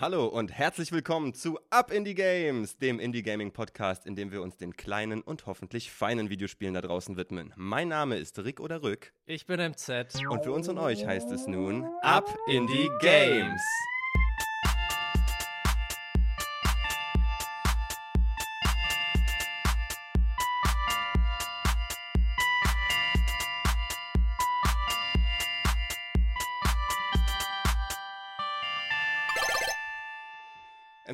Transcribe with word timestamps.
Hallo 0.00 0.24
und 0.24 0.50
herzlich 0.50 0.92
willkommen 0.92 1.34
zu 1.34 1.58
Up 1.68 1.92
Indie 1.92 2.14
Games, 2.14 2.78
dem 2.78 2.98
Indie 2.98 3.22
Gaming 3.22 3.52
Podcast, 3.52 4.06
in 4.06 4.16
dem 4.16 4.32
wir 4.32 4.40
uns 4.40 4.56
den 4.56 4.74
kleinen 4.74 5.20
und 5.20 5.44
hoffentlich 5.44 5.90
feinen 5.90 6.30
Videospielen 6.30 6.72
da 6.72 6.80
draußen 6.80 7.18
widmen. 7.18 7.52
Mein 7.54 7.88
Name 7.88 8.16
ist 8.16 8.38
Rick 8.38 8.60
oder 8.60 8.82
Rück. 8.82 9.12
Ich 9.26 9.44
bin 9.44 9.60
MZ. 9.60 10.24
Und 10.26 10.42
für 10.42 10.52
uns 10.52 10.70
und 10.70 10.78
euch 10.78 11.04
heißt 11.04 11.30
es 11.32 11.46
nun 11.46 11.84
Up 12.00 12.34
Indie 12.48 12.88
Games. 13.02 13.60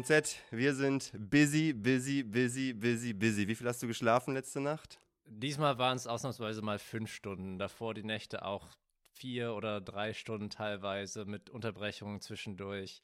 MZ, 0.07 0.37
wir 0.53 0.73
sind 0.73 1.11
busy, 1.19 1.73
busy, 1.73 2.23
busy, 2.23 2.73
busy, 2.73 3.13
busy. 3.13 3.49
Wie 3.49 3.57
viel 3.57 3.67
hast 3.67 3.83
du 3.83 3.89
geschlafen 3.89 4.35
letzte 4.35 4.61
Nacht? 4.61 5.01
Diesmal 5.25 5.79
waren 5.79 5.97
es 5.97 6.07
ausnahmsweise 6.07 6.63
mal 6.63 6.79
fünf 6.79 7.13
Stunden. 7.13 7.59
Davor 7.59 7.93
die 7.93 8.05
Nächte 8.05 8.45
auch 8.45 8.69
vier 9.11 9.55
oder 9.55 9.81
drei 9.81 10.13
Stunden 10.13 10.49
teilweise 10.49 11.25
mit 11.25 11.51
Unterbrechungen 11.51 12.21
zwischendurch. 12.21 13.03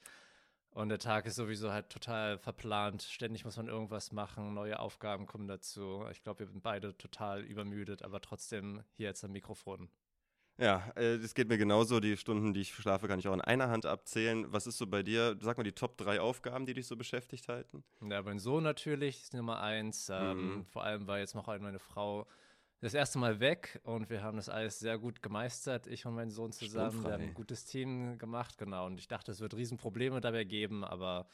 Und 0.70 0.90
der 0.90 1.00
Tag 1.00 1.26
ist 1.26 1.34
sowieso 1.34 1.72
halt 1.72 1.90
total 1.90 2.38
verplant. 2.38 3.02
Ständig 3.02 3.44
muss 3.44 3.56
man 3.56 3.66
irgendwas 3.66 4.12
machen, 4.12 4.54
neue 4.54 4.78
Aufgaben 4.78 5.26
kommen 5.26 5.48
dazu. 5.48 6.04
Ich 6.12 6.22
glaube, 6.22 6.40
wir 6.40 6.46
sind 6.46 6.62
beide 6.62 6.96
total 6.96 7.40
übermüdet, 7.40 8.02
aber 8.04 8.20
trotzdem 8.20 8.84
hier 8.92 9.08
jetzt 9.08 9.24
am 9.24 9.32
Mikrofon. 9.32 9.90
Ja, 10.62 10.92
äh, 10.94 11.18
das 11.18 11.34
geht 11.34 11.48
mir 11.48 11.58
genauso. 11.58 11.98
Die 11.98 12.16
Stunden, 12.16 12.54
die 12.54 12.60
ich 12.60 12.72
schlafe, 12.72 13.08
kann 13.08 13.18
ich 13.18 13.26
auch 13.26 13.34
in 13.34 13.40
einer 13.40 13.68
Hand 13.68 13.84
abzählen. 13.84 14.46
Was 14.52 14.68
ist 14.68 14.78
so 14.78 14.86
bei 14.86 15.02
dir? 15.02 15.36
Sag 15.40 15.56
mal 15.56 15.64
die 15.64 15.72
Top 15.72 15.96
3 15.96 16.20
Aufgaben, 16.20 16.66
die 16.66 16.74
dich 16.74 16.86
so 16.86 16.96
beschäftigt 16.96 17.48
halten. 17.48 17.82
Ja, 18.08 18.22
mein 18.22 18.38
Sohn 18.38 18.62
natürlich 18.62 19.22
ist 19.22 19.34
Nummer 19.34 19.60
eins. 19.60 20.08
Ähm, 20.08 20.58
mhm. 20.58 20.64
Vor 20.66 20.84
allem, 20.84 21.08
weil 21.08 21.20
jetzt 21.20 21.34
noch 21.34 21.48
meine 21.48 21.80
Frau 21.80 22.28
das 22.80 22.94
erste 22.94 23.18
Mal 23.18 23.40
weg 23.40 23.80
und 23.82 24.08
wir 24.08 24.22
haben 24.22 24.36
das 24.36 24.48
alles 24.48 24.78
sehr 24.78 24.98
gut 24.98 25.22
gemeistert, 25.22 25.86
ich 25.86 26.06
und 26.06 26.14
mein 26.14 26.30
Sohn 26.30 26.52
zusammen. 26.52 26.90
Sturmfrei. 26.90 27.08
Wir 27.08 27.14
haben 27.14 27.22
ein 27.22 27.34
gutes 27.34 27.64
Team 27.64 28.18
gemacht, 28.18 28.58
genau. 28.58 28.86
Und 28.86 28.98
ich 28.98 29.08
dachte, 29.08 29.30
es 29.32 29.40
wird 29.40 29.54
Riesenprobleme 29.54 30.20
dabei 30.20 30.44
geben, 30.44 30.84
aber 30.84 31.28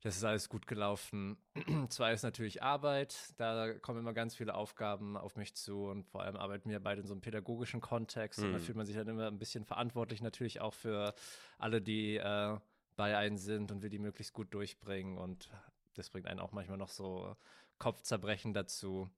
das 0.00 0.16
ist 0.16 0.24
alles 0.24 0.48
gut 0.48 0.66
gelaufen. 0.66 1.38
Zwei 1.88 2.12
ist 2.12 2.22
natürlich 2.22 2.62
Arbeit. 2.62 3.34
Da 3.36 3.74
kommen 3.74 3.98
immer 3.98 4.12
ganz 4.12 4.36
viele 4.36 4.54
Aufgaben 4.54 5.16
auf 5.16 5.36
mich 5.36 5.54
zu 5.54 5.86
und 5.86 6.06
vor 6.06 6.22
allem 6.22 6.36
arbeiten 6.36 6.70
wir 6.70 6.80
beide 6.80 7.00
in 7.00 7.06
so 7.06 7.14
einem 7.14 7.20
pädagogischen 7.20 7.80
Kontext. 7.80 8.38
Mhm. 8.38 8.46
Und 8.46 8.52
da 8.52 8.58
mhm. 8.58 8.62
fühlt 8.62 8.76
man 8.76 8.86
sich 8.86 8.94
dann 8.94 9.08
immer 9.08 9.26
ein 9.26 9.38
bisschen 9.38 9.64
verantwortlich 9.64 10.22
natürlich 10.22 10.60
auch 10.60 10.74
für 10.74 11.14
alle, 11.58 11.82
die 11.82 12.16
äh, 12.16 12.58
bei 12.94 13.16
einem 13.16 13.38
sind 13.38 13.72
und 13.72 13.82
will 13.82 13.90
die 13.90 13.98
möglichst 13.98 14.32
gut 14.32 14.54
durchbringen. 14.54 15.18
Und 15.18 15.50
das 15.94 16.10
bringt 16.10 16.26
einen 16.26 16.40
auch 16.40 16.52
manchmal 16.52 16.78
noch 16.78 16.90
so 16.90 17.36
Kopfzerbrechen 17.78 18.54
dazu. 18.54 19.10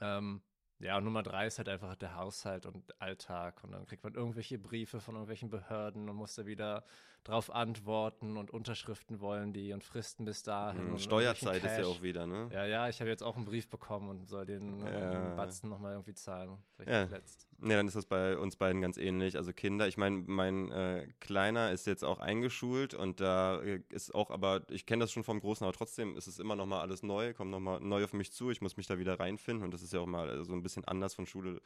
Ähm, 0.00 0.40
ja, 0.78 0.98
und 0.98 1.04
Nummer 1.04 1.22
drei 1.22 1.46
ist 1.46 1.58
halt 1.58 1.68
einfach 1.68 1.96
der 1.96 2.14
Haushalt 2.14 2.66
und 2.66 3.00
Alltag. 3.00 3.64
Und 3.64 3.72
dann 3.72 3.86
kriegt 3.86 4.04
man 4.04 4.14
irgendwelche 4.14 4.58
Briefe 4.58 5.00
von 5.00 5.14
irgendwelchen 5.14 5.50
Behörden 5.50 6.08
und 6.08 6.16
muss 6.16 6.34
da 6.34 6.46
wieder 6.46 6.84
drauf 7.26 7.52
antworten 7.52 8.36
und 8.36 8.50
Unterschriften 8.50 9.20
wollen 9.20 9.52
die 9.52 9.72
und 9.72 9.82
Fristen 9.82 10.24
bis 10.24 10.42
dahin. 10.42 10.92
Mhm, 10.92 10.98
Steuerzeit 10.98 11.64
ist 11.64 11.78
ja 11.78 11.86
auch 11.86 12.02
wieder, 12.02 12.26
ne? 12.26 12.48
Ja, 12.52 12.64
ja, 12.66 12.88
ich 12.88 13.00
habe 13.00 13.10
jetzt 13.10 13.22
auch 13.22 13.36
einen 13.36 13.44
Brief 13.44 13.68
bekommen 13.68 14.08
und 14.08 14.28
soll 14.28 14.46
den 14.46 14.78
ja. 14.80 15.34
Batzen 15.34 15.68
nochmal 15.68 15.92
irgendwie 15.92 16.14
zahlen. 16.14 16.58
Ja. 16.86 17.04
Letzt. 17.04 17.48
ja, 17.62 17.76
dann 17.76 17.88
ist 17.88 17.96
das 17.96 18.06
bei 18.06 18.38
uns 18.38 18.56
beiden 18.56 18.80
ganz 18.80 18.96
ähnlich. 18.96 19.36
Also 19.36 19.52
Kinder, 19.52 19.88
ich 19.88 19.96
meine, 19.96 20.22
mein 20.26 20.70
äh, 20.70 21.08
Kleiner 21.18 21.72
ist 21.72 21.86
jetzt 21.86 22.04
auch 22.04 22.20
eingeschult 22.20 22.94
und 22.94 23.20
da 23.20 23.60
äh, 23.60 23.82
ist 23.88 24.14
auch, 24.14 24.30
aber 24.30 24.62
ich 24.70 24.86
kenne 24.86 25.02
das 25.02 25.10
schon 25.10 25.24
vom 25.24 25.40
Großen, 25.40 25.64
aber 25.64 25.72
trotzdem 25.72 26.16
ist 26.16 26.28
es 26.28 26.38
immer 26.38 26.54
nochmal 26.54 26.80
alles 26.80 27.02
neu, 27.02 27.34
kommt 27.34 27.50
nochmal 27.50 27.80
neu 27.80 28.04
auf 28.04 28.12
mich 28.12 28.32
zu. 28.32 28.50
Ich 28.50 28.60
muss 28.60 28.76
mich 28.76 28.86
da 28.86 28.98
wieder 28.98 29.18
reinfinden 29.18 29.64
und 29.64 29.74
das 29.74 29.82
ist 29.82 29.92
ja 29.92 30.00
auch 30.00 30.06
mal 30.06 30.44
so 30.44 30.52
ein 30.52 30.62
bisschen 30.62 30.84
anders 30.84 31.14
von 31.14 31.26
Schule 31.26 31.60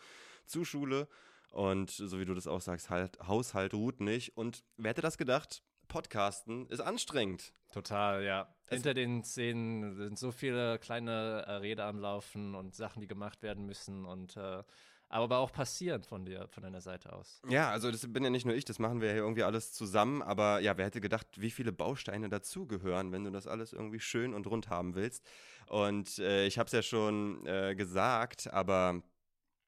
zu 0.47 0.65
Schule. 0.65 1.07
Und 1.51 1.91
so 1.91 2.19
wie 2.19 2.25
du 2.25 2.35
das 2.35 2.47
auch 2.47 2.61
sagst, 2.61 2.91
halt, 2.91 3.19
Haushalt 3.27 3.75
ruht 3.75 4.01
nicht. 4.01 4.37
Und 4.37 4.65
wer 4.77 4.91
hätte 4.91 5.03
das 5.03 5.19
gedacht? 5.19 5.63
Podcasten 5.89 6.67
ist 6.69 6.81
anstrengend. 6.81 7.53
Total, 7.73 8.23
ja. 8.23 8.55
Es 8.67 8.75
Hinter 8.75 8.95
den 8.95 9.25
Szenen 9.25 9.95
sind 9.97 10.19
so 10.19 10.31
viele 10.31 10.79
kleine 10.79 11.45
äh, 11.47 11.53
Rede 11.55 11.85
am 11.85 11.99
Laufen 11.99 12.55
und 12.55 12.75
Sachen, 12.75 13.01
die 13.01 13.09
gemacht 13.09 13.43
werden 13.43 13.67
müssen 13.67 14.05
und 14.07 14.37
äh, 14.37 14.63
aber 15.11 15.39
auch 15.39 15.51
passieren 15.51 16.05
von 16.05 16.25
dir, 16.25 16.47
von 16.49 16.63
deiner 16.63 16.81
Seite 16.81 17.13
aus. 17.13 17.43
Ja, 17.49 17.71
also 17.71 17.91
das 17.91 18.11
bin 18.13 18.23
ja 18.23 18.31
nicht 18.31 18.47
nur 18.47 18.55
ich, 18.55 18.65
das 18.65 18.79
machen 18.79 19.01
wir 19.01 19.09
ja 19.09 19.17
irgendwie 19.17 19.43
alles 19.43 19.73
zusammen, 19.73 20.23
aber 20.23 20.61
ja, 20.61 20.79
wer 20.79 20.87
hätte 20.87 21.01
gedacht, 21.01 21.27
wie 21.35 21.51
viele 21.51 21.73
Bausteine 21.73 22.29
dazugehören, 22.29 23.11
wenn 23.11 23.25
du 23.25 23.31
das 23.31 23.49
alles 23.49 23.73
irgendwie 23.73 23.99
schön 23.99 24.33
und 24.33 24.47
rund 24.47 24.69
haben 24.71 24.95
willst. 24.95 25.29
Und 25.67 26.21
äh, 26.21 26.47
ich 26.47 26.59
habe 26.59 26.69
es 26.69 26.73
ja 26.73 26.83
schon 26.83 27.45
äh, 27.45 27.75
gesagt, 27.75 28.53
aber 28.53 29.03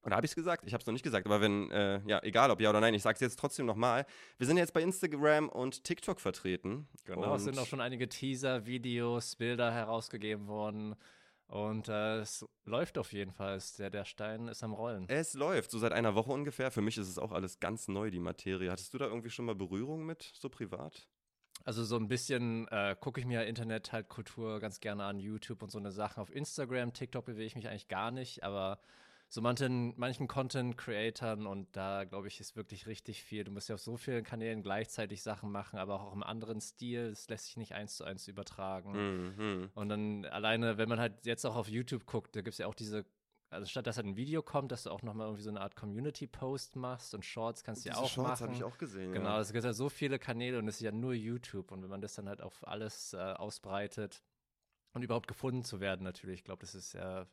oder 0.03 0.15
habe 0.15 0.25
ich 0.25 0.31
es 0.31 0.35
gesagt? 0.35 0.63
Ich 0.65 0.73
habe 0.73 0.81
es 0.81 0.87
noch 0.87 0.93
nicht 0.93 1.03
gesagt, 1.03 1.25
aber 1.25 1.41
wenn, 1.41 1.71
äh, 1.71 2.01
ja, 2.05 2.21
egal 2.23 2.51
ob 2.51 2.59
ja 2.59 2.69
oder 2.69 2.81
nein, 2.81 2.93
ich 2.93 3.01
sage 3.01 3.15
es 3.15 3.21
jetzt 3.21 3.39
trotzdem 3.39 3.65
nochmal. 3.65 4.05
Wir 4.37 4.47
sind 4.47 4.57
jetzt 4.57 4.73
bei 4.73 4.81
Instagram 4.81 5.49
und 5.49 5.83
TikTok 5.83 6.19
vertreten. 6.19 6.87
Genau, 7.05 7.35
es 7.35 7.43
sind 7.43 7.57
auch 7.57 7.67
schon 7.67 7.81
einige 7.81 8.09
Teaser, 8.09 8.65
Videos, 8.65 9.35
Bilder 9.35 9.71
herausgegeben 9.71 10.47
worden. 10.47 10.95
Und 11.47 11.87
äh, 11.87 12.19
es 12.19 12.45
läuft 12.65 12.97
auf 12.97 13.13
jeden 13.13 13.31
Fall. 13.31 13.59
Der, 13.77 13.89
der 13.89 14.05
Stein 14.05 14.47
ist 14.47 14.63
am 14.63 14.73
Rollen. 14.73 15.05
Es 15.07 15.35
läuft, 15.35 15.71
so 15.71 15.77
seit 15.77 15.91
einer 15.91 16.15
Woche 16.15 16.31
ungefähr. 16.31 16.71
Für 16.71 16.81
mich 16.81 16.97
ist 16.97 17.07
es 17.07 17.19
auch 17.19 17.31
alles 17.31 17.59
ganz 17.59 17.87
neu, 17.87 18.09
die 18.09 18.19
Materie. 18.19 18.71
Hattest 18.71 18.93
du 18.93 18.97
da 18.97 19.05
irgendwie 19.05 19.29
schon 19.29 19.45
mal 19.45 19.55
Berührung 19.55 20.05
mit, 20.05 20.31
so 20.33 20.49
privat? 20.49 21.07
Also 21.65 21.83
so 21.83 21.95
ein 21.95 22.07
bisschen 22.07 22.67
äh, 22.69 22.95
gucke 22.99 23.21
ich 23.21 23.25
mir 23.25 23.45
Internet 23.45 23.91
halt 23.91 24.09
Kultur 24.09 24.59
ganz 24.59 24.79
gerne 24.79 25.05
an, 25.05 25.19
YouTube 25.19 25.61
und 25.61 25.71
so 25.71 25.77
eine 25.77 25.91
Sachen. 25.91 26.21
Auf 26.21 26.33
Instagram, 26.33 26.91
TikTok 26.91 27.25
bewege 27.25 27.45
ich 27.45 27.55
mich 27.55 27.69
eigentlich 27.69 27.87
gar 27.87 28.11
nicht, 28.11 28.43
aber 28.43 28.79
so 29.33 29.41
manchen, 29.41 29.95
manchen 29.97 30.27
Content-Creatern 30.27 31.47
und 31.47 31.75
da 31.75 32.03
glaube 32.03 32.27
ich, 32.27 32.39
ist 32.39 32.55
wirklich 32.55 32.85
richtig 32.85 33.23
viel. 33.23 33.43
Du 33.43 33.51
musst 33.51 33.67
ja 33.67 33.73
auf 33.73 33.81
so 33.81 33.97
vielen 33.97 34.23
Kanälen 34.23 34.61
gleichzeitig 34.61 35.23
Sachen 35.23 35.51
machen, 35.51 35.79
aber 35.79 36.01
auch 36.01 36.13
im 36.13 36.21
anderen 36.21 36.61
Stil. 36.61 37.07
Es 37.07 37.27
lässt 37.29 37.45
sich 37.45 37.57
nicht 37.57 37.73
eins 37.73 37.95
zu 37.97 38.03
eins 38.03 38.27
übertragen. 38.27 39.33
Mhm. 39.35 39.71
Und 39.73 39.89
dann 39.89 40.25
alleine, 40.25 40.77
wenn 40.77 40.87
man 40.87 40.99
halt 40.99 41.25
jetzt 41.25 41.45
auch 41.45 41.55
auf 41.55 41.67
YouTube 41.67 42.05
guckt, 42.05 42.35
da 42.35 42.41
gibt 42.41 42.53
es 42.53 42.59
ja 42.59 42.67
auch 42.67 42.75
diese 42.75 43.05
also 43.49 43.67
statt 43.67 43.85
dass 43.85 43.97
halt 43.97 44.07
ein 44.07 44.15
Video 44.15 44.41
kommt, 44.41 44.71
dass 44.71 44.83
du 44.83 44.91
auch 44.91 45.01
nochmal 45.01 45.27
irgendwie 45.27 45.43
so 45.43 45.49
eine 45.49 45.61
Art 45.61 45.75
Community-Post 45.75 46.75
machst 46.75 47.13
und 47.13 47.23
Shorts 47.23 47.63
kannst 47.63 47.85
du 47.85 47.89
ja 47.89 47.95
auch 47.95 48.09
Shorts 48.09 48.17
machen. 48.17 48.27
Shorts 48.27 48.41
habe 48.41 48.53
ich 48.53 48.63
auch 48.63 48.77
gesehen. 48.77 49.13
Genau, 49.13 49.39
es 49.39 49.51
gibt 49.51 49.63
ja 49.63 49.73
so 49.73 49.89
viele 49.89 50.17
Kanäle 50.19 50.59
und 50.59 50.67
es 50.67 50.75
ist 50.75 50.81
ja 50.81 50.91
nur 50.91 51.13
YouTube 51.13 51.71
und 51.71 51.81
wenn 51.81 51.89
man 51.89 52.01
das 52.01 52.13
dann 52.15 52.27
halt 52.27 52.41
auf 52.41 52.67
alles 52.67 53.13
äh, 53.13 53.17
ausbreitet 53.17 54.23
und 54.93 55.03
überhaupt 55.03 55.27
gefunden 55.27 55.63
zu 55.63 55.79
werden 55.79 56.03
natürlich, 56.03 56.39
ich 56.39 56.43
glaube, 56.43 56.61
das 56.61 56.73
ist 56.75 56.93
ja 56.93 57.27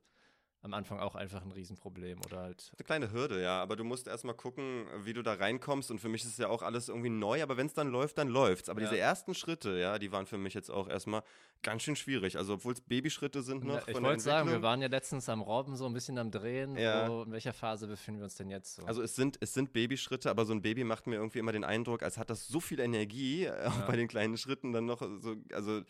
am 0.63 0.75
Anfang 0.75 1.01
auch 1.01 1.15
einfach 1.15 1.43
ein 1.43 1.53
Riesenproblem 1.53 2.21
oder 2.27 2.41
halt. 2.41 2.73
Eine 2.77 2.85
kleine 2.85 3.13
Hürde, 3.13 3.43
ja, 3.43 3.63
aber 3.63 3.77
du 3.77 3.85
musst 3.85 4.07
erstmal 4.07 4.35
gucken, 4.35 4.87
wie 5.05 5.15
du 5.15 5.23
da 5.23 5.35
reinkommst 5.35 5.91
und 5.91 6.01
für 6.01 6.09
mich 6.09 6.23
ist 6.23 6.33
es 6.33 6.39
ja 6.39 6.49
auch 6.49 6.63
alles 6.63 6.89
irgendwie 6.89 7.09
neu, 7.09 7.43
aber 7.43 7.57
wenn 7.57 7.67
es 7.67 7.73
dann 7.73 7.89
läuft, 7.89 8.19
dann 8.19 8.29
läuft's. 8.29 8.69
Aber 8.69 8.81
ja. 8.83 8.89
diese 8.89 9.01
ersten 9.01 9.35
Schritte, 9.35 9.79
ja, 9.79 9.99
die 9.99 10.13
waren 10.13 10.27
für 10.27 10.39
mich 10.39 10.53
jetzt 10.53 10.71
auch 10.71 10.89
erstmal 10.89 11.23
ganz 11.63 11.83
schön 11.83 11.97
schwierig. 11.97 12.37
Also 12.37 12.55
obwohl 12.55 12.75
es 12.75 12.81
Babyschritte 12.81 13.43
sind 13.43 13.65
noch. 13.65 13.87
Ja, 13.87 13.89
ich 13.89 14.03
wollte 14.03 14.23
sagen, 14.23 14.51
wir 14.51 14.63
waren 14.63 14.83
ja 14.83 14.89
letztens 14.89 15.29
am 15.29 15.41
Robben 15.41 15.77
so 15.77 15.87
ein 15.87 15.93
bisschen 15.93 16.19
am 16.19 16.31
Drehen. 16.31 16.77
Ja. 16.77 17.09
Wo, 17.09 17.23
in 17.23 17.33
welcher 17.33 17.53
Phase 17.53 17.87
befinden 17.87 18.21
wir 18.21 18.25
uns 18.25 18.37
denn 18.37 18.51
jetzt 18.51 18.75
so? 18.75 18.85
Also 18.85 19.03
es 19.03 19.15
sind, 19.15 19.39
es 19.41 19.55
sind 19.55 19.73
Babyschritte, 19.73 20.31
aber 20.31 20.45
so 20.45 20.53
ein 20.53 20.63
Baby 20.63 20.85
macht 20.85 21.07
mir 21.07 21.17
irgendwie 21.17 21.39
immer 21.39 21.53
den 21.53 21.65
Eindruck, 21.65 22.03
als 22.03 22.19
hat 22.19 22.31
das 22.31 22.47
so 22.49 22.61
viel 22.61 22.81
Energie, 22.81 23.45
äh, 23.45 23.67
auch 23.67 23.87
bei 23.87 23.97
den 23.97 24.09
kleinen 24.09 24.37
Schritten 24.37 24.73
dann 24.73 24.87
noch 24.87 25.01
so, 25.21 25.37
also 25.53 25.83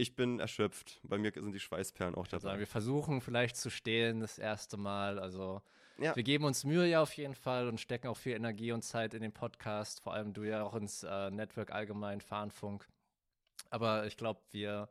ich 0.00 0.16
bin 0.16 0.40
erschöpft. 0.40 0.98
Bei 1.02 1.18
mir 1.18 1.32
sind 1.34 1.52
die 1.52 1.60
Schweißperlen 1.60 2.14
auch 2.14 2.26
dabei. 2.26 2.48
Also 2.48 2.58
wir 2.58 2.66
versuchen 2.66 3.20
vielleicht 3.20 3.56
zu 3.56 3.70
stehlen 3.70 4.20
das 4.20 4.38
erste 4.38 4.76
Mal. 4.78 5.18
Also 5.18 5.60
ja. 5.98 6.16
wir 6.16 6.22
geben 6.22 6.44
uns 6.44 6.64
Mühe 6.64 6.86
ja 6.86 7.02
auf 7.02 7.12
jeden 7.12 7.34
Fall 7.34 7.68
und 7.68 7.78
stecken 7.80 8.08
auch 8.08 8.16
viel 8.16 8.34
Energie 8.34 8.72
und 8.72 8.82
Zeit 8.82 9.12
in 9.12 9.20
den 9.20 9.32
Podcast. 9.32 10.00
Vor 10.00 10.14
allem 10.14 10.32
du 10.32 10.42
ja 10.42 10.64
auch 10.64 10.74
ins 10.74 11.02
äh, 11.02 11.30
Network 11.30 11.70
allgemein, 11.72 12.22
Fahnenfunk. 12.22 12.88
Aber 13.68 14.06
ich 14.06 14.16
glaube, 14.16 14.40
wir 14.52 14.88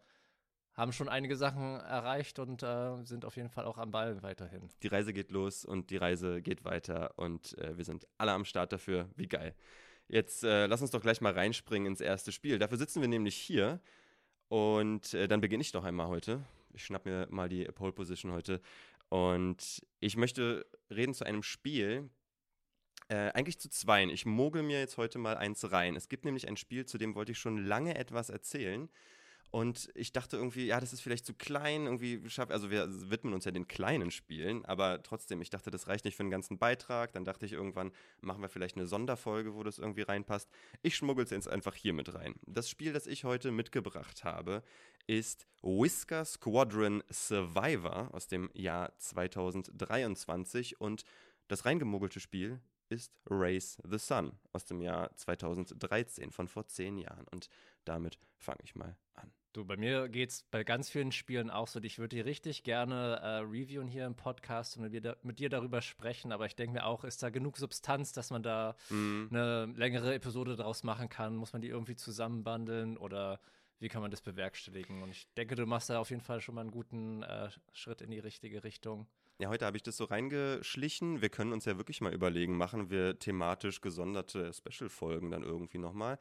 haben 0.74 0.94
schon 0.94 1.10
einige 1.10 1.36
Sachen 1.36 1.80
erreicht 1.80 2.38
und 2.38 2.62
äh, 2.62 3.04
sind 3.04 3.26
auf 3.26 3.36
jeden 3.36 3.50
Fall 3.50 3.66
auch 3.66 3.80
am 3.80 3.90
Ball 3.90 4.22
weiterhin. 4.22 4.70
Die 4.84 4.88
Reise 4.88 5.12
geht 5.12 5.32
los 5.32 5.66
und 5.66 5.90
die 5.90 5.98
Reise 5.98 6.42
geht 6.44 6.64
weiter 6.64 7.18
und 7.18 7.58
äh, 7.58 7.76
wir 7.78 7.84
sind 7.84 8.08
alle 8.18 8.32
am 8.32 8.46
Start 8.46 8.72
dafür. 8.72 9.10
Wie 9.16 9.28
geil. 9.28 9.56
Jetzt 10.08 10.44
äh, 10.44 10.68
lass 10.68 10.82
uns 10.82 10.92
doch 10.92 11.02
gleich 11.02 11.20
mal 11.20 11.34
reinspringen 11.34 11.88
ins 11.88 12.00
erste 12.00 12.32
Spiel. 12.32 12.60
Dafür 12.60 12.78
sitzen 12.78 13.02
wir 13.02 13.08
nämlich 13.08 13.36
hier 13.36 13.82
und 14.50 15.14
äh, 15.14 15.28
dann 15.28 15.42
beginne 15.42 15.62
ich 15.62 15.72
doch 15.72 15.84
einmal 15.84 16.08
heute. 16.08 16.44
Ich 16.74 16.84
schnapp 16.84 17.06
mir 17.06 17.28
mal 17.30 17.50
die 17.50 17.66
Pole 17.66 17.92
Position 17.92 18.32
heute. 18.32 18.62
Und 19.10 19.82
ich 20.00 20.18
möchte 20.18 20.66
reden 20.90 21.14
zu 21.14 21.26
einem 21.26 21.42
Spiel, 21.42 22.10
äh, 23.08 23.32
eigentlich 23.32 23.60
zu 23.60 23.70
zweien. 23.70 24.10
Ich 24.10 24.26
mogel 24.26 24.62
mir 24.62 24.80
jetzt 24.80 24.98
heute 24.98 25.18
mal 25.18 25.38
eins 25.38 25.72
rein. 25.72 25.96
Es 25.96 26.10
gibt 26.10 26.26
nämlich 26.26 26.48
ein 26.48 26.58
Spiel, 26.58 26.86
zu 26.86 26.98
dem 26.98 27.16
wollte 27.16 27.32
ich 27.32 27.40
schon 27.40 27.58
lange 27.58 27.96
etwas 27.96 28.30
erzählen. 28.30 28.90
Und 29.52 29.90
ich 29.96 30.12
dachte 30.12 30.38
irgendwie, 30.38 30.68
ja, 30.68 30.80
das 30.80 30.94
ist 30.94 31.02
vielleicht 31.02 31.26
zu 31.26 31.34
klein, 31.34 31.86
irgendwie 31.86 32.22
also 32.50 32.70
wir 32.70 32.88
widmen 33.10 33.34
uns 33.34 33.46
ja 33.46 33.52
den 33.52 33.68
kleinen 33.68 34.12
Spielen, 34.12 34.64
aber 34.66 35.02
trotzdem, 35.02 35.42
ich 35.42 35.50
dachte, 35.50 35.72
das 35.72 35.88
reicht 35.88 36.06
nicht 36.06 36.16
für 36.16 36.22
einen 36.22 36.30
ganzen 36.30 36.60
Beitrag. 36.60 37.14
Dann 37.14 37.26
dachte 37.26 37.48
ich 37.48 37.54
irgendwann, 37.54 37.92
machen 38.22 38.42
wir 38.42 38.50
vielleicht 38.50 38.76
eine 38.76 38.86
Sonderfolge, 38.86 39.56
wo 39.56 39.64
das 39.64 39.80
irgendwie 39.80 40.04
reinpasst. 40.04 40.50
Ich 40.84 40.96
schmuggel 40.96 41.24
es 41.24 41.32
jetzt 41.32 41.48
einfach 41.48 41.74
hier 41.74 41.94
mit 41.94 42.14
rein. 42.14 42.36
Das 42.46 42.70
Spiel, 42.70 42.94
das 42.94 43.08
ich 43.08 43.24
heute 43.24 43.52
mitgebracht 43.52 44.24
habe, 44.24 44.62
ist 45.08 45.48
Whisker 45.64 46.26
Squadron 46.26 47.04
Survivor 47.12 48.14
aus 48.14 48.28
dem 48.28 48.52
Jahr 48.54 48.96
2023 49.00 50.80
und 50.80 51.04
das 51.48 51.66
reingemuggelte 51.66 52.20
Spiel 52.20 52.62
ist 52.90 53.12
Race 53.26 53.78
the 53.84 53.98
Sun 53.98 54.34
aus 54.52 54.66
dem 54.66 54.82
Jahr 54.82 55.16
2013 55.16 56.32
von 56.32 56.48
vor 56.48 56.68
zehn 56.68 56.98
Jahren 56.98 57.28
und 57.28 57.50
damit 57.86 58.20
fange 58.38 58.60
ich 58.64 58.76
mal 58.76 58.96
an. 59.14 59.32
Du, 59.52 59.66
bei 59.66 59.78
mir 59.78 60.10
geht 60.10 60.30
es 60.30 60.44
bei 60.44 60.64
ganz 60.64 60.92
vielen 60.92 61.12
Spielen 61.12 61.50
auch 61.50 61.68
so. 61.68 61.80
Ich 61.82 61.98
würde 61.98 62.16
die 62.16 62.22
richtig 62.22 62.62
gerne 62.64 63.20
äh, 63.24 63.28
reviewen 63.40 63.88
hier 63.88 64.06
im 64.06 64.14
Podcast 64.14 64.78
und 64.78 64.92
mit, 64.92 65.04
da, 65.04 65.16
mit 65.24 65.40
dir 65.40 65.50
darüber 65.50 65.82
sprechen, 65.82 66.32
aber 66.32 66.46
ich 66.46 66.56
denke 66.56 66.74
mir 66.74 66.86
auch, 66.86 67.04
ist 67.04 67.24
da 67.24 67.32
genug 67.32 67.58
Substanz, 67.58 68.12
dass 68.12 68.30
man 68.30 68.44
da 68.44 68.76
mhm. 68.90 69.28
eine 69.32 69.66
längere 69.76 70.14
Episode 70.14 70.56
daraus 70.56 70.84
machen 70.84 71.10
kann? 71.10 71.36
Muss 71.36 71.52
man 71.52 71.64
die 71.64 71.68
irgendwie 71.68 71.96
zusammenbandeln 71.96 72.96
oder 72.96 73.40
wie 73.80 73.88
kann 73.88 74.04
man 74.04 74.12
das 74.12 74.22
bewerkstelligen? 74.22 75.02
Und 75.02 75.10
ich 75.10 75.28
denke, 75.34 75.56
du 75.56 75.66
machst 75.66 75.90
da 75.90 76.00
auf 76.00 76.12
jeden 76.12 76.22
Fall 76.22 76.42
schon 76.42 76.54
mal 76.54 76.62
einen 76.62 76.72
guten 76.72 77.24
äh, 77.24 77.50
Schritt 77.74 78.02
in 78.02 78.12
die 78.12 78.20
richtige 78.20 78.64
Richtung. 78.64 79.08
Ja, 79.42 79.48
heute 79.48 79.66
habe 79.66 79.78
ich 79.78 79.84
das 79.84 79.96
so 79.96 80.04
reingeschlichen. 80.04 81.22
Wir 81.22 81.30
können 81.30 81.54
uns 81.54 81.64
ja 81.64 81.78
wirklich 81.78 82.02
mal 82.02 82.14
überlegen, 82.14 82.58
machen 82.58 82.90
wir 82.90 83.18
thematisch 83.18 83.80
gesonderte 83.80 84.52
Special-Folgen 84.52 85.32
dann 85.32 85.44
irgendwie 85.44 85.78
nochmal. 85.78 86.20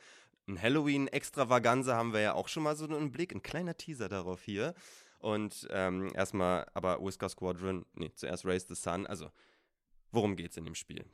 Ein 0.48 0.60
Halloween-Extravaganza 0.60 1.94
haben 1.94 2.14
wir 2.14 2.20
ja 2.20 2.32
auch 2.32 2.48
schon 2.48 2.62
mal 2.62 2.74
so 2.74 2.86
einen 2.86 3.12
Blick, 3.12 3.34
ein 3.34 3.42
kleiner 3.42 3.76
Teaser 3.76 4.08
darauf 4.08 4.42
hier. 4.42 4.74
Und 5.18 5.68
ähm, 5.70 6.10
erstmal, 6.14 6.66
aber 6.74 7.04
Whisker 7.04 7.28
Squadron, 7.28 7.84
nee, 7.94 8.10
zuerst 8.14 8.46
Race 8.46 8.66
the 8.66 8.74
Sun. 8.74 9.06
Also, 9.06 9.30
worum 10.10 10.36
geht's 10.36 10.56
in 10.56 10.64
dem 10.64 10.74
Spiel? 10.74 11.04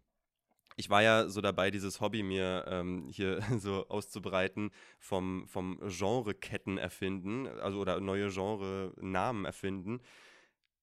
Ich 0.77 0.91
war 0.91 1.03
ja 1.03 1.29
so 1.29 1.41
dabei, 1.41 1.71
dieses 1.71 2.01
Hobby 2.01 2.23
mir 2.23 2.65
ähm, 2.69 3.09
hier 3.11 3.41
so 3.59 3.89
auszubreiten, 3.89 4.71
vom, 4.99 5.49
vom 5.49 5.81
Genre-Ketten 5.87 6.79
erfinden, 6.79 7.47
also 7.47 7.81
oder 7.81 8.01
neue 8.01 8.31
Genre-Namen 8.31 9.45
erfinden. 9.45 10.01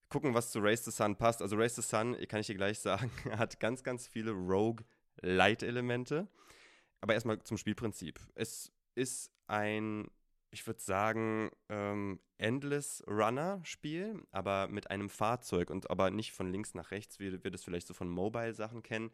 Gucken, 0.08 0.34
was 0.34 0.50
zu 0.50 0.58
Race 0.58 0.84
the 0.84 0.90
Sun 0.90 1.16
passt. 1.16 1.40
Also 1.40 1.56
Race 1.56 1.76
the 1.76 1.82
Sun, 1.82 2.16
kann 2.28 2.40
ich 2.40 2.48
dir 2.48 2.56
gleich 2.56 2.78
sagen, 2.80 3.10
hat 3.30 3.60
ganz, 3.60 3.82
ganz 3.82 4.06
viele 4.06 4.32
Rogue-Light-Elemente. 4.32 6.28
Aber 7.02 7.14
erstmal 7.14 7.42
zum 7.42 7.58
Spielprinzip. 7.58 8.20
Es 8.34 8.72
ist 8.94 9.30
ein, 9.48 10.08
ich 10.50 10.66
würde 10.66 10.80
sagen, 10.80 11.50
ähm, 11.68 12.20
Endless 12.38 13.02
Runner-Spiel, 13.06 14.22
aber 14.30 14.68
mit 14.68 14.90
einem 14.90 15.10
Fahrzeug 15.10 15.68
und 15.68 15.90
aber 15.90 16.10
nicht 16.10 16.32
von 16.32 16.50
links 16.50 16.74
nach 16.74 16.92
rechts, 16.92 17.18
wie 17.18 17.44
wir 17.44 17.50
das 17.50 17.64
vielleicht 17.64 17.88
so 17.88 17.94
von 17.94 18.08
Mobile-Sachen 18.08 18.82
kennen, 18.82 19.10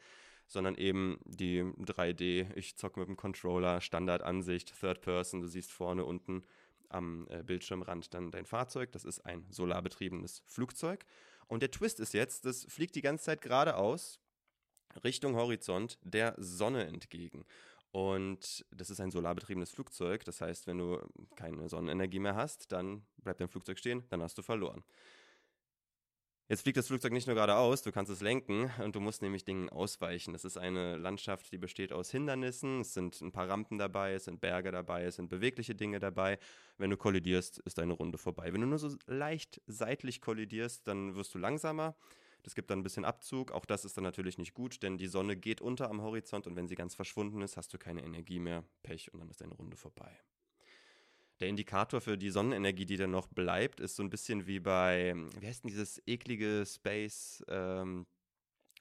sondern 0.46 0.74
eben 0.76 1.18
die 1.24 1.62
3D, 1.62 2.54
ich 2.56 2.76
zocke 2.76 3.00
mit 3.00 3.08
dem 3.08 3.16
Controller, 3.16 3.80
Standardansicht, 3.80 4.78
Third 4.78 5.00
Person, 5.00 5.40
du 5.40 5.48
siehst 5.48 5.72
vorne 5.72 6.04
unten 6.04 6.42
am 6.90 7.26
äh, 7.28 7.42
Bildschirmrand 7.42 8.12
dann 8.14 8.30
dein 8.30 8.46
Fahrzeug. 8.46 8.92
Das 8.92 9.04
ist 9.04 9.20
ein 9.26 9.46
solarbetriebenes 9.50 10.42
Flugzeug. 10.46 11.04
Und 11.46 11.62
der 11.62 11.70
Twist 11.70 12.00
ist 12.00 12.14
jetzt, 12.14 12.44
das 12.44 12.64
fliegt 12.64 12.94
die 12.94 13.02
ganze 13.02 13.24
Zeit 13.24 13.40
geradeaus 13.40 14.20
Richtung 15.04 15.36
Horizont 15.36 15.98
der 16.02 16.34
Sonne 16.38 16.86
entgegen. 16.86 17.44
Und 17.98 18.64
das 18.70 18.90
ist 18.90 19.00
ein 19.00 19.10
solarbetriebenes 19.10 19.72
Flugzeug. 19.72 20.24
Das 20.24 20.40
heißt, 20.40 20.68
wenn 20.68 20.78
du 20.78 21.00
keine 21.34 21.68
Sonnenenergie 21.68 22.20
mehr 22.20 22.36
hast, 22.36 22.70
dann 22.70 23.04
bleibt 23.16 23.40
dein 23.40 23.48
Flugzeug 23.48 23.76
stehen, 23.76 24.04
dann 24.08 24.22
hast 24.22 24.38
du 24.38 24.42
verloren. 24.42 24.84
Jetzt 26.46 26.62
fliegt 26.62 26.76
das 26.76 26.86
Flugzeug 26.86 27.12
nicht 27.12 27.26
nur 27.26 27.34
geradeaus, 27.34 27.82
du 27.82 27.90
kannst 27.90 28.10
es 28.12 28.20
lenken 28.20 28.70
und 28.82 28.94
du 28.94 29.00
musst 29.00 29.20
nämlich 29.20 29.44
Dingen 29.44 29.68
ausweichen. 29.68 30.32
Das 30.32 30.44
ist 30.44 30.56
eine 30.56 30.96
Landschaft, 30.96 31.50
die 31.50 31.58
besteht 31.58 31.92
aus 31.92 32.12
Hindernissen. 32.12 32.82
Es 32.82 32.94
sind 32.94 33.20
ein 33.20 33.32
paar 33.32 33.48
Rampen 33.48 33.78
dabei, 33.78 34.14
es 34.14 34.26
sind 34.26 34.40
Berge 34.40 34.70
dabei, 34.70 35.02
es 35.02 35.16
sind 35.16 35.28
bewegliche 35.28 35.74
Dinge 35.74 35.98
dabei. 35.98 36.38
Wenn 36.76 36.90
du 36.90 36.96
kollidierst, 36.96 37.58
ist 37.58 37.78
deine 37.78 37.94
Runde 37.94 38.16
vorbei. 38.16 38.52
Wenn 38.52 38.60
du 38.60 38.68
nur 38.68 38.78
so 38.78 38.96
leicht 39.06 39.60
seitlich 39.66 40.20
kollidierst, 40.20 40.86
dann 40.86 41.16
wirst 41.16 41.34
du 41.34 41.38
langsamer. 41.38 41.96
Das 42.48 42.54
gibt 42.54 42.70
dann 42.70 42.78
ein 42.78 42.82
bisschen 42.82 43.04
Abzug. 43.04 43.52
Auch 43.52 43.66
das 43.66 43.84
ist 43.84 43.98
dann 43.98 44.04
natürlich 44.04 44.38
nicht 44.38 44.54
gut, 44.54 44.82
denn 44.82 44.96
die 44.96 45.06
Sonne 45.06 45.36
geht 45.36 45.60
unter 45.60 45.90
am 45.90 46.00
Horizont 46.00 46.46
und 46.46 46.56
wenn 46.56 46.66
sie 46.66 46.76
ganz 46.76 46.94
verschwunden 46.94 47.42
ist, 47.42 47.58
hast 47.58 47.74
du 47.74 47.76
keine 47.76 48.02
Energie 48.02 48.38
mehr, 48.38 48.64
Pech 48.82 49.12
und 49.12 49.20
dann 49.20 49.28
ist 49.28 49.42
deine 49.42 49.52
Runde 49.52 49.76
vorbei. 49.76 50.18
Der 51.40 51.48
Indikator 51.48 52.00
für 52.00 52.16
die 52.16 52.30
Sonnenenergie, 52.30 52.86
die 52.86 52.96
dann 52.96 53.10
noch 53.10 53.26
bleibt, 53.26 53.80
ist 53.80 53.96
so 53.96 54.02
ein 54.02 54.08
bisschen 54.08 54.46
wie 54.46 54.60
bei, 54.60 55.14
wie 55.38 55.46
heißt 55.46 55.64
denn 55.64 55.68
dieses 55.68 56.00
eklige 56.06 56.64
Space, 56.64 57.44
ähm, 57.48 58.06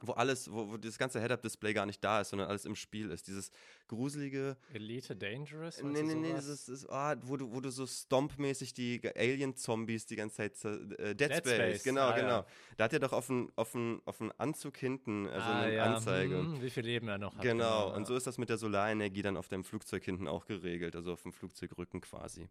wo 0.02 0.14
alles, 0.14 0.52
wo, 0.52 0.70
wo 0.70 0.78
das 0.78 0.98
ganze 0.98 1.20
Head-Up-Display 1.20 1.74
gar 1.74 1.86
nicht 1.86 2.04
da 2.04 2.22
ist, 2.22 2.30
sondern 2.30 2.48
alles 2.48 2.66
im 2.66 2.76
Spiel 2.76 3.10
ist. 3.12 3.28
Dieses 3.28 3.52
gruselige. 3.88 4.58
Elite 4.74 5.16
Dangerous? 5.16 5.82
Nee, 5.82 6.04
nee, 6.04 6.16
nee, 6.16 6.34
das 6.34 6.48
ist, 6.48 6.88
oh, 6.90 7.14
wo, 7.24 7.38
du, 7.38 7.52
wo 7.54 7.62
du 7.62 7.70
so 7.70 7.86
Stomp-mäßig 7.86 8.74
die 8.74 9.02
Alien-Zombies 9.16 10.06
die 10.06 10.16
ganze 10.16 10.36
Zeit. 10.38 10.66
Äh, 10.66 11.16
Dead, 11.16 11.30
Dead 11.30 11.38
Space, 11.38 11.56
Space, 11.56 11.84
genau, 11.84 12.02
ah, 12.02 12.16
genau. 12.16 12.28
Ja. 12.28 12.46
Da 12.78 12.84
hat 12.86 12.94
er 12.94 13.00
doch 13.00 13.14
auf 13.14 13.28
dem 13.28 13.52
auf 13.56 13.76
auf 14.06 14.18
Anzug 14.38 14.78
hinten 14.78 15.28
also 15.28 15.48
ah, 15.48 15.62
eine 15.62 15.76
ja. 15.76 15.84
Anzeige. 15.96 16.38
Hm, 16.38 16.62
wie 16.62 16.70
viel 16.70 16.84
Leben 16.84 17.08
er 17.08 17.18
noch 17.18 17.36
hat. 17.36 17.42
Genau, 17.42 17.86
genau 17.86 17.96
und 17.96 18.08
so 18.08 18.16
ist 18.16 18.28
das 18.28 18.38
mit 18.38 18.50
der 18.50 18.58
Solarenergie 18.58 19.22
dann 19.22 19.38
auf 19.38 19.48
deinem 19.48 19.64
Flugzeug 19.64 20.04
hinten 20.04 20.28
auch 20.28 20.46
geregelt, 20.46 20.96
also 20.96 21.14
auf 21.14 21.24
dem 21.24 21.34
Flugzeugrücken 21.34 22.02
quasi. 22.02 22.50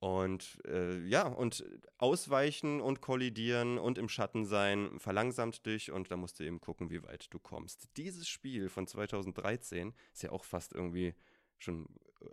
Und 0.00 0.58
äh, 0.64 1.00
ja, 1.06 1.26
und 1.26 1.64
ausweichen 1.96 2.80
und 2.80 3.00
kollidieren 3.00 3.78
und 3.78 3.98
im 3.98 4.08
Schatten 4.08 4.44
sein 4.44 5.00
verlangsamt 5.00 5.66
dich 5.66 5.90
und 5.90 6.10
da 6.10 6.16
musst 6.16 6.38
du 6.38 6.44
eben 6.44 6.60
gucken, 6.60 6.88
wie 6.90 7.02
weit 7.02 7.32
du 7.34 7.40
kommst. 7.40 7.88
Dieses 7.96 8.28
Spiel 8.28 8.68
von 8.68 8.86
2013 8.86 9.92
ist 10.12 10.22
ja 10.22 10.30
auch 10.30 10.44
fast 10.44 10.72
irgendwie 10.72 11.14
schon 11.58 11.86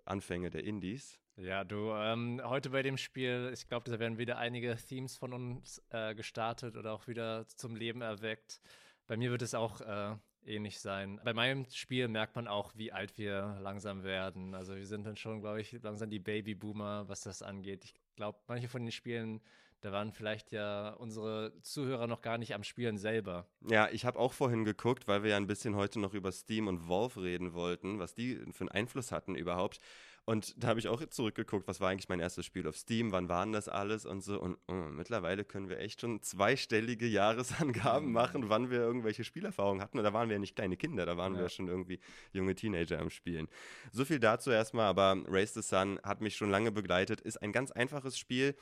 Anfänge 0.06 0.51
der 0.51 0.63
Indies. 0.63 1.19
Ja, 1.38 1.63
du, 1.63 1.91
ähm, 1.91 2.39
heute 2.44 2.69
bei 2.69 2.81
dem 2.81 2.97
Spiel, 2.97 3.51
ich 3.53 3.67
glaube, 3.67 3.89
da 3.91 4.00
werden 4.00 4.17
wieder 4.17 4.38
einige 4.38 4.75
Themes 4.75 5.17
von 5.17 5.33
uns 5.33 5.81
äh, 5.89 6.15
gestartet 6.15 6.77
oder 6.77 6.94
auch 6.94 7.07
wieder 7.07 7.47
zum 7.47 7.75
Leben 7.75 8.01
erweckt. 8.01 8.62
Bei 9.07 9.17
mir 9.17 9.31
wird 9.31 9.41
es 9.41 9.53
auch 9.53 9.81
äh, 9.81 10.15
ähnlich 10.47 10.80
sein. 10.80 11.19
Bei 11.24 11.33
meinem 11.33 11.65
Spiel 11.71 12.07
merkt 12.07 12.36
man 12.36 12.47
auch, 12.47 12.71
wie 12.75 12.92
alt 12.92 13.18
wir 13.18 13.57
langsam 13.62 14.03
werden. 14.03 14.53
Also 14.53 14.75
wir 14.75 14.86
sind 14.86 15.06
dann 15.06 15.18
schon, 15.18 15.42
glaube 15.42 15.62
ich, 15.62 15.71
langsam 15.81 16.09
die 16.09 16.19
Babyboomer, 16.19 17.07
was 17.07 17.21
das 17.21 17.42
angeht. 17.42 17.86
Ich 17.86 17.94
glaube, 18.15 18.39
manche 18.47 18.68
von 18.68 18.83
den 18.83 18.92
Spielen, 18.92 19.42
da 19.81 19.92
waren 19.92 20.12
vielleicht 20.12 20.51
ja 20.51 20.89
unsere 20.94 21.53
Zuhörer 21.62 22.07
noch 22.07 22.21
gar 22.21 22.38
nicht 22.38 22.53
am 22.56 22.63
Spielen 22.63 22.97
selber. 22.97 23.47
Ja, 23.68 23.89
ich 23.89 24.06
habe 24.06 24.19
auch 24.19 24.33
vorhin 24.33 24.65
geguckt, 24.65 25.07
weil 25.07 25.24
wir 25.24 25.31
ja 25.31 25.38
ein 25.38 25.47
bisschen 25.47 25.75
heute 25.75 26.00
noch 26.00 26.13
über 26.13 26.31
Steam 26.31 26.68
und 26.68 26.88
Valve 26.89 27.21
reden 27.21 27.53
wollten, 27.53 28.00
was 28.00 28.15
die 28.15 28.36
für 28.51 28.62
einen 28.62 28.69
Einfluss 28.69 29.12
hatten 29.12 29.36
überhaupt. 29.36 29.80
Und 30.27 30.56
da 30.62 30.69
habe 30.69 30.80
ich 30.80 30.88
auch 30.88 31.06
zurückgeguckt, 31.06 31.68
was 31.68 31.80
war 31.80 31.89
eigentlich 31.89 32.10
mein 32.10 32.19
erstes 32.19 32.48
Spiel 32.48 32.67
auf 32.67 32.75
Steam, 32.75 33.12
wann 33.12 33.29
waren 33.29 33.51
das 33.51 33.70
alles 33.70 34.08
und 34.08 34.22
so. 34.22 34.39
Und 34.41 34.58
oh, 34.67 34.74
mittlerweile 34.74 35.46
können 35.46 35.70
wir 35.70 35.77
echt 35.77 36.01
schon 36.01 36.22
zweistellige 36.24 37.05
Jahresangaben 37.05 38.12
machen, 38.12 38.50
wann 38.50 38.72
wir 38.72 38.79
irgendwelche 38.79 39.24
Spielerfahrungen 39.24 39.84
hatten. 39.84 40.00
Und 40.00 40.03
da 40.03 40.13
waren 40.13 40.27
wir 40.27 40.36
ja 40.36 40.39
nicht 40.39 40.55
kleine 40.55 40.77
Kinder, 40.77 41.05
da 41.05 41.15
waren 41.15 41.36
ja. 41.36 41.41
wir 41.41 41.50
schon 41.50 41.67
irgendwie 41.67 42.00
junge 42.34 42.55
Teenager 42.55 43.00
am 43.00 43.12
Spielen. 43.12 43.48
So 43.91 44.03
viel 44.03 44.20
dazu 44.20 44.50
erstmal, 44.50 44.88
aber 44.88 45.24
Race 45.27 45.53
the 45.53 45.62
Sun 45.62 46.00
hat 46.01 46.22
mich 46.22 46.36
schon 46.36 46.50
lange 46.50 46.72
begleitet, 46.72 47.22
ist 47.22 47.38
ein 47.38 47.51
ganz 47.51 47.72
einfaches 47.72 48.17
Spiel. 48.17 48.55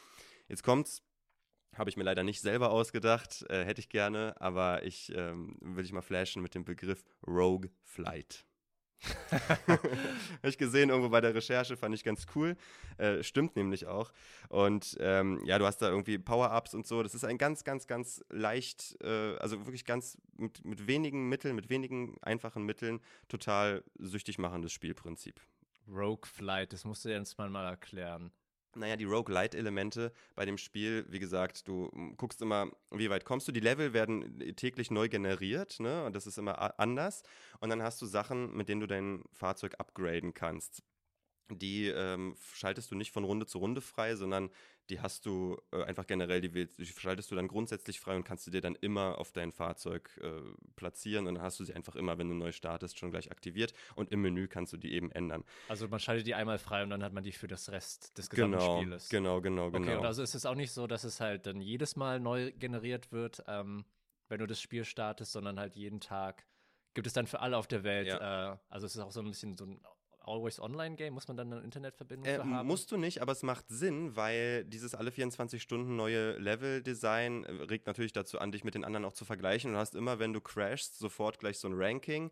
Jetzt 0.50 0.64
kommt's 0.64 1.02
habe 1.76 1.90
ich 1.90 1.98
mir 1.98 2.04
leider 2.04 2.24
nicht 2.24 2.42
selber 2.42 2.70
ausgedacht, 2.70 3.46
äh, 3.50 3.66
hätte 3.66 3.82
ich 3.82 3.90
gerne, 3.90 4.40
aber 4.40 4.84
ich 4.84 5.12
ähm, 5.16 5.58
will 5.60 5.84
ich 5.84 5.92
mal 5.92 6.02
flashen 6.02 6.42
mit 6.44 6.54
dem 6.54 6.66
Begriff 6.66 7.04
Rogue 7.26 7.70
Flight. 7.84 8.46
Habe 9.68 9.80
ich 10.44 10.58
gesehen 10.58 10.90
irgendwo 10.90 11.10
bei 11.10 11.22
der 11.22 11.36
Recherche, 11.36 11.78
fand 11.78 11.96
ich 11.96 12.04
ganz 12.04 12.26
cool. 12.36 12.56
Äh, 12.98 13.24
stimmt 13.24 13.56
nämlich 13.56 13.86
auch. 13.88 14.12
Und 14.50 14.98
ähm, 15.00 15.42
ja, 15.46 15.60
du 15.60 15.66
hast 15.66 15.80
da 15.80 15.90
irgendwie 15.90 16.18
Power-Ups 16.18 16.74
und 16.74 16.88
so. 16.88 17.04
Das 17.04 17.16
ist 17.16 17.26
ein 17.26 17.38
ganz, 17.38 17.64
ganz, 17.64 17.88
ganz 17.88 18.24
leicht, 18.30 18.98
äh, 19.02 19.36
also 19.38 19.66
wirklich 19.66 19.86
ganz 19.86 20.18
mit, 20.38 20.64
mit 20.64 20.88
wenigen 20.88 21.30
Mitteln, 21.30 21.56
mit 21.56 21.70
wenigen 21.70 22.18
einfachen 22.22 22.64
Mitteln 22.64 23.02
total 23.28 23.84
süchtig 23.98 24.38
machendes 24.38 24.72
Spielprinzip. 24.72 25.40
Rogue 25.88 26.26
Flight, 26.26 26.72
das 26.72 26.86
musst 26.86 27.04
du 27.04 27.10
jetzt 27.10 27.38
mal, 27.38 27.50
mal 27.50 27.68
erklären 27.68 28.32
naja, 28.76 28.96
die 28.96 29.06
Roguelite-Elemente 29.06 30.12
bei 30.36 30.46
dem 30.46 30.58
Spiel, 30.58 31.06
wie 31.10 31.20
gesagt, 31.20 31.68
du 31.68 31.90
guckst 32.18 32.42
immer, 32.42 32.72
wie 32.92 33.10
weit 33.10 33.26
kommst 33.26 33.48
du. 33.48 33.52
Die 33.52 33.60
Level 33.60 33.94
werden 33.94 34.56
täglich 34.56 34.92
neu 34.92 35.10
generiert, 35.10 35.80
ne? 35.80 36.06
Und 36.06 36.16
das 36.16 36.28
ist 36.28 36.38
immer 36.38 36.80
anders. 36.80 37.24
Und 37.60 37.70
dann 37.70 37.84
hast 37.84 38.02
du 38.02 38.06
Sachen, 38.06 38.56
mit 38.56 38.70
denen 38.70 38.82
du 38.82 38.88
dein 38.88 39.24
Fahrzeug 39.32 39.76
upgraden 39.80 40.34
kannst. 40.34 40.84
Die 41.50 41.88
ähm, 41.88 42.36
schaltest 42.54 42.92
du 42.92 42.96
nicht 42.96 43.12
von 43.12 43.24
Runde 43.24 43.46
zu 43.46 43.58
Runde 43.58 43.82
frei, 43.82 44.16
sondern 44.16 44.50
die 44.90 45.00
hast 45.00 45.26
du 45.26 45.58
äh, 45.72 45.84
einfach 45.84 46.06
generell, 46.06 46.42
die, 46.42 46.54
willst, 46.54 46.78
die 46.78 46.86
schaltest 46.86 47.32
du 47.32 47.36
dann 47.36 47.48
grundsätzlich 47.48 48.00
frei 48.00 48.16
und 48.16 48.24
kannst 48.24 48.46
du 48.48 48.52
dir 48.52 48.62
dann 48.62 48.76
immer 48.76 49.18
auf 49.18 49.32
dein 49.32 49.52
Fahrzeug 49.52 50.10
äh, 50.22 50.42
platzieren 50.76 51.28
und 51.28 51.36
dann 51.36 51.44
hast 51.44 51.60
du 51.60 51.64
sie 51.64 51.74
einfach 51.74 51.96
immer, 51.96 52.18
wenn 52.18 52.28
du 52.28 52.36
neu 52.36 52.52
startest, 52.52 52.98
schon 53.00 53.12
gleich 53.12 53.32
aktiviert 53.32 53.74
und 53.96 54.12
im 54.12 54.22
Menü 54.22 54.48
kannst 54.48 54.74
du 54.74 54.78
die 54.78 54.94
eben 54.94 55.12
ändern. 55.12 55.44
Also 55.70 55.88
man 55.88 56.00
schaltet 56.00 56.28
die 56.28 56.36
einmal 56.36 56.58
frei 56.58 56.84
und 56.84 56.90
dann 56.90 57.04
hat 57.04 57.14
man 57.14 57.24
die 57.24 57.32
für 57.32 57.48
das 57.48 57.72
Rest 57.72 58.18
des 58.18 58.30
gesamten 58.30 58.58
genau, 58.58 58.78
Spieles. 58.82 59.10
Genau, 59.10 59.42
genau, 59.42 59.72
genau. 59.72 59.86
Okay, 59.86 59.98
und 59.98 60.06
also 60.06 60.22
ist 60.22 60.36
es 60.36 60.46
auch 60.46 60.56
nicht 60.56 60.72
so, 60.72 60.88
dass 60.88 61.04
es 61.04 61.20
halt 61.20 61.46
dann 61.46 61.62
jedes 61.62 61.96
Mal 61.96 62.20
neu 62.20 62.52
generiert 62.52 63.12
wird, 63.12 63.44
ähm, 63.48 63.86
wenn 64.28 64.40
du 64.40 64.48
das 64.48 64.60
Spiel 64.62 64.84
startest, 64.84 65.32
sondern 65.32 65.60
halt 65.60 65.76
jeden 65.76 66.00
Tag 66.00 66.46
gibt 66.94 67.08
es 67.08 67.14
dann 67.14 67.28
für 67.28 67.40
alle 67.40 67.58
auf 67.58 67.68
der 67.68 67.84
Welt. 67.84 68.08
Ja. 68.08 68.54
Äh, 68.54 68.58
also 68.70 68.86
es 68.86 68.96
ist 68.96 69.02
auch 69.02 69.12
so 69.12 69.22
ein 69.22 69.28
bisschen 69.28 69.56
so 69.56 69.66
ein 69.66 69.82
Always-Online-Game? 70.26 71.14
Muss 71.14 71.28
man 71.28 71.38
dann 71.38 71.52
eine 71.52 71.62
Internetverbindung 71.62 72.28
äh, 72.28 72.38
haben? 72.40 72.68
Musst 72.68 72.92
du 72.92 72.98
nicht, 72.98 73.22
aber 73.22 73.32
es 73.32 73.44
macht 73.44 73.66
Sinn, 73.70 74.16
weil 74.16 74.66
dieses 74.66 74.96
alle 74.96 75.12
24 75.12 75.62
Stunden 75.62 75.96
neue 75.96 76.38
Level-Design 76.38 77.44
äh, 77.44 77.52
regt 77.64 77.88
natürlich 77.88 78.14
dazu 78.14 78.40
an, 78.40 78.52
dich 78.52 78.64
mit 78.64 78.76
den 78.76 78.84
anderen 78.84 79.06
auch 79.06 79.14
zu 79.14 79.26
vergleichen. 79.26 79.74
Du 79.74 79.78
hast 79.78 79.96
immer, 79.96 80.20
wenn 80.20 80.34
du 80.34 80.42
crashst, 80.42 80.98
sofort 80.98 81.40
gleich 81.40 81.60
so 81.60 81.68
ein 81.68 81.74
Ranking 81.76 82.32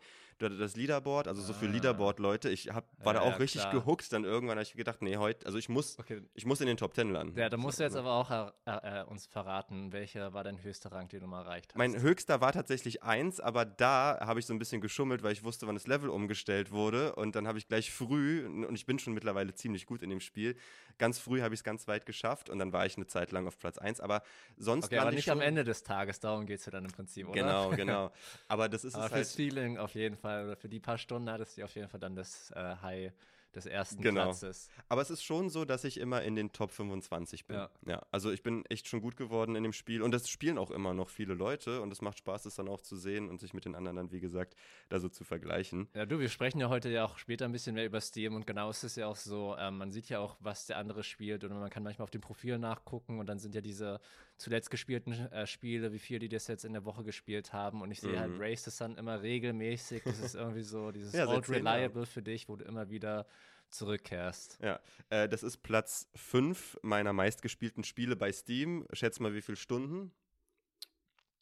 das 0.50 0.76
Leaderboard, 0.76 1.28
also 1.28 1.42
so 1.42 1.54
für 1.54 1.68
ah. 1.68 1.72
Leaderboard-Leute. 1.72 2.50
Ich 2.50 2.70
hab, 2.70 2.86
war 3.04 3.14
ja, 3.14 3.20
da 3.20 3.26
auch 3.26 3.32
ja, 3.32 3.38
richtig 3.38 3.62
klar. 3.62 3.74
gehuckt. 3.74 4.12
Dann 4.12 4.24
irgendwann 4.24 4.58
habe 4.58 4.64
ich 4.64 4.74
gedacht, 4.74 5.02
nee, 5.02 5.18
heute, 5.18 5.46
also 5.46 5.58
ich 5.58 5.70
muss, 5.70 6.00
okay. 6.00 6.22
ich 6.34 6.46
muss 6.46 6.62
in 6.62 6.68
den 6.68 6.78
Top 6.78 6.94
Ten 6.94 7.12
landen. 7.12 7.38
Ja, 7.38 7.50
da 7.50 7.58
musst 7.58 7.80
du 7.80 7.84
jetzt 7.84 7.96
aber 7.96 8.14
auch 8.14 8.32
äh, 8.32 9.02
äh, 9.02 9.04
uns 9.06 9.26
verraten, 9.26 9.92
welcher 9.92 10.34
war 10.34 10.44
dein 10.44 10.62
höchster 10.62 10.92
Rang, 10.92 11.08
den 11.10 11.22
du 11.22 11.28
mal 11.28 11.42
erreicht 11.42 11.72
hast. 11.72 11.78
Mein 11.78 12.02
höchster 12.02 12.42
war 12.42 12.52
tatsächlich 12.52 13.04
eins, 13.04 13.40
aber 13.40 13.66
da 13.66 14.20
habe 14.22 14.40
ich 14.40 14.46
so 14.46 14.54
ein 14.54 14.60
bisschen 14.60 14.82
geschummelt, 14.82 15.24
weil 15.24 15.34
ich 15.34 15.44
wusste, 15.44 15.68
wann 15.68 15.76
das 15.76 15.88
Level 15.88 16.10
umgestellt 16.10 16.72
wurde. 16.72 17.16
Und 17.16 17.36
dann 17.36 17.48
habe 17.48 17.58
ich 17.58 17.68
gleich 17.68 17.81
früh, 17.90 18.46
und 18.46 18.76
ich 18.76 18.86
bin 18.86 19.00
schon 19.00 19.14
mittlerweile 19.14 19.56
ziemlich 19.56 19.88
gut 19.88 20.04
in 20.04 20.12
dem 20.12 20.20
Spiel, 20.20 20.56
ganz 20.98 21.18
früh 21.18 21.42
habe 21.42 21.56
ich 21.56 21.62
es 21.62 21.64
ganz 21.64 21.88
weit 21.88 22.06
geschafft 22.06 22.50
und 22.50 22.60
dann 22.60 22.74
war 22.74 22.86
ich 22.86 22.98
eine 22.98 23.08
Zeit 23.08 23.32
lang 23.32 23.48
auf 23.48 23.58
Platz 23.58 23.80
1. 23.80 24.02
Aber 24.02 24.22
sonst 24.58 24.86
okay, 24.86 25.00
aber 25.00 25.12
nicht 25.12 25.30
am 25.30 25.42
Ende 25.42 25.64
des 25.64 25.84
Tages, 25.84 26.20
darum 26.20 26.46
geht 26.46 26.60
es 26.60 26.66
ja 26.66 26.72
dann 26.72 26.86
im 26.86 26.92
Prinzip, 26.92 27.28
oder? 27.28 27.42
Genau, 27.42 27.70
genau. 27.76 28.12
Aber 28.48 28.70
das 28.70 28.84
ist 28.84 28.94
aber 28.94 29.06
es 29.06 29.12
halt. 29.12 29.28
Feeling 29.28 29.78
auf 29.78 29.96
jeden 29.96 30.18
Fall, 30.18 30.46
oder 30.46 30.56
für 30.56 30.70
die 30.70 30.80
paar 30.80 30.98
Stunden 30.98 31.30
hattest 31.30 31.58
du 31.58 31.64
auf 31.64 31.74
jeden 31.74 31.88
Fall 31.88 32.00
dann 32.00 32.16
das 32.16 32.52
äh, 32.52 32.76
High 32.82 33.12
des 33.56 33.66
ersten 33.66 34.02
genau. 34.02 34.24
Platzes. 34.24 34.70
Aber 34.90 35.02
es 35.02 35.10
ist 35.10 35.24
schon 35.24 35.50
so, 35.50 35.66
dass 35.66 35.84
ich 35.84 36.00
immer 36.00 36.22
in 36.22 36.36
den 36.36 36.52
Top 36.52 36.72
25 36.72 37.48
bin. 37.48 37.58
Ja. 37.58 37.70
ja. 37.86 38.06
Also 38.12 38.32
ich 38.32 38.44
bin 38.44 38.66
echt 38.66 38.88
schon 38.88 39.02
gut 39.02 39.18
geworden 39.18 39.56
in 39.56 39.64
dem 39.64 39.74
Spiel 39.74 40.02
und 40.02 40.12
das 40.12 40.30
spielen 40.30 40.58
auch 40.58 40.72
immer 40.72 40.94
noch 40.94 41.10
viele 41.10 41.34
Leute 41.34 41.82
und 41.82 41.92
es 41.92 42.02
macht 42.02 42.20
Spaß, 42.20 42.44
das 42.44 42.56
dann 42.56 42.68
auch 42.68 42.82
zu 42.82 42.96
sehen 42.96 43.30
und 43.30 43.40
sich 43.40 43.54
mit 43.54 43.66
den 43.66 43.76
anderen 43.76 43.98
dann, 43.98 44.12
wie 44.12 44.20
gesagt, 44.20 44.56
da 44.90 45.00
so 45.00 45.10
zu 45.10 45.24
vergleichen. 45.24 45.90
Ja, 45.94 46.06
du, 46.06 46.20
wir 46.20 46.30
sprechen 46.30 46.60
ja 46.60 46.70
heute 46.70 46.90
ja 46.90 47.06
auch 47.06 47.18
später 47.18 47.46
ein 47.46 47.52
bisschen 47.52 47.76
mehr 47.76 47.86
über 47.86 48.02
Steam 48.02 48.36
und 48.36 48.48
genau 48.48 48.70
ist 48.70 48.84
es 48.84 48.96
ja 48.96 49.08
auch 49.08 49.16
so, 49.16 49.56
ähm, 49.58 49.78
man 49.78 49.92
sieht 49.92 50.10
ja 50.10 50.20
auch, 50.20 50.38
was 50.40 50.66
der 50.66 50.78
andere 50.78 51.04
spielt 51.04 51.44
und 51.44 51.52
man 51.52 51.70
kann 51.70 51.84
manchmal 51.84 52.04
auf 52.04 52.12
dem 52.12 52.22
Profil 52.22 52.58
nachgucken 52.58 53.20
und 53.20 53.28
dann 53.28 53.40
sind 53.40 53.56
ja 53.56 53.62
diese 53.62 54.00
zuletzt 54.42 54.70
gespielten 54.70 55.14
äh, 55.14 55.46
Spiele, 55.48 55.94
wie 55.94 56.00
viel 56.00 56.20
die 56.20 56.30
das 56.30 56.48
jetzt 56.48 56.66
in 56.66 56.74
der 56.74 56.84
Woche 56.86 57.04
gespielt 57.04 57.54
haben 57.54 57.82
und 57.82 57.92
ich 57.92 58.02
sehe 58.02 58.20
halt 58.20 58.32
mhm. 58.32 58.40
halt 58.40 58.52
Race 58.52 58.64
the 58.64 58.72
Sun 58.72 58.98
immer 58.98 59.22
regelmäßig, 59.22 60.04
das 60.04 60.20
ist 60.20 60.36
irgendwie 60.36 60.64
so 60.64 60.92
dieses 60.92 61.14
ja, 61.14 61.28
Old 61.28 61.48
Reliable 61.50 62.06
für 62.06 62.22
dich, 62.22 62.50
wo 62.50 62.56
du 62.56 62.66
immer 62.66 62.90
wieder 62.90 63.28
zurückkehrst. 63.70 64.60
Ja, 64.62 64.80
äh, 65.10 65.30
das 65.30 65.44
ist 65.44 65.58
Platz 65.58 66.10
5 66.16 66.80
meiner 66.82 67.14
meistgespielten 67.14 67.84
Spiele 67.84 68.16
bei 68.16 68.32
Steam. 68.32 68.86
Schätz 68.92 69.20
mal, 69.20 69.34
wie 69.34 69.42
viele 69.42 69.56
Stunden? 69.56 70.12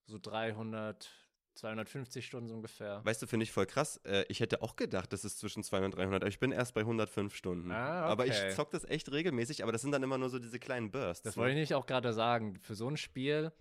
So 0.05 0.19
300, 0.19 1.09
250 1.59 2.25
Stunden 2.25 2.47
so 2.47 2.55
ungefähr. 2.55 3.03
Weißt 3.05 3.21
du, 3.21 3.27
finde 3.27 3.43
ich 3.43 3.51
voll 3.51 3.65
krass. 3.65 3.97
Äh, 4.05 4.25
ich 4.29 4.39
hätte 4.39 4.61
auch 4.61 4.75
gedacht, 4.75 5.13
das 5.13 5.25
ist 5.25 5.39
zwischen 5.39 5.63
200 5.63 5.93
und 5.93 5.97
300, 5.97 6.23
aber 6.23 6.29
ich 6.29 6.39
bin 6.39 6.51
erst 6.51 6.73
bei 6.73 6.81
105 6.81 7.35
Stunden. 7.35 7.71
Ah, 7.71 8.03
okay. 8.03 8.11
Aber 8.11 8.27
ich 8.27 8.55
zock 8.55 8.71
das 8.71 8.85
echt 8.85 9.11
regelmäßig, 9.11 9.63
aber 9.63 9.71
das 9.71 9.81
sind 9.81 9.91
dann 9.91 10.03
immer 10.03 10.17
nur 10.17 10.29
so 10.29 10.39
diese 10.39 10.59
kleinen 10.59 10.91
Bursts. 10.91 11.23
Das 11.23 11.35
ne? 11.35 11.41
wollte 11.41 11.53
ich 11.53 11.59
nicht 11.59 11.75
auch 11.75 11.85
gerade 11.85 12.13
sagen. 12.13 12.55
Für 12.61 12.75
so 12.75 12.89
ein 12.89 12.97
Spiel, 12.97 13.51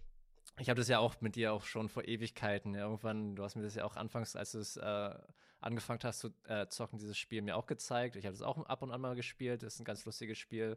ich 0.58 0.68
habe 0.68 0.78
das 0.78 0.88
ja 0.88 0.98
auch 0.98 1.20
mit 1.20 1.36
dir 1.36 1.52
auch 1.52 1.64
schon 1.64 1.88
vor 1.88 2.06
Ewigkeiten. 2.06 2.74
Irgendwann, 2.74 3.36
du 3.36 3.44
hast 3.44 3.56
mir 3.56 3.62
das 3.62 3.74
ja 3.74 3.84
auch 3.84 3.96
anfangs, 3.96 4.36
als 4.36 4.52
du 4.52 4.58
es 4.58 4.76
äh, 4.76 5.14
angefangen 5.60 6.00
hast 6.02 6.20
zu 6.20 6.32
äh, 6.46 6.66
zocken, 6.68 6.98
dieses 6.98 7.18
Spiel 7.18 7.42
mir 7.42 7.56
auch 7.56 7.66
gezeigt. 7.66 8.16
Ich 8.16 8.24
habe 8.24 8.36
das 8.36 8.42
auch 8.42 8.58
ab 8.66 8.82
und 8.82 8.90
an 8.90 9.00
mal 9.00 9.14
gespielt. 9.14 9.62
Das 9.62 9.74
ist 9.74 9.80
ein 9.80 9.84
ganz 9.84 10.04
lustiges 10.04 10.38
Spiel. 10.38 10.76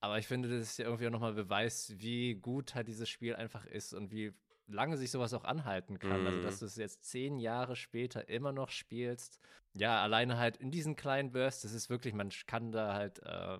Aber 0.00 0.18
ich 0.18 0.26
finde, 0.26 0.48
das 0.48 0.62
ist 0.62 0.78
ja 0.78 0.86
irgendwie 0.86 1.06
auch 1.06 1.12
nochmal 1.12 1.34
Beweis, 1.34 1.94
wie 1.98 2.34
gut 2.34 2.74
halt 2.74 2.88
dieses 2.88 3.08
Spiel 3.08 3.36
einfach 3.36 3.66
ist 3.66 3.94
und 3.94 4.10
wie 4.10 4.32
lange 4.66 4.96
sich 4.96 5.10
sowas 5.10 5.34
auch 5.34 5.44
anhalten 5.44 5.98
kann. 5.98 6.20
Mhm. 6.20 6.26
Also, 6.26 6.42
dass 6.42 6.54
mhm. 6.56 6.58
du 6.60 6.64
es 6.66 6.76
jetzt 6.76 7.04
zehn 7.04 7.38
Jahre 7.38 7.76
später 7.76 8.28
immer 8.28 8.52
noch 8.52 8.70
spielst. 8.70 9.38
Ja, 9.74 10.02
alleine 10.02 10.38
halt 10.38 10.58
in 10.58 10.70
diesen 10.70 10.96
kleinen 10.96 11.32
Bursts, 11.32 11.62
das 11.62 11.72
ist 11.72 11.88
wirklich, 11.88 12.14
man 12.14 12.30
kann 12.46 12.72
da 12.72 12.94
halt 12.94 13.20
äh, 13.24 13.58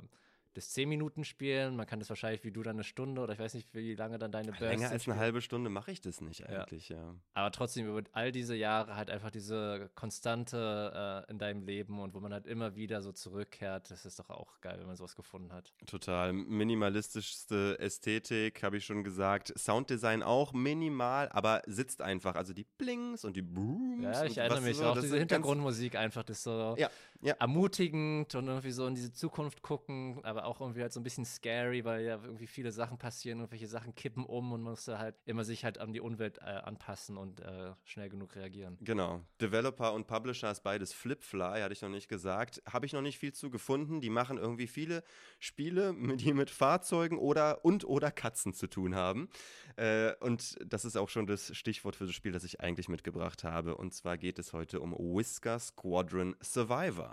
das 0.54 0.70
10 0.70 0.88
Minuten 0.88 1.24
spielen. 1.24 1.76
Man 1.76 1.86
kann 1.86 1.98
das 1.98 2.08
wahrscheinlich 2.08 2.44
wie 2.44 2.50
du 2.50 2.62
dann 2.62 2.76
eine 2.76 2.84
Stunde 2.84 3.20
oder 3.20 3.32
ich 3.32 3.38
weiß 3.38 3.54
nicht, 3.54 3.72
wie 3.74 3.94
lange 3.94 4.18
dann 4.18 4.32
deine 4.32 4.48
Bursts 4.48 4.62
Länger 4.62 4.90
als 4.90 5.08
eine 5.08 5.18
halbe 5.18 5.40
Stunde 5.40 5.70
mache 5.70 5.90
ich 5.90 6.00
das 6.00 6.20
nicht 6.20 6.48
eigentlich, 6.48 6.88
ja. 6.88 6.96
ja. 6.96 7.14
Aber 7.34 7.50
trotzdem 7.50 7.88
über 7.88 8.02
all 8.12 8.32
diese 8.32 8.54
Jahre 8.54 8.96
halt 8.96 9.10
einfach 9.10 9.30
diese 9.30 9.90
Konstante 9.94 11.24
äh, 11.28 11.30
in 11.30 11.38
deinem 11.38 11.62
Leben 11.62 12.00
und 12.00 12.14
wo 12.14 12.20
man 12.20 12.32
halt 12.32 12.46
immer 12.46 12.74
wieder 12.76 13.02
so 13.02 13.12
zurückkehrt, 13.12 13.90
das 13.90 14.04
ist 14.04 14.18
doch 14.18 14.30
auch 14.30 14.60
geil, 14.60 14.76
wenn 14.78 14.86
man 14.86 14.96
sowas 14.96 15.16
gefunden 15.16 15.52
hat. 15.52 15.72
Total. 15.86 16.32
Minimalistischste 16.32 17.78
Ästhetik, 17.78 18.62
habe 18.62 18.76
ich 18.76 18.84
schon 18.84 19.04
gesagt. 19.04 19.52
Sounddesign 19.58 20.22
auch 20.22 20.52
minimal, 20.52 21.28
aber 21.30 21.62
sitzt 21.66 22.02
einfach. 22.02 22.34
Also 22.34 22.52
die 22.52 22.66
Blings 22.78 23.24
und 23.24 23.36
die 23.36 23.42
Booms. 23.42 24.02
Ja, 24.02 24.24
ich 24.24 24.38
erinnere 24.38 24.60
mich 24.60 24.76
so, 24.76 24.86
auch. 24.86 24.98
Diese 24.98 25.18
Hintergrundmusik 25.18 25.96
einfach, 25.96 26.22
das 26.22 26.42
so 26.42 26.74
ja, 26.78 26.90
ja. 27.22 27.34
ermutigend 27.34 28.34
und 28.34 28.48
irgendwie 28.48 28.72
so 28.72 28.86
in 28.86 28.94
diese 28.94 29.12
Zukunft 29.12 29.62
gucken, 29.62 30.20
aber 30.24 30.44
auch 30.44 30.60
irgendwie 30.60 30.82
halt 30.82 30.92
so 30.92 31.00
ein 31.00 31.04
bisschen 31.04 31.24
scary, 31.24 31.84
weil 31.84 32.04
ja 32.04 32.20
irgendwie 32.22 32.46
viele 32.46 32.72
Sachen 32.72 32.98
passieren 32.98 33.40
und 33.40 33.50
welche 33.50 33.68
Sachen 33.68 33.94
kippen 33.94 34.24
um 34.24 34.52
und 34.52 34.62
man 34.62 34.72
muss 34.72 34.84
da 34.84 34.98
halt 34.98 35.14
immer 35.24 35.44
sich 35.44 35.64
halt 35.64 35.78
an 35.78 35.92
die 35.92 36.00
Umwelt 36.00 36.38
äh, 36.38 36.50
anpassen 36.50 37.16
und 37.16 37.40
äh, 37.40 37.72
schnell 37.84 38.08
genug 38.08 38.34
reagieren. 38.34 38.76
Genau. 38.80 39.22
Developer 39.40 39.92
und 39.92 40.06
Publisher 40.06 40.50
ist 40.50 40.62
beides 40.62 40.92
Flipfly, 40.92 41.60
hatte 41.60 41.72
ich 41.72 41.82
noch 41.82 41.88
nicht 41.88 42.08
gesagt. 42.08 42.62
Habe 42.70 42.86
ich 42.86 42.92
noch 42.92 43.02
nicht 43.02 43.18
viel 43.18 43.32
zu 43.32 43.50
gefunden. 43.50 44.00
Die 44.00 44.10
machen 44.10 44.38
irgendwie 44.38 44.66
viele 44.66 45.04
Spiele, 45.38 45.94
die 46.16 46.32
mit 46.32 46.50
Fahrzeugen 46.50 47.18
oder 47.18 47.64
und 47.64 47.84
oder 47.84 48.10
Katzen 48.10 48.52
zu 48.52 48.66
tun 48.66 48.94
haben. 48.94 49.28
Äh, 49.76 50.14
und 50.16 50.58
das 50.66 50.84
ist 50.84 50.96
auch 50.96 51.08
schon 51.08 51.26
das 51.26 51.56
Stichwort 51.56 51.94
für 51.96 52.06
das 52.06 52.14
Spiel, 52.14 52.32
das 52.32 52.44
ich 52.44 52.60
eigentlich 52.60 52.88
mitgebracht 52.88 53.44
habe. 53.44 53.76
Und 53.76 53.94
zwar 53.94 54.18
geht 54.18 54.38
es 54.38 54.52
heute 54.52 54.80
um 54.80 54.92
Whisker 54.92 55.58
Squadron 55.58 56.34
Survivor. 56.42 57.11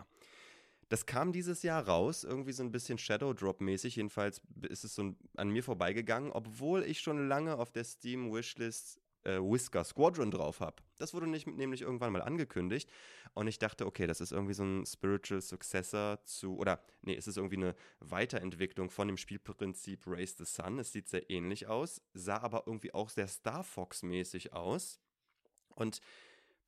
Das 0.89 1.05
kam 1.05 1.31
dieses 1.31 1.61
Jahr 1.61 1.87
raus, 1.87 2.23
irgendwie 2.23 2.51
so 2.51 2.63
ein 2.63 2.71
bisschen 2.71 2.97
Shadow 2.97 3.33
Drop-mäßig. 3.33 3.95
Jedenfalls 3.95 4.41
ist 4.67 4.83
es 4.83 4.95
so 4.95 5.13
an 5.37 5.49
mir 5.49 5.63
vorbeigegangen, 5.63 6.31
obwohl 6.31 6.83
ich 6.83 6.99
schon 6.99 7.27
lange 7.27 7.57
auf 7.57 7.71
der 7.71 7.83
Steam 7.83 8.33
Wishlist 8.33 8.99
äh, 9.23 9.37
Whisker 9.37 9.83
Squadron 9.83 10.31
drauf 10.31 10.59
habe. 10.61 10.77
Das 10.97 11.13
wurde 11.13 11.27
nicht, 11.27 11.45
nämlich 11.45 11.81
irgendwann 11.81 12.11
mal 12.11 12.21
angekündigt. 12.21 12.89
Und 13.33 13.47
ich 13.47 13.59
dachte, 13.59 13.85
okay, 13.85 14.07
das 14.07 14.21
ist 14.21 14.31
irgendwie 14.31 14.53
so 14.53 14.63
ein 14.63 14.85
Spiritual 14.85 15.41
Successor 15.41 16.23
zu, 16.25 16.57
oder 16.57 16.81
nee, 17.01 17.15
es 17.15 17.27
ist 17.27 17.37
irgendwie 17.37 17.57
eine 17.57 17.75
Weiterentwicklung 17.99 18.89
von 18.89 19.07
dem 19.07 19.17
Spielprinzip 19.17 20.03
Race 20.07 20.35
the 20.37 20.45
Sun. 20.45 20.79
Es 20.79 20.91
sieht 20.91 21.07
sehr 21.07 21.29
ähnlich 21.29 21.67
aus, 21.67 22.01
sah 22.13 22.37
aber 22.39 22.63
irgendwie 22.65 22.93
auch 22.93 23.09
sehr 23.09 23.27
Star 23.27 23.63
Fox-mäßig 23.63 24.53
aus. 24.53 24.99
Und 25.75 26.01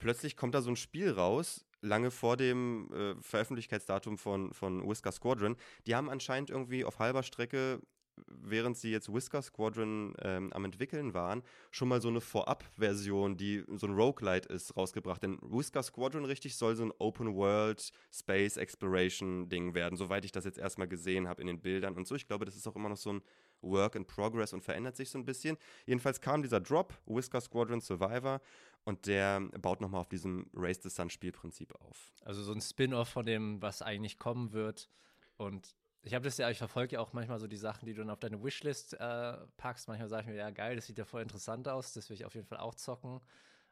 plötzlich 0.02 0.36
kommt 0.36 0.54
da 0.54 0.62
so 0.62 0.70
ein 0.70 0.76
Spiel 0.76 1.12
raus, 1.12 1.66
lange 1.80 2.12
vor 2.12 2.36
dem 2.36 2.92
äh, 2.92 3.16
Veröffentlichkeitsdatum 3.22 4.18
von, 4.18 4.54
von 4.54 4.88
Whisker 4.88 5.12
Squadron. 5.12 5.56
Die 5.88 5.96
haben 5.96 6.10
anscheinend 6.10 6.50
irgendwie 6.50 6.84
auf 6.84 7.00
halber 7.00 7.24
Strecke, 7.24 7.80
während 8.28 8.78
sie 8.78 8.92
jetzt 8.92 9.12
Whisker 9.12 9.42
Squadron 9.42 10.14
ähm, 10.22 10.52
am 10.54 10.66
entwickeln 10.66 11.14
waren, 11.14 11.44
schon 11.72 11.88
mal 11.88 12.02
so 12.02 12.10
eine 12.10 12.22
Vorab-Version, 12.22 13.38
die 13.38 13.64
so 13.76 13.88
ein 13.88 13.94
Roguelite 13.94 14.50
ist, 14.50 14.76
rausgebracht. 14.76 15.24
Denn 15.24 15.40
Whisker 15.42 15.84
Squadron 15.84 16.26
richtig 16.26 16.56
soll 16.56 16.76
so 16.76 16.84
ein 16.84 16.94
Open-World 17.00 17.92
Space 18.12 18.58
Exploration-Ding 18.58 19.74
werden, 19.74 19.96
soweit 19.96 20.26
ich 20.26 20.32
das 20.32 20.46
jetzt 20.46 20.58
erstmal 20.58 20.88
gesehen 20.88 21.28
habe 21.28 21.42
in 21.42 21.48
den 21.48 21.62
Bildern 21.62 21.96
und 21.96 22.08
so. 22.08 22.16
Ich 22.16 22.28
glaube, 22.28 22.46
das 22.46 22.56
ist 22.56 22.68
auch 22.68 22.76
immer 22.76 22.90
noch 22.90 22.98
so 22.98 23.14
ein 23.14 23.22
Work 23.62 23.96
in 23.96 24.06
Progress 24.06 24.54
und 24.54 24.64
verändert 24.64 24.96
sich 24.96 25.10
so 25.10 25.18
ein 25.18 25.26
bisschen. 25.26 25.58
Jedenfalls 25.86 26.20
kam 26.20 26.42
dieser 26.42 26.60
Drop, 26.60 26.94
Whisker 27.06 27.42
Squadron 27.42 27.82
Survivor, 27.82 28.42
und 28.84 29.06
der 29.08 29.42
baut 29.62 29.82
nochmal 29.82 30.02
auf 30.02 30.10
diesem 30.10 30.50
Race 30.54 30.82
the 30.82 30.90
Sun 30.90 31.10
Spielprinzip 31.10 31.74
auf. 31.76 32.12
Also 32.24 32.42
so 32.42 32.52
ein 32.52 32.62
Spin-off 32.62 33.10
von 33.10 33.26
dem, 33.26 33.62
was 33.62 33.82
eigentlich 33.82 34.18
kommen 34.18 34.54
wird. 34.54 34.90
Und 35.38 35.76
ich 36.04 36.16
habe 36.16 36.24
das 36.24 36.38
ja, 36.38 36.50
ich 36.50 36.58
verfolge 36.58 36.96
ja 36.96 37.00
auch 37.00 37.14
manchmal 37.14 37.40
so 37.40 37.48
die 37.48 37.58
Sachen, 37.58 37.86
die 37.86 37.94
du 37.94 38.02
dann 38.02 38.10
auf 38.10 38.20
deine 38.20 38.44
Wishlist 38.44 38.94
äh, 38.94 39.38
packst. 39.58 39.88
Manchmal 39.88 40.10
sage 40.10 40.24
ich 40.24 40.28
mir, 40.30 40.36
ja 40.36 40.50
geil, 40.50 40.76
das 40.76 40.88
sieht 40.88 40.98
ja 40.98 41.06
voll 41.06 41.22
interessant 41.22 41.68
aus, 41.68 41.94
das 41.94 42.10
will 42.10 42.16
ich 42.16 42.26
auf 42.26 42.34
jeden 42.34 42.48
Fall 42.48 42.58
auch 42.58 42.74
zocken. 42.76 43.22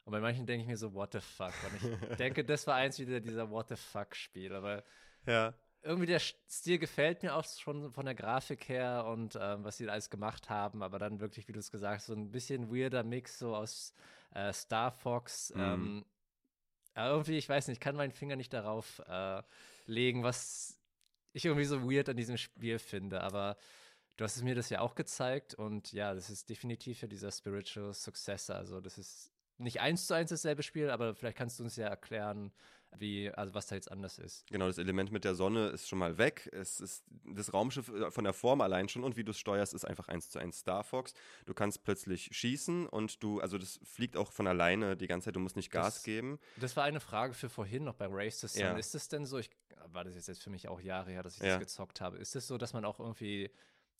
Und 0.05 0.11
bei 0.11 0.19
manchen 0.19 0.45
denke 0.45 0.63
ich 0.63 0.67
mir 0.67 0.77
so, 0.77 0.93
what 0.93 1.13
the 1.13 1.19
fuck? 1.19 1.53
Und 1.63 2.09
ich 2.11 2.17
denke, 2.17 2.45
das 2.45 2.67
war 2.67 2.75
eins 2.75 2.99
wieder 2.99 3.19
dieser 3.19 3.49
What 3.49 3.69
the 3.69 3.75
fuck-Spiel. 3.75 4.53
Aber 4.53 4.83
ja. 5.25 5.53
irgendwie 5.81 6.07
der 6.07 6.19
Stil 6.19 6.77
gefällt 6.77 7.23
mir 7.23 7.35
auch 7.35 7.45
schon 7.45 7.91
von 7.91 8.05
der 8.05 8.15
Grafik 8.15 8.69
her 8.69 9.05
und 9.05 9.37
ähm, 9.39 9.63
was 9.63 9.77
sie 9.77 9.85
da 9.85 9.93
alles 9.93 10.09
gemacht 10.09 10.49
haben. 10.49 10.83
Aber 10.83 10.99
dann 10.99 11.19
wirklich, 11.19 11.47
wie 11.47 11.51
du 11.51 11.59
es 11.59 11.71
gesagt 11.71 11.97
hast, 11.97 12.07
so 12.07 12.13
ein 12.13 12.31
bisschen 12.31 12.71
weirder 12.71 13.03
Mix 13.03 13.39
so 13.39 13.55
aus 13.55 13.93
äh, 14.33 14.53
Star 14.53 14.91
Fox. 14.91 15.53
Mhm. 15.55 15.61
Ähm, 15.61 16.05
irgendwie, 16.95 17.37
ich 17.37 17.47
weiß 17.47 17.67
nicht, 17.67 17.77
ich 17.77 17.79
kann 17.79 17.95
meinen 17.95 18.11
Finger 18.11 18.35
nicht 18.35 18.53
darauf 18.53 18.99
äh, 19.07 19.41
legen, 19.85 20.23
was 20.23 20.79
ich 21.33 21.45
irgendwie 21.45 21.65
so 21.65 21.89
weird 21.89 22.09
an 22.09 22.17
diesem 22.17 22.37
Spiel 22.37 22.79
finde. 22.79 23.21
Aber 23.21 23.57
du 24.17 24.23
hast 24.23 24.35
es 24.35 24.43
mir 24.43 24.55
das 24.55 24.69
ja 24.69 24.81
auch 24.81 24.95
gezeigt 24.95 25.53
und 25.53 25.93
ja, 25.93 26.13
das 26.13 26.29
ist 26.29 26.49
definitiv 26.49 27.01
ja 27.01 27.07
dieser 27.07 27.31
Spiritual 27.31 27.93
Successor. 27.93 28.55
Also 28.55 28.81
das 28.81 28.97
ist 28.97 29.31
nicht 29.57 29.81
eins 29.81 30.07
zu 30.07 30.13
eins 30.13 30.29
dasselbe 30.29 30.63
Spiel, 30.63 30.89
aber 30.89 31.15
vielleicht 31.15 31.37
kannst 31.37 31.59
du 31.59 31.63
uns 31.63 31.75
ja 31.75 31.87
erklären, 31.87 32.51
wie, 32.97 33.29
also 33.31 33.53
was 33.53 33.67
da 33.67 33.75
jetzt 33.75 33.91
anders 33.91 34.17
ist. 34.17 34.45
Genau, 34.47 34.67
das 34.67 34.77
Element 34.77 35.11
mit 35.11 35.23
der 35.23 35.35
Sonne 35.35 35.69
ist 35.69 35.87
schon 35.87 35.99
mal 35.99 36.17
weg. 36.17 36.49
Es 36.51 36.79
ist 36.79 37.03
das 37.25 37.53
Raumschiff 37.53 37.89
äh, 37.89 38.11
von 38.11 38.23
der 38.23 38.33
Form 38.33 38.61
allein 38.61 38.89
schon 38.89 39.03
und 39.03 39.15
wie 39.17 39.23
du 39.23 39.31
es 39.31 39.39
steuerst, 39.39 39.73
ist 39.73 39.85
einfach 39.85 40.07
eins 40.07 40.29
zu 40.29 40.39
eins 40.39 40.59
Star 40.59 40.83
Fox. 40.83 41.13
Du 41.45 41.53
kannst 41.53 41.83
plötzlich 41.83 42.29
schießen 42.31 42.87
und 42.87 43.21
du, 43.23 43.39
also 43.39 43.57
das 43.57 43.79
fliegt 43.83 44.17
auch 44.17 44.31
von 44.31 44.47
alleine 44.47 44.97
die 44.97 45.07
ganze 45.07 45.25
Zeit, 45.25 45.35
du 45.35 45.39
musst 45.39 45.55
nicht 45.55 45.71
Gas 45.71 45.95
das, 45.95 46.03
geben. 46.03 46.39
Das 46.57 46.75
war 46.75 46.83
eine 46.83 46.99
Frage 46.99 47.33
für 47.33 47.49
vorhin 47.49 47.83
noch 47.83 47.95
beim 47.95 48.11
Race 48.13 48.39
to 48.39 48.47
Sun. 48.47 48.61
Ja. 48.61 48.77
Ist 48.77 48.95
es 48.95 49.07
denn 49.07 49.25
so, 49.25 49.37
ich 49.37 49.49
war 49.87 50.03
das 50.03 50.27
jetzt 50.27 50.43
für 50.43 50.49
mich 50.49 50.67
auch 50.67 50.81
Jahre 50.81 51.11
her, 51.11 51.23
dass 51.23 51.35
ich 51.35 51.43
ja. 51.43 51.49
das 51.49 51.59
gezockt 51.59 52.01
habe, 52.01 52.17
ist 52.17 52.35
es 52.35 52.47
so, 52.47 52.57
dass 52.57 52.73
man 52.73 52.85
auch 52.85 52.99
irgendwie 52.99 53.49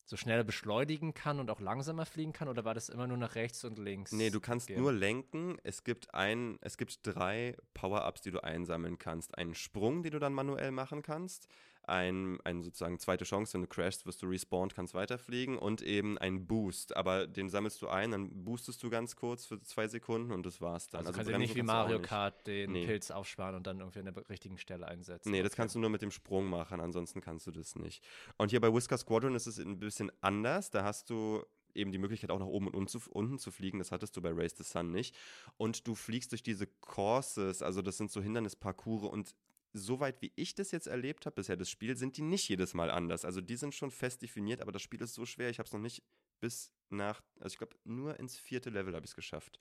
so 0.04 0.16
schneller 0.16 0.44
beschleunigen 0.44 1.14
kann 1.14 1.38
und 1.40 1.50
auch 1.50 1.60
langsamer 1.60 2.06
fliegen 2.06 2.32
kann 2.32 2.48
oder 2.48 2.64
war 2.64 2.74
das 2.74 2.88
immer 2.88 3.06
nur 3.06 3.16
nach 3.16 3.34
rechts 3.34 3.64
und 3.64 3.78
links? 3.78 4.12
Nee, 4.12 4.30
du 4.30 4.40
kannst 4.40 4.66
gehen? 4.66 4.80
nur 4.80 4.92
lenken. 4.92 5.58
Es 5.62 5.84
gibt 5.84 6.14
ein, 6.14 6.58
es 6.60 6.76
gibt 6.76 7.00
drei 7.06 7.56
Power-Ups, 7.74 8.22
die 8.22 8.30
du 8.30 8.42
einsammeln 8.42 8.98
kannst. 8.98 9.36
Einen 9.38 9.54
Sprung, 9.54 10.02
den 10.02 10.12
du 10.12 10.18
dann 10.18 10.32
manuell 10.32 10.72
machen 10.72 11.02
kannst 11.02 11.48
ein, 11.90 12.38
ein 12.44 12.62
sozusagen 12.62 12.98
zweite 12.98 13.24
Chance, 13.24 13.54
wenn 13.54 13.62
du 13.62 13.66
crashst, 13.66 14.06
wirst 14.06 14.22
du 14.22 14.26
respawned, 14.26 14.74
kannst 14.74 14.94
weiterfliegen 14.94 15.58
und 15.58 15.82
eben 15.82 16.16
ein 16.18 16.46
Boost, 16.46 16.96
aber 16.96 17.26
den 17.26 17.50
sammelst 17.50 17.82
du 17.82 17.88
ein, 17.88 18.12
dann 18.12 18.44
boostest 18.44 18.82
du 18.82 18.90
ganz 18.90 19.16
kurz 19.16 19.46
für 19.46 19.60
zwei 19.62 19.88
Sekunden 19.88 20.32
und 20.32 20.46
das 20.46 20.60
war's 20.60 20.88
dann. 20.88 21.00
Also, 21.00 21.08
also 21.08 21.18
kannst 21.18 21.34
du 21.34 21.38
nicht 21.38 21.54
wie 21.56 21.62
Mario 21.62 22.00
Kart 22.00 22.46
den 22.46 22.72
nee. 22.72 22.86
Pilz 22.86 23.10
aufsparen 23.10 23.56
und 23.56 23.66
dann 23.66 23.80
irgendwie 23.80 23.98
an 23.98 24.06
der 24.06 24.28
richtigen 24.28 24.56
Stelle 24.56 24.86
einsetzen. 24.86 25.30
Nee, 25.30 25.38
okay. 25.38 25.48
das 25.48 25.56
kannst 25.56 25.74
du 25.74 25.80
nur 25.80 25.90
mit 25.90 26.02
dem 26.02 26.10
Sprung 26.10 26.48
machen, 26.48 26.80
ansonsten 26.80 27.20
kannst 27.20 27.46
du 27.46 27.50
das 27.50 27.74
nicht. 27.74 28.04
Und 28.38 28.50
hier 28.50 28.60
bei 28.60 28.72
Whisker 28.72 28.96
Squadron 28.96 29.34
ist 29.34 29.46
es 29.46 29.58
ein 29.58 29.78
bisschen 29.78 30.10
anders, 30.20 30.70
da 30.70 30.84
hast 30.84 31.10
du 31.10 31.44
eben 31.74 31.92
die 31.92 31.98
Möglichkeit 31.98 32.30
auch 32.30 32.38
nach 32.38 32.46
oben 32.46 32.68
und 32.68 32.94
unten 33.08 33.38
zu 33.38 33.50
fliegen. 33.50 33.78
Das 33.78 33.92
hattest 33.92 34.16
du 34.16 34.22
bei 34.22 34.32
Race 34.32 34.54
the 34.56 34.64
Sun 34.64 34.90
nicht. 34.90 35.14
Und 35.56 35.86
du 35.86 35.94
fliegst 35.94 36.32
durch 36.32 36.42
diese 36.42 36.66
Courses, 36.66 37.62
also 37.62 37.82
das 37.82 37.96
sind 37.96 38.10
so 38.10 38.20
Hindernisparcours 38.20 39.04
und 39.04 39.34
soweit 39.72 40.20
wie 40.22 40.32
ich 40.36 40.54
das 40.54 40.70
jetzt 40.70 40.86
erlebt 40.86 41.26
habe 41.26 41.36
bisher, 41.36 41.56
das 41.56 41.70
Spiel, 41.70 41.96
sind 41.96 42.16
die 42.16 42.22
nicht 42.22 42.48
jedes 42.48 42.74
Mal 42.74 42.90
anders. 42.90 43.24
Also 43.24 43.40
die 43.40 43.56
sind 43.56 43.74
schon 43.74 43.90
fest 43.90 44.22
definiert, 44.22 44.60
aber 44.60 44.72
das 44.72 44.82
Spiel 44.82 45.00
ist 45.00 45.14
so 45.14 45.26
schwer, 45.26 45.50
ich 45.50 45.58
habe 45.58 45.66
es 45.66 45.72
noch 45.72 45.80
nicht 45.80 46.02
bis 46.40 46.72
nach, 46.88 47.22
also 47.38 47.52
ich 47.54 47.58
glaube, 47.58 47.76
nur 47.84 48.18
ins 48.18 48.38
vierte 48.38 48.70
Level 48.70 48.94
habe 48.94 49.04
ich 49.04 49.10
es 49.10 49.16
geschafft. 49.16 49.60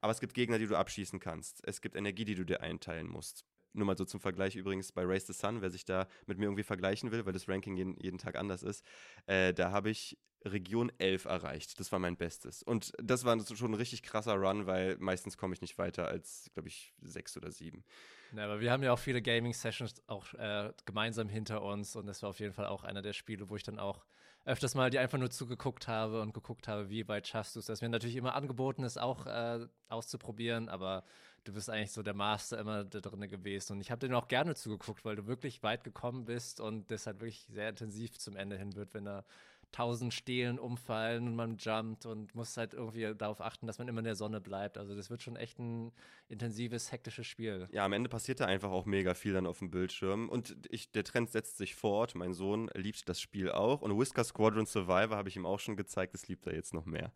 Aber 0.00 0.12
es 0.12 0.20
gibt 0.20 0.34
Gegner, 0.34 0.58
die 0.58 0.66
du 0.66 0.76
abschießen 0.76 1.18
kannst. 1.18 1.66
Es 1.66 1.80
gibt 1.80 1.96
Energie, 1.96 2.24
die 2.24 2.34
du 2.34 2.44
dir 2.44 2.60
einteilen 2.60 3.08
musst. 3.08 3.44
Nur 3.72 3.86
mal 3.86 3.96
so 3.96 4.04
zum 4.04 4.20
Vergleich 4.20 4.56
übrigens 4.56 4.92
bei 4.92 5.04
Race 5.04 5.26
the 5.26 5.32
Sun, 5.32 5.60
wer 5.60 5.70
sich 5.70 5.84
da 5.84 6.08
mit 6.26 6.38
mir 6.38 6.44
irgendwie 6.44 6.62
vergleichen 6.62 7.10
will, 7.10 7.26
weil 7.26 7.32
das 7.32 7.48
Ranking 7.48 7.76
jeden, 7.76 7.98
jeden 8.00 8.18
Tag 8.18 8.36
anders 8.36 8.62
ist, 8.62 8.84
äh, 9.26 9.52
da 9.52 9.70
habe 9.70 9.90
ich 9.90 10.18
Region 10.44 10.92
11 10.98 11.24
erreicht. 11.24 11.80
Das 11.80 11.90
war 11.92 11.98
mein 11.98 12.16
Bestes. 12.16 12.62
Und 12.62 12.92
das 13.02 13.24
war 13.24 13.38
schon 13.44 13.72
ein 13.72 13.74
richtig 13.74 14.02
krasser 14.02 14.34
Run, 14.34 14.66
weil 14.66 14.96
meistens 14.98 15.36
komme 15.36 15.54
ich 15.54 15.60
nicht 15.60 15.78
weiter 15.78 16.06
als, 16.06 16.50
glaube 16.54 16.68
ich, 16.68 16.94
sechs 17.00 17.36
oder 17.36 17.50
sieben. 17.50 17.84
Ja, 18.36 18.44
aber 18.44 18.60
wir 18.60 18.70
haben 18.70 18.82
ja 18.82 18.92
auch 18.92 18.98
viele 18.98 19.22
Gaming-Sessions 19.22 20.02
auch 20.06 20.34
äh, 20.34 20.72
gemeinsam 20.84 21.28
hinter 21.28 21.62
uns 21.62 21.96
und 21.96 22.06
das 22.06 22.22
war 22.22 22.30
auf 22.30 22.40
jeden 22.40 22.52
Fall 22.52 22.66
auch 22.66 22.84
einer 22.84 23.00
der 23.00 23.14
Spiele, 23.14 23.48
wo 23.48 23.56
ich 23.56 23.62
dann 23.62 23.78
auch 23.78 24.04
öfters 24.44 24.74
mal 24.74 24.90
die 24.90 24.98
einfach 24.98 25.18
nur 25.18 25.30
zugeguckt 25.30 25.88
habe 25.88 26.20
und 26.22 26.32
geguckt 26.32 26.68
habe, 26.68 26.88
wie 26.88 27.06
weit 27.06 27.26
schaffst 27.26 27.54
du 27.54 27.60
es. 27.60 27.66
Das 27.66 27.82
mir 27.82 27.88
natürlich 27.88 28.16
immer 28.16 28.34
angeboten 28.34 28.82
ist, 28.82 28.98
auch 28.98 29.26
äh, 29.26 29.66
auszuprobieren, 29.88 30.68
aber 30.68 31.04
du 31.44 31.52
bist 31.52 31.68
eigentlich 31.68 31.92
so 31.92 32.02
der 32.02 32.14
Master 32.14 32.58
immer 32.58 32.84
da 32.84 33.00
drin 33.00 33.28
gewesen. 33.28 33.74
Und 33.74 33.80
ich 33.80 33.90
habe 33.90 34.06
dir 34.06 34.16
auch 34.16 34.28
gerne 34.28 34.54
zugeguckt, 34.54 35.04
weil 35.04 35.16
du 35.16 35.26
wirklich 35.26 35.62
weit 35.62 35.84
gekommen 35.84 36.24
bist 36.24 36.60
und 36.60 36.90
das 36.90 37.06
halt 37.06 37.20
wirklich 37.20 37.46
sehr 37.50 37.68
intensiv 37.68 38.18
zum 38.18 38.36
Ende 38.36 38.56
hin 38.56 38.74
wird, 38.74 38.94
wenn 38.94 39.06
er 39.06 39.24
tausend 39.72 40.14
Stelen 40.14 40.58
umfallen 40.58 41.28
und 41.28 41.36
man 41.36 41.56
jumpt 41.58 42.06
und 42.06 42.34
muss 42.34 42.56
halt 42.56 42.74
irgendwie 42.74 43.14
darauf 43.14 43.40
achten, 43.40 43.66
dass 43.66 43.78
man 43.78 43.88
immer 43.88 43.98
in 43.98 44.04
der 44.04 44.14
Sonne 44.14 44.40
bleibt. 44.40 44.78
Also 44.78 44.94
das 44.96 45.10
wird 45.10 45.22
schon 45.22 45.36
echt 45.36 45.58
ein 45.58 45.92
intensives, 46.28 46.90
hektisches 46.90 47.26
Spiel. 47.26 47.68
Ja, 47.72 47.84
am 47.84 47.92
Ende 47.92 48.08
passiert 48.08 48.40
da 48.40 48.46
einfach 48.46 48.70
auch 48.70 48.86
mega 48.86 49.14
viel 49.14 49.32
dann 49.32 49.46
auf 49.46 49.58
dem 49.58 49.70
Bildschirm 49.70 50.28
und 50.28 50.56
ich, 50.70 50.90
der 50.90 51.04
Trend 51.04 51.30
setzt 51.30 51.58
sich 51.58 51.74
fort. 51.74 52.14
Mein 52.14 52.32
Sohn 52.32 52.70
liebt 52.74 53.08
das 53.08 53.20
Spiel 53.20 53.50
auch 53.50 53.82
und 53.82 53.98
Whisker 53.98 54.24
Squadron 54.24 54.66
Survivor 54.66 55.16
habe 55.16 55.28
ich 55.28 55.36
ihm 55.36 55.46
auch 55.46 55.60
schon 55.60 55.76
gezeigt, 55.76 56.14
das 56.14 56.28
liebt 56.28 56.46
er 56.46 56.54
jetzt 56.54 56.74
noch 56.74 56.86
mehr. 56.86 57.12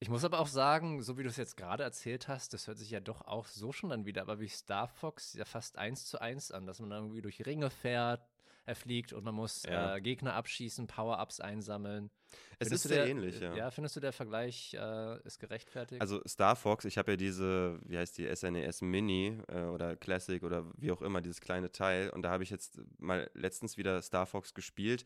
Ich 0.00 0.08
muss 0.08 0.24
aber 0.24 0.38
auch 0.38 0.46
sagen, 0.46 1.02
so 1.02 1.18
wie 1.18 1.24
du 1.24 1.28
es 1.28 1.36
jetzt 1.36 1.56
gerade 1.56 1.82
erzählt 1.82 2.28
hast, 2.28 2.54
das 2.54 2.68
hört 2.68 2.78
sich 2.78 2.90
ja 2.90 3.00
doch 3.00 3.22
auch 3.22 3.46
so 3.46 3.72
schon 3.72 3.90
dann 3.90 4.06
wieder, 4.06 4.22
aber 4.22 4.38
wie 4.38 4.48
Star 4.48 4.86
Fox 4.86 5.34
ja 5.34 5.44
fast 5.44 5.76
eins 5.76 6.06
zu 6.06 6.20
eins 6.20 6.52
an, 6.52 6.66
dass 6.66 6.78
man 6.78 6.90
dann 6.90 7.02
irgendwie 7.04 7.22
durch 7.22 7.44
Ringe 7.44 7.68
fährt, 7.68 8.22
er 8.68 8.76
fliegt 8.76 9.12
und 9.12 9.24
man 9.24 9.34
muss 9.34 9.62
ja. 9.64 9.96
äh, 9.96 10.00
Gegner 10.00 10.34
abschießen, 10.34 10.86
Power-Ups 10.86 11.40
einsammeln. 11.40 12.10
Es 12.58 12.68
findest 12.68 12.84
ist 12.84 12.88
sehr 12.88 13.04
der, 13.04 13.08
ähnlich, 13.08 13.40
ja. 13.40 13.54
Ja, 13.56 13.70
findest 13.70 13.96
du, 13.96 14.00
der 14.00 14.12
Vergleich 14.12 14.74
äh, 14.74 15.20
ist 15.24 15.38
gerechtfertigt? 15.38 16.00
Also 16.00 16.20
Star 16.26 16.54
Fox, 16.54 16.84
ich 16.84 16.98
habe 16.98 17.12
ja 17.12 17.16
diese, 17.16 17.80
wie 17.84 17.96
heißt 17.96 18.18
die, 18.18 18.34
SNES 18.34 18.82
e 18.82 18.84
Mini 18.84 19.40
äh, 19.48 19.62
oder 19.62 19.96
Classic 19.96 20.42
oder 20.42 20.70
wie 20.76 20.90
auch 20.90 21.02
immer, 21.02 21.20
dieses 21.20 21.40
kleine 21.40 21.72
Teil. 21.72 22.10
Und 22.10 22.22
da 22.22 22.30
habe 22.30 22.42
ich 22.42 22.50
jetzt 22.50 22.80
mal 22.98 23.30
letztens 23.34 23.76
wieder 23.76 24.02
Star 24.02 24.26
Fox 24.26 24.54
gespielt. 24.54 25.04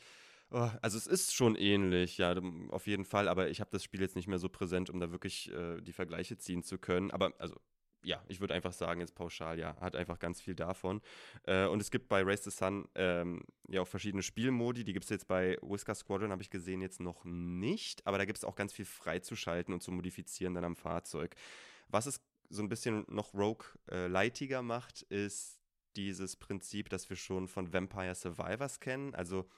Oh, 0.50 0.68
also 0.82 0.98
es 0.98 1.06
ist 1.06 1.34
schon 1.34 1.56
ähnlich, 1.56 2.18
ja, 2.18 2.34
auf 2.68 2.86
jeden 2.86 3.06
Fall, 3.06 3.28
aber 3.28 3.48
ich 3.48 3.60
habe 3.60 3.70
das 3.70 3.82
Spiel 3.82 4.02
jetzt 4.02 4.16
nicht 4.16 4.28
mehr 4.28 4.38
so 4.38 4.50
präsent, 4.50 4.90
um 4.90 5.00
da 5.00 5.10
wirklich 5.10 5.50
äh, 5.50 5.80
die 5.80 5.92
Vergleiche 5.92 6.36
ziehen 6.36 6.62
zu 6.62 6.78
können. 6.78 7.10
Aber 7.10 7.32
also 7.38 7.56
ja, 8.04 8.22
ich 8.28 8.40
würde 8.40 8.54
einfach 8.54 8.72
sagen, 8.72 9.00
jetzt 9.00 9.14
pauschal, 9.14 9.58
ja, 9.58 9.76
hat 9.80 9.96
einfach 9.96 10.18
ganz 10.18 10.40
viel 10.40 10.54
davon. 10.54 11.00
Äh, 11.44 11.66
und 11.66 11.80
es 11.80 11.90
gibt 11.90 12.08
bei 12.08 12.22
Race 12.22 12.44
the 12.44 12.50
Sun 12.50 12.88
ähm, 12.94 13.42
ja 13.68 13.82
auch 13.82 13.88
verschiedene 13.88 14.22
Spielmodi. 14.22 14.84
Die 14.84 14.92
gibt 14.92 15.04
es 15.04 15.10
jetzt 15.10 15.28
bei 15.28 15.56
Whisker 15.62 15.94
Squadron, 15.94 16.32
habe 16.32 16.42
ich 16.42 16.50
gesehen, 16.50 16.80
jetzt 16.80 17.00
noch 17.00 17.24
nicht. 17.24 18.06
Aber 18.06 18.18
da 18.18 18.24
gibt 18.24 18.38
es 18.38 18.44
auch 18.44 18.56
ganz 18.56 18.72
viel 18.72 18.84
freizuschalten 18.84 19.72
und 19.72 19.82
zu 19.82 19.92
modifizieren 19.92 20.54
dann 20.54 20.64
am 20.64 20.76
Fahrzeug. 20.76 21.34
Was 21.88 22.06
es 22.06 22.20
so 22.48 22.62
ein 22.62 22.68
bisschen 22.68 23.04
noch 23.08 23.34
Rogue-lightiger 23.34 24.58
äh, 24.58 24.62
macht, 24.62 25.02
ist 25.02 25.60
dieses 25.96 26.36
Prinzip, 26.36 26.88
das 26.88 27.08
wir 27.08 27.16
schon 27.16 27.48
von 27.48 27.72
Vampire 27.72 28.14
Survivors 28.14 28.80
kennen. 28.80 29.14
Also 29.14 29.48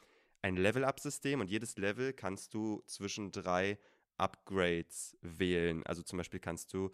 ein 0.43 0.57
Level-Up-System 0.57 1.41
und 1.41 1.51
jedes 1.51 1.77
Level 1.77 2.13
kannst 2.13 2.55
du 2.55 2.83
zwischen 2.87 3.33
drei 3.33 3.79
Upgrades 4.17 5.17
wählen. 5.23 5.85
Also 5.87 6.03
zum 6.03 6.19
Beispiel 6.19 6.41
kannst 6.41 6.73
du 6.73 6.91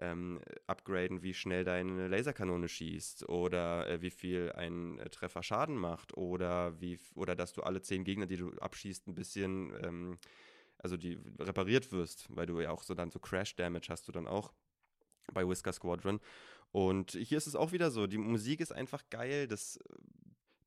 ähm, 0.00 0.40
upgraden, 0.66 1.22
wie 1.22 1.34
schnell 1.34 1.64
deine 1.64 2.08
Laserkanone 2.08 2.68
schießt 2.68 3.28
oder 3.28 3.88
äh, 3.88 4.00
wie 4.00 4.10
viel 4.10 4.52
ein 4.52 4.98
äh, 4.98 5.10
Treffer 5.10 5.42
Schaden 5.42 5.76
macht 5.76 6.16
oder 6.16 6.80
wie 6.80 6.98
oder 7.14 7.34
dass 7.34 7.52
du 7.52 7.62
alle 7.62 7.82
zehn 7.82 8.04
Gegner, 8.04 8.26
die 8.26 8.36
du 8.36 8.52
abschießt, 8.58 9.06
ein 9.08 9.14
bisschen 9.14 9.72
ähm, 9.82 10.18
also 10.78 10.96
die 10.96 11.18
repariert 11.38 11.90
wirst, 11.92 12.26
weil 12.30 12.46
du 12.46 12.60
ja 12.60 12.70
auch 12.70 12.82
so 12.82 12.94
dann 12.94 13.10
so 13.10 13.18
Crash 13.18 13.56
Damage 13.56 13.88
hast 13.90 14.06
du 14.08 14.12
dann 14.12 14.26
auch 14.26 14.52
bei 15.32 15.46
Whisker 15.46 15.72
Squadron. 15.72 16.20
Und 16.70 17.12
hier 17.12 17.38
ist 17.38 17.46
es 17.46 17.56
auch 17.56 17.72
wieder 17.72 17.90
so, 17.90 18.06
die 18.06 18.18
Musik 18.18 18.60
ist 18.60 18.72
einfach 18.72 19.02
geil, 19.10 19.48
das 19.48 19.78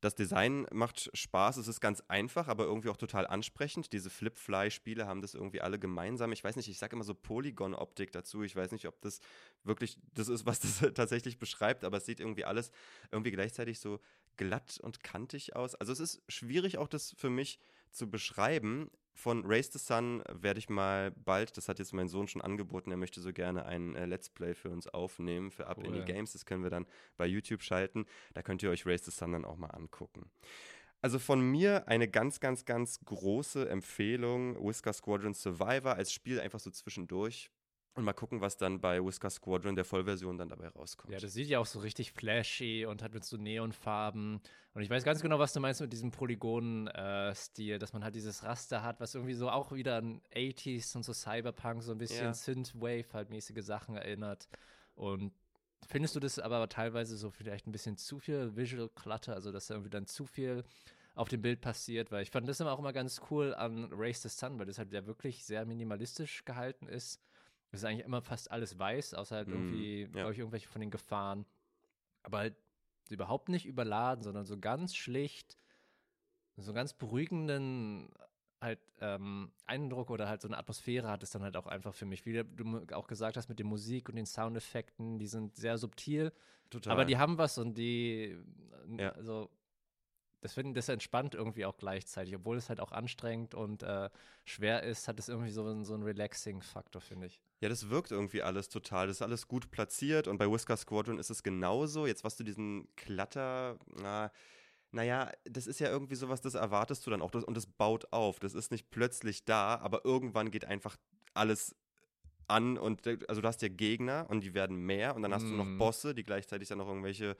das 0.01 0.15
Design 0.15 0.65
macht 0.71 1.11
Spaß, 1.13 1.57
es 1.57 1.67
ist 1.67 1.79
ganz 1.79 2.03
einfach, 2.07 2.47
aber 2.47 2.65
irgendwie 2.65 2.89
auch 2.89 2.97
total 2.97 3.27
ansprechend. 3.27 3.93
Diese 3.93 4.09
Flip-Fly-Spiele 4.09 5.05
haben 5.05 5.21
das 5.21 5.35
irgendwie 5.35 5.61
alle 5.61 5.77
gemeinsam. 5.77 6.31
Ich 6.31 6.43
weiß 6.43 6.55
nicht, 6.55 6.67
ich 6.67 6.79
sage 6.79 6.95
immer 6.95 7.03
so 7.03 7.13
Polygon-Optik 7.13 8.11
dazu. 8.11 8.41
Ich 8.41 8.55
weiß 8.55 8.71
nicht, 8.71 8.87
ob 8.87 8.99
das 9.01 9.19
wirklich 9.63 9.99
das 10.15 10.27
ist, 10.27 10.47
was 10.47 10.59
das 10.59 10.79
tatsächlich 10.95 11.37
beschreibt, 11.37 11.83
aber 11.83 11.97
es 11.97 12.05
sieht 12.07 12.19
irgendwie 12.19 12.45
alles 12.45 12.71
irgendwie 13.11 13.31
gleichzeitig 13.31 13.79
so 13.79 13.99
glatt 14.37 14.79
und 14.81 15.03
kantig 15.03 15.55
aus. 15.55 15.75
Also 15.75 15.93
es 15.93 15.99
ist 15.99 16.23
schwierig 16.27 16.79
auch 16.79 16.87
das 16.87 17.13
für 17.17 17.29
mich 17.29 17.59
zu 17.91 18.09
beschreiben, 18.09 18.89
von 19.13 19.43
Race 19.45 19.71
the 19.71 19.79
Sun 19.79 20.23
werde 20.31 20.59
ich 20.59 20.69
mal 20.69 21.11
bald, 21.11 21.57
das 21.57 21.67
hat 21.67 21.79
jetzt 21.79 21.93
mein 21.93 22.07
Sohn 22.07 22.27
schon 22.27 22.41
angeboten, 22.41 22.91
er 22.91 22.97
möchte 22.97 23.21
so 23.21 23.33
gerne 23.33 23.65
ein 23.65 23.95
äh, 23.95 24.05
Let's 24.05 24.29
Play 24.29 24.53
für 24.53 24.69
uns 24.69 24.87
aufnehmen, 24.87 25.51
für 25.51 25.67
Up 25.67 25.77
cool. 25.77 25.87
Indie 25.87 26.05
Games. 26.05 26.33
Das 26.33 26.45
können 26.45 26.63
wir 26.63 26.69
dann 26.69 26.85
bei 27.17 27.25
YouTube 27.25 27.61
schalten. 27.61 28.05
Da 28.33 28.41
könnt 28.41 28.63
ihr 28.63 28.69
euch 28.69 28.85
Race 28.85 29.05
the 29.05 29.11
Sun 29.11 29.33
dann 29.33 29.45
auch 29.45 29.57
mal 29.57 29.67
angucken. 29.67 30.29
Also 31.01 31.17
von 31.17 31.41
mir 31.41 31.87
eine 31.87 32.07
ganz, 32.07 32.39
ganz, 32.39 32.65
ganz 32.65 32.99
große 33.03 33.67
Empfehlung. 33.67 34.55
Whisker 34.63 34.93
Squadron 34.93 35.33
Survivor 35.33 35.95
als 35.95 36.13
Spiel 36.13 36.39
einfach 36.39 36.59
so 36.59 36.69
zwischendurch. 36.69 37.49
Und 37.93 38.05
mal 38.05 38.13
gucken, 38.13 38.39
was 38.39 38.55
dann 38.55 38.79
bei 38.79 39.03
Whisker 39.03 39.29
Squadron 39.29 39.75
der 39.75 39.83
Vollversion 39.83 40.37
dann 40.37 40.47
dabei 40.47 40.69
rauskommt. 40.69 41.11
Ja, 41.11 41.19
das 41.19 41.33
sieht 41.33 41.49
ja 41.49 41.59
auch 41.59 41.65
so 41.65 41.79
richtig 41.79 42.13
flashy 42.13 42.85
und 42.85 43.03
hat 43.03 43.13
mit 43.13 43.25
so 43.25 43.35
Neonfarben. 43.35 44.39
Und 44.73 44.81
ich 44.81 44.89
weiß 44.89 45.03
ganz 45.03 45.21
genau, 45.21 45.39
was 45.39 45.51
du 45.51 45.59
meinst 45.59 45.81
mit 45.81 45.91
diesem 45.91 46.11
Polygonen-Stil, 46.11 47.75
äh, 47.75 47.79
dass 47.79 47.91
man 47.91 48.05
halt 48.05 48.15
dieses 48.15 48.43
Raster 48.43 48.81
hat, 48.81 49.01
was 49.01 49.13
irgendwie 49.13 49.33
so 49.33 49.49
auch 49.49 49.73
wieder 49.73 49.97
an 49.97 50.21
80s 50.33 50.95
und 50.95 51.03
so 51.03 51.11
Cyberpunk, 51.11 51.83
so 51.83 51.91
ein 51.91 51.97
bisschen 51.97 52.27
ja. 52.27 52.33
Synthwave 52.33 53.11
halt 53.11 53.29
mäßige 53.29 53.61
Sachen 53.61 53.97
erinnert. 53.97 54.47
Und 54.95 55.33
findest 55.85 56.15
du 56.15 56.21
das 56.21 56.39
aber 56.39 56.69
teilweise 56.69 57.17
so 57.17 57.29
vielleicht 57.29 57.67
ein 57.67 57.73
bisschen 57.73 57.97
zu 57.97 58.19
viel 58.19 58.55
Visual 58.55 58.87
Clutter, 58.87 59.33
also 59.33 59.51
dass 59.51 59.67
da 59.67 59.73
irgendwie 59.73 59.89
dann 59.89 60.07
zu 60.07 60.25
viel 60.25 60.63
auf 61.15 61.27
dem 61.27 61.41
Bild 61.41 61.59
passiert, 61.59 62.09
weil 62.09 62.23
ich 62.23 62.31
fand 62.31 62.47
das 62.47 62.61
immer 62.61 62.71
auch 62.71 62.79
immer 62.79 62.93
ganz 62.93 63.19
cool 63.29 63.53
an 63.53 63.89
Race 63.91 64.21
the 64.21 64.29
Sun, 64.29 64.57
weil 64.59 64.65
das 64.65 64.77
halt 64.77 64.93
ja 64.93 65.05
wirklich 65.05 65.43
sehr 65.43 65.65
minimalistisch 65.65 66.45
gehalten 66.45 66.87
ist 66.87 67.19
es 67.71 67.79
ist 67.79 67.85
eigentlich 67.85 68.05
immer 68.05 68.21
fast 68.21 68.51
alles 68.51 68.77
weiß, 68.77 69.13
außer 69.13 69.35
halt 69.37 69.47
irgendwie, 69.47 70.05
mm, 70.05 70.07
ja. 70.07 70.21
glaube 70.21 70.33
ich, 70.33 70.39
irgendwelche 70.39 70.67
von 70.67 70.81
den 70.81 70.91
Gefahren. 70.91 71.45
Aber 72.23 72.39
halt 72.39 72.55
überhaupt 73.09 73.49
nicht 73.49 73.65
überladen, 73.65 74.23
sondern 74.23 74.45
so 74.45 74.57
ganz 74.57 74.95
schlicht 74.95 75.57
so 76.57 76.73
ganz 76.73 76.93
beruhigenden 76.93 78.09
halt 78.59 78.79
ähm, 78.99 79.51
Eindruck 79.65 80.11
oder 80.11 80.29
halt 80.29 80.41
so 80.41 80.47
eine 80.47 80.57
Atmosphäre 80.57 81.09
hat 81.09 81.23
es 81.23 81.31
dann 81.31 81.41
halt 81.41 81.57
auch 81.57 81.65
einfach 81.65 81.93
für 81.93 82.05
mich. 82.05 82.25
Wie 82.25 82.43
du 82.43 82.85
auch 82.93 83.07
gesagt 83.07 83.35
hast 83.37 83.49
mit 83.49 83.57
der 83.57 83.65
Musik 83.65 84.07
und 84.07 84.15
den 84.15 84.27
Soundeffekten, 84.27 85.17
die 85.17 85.27
sind 85.27 85.55
sehr 85.55 85.77
subtil, 85.77 86.31
Total. 86.69 86.93
aber 86.93 87.05
die 87.05 87.17
haben 87.17 87.37
was 87.39 87.57
und 87.57 87.75
die, 87.75 88.37
ja. 88.97 89.09
also 89.13 89.49
das 90.41 90.53
finde 90.53 90.73
das 90.73 90.89
entspannt 90.89 91.33
irgendwie 91.33 91.65
auch 91.65 91.77
gleichzeitig, 91.77 92.35
obwohl 92.35 92.57
es 92.57 92.69
halt 92.69 92.79
auch 92.79 92.91
anstrengend 92.91 93.55
und 93.55 93.81
äh, 93.81 94.09
schwer 94.45 94.83
ist, 94.83 95.07
hat 95.07 95.19
es 95.19 95.27
irgendwie 95.27 95.51
so, 95.51 95.83
so 95.83 95.93
einen 95.95 96.03
Relaxing-Faktor, 96.03 97.01
finde 97.01 97.27
ich. 97.27 97.41
Ja, 97.61 97.69
das 97.69 97.89
wirkt 97.89 98.11
irgendwie 98.11 98.41
alles 98.41 98.69
total. 98.69 99.07
Das 99.07 99.17
ist 99.17 99.21
alles 99.21 99.47
gut 99.47 99.69
platziert 99.69 100.27
und 100.27 100.37
bei 100.37 100.51
Whisker 100.51 100.75
Squadron 100.75 101.19
ist 101.19 101.29
es 101.29 101.43
genauso. 101.43 102.07
Jetzt, 102.07 102.23
was 102.23 102.35
du 102.35 102.43
diesen 102.43 102.87
Klatter, 102.95 103.77
na, 104.01 104.31
naja, 104.91 105.31
das 105.45 105.67
ist 105.67 105.79
ja 105.79 105.89
irgendwie 105.89 106.15
sowas, 106.15 106.41
das 106.41 106.55
erwartest 106.55 107.05
du 107.05 107.11
dann 107.11 107.21
auch 107.21 107.31
und 107.33 107.55
das 107.55 107.67
baut 107.67 108.11
auf. 108.11 108.39
Das 108.39 108.55
ist 108.55 108.71
nicht 108.71 108.89
plötzlich 108.89 109.45
da, 109.45 109.75
aber 109.77 110.03
irgendwann 110.03 110.49
geht 110.49 110.65
einfach 110.65 110.97
alles 111.35 111.75
an 112.47 112.79
und 112.79 113.07
also 113.29 113.41
du 113.41 113.47
hast 113.47 113.61
ja 113.61 113.69
Gegner 113.69 114.25
und 114.29 114.41
die 114.43 114.53
werden 114.53 114.77
mehr 114.77 115.15
und 115.15 115.21
dann 115.21 115.33
hast 115.33 115.43
mm. 115.43 115.51
du 115.51 115.55
noch 115.55 115.65
mhm. 115.65 115.77
Bosse, 115.77 116.13
die 116.13 116.23
gleichzeitig 116.23 116.67
dann 116.67 116.79
noch 116.79 116.87
irgendwelche 116.87 117.37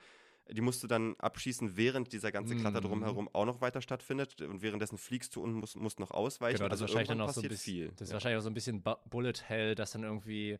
die 0.50 0.60
musst 0.60 0.82
du 0.82 0.86
dann 0.86 1.14
abschießen, 1.18 1.76
während 1.76 2.12
dieser 2.12 2.32
ganze 2.32 2.56
Klatter 2.56 2.80
mhm. 2.80 2.88
drumherum 2.88 3.28
auch 3.32 3.46
noch 3.46 3.60
weiter 3.60 3.80
stattfindet. 3.80 4.40
Und 4.40 4.62
währenddessen 4.62 4.98
fliegst 4.98 5.34
du 5.36 5.42
und 5.42 5.54
musst, 5.54 5.76
musst 5.76 6.00
noch 6.00 6.10
ausweichen. 6.10 6.58
Genau, 6.58 6.68
das 6.68 6.82
also 6.82 6.84
ist 6.84 6.90
wahrscheinlich 6.90 7.08
dann 7.08 7.20
auch 7.20 7.32
so 7.32 7.40
ein 7.40 7.48
bisschen, 7.48 7.74
viel. 7.74 7.88
Das 7.92 8.02
ist 8.02 8.08
ja. 8.08 8.14
wahrscheinlich 8.14 8.38
auch 8.38 8.42
so 8.42 8.50
ein 8.50 8.54
bisschen 8.54 8.82
Bullet 9.08 9.34
Hell, 9.46 9.74
dass 9.74 9.92
dann 9.92 10.02
irgendwie, 10.02 10.58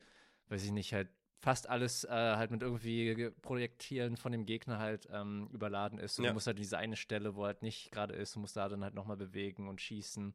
weiß 0.49 0.65
ich 0.65 0.73
nicht, 0.73 0.93
halt 0.93 1.09
fast 1.43 1.69
alles 1.69 2.05
äh, 2.05 2.11
halt 2.11 2.53
mit 2.53 2.63
irgendwie 2.63 3.31
Projektilen 3.43 4.17
von 4.17 4.31
dem 4.31 4.47
Gegner 4.47 4.79
halt 4.79 5.09
ähm, 5.13 5.49
überladen 5.53 5.99
ist. 5.99 6.19
Und 6.19 6.25
ja. 6.25 6.31
du 6.31 6.35
musst 6.35 6.47
halt 6.47 6.59
diese 6.59 6.79
eine 6.79 6.97
Stelle, 6.97 7.35
wo 7.35 7.45
halt 7.45 7.63
nicht 7.63 7.91
gerade 7.91 8.15
ist, 8.15 8.37
du 8.37 8.41
musst 8.41 8.57
da 8.57 8.69
dann 8.69 8.85
halt 8.85 8.95
nochmal 8.95 9.17
bewegen 9.17 9.69
und 9.69 9.81
schießen. 9.81 10.35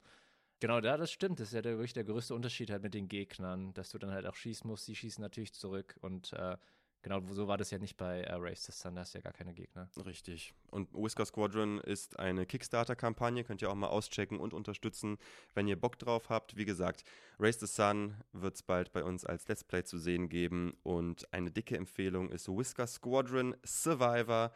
Genau, 0.60 0.82
da 0.82 0.98
das 0.98 1.12
stimmt. 1.12 1.40
Das 1.40 1.50
ist 1.50 1.54
ja 1.54 1.62
der, 1.62 1.74
wirklich 1.74 1.94
der 1.94 2.04
größte 2.04 2.36
Unterschied 2.36 2.72
halt 2.72 2.84
mit 2.84 2.94
den 2.94 3.08
Gegnern, 3.08 3.74
dass 3.74 3.92
du 3.92 3.98
dann 3.98 4.12
halt 4.12 4.26
auch 4.26 4.36
schießen 4.36 4.70
musst. 4.70 4.86
Sie 4.86 4.96
schießen 4.96 5.22
natürlich 5.22 5.54
zurück 5.54 5.96
und 6.02 6.34
äh, 6.34 6.58
Genau, 7.04 7.22
so 7.32 7.48
war 7.48 7.58
das 7.58 7.72
ja 7.72 7.78
nicht 7.78 7.96
bei 7.96 8.22
äh, 8.22 8.34
Race 8.34 8.66
the 8.66 8.72
Sun, 8.72 8.96
da 8.96 9.04
du 9.04 9.18
ja 9.18 9.22
gar 9.22 9.34
keine 9.34 9.54
Gegner. 9.54 9.90
Richtig. 10.06 10.54
Und 10.72 10.92
Whisker 10.94 11.26
Squadron 11.26 11.80
ist 11.80 12.20
eine 12.20 12.46
Kickstarter-Kampagne, 12.46 13.44
könnt 13.44 13.62
ihr 13.62 13.70
auch 13.70 13.76
mal 13.76 13.88
auschecken 13.88 14.40
und 14.40 14.54
unterstützen, 14.54 15.18
wenn 15.54 15.68
ihr 15.68 15.80
Bock 15.80 15.98
drauf 16.00 16.30
habt. 16.30 16.58
Wie 16.58 16.66
gesagt, 16.66 17.04
Race 17.40 17.60
the 17.60 17.68
Sun 17.68 18.16
wird 18.34 18.56
es 18.56 18.64
bald 18.64 18.92
bei 18.92 19.04
uns 19.04 19.26
als 19.26 19.48
Let's 19.48 19.64
Play 19.64 19.84
zu 19.84 19.98
sehen 19.98 20.28
geben 20.28 20.76
und 20.84 21.32
eine 21.34 21.52
dicke 21.52 21.78
Empfehlung 21.78 22.30
ist 22.30 22.50
Whisker 22.50 22.88
Squadron 22.88 23.56
Survivor. 23.64 24.52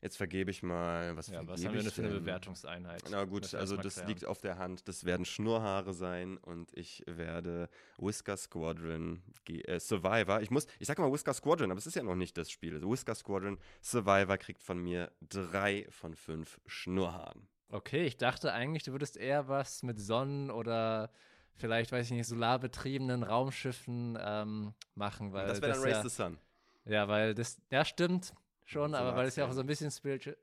Jetzt 0.00 0.16
vergebe 0.16 0.50
ich 0.52 0.62
mal, 0.62 1.16
was, 1.16 1.26
ja, 1.26 1.44
was 1.46 1.64
haben 1.64 1.74
wir 1.74 1.82
denn 1.82 1.90
für 1.90 2.02
eine 2.02 2.12
Bewertungseinheit? 2.12 3.02
Na 3.10 3.24
gut, 3.24 3.52
also 3.54 3.76
das 3.76 3.94
klären. 3.94 4.08
liegt 4.08 4.24
auf 4.26 4.40
der 4.40 4.56
Hand. 4.56 4.86
Das 4.86 5.04
werden 5.04 5.24
Schnurrhaare 5.24 5.92
sein 5.92 6.36
und 6.38 6.70
ich 6.76 7.02
werde 7.06 7.68
Whisker 7.98 8.36
Squadron 8.36 9.22
äh, 9.48 9.80
Survivor. 9.80 10.40
Ich 10.40 10.52
muss, 10.52 10.68
ich 10.78 10.86
sage 10.86 11.02
mal 11.02 11.12
Whisker 11.12 11.34
Squadron, 11.34 11.72
aber 11.72 11.78
es 11.78 11.86
ist 11.86 11.96
ja 11.96 12.04
noch 12.04 12.14
nicht 12.14 12.38
das 12.38 12.48
Spiel. 12.48 12.74
Also 12.74 12.88
Whisker 12.88 13.16
Squadron 13.16 13.58
Survivor 13.82 14.38
kriegt 14.38 14.62
von 14.62 14.78
mir 14.78 15.10
drei 15.20 15.84
von 15.90 16.14
fünf 16.14 16.60
Schnurrhaaren. 16.66 17.48
Okay, 17.70 18.06
ich 18.06 18.16
dachte 18.16 18.52
eigentlich, 18.52 18.84
du 18.84 18.92
würdest 18.92 19.16
eher 19.16 19.48
was 19.48 19.82
mit 19.82 19.98
Sonnen 19.98 20.52
oder 20.52 21.10
vielleicht, 21.56 21.90
weiß 21.90 22.06
ich 22.06 22.12
nicht, 22.12 22.28
solarbetriebenen 22.28 23.24
Raumschiffen 23.24 24.16
ähm, 24.20 24.74
machen, 24.94 25.32
weil 25.32 25.48
das 25.48 25.60
wäre 25.60 25.72
dann 25.72 25.82
Race 25.82 25.90
ja, 25.90 26.02
the 26.02 26.08
Sun. 26.08 26.38
Ja, 26.84 27.08
weil 27.08 27.34
das, 27.34 27.60
ja 27.70 27.84
stimmt 27.84 28.32
schon, 28.68 28.94
aber 28.94 29.16
weil 29.16 29.28
es 29.28 29.36
ja 29.36 29.46
auch 29.46 29.52
so 29.52 29.60
ein 29.60 29.66
bisschen 29.66 29.90
spiritual, 29.90 30.36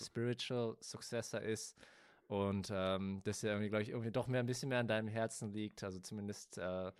spiritual 0.00 0.76
Successor 0.80 1.40
ist 1.40 1.76
und 2.26 2.70
ähm, 2.72 3.20
das 3.24 3.42
ja 3.42 3.50
irgendwie, 3.50 3.68
glaube 3.68 3.82
ich, 3.82 3.90
irgendwie 3.90 4.10
doch 4.10 4.26
mehr 4.26 4.40
ein 4.40 4.46
bisschen 4.46 4.68
mehr 4.68 4.80
an 4.80 4.88
deinem 4.88 5.08
Herzen 5.08 5.52
liegt. 5.52 5.84
Also 5.84 6.00
zumindest 6.00 6.58
äh, 6.58 6.92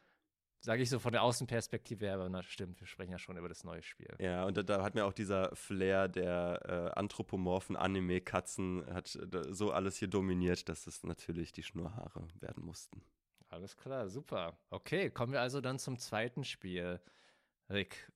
sage 0.61 0.83
ich 0.83 0.91
so 0.91 0.99
von 0.99 1.13
der 1.13 1.23
Außenperspektive 1.23 2.07
her, 2.07 2.15
aber 2.15 2.29
na 2.29 2.43
stimmt, 2.43 2.81
wir 2.81 2.87
sprechen 2.87 3.11
ja 3.11 3.19
schon 3.19 3.37
über 3.37 3.49
das 3.49 3.65
neue 3.65 3.83
Spiel. 3.83 4.15
Ja, 4.21 4.45
und 4.45 4.57
da, 4.57 4.63
da 4.63 4.83
hat 4.83 4.95
mir 4.95 5.05
auch 5.05 5.13
dieser 5.13 5.55
Flair 5.57 6.09
der 6.09 6.61
äh, 6.95 6.99
anthropomorphen 6.99 7.77
Anime-Katzen 7.77 8.87
hat 8.93 9.17
äh, 9.17 9.53
so 9.53 9.73
alles 9.73 9.97
hier 9.97 10.09
dominiert, 10.09 10.69
dass 10.69 10.87
es 10.87 11.03
natürlich 11.03 11.53
die 11.53 11.63
Schnurhaare 11.63 12.29
werden 12.41 12.65
mussten. 12.65 13.03
Alles 13.49 13.77
klar, 13.77 14.09
super. 14.09 14.57
Okay, 14.71 15.11
kommen 15.11 15.33
wir 15.33 15.41
also 15.41 15.61
dann 15.61 15.79
zum 15.79 15.99
zweiten 15.99 16.45
Spiel. 16.45 17.01
Rick, 17.69 18.11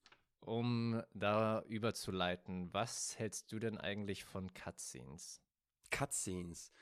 um 0.47 1.03
da 1.13 1.63
überzuleiten, 1.69 2.73
was 2.73 3.19
hältst 3.19 3.53
du 3.53 3.59
denn 3.59 3.79
eigentlich 3.79 4.25
von 4.25 4.53
Cutscenes? 4.55 5.43
Cutscenes. 5.91 6.73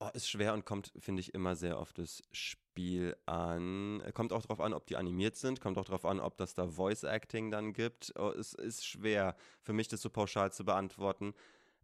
Oh, 0.00 0.08
ist 0.12 0.30
schwer 0.30 0.54
und 0.54 0.64
kommt, 0.64 0.92
finde 0.98 1.20
ich, 1.20 1.34
immer 1.34 1.56
sehr 1.56 1.78
auf 1.78 1.92
das 1.92 2.22
Spiel 2.30 3.16
an. 3.26 4.02
Kommt 4.14 4.32
auch 4.32 4.42
darauf 4.42 4.60
an, 4.60 4.72
ob 4.72 4.86
die 4.86 4.96
animiert 4.96 5.34
sind, 5.36 5.60
kommt 5.60 5.76
auch 5.76 5.86
darauf 5.86 6.04
an, 6.04 6.20
ob 6.20 6.36
das 6.36 6.54
da 6.54 6.68
Voice 6.68 7.02
Acting 7.02 7.50
dann 7.50 7.72
gibt. 7.72 8.12
Oh, 8.16 8.30
es 8.30 8.52
ist 8.52 8.86
schwer 8.86 9.34
für 9.60 9.72
mich, 9.72 9.88
das 9.88 10.00
so 10.02 10.10
pauschal 10.10 10.52
zu 10.52 10.64
beantworten. 10.64 11.34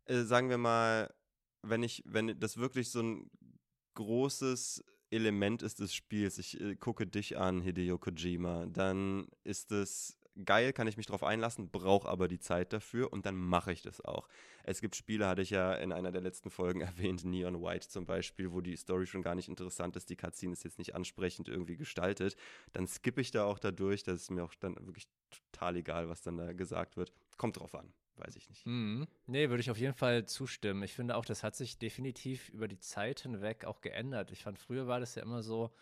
Äh, 0.05 0.23
sagen 0.23 0.49
wir 0.49 0.59
mal, 0.59 1.13
wenn 1.63 1.83
ich, 1.83 2.05
wenn 2.07 2.39
das 2.39 2.57
wirklich 2.59 2.91
so 2.91 3.03
ein 3.03 3.31
großes 3.95 4.85
Element 5.11 5.63
ist 5.63 5.81
des 5.81 5.95
Spiels, 5.95 6.39
ich 6.39 6.61
äh, 6.61 6.77
gucke 6.77 7.07
dich 7.07 7.37
an, 7.37 7.63
Hideo 7.63 7.99
Kojima, 7.99 8.67
dann 8.67 9.27
ist 9.43 9.73
es 9.73 10.19
geil, 10.45 10.73
kann 10.73 10.87
ich 10.87 10.97
mich 10.97 11.07
drauf 11.07 11.23
einlassen, 11.23 11.71
brauche 11.71 12.09
aber 12.09 12.29
die 12.29 12.39
Zeit 12.39 12.73
dafür 12.73 13.13
und 13.13 13.27
dann 13.27 13.37
mache 13.37 13.73
ich 13.73 13.83
das 13.83 14.01
auch. 14.01 14.29
Es 14.63 14.81
gibt 14.81 14.97
Spiele, 14.97 15.27
hatte 15.27 15.43
ich 15.43 15.51
ja 15.51 15.75
in 15.75 15.93
einer 15.93 16.13
der 16.13 16.21
letzten 16.21 16.51
Folgen 16.51 16.81
erwähnt, 16.81 17.25
Neon 17.25 17.63
White 17.63 17.89
zum 17.89 18.07
Beispiel, 18.07 18.53
wo 18.53 18.61
die 18.61 18.77
Story 18.77 19.07
schon 19.07 19.23
gar 19.23 19.35
nicht 19.35 19.49
interessant 19.49 19.97
ist, 19.97 20.11
die 20.11 20.17
Cutscene 20.17 20.53
ist 20.53 20.65
jetzt 20.65 20.79
nicht 20.79 20.95
ansprechend 20.95 21.49
irgendwie 21.49 21.77
gestaltet. 21.77 22.37
Dann 22.73 22.87
skippe 22.87 23.21
ich 23.21 23.31
da 23.31 23.45
auch 23.45 23.59
dadurch, 23.59 24.03
das 24.03 24.23
ist 24.23 24.31
mir 24.31 24.45
auch 24.45 24.55
dann 24.55 24.75
wirklich 24.87 25.07
total 25.31 25.77
egal, 25.77 26.09
was 26.09 26.23
dann 26.23 26.37
da 26.37 26.53
gesagt 26.53 26.97
wird. 26.97 27.13
Kommt 27.37 27.59
drauf 27.59 27.75
an 27.75 27.93
weiß 28.17 28.37
ich 28.37 28.49
nicht. 28.49 28.65
Mhm. 28.67 29.07
Nee, 29.27 29.51
würde 29.51 29.61
ich 29.61 29.71
auf 29.71 29.77
jeden 29.77 29.95
Fall 29.95 30.25
zustimmen. 30.27 30.83
Ich 30.83 30.95
finde 30.95 31.17
auch, 31.17 31.25
das 31.25 31.43
hat 31.43 31.57
sich 31.57 31.79
definitiv 31.79 32.49
über 32.51 32.69
die 32.69 32.79
Zeit 32.79 33.21
hinweg 33.21 33.65
auch 33.65 33.81
geändert. 33.81 34.31
Ich 34.31 34.45
fand, 34.45 34.59
früher 34.59 34.87
war 34.87 35.01
das 35.01 35.15
ja 35.15 35.23
immer 35.23 35.43
so, 35.43 35.73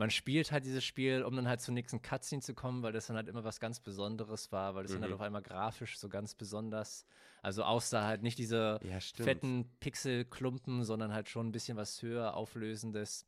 man 0.00 0.10
spielt 0.10 0.50
halt 0.50 0.64
dieses 0.64 0.82
Spiel, 0.82 1.22
um 1.22 1.36
dann 1.36 1.46
halt 1.46 1.60
zur 1.60 1.74
nächsten 1.74 2.00
Cutscene 2.00 2.40
zu 2.40 2.54
kommen, 2.54 2.82
weil 2.82 2.92
das 2.92 3.08
dann 3.08 3.16
halt 3.16 3.28
immer 3.28 3.44
was 3.44 3.60
ganz 3.60 3.80
Besonderes 3.80 4.50
war, 4.50 4.74
weil 4.74 4.84
das 4.84 4.92
mhm. 4.92 4.94
dann 4.94 5.02
halt 5.04 5.12
auf 5.12 5.20
einmal 5.20 5.42
grafisch 5.42 5.98
so 5.98 6.08
ganz 6.08 6.34
besonders, 6.34 7.04
also 7.42 7.64
außer 7.64 8.02
halt 8.02 8.22
nicht 8.22 8.38
diese 8.38 8.80
ja, 8.82 8.98
fetten 8.98 9.70
Pixelklumpen, 9.78 10.84
sondern 10.84 11.12
halt 11.12 11.28
schon 11.28 11.48
ein 11.48 11.52
bisschen 11.52 11.76
was 11.76 12.00
höher 12.00 12.34
auflösendes. 12.34 13.26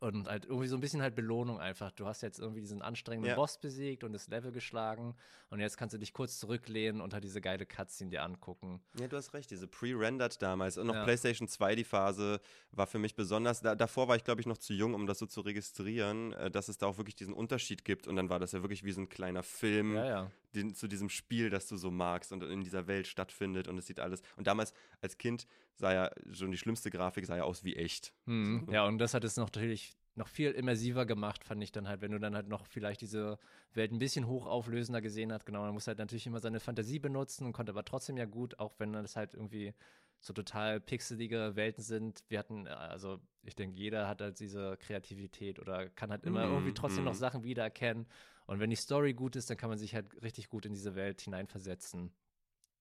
Und 0.00 0.28
halt 0.28 0.46
irgendwie 0.46 0.66
so 0.66 0.76
ein 0.76 0.80
bisschen 0.80 1.02
halt 1.02 1.14
Belohnung 1.14 1.60
einfach. 1.60 1.92
Du 1.92 2.06
hast 2.06 2.22
jetzt 2.22 2.38
irgendwie 2.38 2.60
diesen 2.60 2.80
anstrengenden 2.80 3.30
ja. 3.30 3.36
Boss 3.36 3.58
besiegt 3.58 4.02
und 4.02 4.14
das 4.14 4.28
Level 4.28 4.50
geschlagen. 4.50 5.14
Und 5.50 5.60
jetzt 5.60 5.76
kannst 5.76 5.94
du 5.94 5.98
dich 5.98 6.14
kurz 6.14 6.38
zurücklehnen 6.38 7.02
und 7.02 7.12
halt 7.12 7.22
diese 7.22 7.42
geile 7.42 7.66
Cutscene 7.66 8.10
dir 8.10 8.22
angucken. 8.22 8.80
Ja, 8.98 9.08
du 9.08 9.16
hast 9.18 9.34
recht. 9.34 9.50
Diese 9.50 9.68
pre-rendered 9.68 10.40
damals. 10.40 10.78
Und 10.78 10.86
noch 10.86 10.94
ja. 10.94 11.04
PlayStation 11.04 11.46
2, 11.46 11.74
die 11.74 11.84
Phase 11.84 12.40
war 12.72 12.86
für 12.86 12.98
mich 12.98 13.14
besonders. 13.14 13.60
Da, 13.60 13.74
davor 13.74 14.08
war 14.08 14.16
ich, 14.16 14.24
glaube 14.24 14.40
ich, 14.40 14.46
noch 14.46 14.56
zu 14.56 14.72
jung, 14.72 14.94
um 14.94 15.06
das 15.06 15.18
so 15.18 15.26
zu 15.26 15.42
registrieren, 15.42 16.32
äh, 16.32 16.50
dass 16.50 16.68
es 16.68 16.78
da 16.78 16.86
auch 16.86 16.96
wirklich 16.96 17.16
diesen 17.16 17.34
Unterschied 17.34 17.84
gibt. 17.84 18.08
Und 18.08 18.16
dann 18.16 18.30
war 18.30 18.38
das 18.38 18.52
ja 18.52 18.62
wirklich 18.62 18.84
wie 18.84 18.92
so 18.92 19.02
ein 19.02 19.10
kleiner 19.10 19.42
Film 19.42 19.96
ja, 19.96 20.30
den, 20.54 20.74
zu 20.74 20.88
diesem 20.88 21.08
Spiel, 21.08 21.50
das 21.50 21.68
du 21.68 21.76
so 21.76 21.90
magst 21.90 22.32
und 22.32 22.42
in 22.42 22.62
dieser 22.62 22.86
Welt 22.86 23.06
stattfindet. 23.06 23.68
Und 23.68 23.78
es 23.78 23.86
sieht 23.86 24.00
alles. 24.00 24.22
Und 24.36 24.46
damals 24.46 24.72
als 25.00 25.18
Kind 25.18 25.46
sah 25.74 25.92
ja 25.92 26.10
schon 26.32 26.50
die 26.50 26.58
schlimmste 26.58 26.90
Grafik, 26.90 27.26
sah 27.26 27.36
ja 27.36 27.44
aus 27.44 27.64
wie 27.64 27.76
echt. 27.76 28.12
Mhm. 28.26 28.66
Ja, 28.70 28.86
und 28.86 28.98
das 28.98 29.14
hat 29.14 29.24
es 29.24 29.36
noch 29.36 29.46
natürlich 29.46 29.96
noch 30.16 30.28
viel 30.28 30.50
immersiver 30.50 31.06
gemacht, 31.06 31.44
fand 31.44 31.62
ich 31.62 31.72
dann 31.72 31.88
halt, 31.88 32.00
wenn 32.00 32.12
du 32.12 32.18
dann 32.18 32.34
halt 32.34 32.48
noch 32.48 32.66
vielleicht 32.66 33.00
diese 33.00 33.38
Welt 33.72 33.92
ein 33.92 33.98
bisschen 33.98 34.26
hochauflösender 34.26 35.00
gesehen 35.00 35.32
hast. 35.32 35.46
Genau, 35.46 35.60
man 35.62 35.72
muss 35.72 35.86
halt 35.86 35.98
natürlich 35.98 36.26
immer 36.26 36.40
seine 36.40 36.60
Fantasie 36.60 36.98
benutzen 36.98 37.46
und 37.46 37.52
konnte 37.52 37.72
aber 37.72 37.84
trotzdem 37.84 38.16
ja 38.16 38.26
gut, 38.26 38.58
auch 38.58 38.74
wenn 38.78 38.92
das 38.92 39.16
halt 39.16 39.34
irgendwie 39.34 39.72
so 40.20 40.32
total 40.34 40.80
pixelige 40.80 41.56
Welten 41.56 41.82
sind. 41.82 42.24
Wir 42.28 42.38
hatten, 42.38 42.68
also 42.68 43.18
ich 43.42 43.56
denke, 43.56 43.76
jeder 43.76 44.06
hat 44.06 44.20
halt 44.20 44.38
diese 44.38 44.76
Kreativität 44.76 45.58
oder 45.58 45.88
kann 45.88 46.10
halt 46.10 46.24
immer 46.24 46.46
mm, 46.46 46.52
irgendwie 46.52 46.74
trotzdem 46.74 47.04
mm. 47.04 47.06
noch 47.06 47.14
Sachen 47.14 47.42
wiedererkennen. 47.42 48.06
Und 48.46 48.60
wenn 48.60 48.70
die 48.70 48.76
Story 48.76 49.14
gut 49.14 49.36
ist, 49.36 49.48
dann 49.48 49.56
kann 49.56 49.70
man 49.70 49.78
sich 49.78 49.94
halt 49.94 50.22
richtig 50.22 50.48
gut 50.50 50.66
in 50.66 50.74
diese 50.74 50.94
Welt 50.94 51.22
hineinversetzen. 51.22 52.12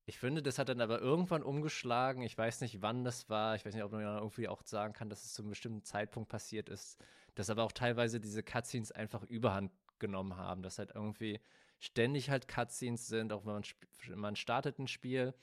Ich 0.05 0.17
finde, 0.17 0.41
das 0.41 0.57
hat 0.57 0.69
dann 0.69 0.81
aber 0.81 0.99
irgendwann 0.99 1.43
umgeschlagen. 1.43 2.23
Ich 2.23 2.37
weiß 2.37 2.61
nicht, 2.61 2.81
wann 2.81 3.03
das 3.03 3.29
war. 3.29 3.55
Ich 3.55 3.63
weiß 3.63 3.73
nicht, 3.73 3.83
ob 3.83 3.91
man 3.91 4.01
irgendwie 4.01 4.47
auch 4.47 4.63
sagen 4.65 4.93
kann, 4.93 5.09
dass 5.09 5.23
es 5.23 5.33
zu 5.33 5.43
einem 5.43 5.51
bestimmten 5.51 5.83
Zeitpunkt 5.83 6.29
passiert 6.29 6.67
ist. 6.67 6.97
Dass 7.35 7.49
aber 7.49 7.63
auch 7.63 7.71
teilweise 7.71 8.19
diese 8.19 8.43
Cutscenes 8.43 8.91
einfach 8.91 9.23
überhand 9.23 9.71
genommen 9.99 10.35
haben. 10.35 10.63
Dass 10.63 10.79
halt 10.79 10.91
irgendwie 10.95 11.39
ständig 11.79 12.29
halt 12.29 12.47
Cutscenes 12.47 13.07
sind, 13.07 13.31
auch 13.31 13.45
wenn 13.45 13.53
man, 13.53 13.63
man 14.19 14.35
startet 14.35 14.79
ein 14.79 14.87
Spiel 14.87 15.33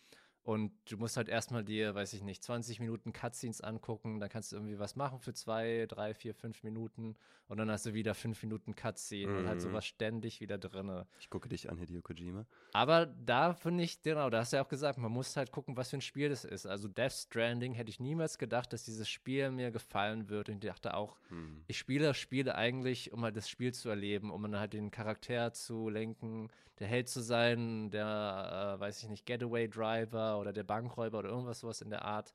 Und 0.46 0.70
du 0.88 0.96
musst 0.96 1.16
halt 1.16 1.28
erstmal 1.28 1.64
dir, 1.64 1.96
weiß 1.96 2.12
ich 2.12 2.22
nicht, 2.22 2.40
20 2.40 2.78
Minuten 2.78 3.12
Cutscenes 3.12 3.62
angucken, 3.62 4.20
dann 4.20 4.28
kannst 4.28 4.52
du 4.52 4.56
irgendwie 4.56 4.78
was 4.78 4.94
machen 4.94 5.18
für 5.18 5.34
zwei, 5.34 5.86
drei, 5.88 6.14
vier, 6.14 6.36
fünf 6.36 6.62
Minuten 6.62 7.16
und 7.48 7.58
dann 7.58 7.68
hast 7.68 7.84
du 7.86 7.94
wieder 7.94 8.14
fünf 8.14 8.40
Minuten 8.44 8.76
Cutscene 8.76 9.32
mhm. 9.32 9.38
und 9.38 9.48
halt 9.48 9.60
sowas 9.60 9.84
ständig 9.84 10.40
wieder 10.40 10.56
drin. 10.56 11.02
Ich 11.18 11.30
gucke 11.30 11.48
dich 11.48 11.68
an, 11.68 11.78
Hideo 11.78 12.00
Kojima. 12.00 12.46
Aber 12.72 13.06
da 13.06 13.54
finde 13.54 13.82
ich, 13.82 14.02
genau, 14.02 14.30
da 14.30 14.38
hast 14.38 14.52
du 14.52 14.58
ja 14.58 14.64
auch 14.64 14.68
gesagt, 14.68 14.98
man 14.98 15.10
muss 15.10 15.36
halt 15.36 15.50
gucken, 15.50 15.76
was 15.76 15.90
für 15.90 15.96
ein 15.96 16.00
Spiel 16.00 16.28
das 16.28 16.44
ist. 16.44 16.64
Also 16.64 16.86
Death 16.86 17.12
Stranding 17.12 17.74
hätte 17.74 17.90
ich 17.90 17.98
niemals 17.98 18.38
gedacht, 18.38 18.72
dass 18.72 18.84
dieses 18.84 19.08
Spiel 19.08 19.50
mir 19.50 19.72
gefallen 19.72 20.28
wird. 20.28 20.48
Und 20.48 20.62
ich 20.62 20.70
dachte 20.70 20.94
auch, 20.94 21.18
mhm. 21.30 21.64
ich 21.66 21.76
spiele 21.76 22.14
Spiele 22.14 22.54
eigentlich, 22.54 23.12
um 23.12 23.24
halt 23.24 23.36
das 23.36 23.48
Spiel 23.48 23.74
zu 23.74 23.88
erleben, 23.88 24.30
um 24.30 24.42
dann 24.42 24.60
halt 24.60 24.74
den 24.74 24.92
Charakter 24.92 25.52
zu 25.52 25.88
lenken, 25.88 26.50
der 26.78 26.88
Held 26.88 27.08
zu 27.08 27.20
sein, 27.20 27.90
der, 27.90 28.76
äh, 28.76 28.80
weiß 28.80 29.02
ich 29.02 29.08
nicht, 29.08 29.24
Getaway 29.24 29.68
Driver 29.68 30.35
oder 30.38 30.52
der 30.52 30.64
Bankräuber 30.64 31.18
oder 31.18 31.30
irgendwas 31.30 31.60
sowas 31.60 31.80
in 31.80 31.90
der 31.90 32.04
Art. 32.04 32.34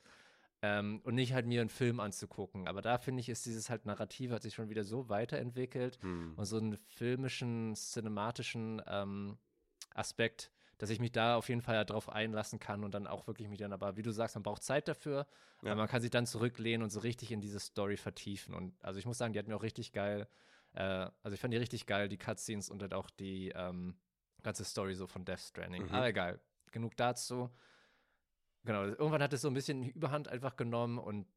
Ähm, 0.64 1.02
und 1.04 1.16
nicht 1.16 1.34
halt 1.34 1.48
mir 1.48 1.62
einen 1.62 1.72
Film 1.72 2.00
anzugucken. 2.00 2.68
Aber 2.68 2.84
da 2.84 3.00
finde 3.00 3.22
ich, 3.22 3.30
ist 3.30 3.48
dieses 3.48 3.70
halt 3.72 3.86
Narrativ 3.88 4.32
hat 4.32 4.44
sich 4.44 4.54
schon 4.54 4.70
wieder 4.70 4.84
so 4.84 5.10
weiterentwickelt 5.10 5.98
hm. 6.02 6.34
und 6.36 6.46
so 6.46 6.58
einen 6.58 6.78
filmischen, 6.78 7.76
cinematischen 7.76 8.80
ähm, 8.86 9.38
Aspekt, 9.96 10.52
dass 10.78 10.90
ich 10.90 11.00
mich 11.00 11.12
da 11.12 11.36
auf 11.36 11.50
jeden 11.50 11.62
Fall 11.62 11.76
ja 11.76 11.84
drauf 11.84 12.10
einlassen 12.10 12.60
kann 12.60 12.84
und 12.84 12.94
dann 12.94 13.08
auch 13.08 13.28
wirklich 13.28 13.48
mich 13.48 13.60
dann, 13.60 13.74
aber 13.74 13.98
wie 13.98 14.04
du 14.04 14.12
sagst, 14.12 14.36
man 14.36 14.44
braucht 14.44 14.64
Zeit 14.64 14.88
dafür, 14.88 15.28
ja. 15.64 15.72
aber 15.72 15.82
man 15.82 15.88
kann 15.88 16.02
sich 16.02 16.12
dann 16.12 16.26
zurücklehnen 16.26 16.84
und 16.84 16.90
so 16.92 17.00
richtig 17.00 17.32
in 17.32 17.42
diese 17.42 17.60
Story 17.60 17.98
vertiefen. 17.98 18.54
Und 18.54 18.74
also 18.84 19.00
ich 19.00 19.06
muss 19.06 19.18
sagen, 19.18 19.34
die 19.34 19.40
hat 19.40 19.48
mir 19.48 19.56
auch 19.56 19.64
richtig 19.64 19.92
geil, 19.94 20.28
äh, 20.74 21.08
also 21.24 21.34
ich 21.34 21.40
fand 21.40 21.54
die 21.54 21.58
richtig 21.58 21.86
geil, 21.86 22.08
die 22.08 22.18
Cutscenes 22.18 22.70
und 22.70 22.82
halt 22.82 22.94
auch 22.94 23.10
die 23.10 23.50
ähm, 23.50 23.96
ganze 24.44 24.64
Story 24.64 24.94
so 24.96 25.08
von 25.08 25.26
Death 25.26 25.40
Stranding. 25.40 25.84
Mhm. 25.84 25.92
Aber 25.92 26.08
egal, 26.08 26.40
genug 26.72 26.96
dazu 26.98 27.50
genau, 28.64 28.84
irgendwann 28.84 29.24
hat 29.24 29.34
es 29.34 29.42
so 29.42 29.48
ein 29.48 29.54
bisschen 29.54 29.84
Überhand 29.84 30.28
einfach 30.28 30.56
genommen 30.56 30.98
und 30.98 31.28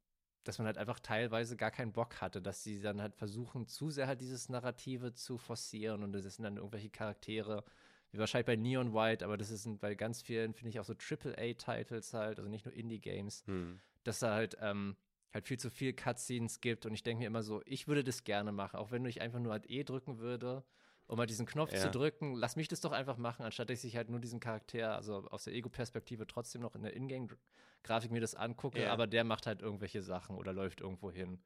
dass 0.45 0.59
man 0.59 0.67
halt 0.67 0.79
einfach 0.79 1.01
teilweise 1.01 1.57
gar 1.57 1.71
keinen 1.71 1.93
Bock 1.93 2.21
hatte, 2.21 2.41
dass 2.43 2.63
sie 2.63 2.81
dann 2.81 3.01
halt 3.01 3.15
versuchen, 3.17 3.67
zu 3.67 3.91
sehr 3.91 4.07
halt 4.07 4.21
dieses 4.21 4.49
Narrative 4.49 5.15
zu 5.15 5.39
forcieren 5.39 6.03
und 6.03 6.13
das 6.13 6.23
sind 6.23 6.45
dann 6.45 6.59
irgendwelche 6.59 6.91
Charaktere, 6.91 7.65
wie 8.11 8.19
wahrscheinlich 8.19 8.47
bei 8.47 8.57
Neon 8.57 8.93
White, 8.93 9.25
aber 9.25 9.39
das 9.39 9.51
ist 9.51 9.67
bei 9.81 9.95
ganz 9.95 10.23
vielen, 10.23 10.53
finde 10.53 10.71
ich, 10.71 10.81
auch 10.81 10.85
so 10.85 10.95
AAA-Titles 10.95 12.13
halt, 12.13 12.39
also 12.39 12.51
nicht 12.51 12.67
nur 12.67 12.75
Indie-Games, 12.75 13.45
hm. 13.47 13.81
dass 14.05 14.19
da 14.19 14.35
halt, 14.35 14.57
ähm, 14.61 14.97
halt 15.33 15.49
viel 15.49 15.59
zu 15.59 15.71
viel 15.71 15.95
Cutscenes 15.95 16.61
gibt 16.61 16.87
und 16.87 16.93
ich 16.93 17.03
denke 17.03 17.21
mir 17.21 17.27
immer 17.27 17.43
so, 17.43 17.63
ich 17.65 17.89
würde 17.89 18.05
das 18.05 18.25
gerne 18.25 18.53
machen, 18.53 18.77
auch 18.77 18.91
wenn 18.91 19.05
ich 19.07 19.23
einfach 19.23 19.41
nur 19.41 19.53
halt 19.53 19.69
E 19.71 19.83
drücken 19.83 20.19
würde 20.19 20.63
um 21.07 21.17
mal 21.17 21.27
diesen 21.27 21.47
Knopf 21.47 21.73
ja. 21.73 21.79
zu 21.79 21.91
drücken, 21.91 22.35
lass 22.35 22.57
mich 22.57 22.69
das 22.69 22.81
doch 22.81 22.93
einfach 22.93 23.17
machen, 23.17 23.45
anstatt 23.45 23.71
dass 23.71 23.85
ich 23.85 23.97
halt 23.97 24.11
nur 24.11 24.21
diesen 24.21 24.41
Charakter, 24.41 24.95
also 24.97 25.27
aus 25.31 25.45
der 25.45 25.55
Ego-Perspektive 25.55 26.27
trotzdem 26.27 26.63
noch 26.63 26.75
in 26.75 26.83
der 26.83 26.97
Ingame-Grafik 26.97 28.11
mir 28.11 28.21
das 28.21 28.35
angucke, 28.35 28.83
ja. 28.83 28.93
aber 28.93 29.07
der 29.07 29.25
macht 29.25 29.47
halt 29.47 29.61
irgendwelche 29.61 30.03
Sachen 30.03 30.37
oder 30.37 30.53
läuft 30.53 30.81
irgendwo 30.81 31.11
hin. 31.11 31.43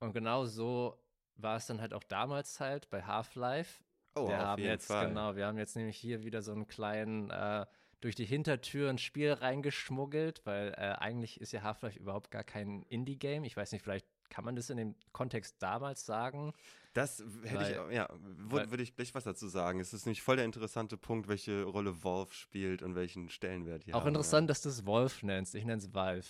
Und 0.00 0.12
genau 0.12 0.44
so 0.44 0.98
war 1.36 1.56
es 1.56 1.66
dann 1.66 1.80
halt 1.80 1.94
auch 1.94 2.04
damals 2.04 2.60
halt 2.60 2.88
bei 2.90 3.02
Half-Life. 3.02 3.82
Oh, 4.14 4.28
wir 4.28 4.38
haben 4.38 4.62
jetzt, 4.62 4.86
Fall. 4.86 5.08
genau, 5.08 5.34
wir 5.34 5.46
haben 5.46 5.58
jetzt 5.58 5.74
nämlich 5.74 5.96
hier 5.96 6.22
wieder 6.22 6.42
so 6.42 6.52
einen 6.52 6.68
kleinen 6.68 7.30
äh, 7.30 7.66
durch 8.00 8.14
die 8.14 8.26
Hintertür 8.26 8.90
ein 8.90 8.98
Spiel 8.98 9.32
reingeschmuggelt, 9.32 10.44
weil 10.44 10.72
äh, 10.76 10.94
eigentlich 10.98 11.40
ist 11.40 11.52
ja 11.52 11.62
Half-Life 11.62 11.98
überhaupt 11.98 12.30
gar 12.30 12.44
kein 12.44 12.82
Indie-Game. 12.82 13.44
Ich 13.44 13.56
weiß 13.56 13.72
nicht, 13.72 13.82
vielleicht 13.82 14.06
kann 14.30 14.44
man 14.44 14.56
das 14.56 14.70
in 14.70 14.76
dem 14.76 14.94
Kontext 15.12 15.56
damals 15.60 16.04
sagen? 16.04 16.52
Das 16.94 17.24
hätte 17.42 17.56
weil, 17.56 17.88
ich, 17.90 17.96
ja, 17.96 18.08
würde 18.12 18.82
ich 18.82 18.94
gleich 18.94 19.14
was 19.14 19.24
dazu 19.24 19.48
sagen. 19.48 19.80
Es 19.80 19.92
ist 19.92 20.06
nämlich 20.06 20.22
voll 20.22 20.36
der 20.36 20.44
interessante 20.44 20.96
Punkt, 20.96 21.26
welche 21.26 21.64
Rolle 21.64 22.04
Valve 22.04 22.32
spielt 22.32 22.82
und 22.82 22.94
welchen 22.94 23.28
Stellenwert 23.30 23.82
hier 23.82 23.96
Auch 23.96 24.00
haben, 24.00 24.08
interessant, 24.08 24.44
ja. 24.44 24.48
dass 24.48 24.62
du 24.62 24.68
es 24.68 24.86
Wolf 24.86 25.22
nennst. 25.24 25.56
Ich 25.56 25.64
nenne 25.64 25.78
es 25.78 25.92
Valve. 25.92 26.26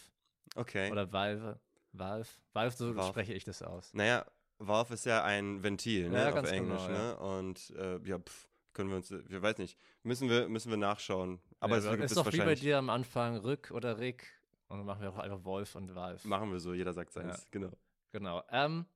Okay. 0.57 0.91
Oder 0.91 1.13
Valve. 1.13 1.61
Valve. 1.93 2.29
Valve, 2.55 2.75
so 2.75 2.97
Valve. 2.97 3.09
spreche 3.11 3.35
ich 3.35 3.45
das 3.45 3.63
aus. 3.63 3.93
Naja, 3.93 4.25
Valve 4.59 4.95
ist 4.95 5.05
ja 5.05 5.23
ein 5.23 5.63
Ventil, 5.63 6.09
ne, 6.09 6.19
ja, 6.19 6.33
auf 6.33 6.51
Englisch, 6.51 6.87
genau, 6.87 6.99
ne? 6.99 7.17
Und 7.19 7.71
äh, 7.77 7.99
ja, 8.09 8.19
pff, 8.19 8.49
können 8.73 8.91
wir 8.91 8.97
uns, 8.97 9.11
ich 9.11 9.43
weiß 9.43 9.59
nicht, 9.59 9.79
müssen 10.03 10.29
wir, 10.29 10.49
müssen 10.49 10.71
wir 10.71 10.77
nachschauen. 10.77 11.41
Aber 11.61 11.79
ja, 11.79 11.85
es 11.85 11.91
gibt 11.91 12.05
ist 12.05 12.17
doch 12.17 12.33
wie 12.33 12.39
bei 12.39 12.55
dir 12.55 12.79
am 12.79 12.91
Anfang 12.91 13.37
Rück 13.37 13.71
oder 13.71 13.99
Rick 13.99 14.27
und 14.69 14.79
dann 14.79 14.87
machen 14.87 15.03
wir 15.03 15.11
auch 15.11 15.19
einfach 15.19 15.45
Wolf 15.45 15.75
und 15.75 15.95
Valve. 15.95 16.27
Machen 16.27 16.51
wir 16.51 16.61
so, 16.61 16.75
jeder 16.75 16.93
sagt 16.93 17.13
seins, 17.13 17.39
ja. 17.39 17.49
genau. 17.51 17.71
Genau. 18.15 18.45
Ähm, 18.53 18.87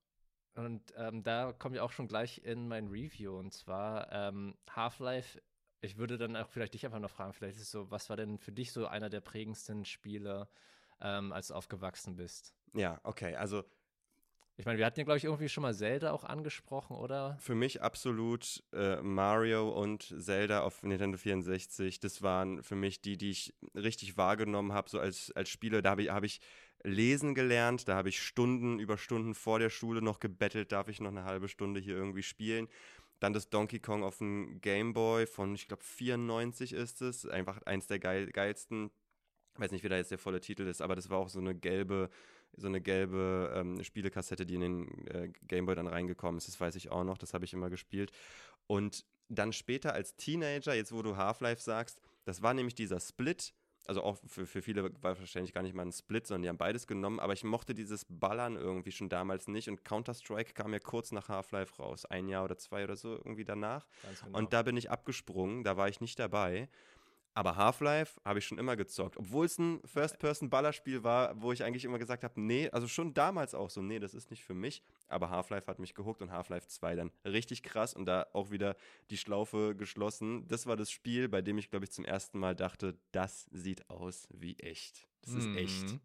und 0.55 0.95
ähm, 0.97 1.25
da 1.25 1.53
kommen 1.53 1.75
wir 1.75 1.83
auch 1.83 1.91
schon 1.91 2.07
gleich 2.07 2.41
in 2.45 2.69
mein 2.69 2.87
Review. 2.87 3.37
Und 3.37 3.53
zwar 3.53 4.13
ähm, 4.13 4.55
Half-Life. 4.71 5.43
Ich 5.81 5.97
würde 5.97 6.19
dann 6.19 6.37
auch 6.37 6.49
vielleicht 6.49 6.75
dich 6.75 6.87
einfach 6.87 7.01
noch 7.01 7.11
fragen, 7.11 7.33
vielleicht 7.33 7.59
ist 7.59 7.73
so, 7.73 7.91
was 7.91 8.09
war 8.11 8.17
denn 8.17 8.39
für 8.39 8.53
dich 8.53 8.73
so 8.73 8.87
einer 8.87 9.11
der 9.11 9.21
prägendsten 9.21 9.85
Spiele, 9.85 10.49
ähm, 11.01 11.33
als 11.33 11.49
du 11.49 11.55
aufgewachsen 11.55 12.15
bist? 12.15 12.55
Ja, 12.75 13.01
okay. 13.03 13.35
Also 13.35 13.65
ich 14.57 14.67
meine, 14.67 14.79
wir 14.79 14.87
hatten 14.87 15.01
ja, 15.01 15.05
glaube 15.05 15.19
ich, 15.19 15.25
irgendwie 15.25 15.49
schon 15.49 15.63
mal 15.63 15.75
Zelda 15.75 16.13
auch 16.13 16.25
angesprochen, 16.25 16.97
oder? 16.97 17.37
Für 17.41 17.55
mich 17.57 17.83
absolut 17.83 18.63
äh, 18.73 19.01
Mario 19.03 19.69
und 19.69 20.15
Zelda 20.17 20.63
auf 20.63 20.85
Nintendo 20.85 21.17
64. 21.19 21.99
Das 21.99 22.23
waren 22.23 22.63
für 22.63 22.75
mich 22.77 23.01
die, 23.01 23.17
die 23.17 23.31
ich 23.31 23.55
richtig 23.75 24.17
wahrgenommen 24.17 24.73
habe, 24.73 24.91
so 24.91 24.99
als, 25.01 25.33
als 25.33 25.49
Spieler. 25.49 25.83
Da 25.83 25.91
habe 25.91 26.03
ich, 26.03 26.11
hab 26.11 26.25
ich 26.25 26.41
lesen 26.83 27.35
gelernt, 27.35 27.89
da 27.89 27.97
habe 27.97 28.09
ich 28.09 28.23
Stunden 28.23 28.79
über 28.79 28.99
Stunden 28.99 29.35
vor 29.35 29.59
der 29.59 29.71
Schule 29.71 30.03
noch 30.03 30.21
gebettelt, 30.21 30.73
darf 30.73 30.89
ich 30.89 31.01
noch 31.01 31.11
eine 31.11 31.25
halbe 31.25 31.49
Stunde 31.49 31.81
hier 31.81 31.97
irgendwie 31.97 32.23
spielen. 32.23 32.69
Dann 33.21 33.33
das 33.33 33.51
Donkey 33.51 33.81
Kong 33.81 34.05
auf 34.05 34.19
dem 34.19 34.61
Game 34.61 34.93
Boy 34.93 35.27
von, 35.27 35.55
ich 35.55 35.67
glaube, 35.67 35.83
94 35.83 36.73
ist 36.73 37.03
es. 37.03 37.27
Einfach 37.27 37.61
eins 37.63 37.89
der 37.89 37.99
geil, 37.99 38.27
geilsten. 38.29 38.91
Ich 39.55 39.61
weiß 39.61 39.73
nicht, 39.73 39.83
wie 39.83 39.89
da 39.89 39.97
jetzt 39.97 40.13
der 40.13 40.19
volle 40.19 40.41
Titel 40.41 40.63
ist, 40.63 40.81
aber 40.81 40.95
das 40.95 41.11
war 41.11 41.19
auch 41.19 41.29
so 41.29 41.41
eine 41.41 41.55
gelbe 41.55 42.11
so 42.57 42.67
eine 42.67 42.81
gelbe 42.81 43.53
ähm, 43.55 43.83
Spielekassette, 43.83 44.47
die 44.47 44.55
in 44.55 44.61
den 44.61 45.09
äh, 45.09 45.29
Gameboy 45.47 45.75
dann 45.75 45.87
reingekommen 45.87 46.39
ist. 46.39 46.49
Das 46.49 46.61
weiß 46.61 46.77
ich 46.77 46.91
auch 46.91 47.05
noch, 47.05 47.19
das 47.19 47.35
habe 47.35 47.45
ich 47.45 47.53
immer 47.53 47.71
gespielt. 47.71 48.13
Und 48.67 49.05
dann 49.29 49.53
später 49.53 49.93
als 49.93 50.17
Teenager, 50.17 50.75
jetzt 50.75 50.93
wo 50.93 51.03
du 51.03 51.17
Half-Life 51.17 51.63
sagst, 51.63 52.01
das 52.25 52.43
war 52.43 52.55
nämlich 52.55 52.75
dieser 52.75 53.01
Split. 53.01 53.55
Also 53.89 54.03
auch 54.03 54.19
für, 54.27 54.47
für 54.47 54.61
viele 54.61 54.85
war 55.03 55.19
wahrscheinlich 55.19 55.55
gar 55.55 55.63
nicht 55.63 55.75
mal 55.75 55.87
ein 55.87 55.93
Split, 55.93 56.27
sondern 56.27 56.43
die 56.43 56.49
haben 56.51 56.59
beides 56.59 56.87
genommen. 56.87 57.19
Aber 57.21 57.33
ich 57.33 57.43
mochte 57.43 57.75
dieses 57.75 58.05
Ballern 58.09 58.57
irgendwie 58.57 58.93
schon 58.93 59.09
damals 59.09 59.49
nicht. 59.49 59.69
Und 59.69 59.83
Counter-Strike 59.83 60.53
kam 60.53 60.75
ja 60.75 60.79
kurz 60.79 61.11
nach 61.11 61.31
Half-Life 61.31 61.83
raus. 61.83 62.05
Ein 62.05 62.29
Jahr 62.29 62.45
oder 62.45 62.59
zwei 62.59 62.85
oder 62.85 62.97
so 62.97 63.13
irgendwie 63.13 63.45
danach. 63.45 63.87
Genau. 64.25 64.39
Und 64.39 64.53
da 64.53 64.63
bin 64.63 64.77
ich 64.77 64.91
abgesprungen, 64.91 65.65
da 65.65 65.79
war 65.79 65.89
ich 65.89 66.03
nicht 66.03 66.19
dabei. 66.19 66.69
Aber 67.35 67.57
Half-Life 67.57 68.21
habe 68.25 68.41
ich 68.41 68.47
schon 68.47 68.59
immer 68.59 68.77
gezockt. 68.77 69.17
Obwohl 69.17 69.47
es 69.47 69.59
ein 69.59 69.81
First-Person-Ballerspiel 69.85 71.05
war, 71.05 71.41
wo 71.41 71.53
ich 71.53 71.63
eigentlich 71.63 71.85
immer 71.85 71.99
gesagt 71.99 72.25
habe, 72.25 72.41
nee, 72.41 72.69
also 72.71 72.89
schon 72.89 73.15
damals 73.15 73.55
auch 73.55 73.71
so, 73.71 73.81
nee, 73.81 74.01
das 74.01 74.15
ist 74.15 74.31
nicht 74.31 74.45
für 74.45 74.55
mich. 74.55 74.83
Aber 75.07 75.31
Half-Life 75.31 75.67
hat 75.69 75.79
mich 75.79 75.95
gehuckt 75.95 76.21
und 76.21 76.33
Half-Life 76.33 76.67
2 76.67 76.97
dann 76.97 77.13
richtig 77.25 77.63
krass 77.63 77.95
und 77.95 78.07
da 78.07 78.27
auch 78.33 78.51
wieder 78.51 78.77
die 79.11 79.17
Schlaufe 79.17 79.77
geschlossen. 79.77 80.49
Das 80.49 80.67
war 80.67 80.77
das 80.77 80.91
Spiel, 80.91 81.29
bei 81.29 81.41
dem 81.41 81.59
ich, 81.59 81.71
glaube 81.71 81.85
ich, 81.85 81.93
zum 81.93 82.05
ersten 82.05 82.39
Mal 82.39 82.57
dachte, 82.57 82.99
das 83.13 83.47
sieht 83.53 83.89
aus 83.89 84.27
wie 84.33 84.59
echt. 84.59 85.09
Das 85.23 85.35
ist 85.35 85.47
mhm. 85.47 85.59
echt. 85.59 86.01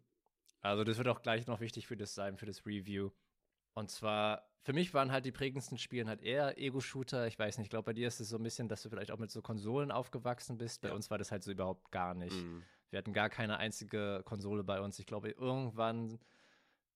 Also 0.60 0.82
das 0.84 0.96
wird 0.96 1.08
auch 1.08 1.20
gleich 1.20 1.46
noch 1.46 1.60
wichtig 1.60 1.86
für 1.86 1.96
das 1.96 2.14
sein, 2.14 2.38
für 2.38 2.46
das 2.46 2.64
Review. 2.64 3.10
Und 3.74 3.90
zwar, 3.90 4.48
für 4.62 4.72
mich 4.72 4.94
waren 4.94 5.12
halt 5.12 5.24
die 5.24 5.32
prägendsten 5.32 5.78
Spiele 5.78 6.06
halt 6.06 6.22
eher 6.22 6.58
Ego-Shooter. 6.58 7.26
Ich 7.26 7.38
weiß 7.38 7.58
nicht, 7.58 7.66
ich 7.66 7.70
glaube, 7.70 7.86
bei 7.86 7.92
dir 7.92 8.08
ist 8.08 8.20
es 8.20 8.28
so 8.28 8.36
ein 8.36 8.42
bisschen, 8.42 8.68
dass 8.68 8.82
du 8.82 8.88
vielleicht 8.88 9.10
auch 9.10 9.18
mit 9.18 9.30
so 9.30 9.42
Konsolen 9.42 9.90
aufgewachsen 9.90 10.56
bist. 10.56 10.80
Bei 10.80 10.88
ja. 10.88 10.94
uns 10.94 11.10
war 11.10 11.18
das 11.18 11.30
halt 11.30 11.42
so 11.42 11.50
überhaupt 11.50 11.90
gar 11.90 12.14
nicht. 12.14 12.36
Mhm. 12.36 12.62
Wir 12.90 12.98
hatten 12.98 13.12
gar 13.12 13.28
keine 13.28 13.58
einzige 13.58 14.22
Konsole 14.24 14.62
bei 14.62 14.80
uns. 14.80 14.98
Ich 14.98 15.06
glaube, 15.06 15.30
irgendwann 15.30 16.20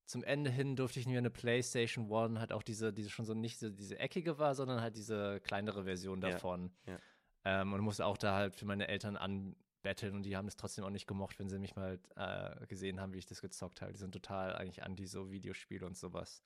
zum 0.05 0.25
Ende 0.25 0.51
hin 0.51 0.77
durfte 0.77 1.01
ich 1.01 1.07
mir 1.07 1.19
eine 1.19 1.29
PlayStation 1.29 2.11
One, 2.11 2.41
halt 2.41 2.53
auch 2.53 2.63
diese, 2.63 2.93
diese 2.93 3.11
schon 3.11 3.27
so 3.27 3.35
nicht 3.35 3.59
so 3.59 3.69
diese 3.69 3.99
eckige 3.99 4.39
war, 4.39 4.55
sondern 4.55 4.81
halt 4.81 4.97
diese 4.97 5.41
kleinere 5.41 5.85
Version 5.85 6.21
davon. 6.21 6.71
Ja. 6.87 6.93
Ja. 6.93 6.99
Ähm, 7.45 7.73
und 7.73 7.81
musste 7.83 8.07
auch 8.07 8.17
da 8.17 8.35
halt 8.35 8.57
für 8.57 8.65
meine 8.65 8.89
Eltern 8.89 9.17
anbetteln 9.89 10.15
und 10.15 10.23
die 10.25 10.37
haben 10.37 10.49
es 10.49 10.57
trotzdem 10.57 10.85
auch 10.85 10.91
nicht 10.91 11.07
gemocht, 11.07 11.39
wenn 11.39 11.49
sie 11.49 11.59
mich 11.59 11.75
mal 11.75 11.99
äh, 12.17 12.67
gesehen 12.67 13.01
haben, 13.01 13.13
wie 13.15 13.19
ich 13.19 13.27
das 13.27 13.41
gezockt 13.41 13.81
habe. 13.81 13.93
Die 13.93 13.99
sind 13.99 14.13
total 14.13 14.55
eigentlich 14.57 14.83
anti 14.83 15.07
so 15.07 15.31
Videospiele 15.31 15.87
und 15.87 15.97
sowas. 15.97 16.43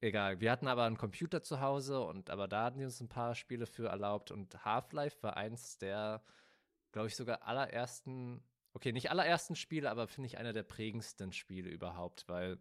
Egal, 0.00 0.40
wir 0.40 0.50
hatten 0.50 0.68
aber 0.68 0.84
einen 0.84 0.96
Computer 0.96 1.42
zu 1.42 1.60
Hause 1.60 2.00
und 2.00 2.30
aber 2.30 2.48
da 2.48 2.64
hatten 2.64 2.78
die 2.78 2.84
uns 2.84 3.00
ein 3.00 3.08
paar 3.08 3.34
Spiele 3.34 3.66
für 3.66 3.88
erlaubt 3.88 4.30
und 4.30 4.64
Half-Life 4.64 5.22
war 5.22 5.36
eins 5.36 5.78
der, 5.78 6.22
glaube 6.92 7.08
ich, 7.08 7.16
sogar 7.16 7.46
allerersten, 7.46 8.42
okay, 8.72 8.92
nicht 8.92 9.10
allerersten 9.10 9.56
Spiele, 9.56 9.90
aber 9.90 10.06
finde 10.06 10.26
ich 10.26 10.38
einer 10.38 10.52
der 10.52 10.64
prägendsten 10.64 11.32
Spiele 11.32 11.70
überhaupt, 11.70 12.28
weil 12.28 12.58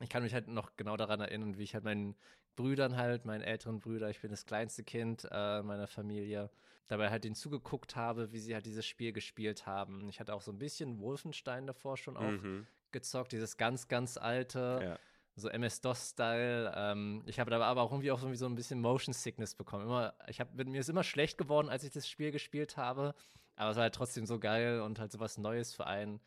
ich 0.00 0.08
kann 0.08 0.22
mich 0.22 0.34
halt 0.34 0.48
noch 0.48 0.76
genau 0.76 0.96
daran 0.96 1.20
erinnern, 1.20 1.56
wie 1.56 1.62
ich 1.62 1.74
halt 1.74 1.84
meinen 1.84 2.16
Brüdern 2.56 2.96
halt, 2.96 3.24
meinen 3.24 3.42
älteren 3.42 3.80
Brüder, 3.80 4.10
ich 4.10 4.20
bin 4.20 4.30
das 4.30 4.46
kleinste 4.46 4.84
Kind 4.84 5.26
äh, 5.30 5.62
meiner 5.62 5.86
Familie, 5.86 6.50
dabei 6.88 7.10
halt 7.10 7.24
denen 7.24 7.34
zugeguckt 7.34 7.96
habe, 7.96 8.32
wie 8.32 8.38
sie 8.38 8.54
halt 8.54 8.66
dieses 8.66 8.86
Spiel 8.86 9.12
gespielt 9.12 9.66
haben. 9.66 10.08
Ich 10.08 10.20
hatte 10.20 10.34
auch 10.34 10.42
so 10.42 10.52
ein 10.52 10.58
bisschen 10.58 10.98
Wolfenstein 11.00 11.66
davor 11.66 11.96
schon 11.96 12.16
auch 12.16 12.22
mhm. 12.22 12.66
gezockt, 12.92 13.32
dieses 13.32 13.56
ganz, 13.56 13.88
ganz 13.88 14.16
alte. 14.16 14.80
Ja 14.82 14.98
so 15.36 15.48
MS-DOS-Style. 15.48 16.72
Ähm, 16.76 17.22
ich 17.26 17.40
habe 17.40 17.54
aber 17.54 17.82
auch 17.82 17.90
irgendwie 17.90 18.12
auch 18.12 18.20
so 18.20 18.46
ein 18.46 18.54
bisschen 18.54 18.80
Motion 18.80 19.12
Sickness 19.12 19.54
bekommen. 19.54 19.84
Immer, 19.84 20.14
ich 20.28 20.40
hab, 20.40 20.54
mir 20.54 20.80
ist 20.80 20.88
immer 20.88 21.04
schlecht 21.04 21.38
geworden, 21.38 21.68
als 21.68 21.84
ich 21.84 21.90
das 21.90 22.08
Spiel 22.08 22.30
gespielt 22.30 22.76
habe. 22.76 23.14
Aber 23.56 23.70
es 23.70 23.76
war 23.76 23.84
halt 23.84 23.94
trotzdem 23.94 24.26
so 24.26 24.38
geil 24.38 24.80
und 24.80 24.98
halt 24.98 25.12
sowas 25.12 25.38
Neues 25.38 25.74
für 25.74 25.86
einen, 25.86 26.20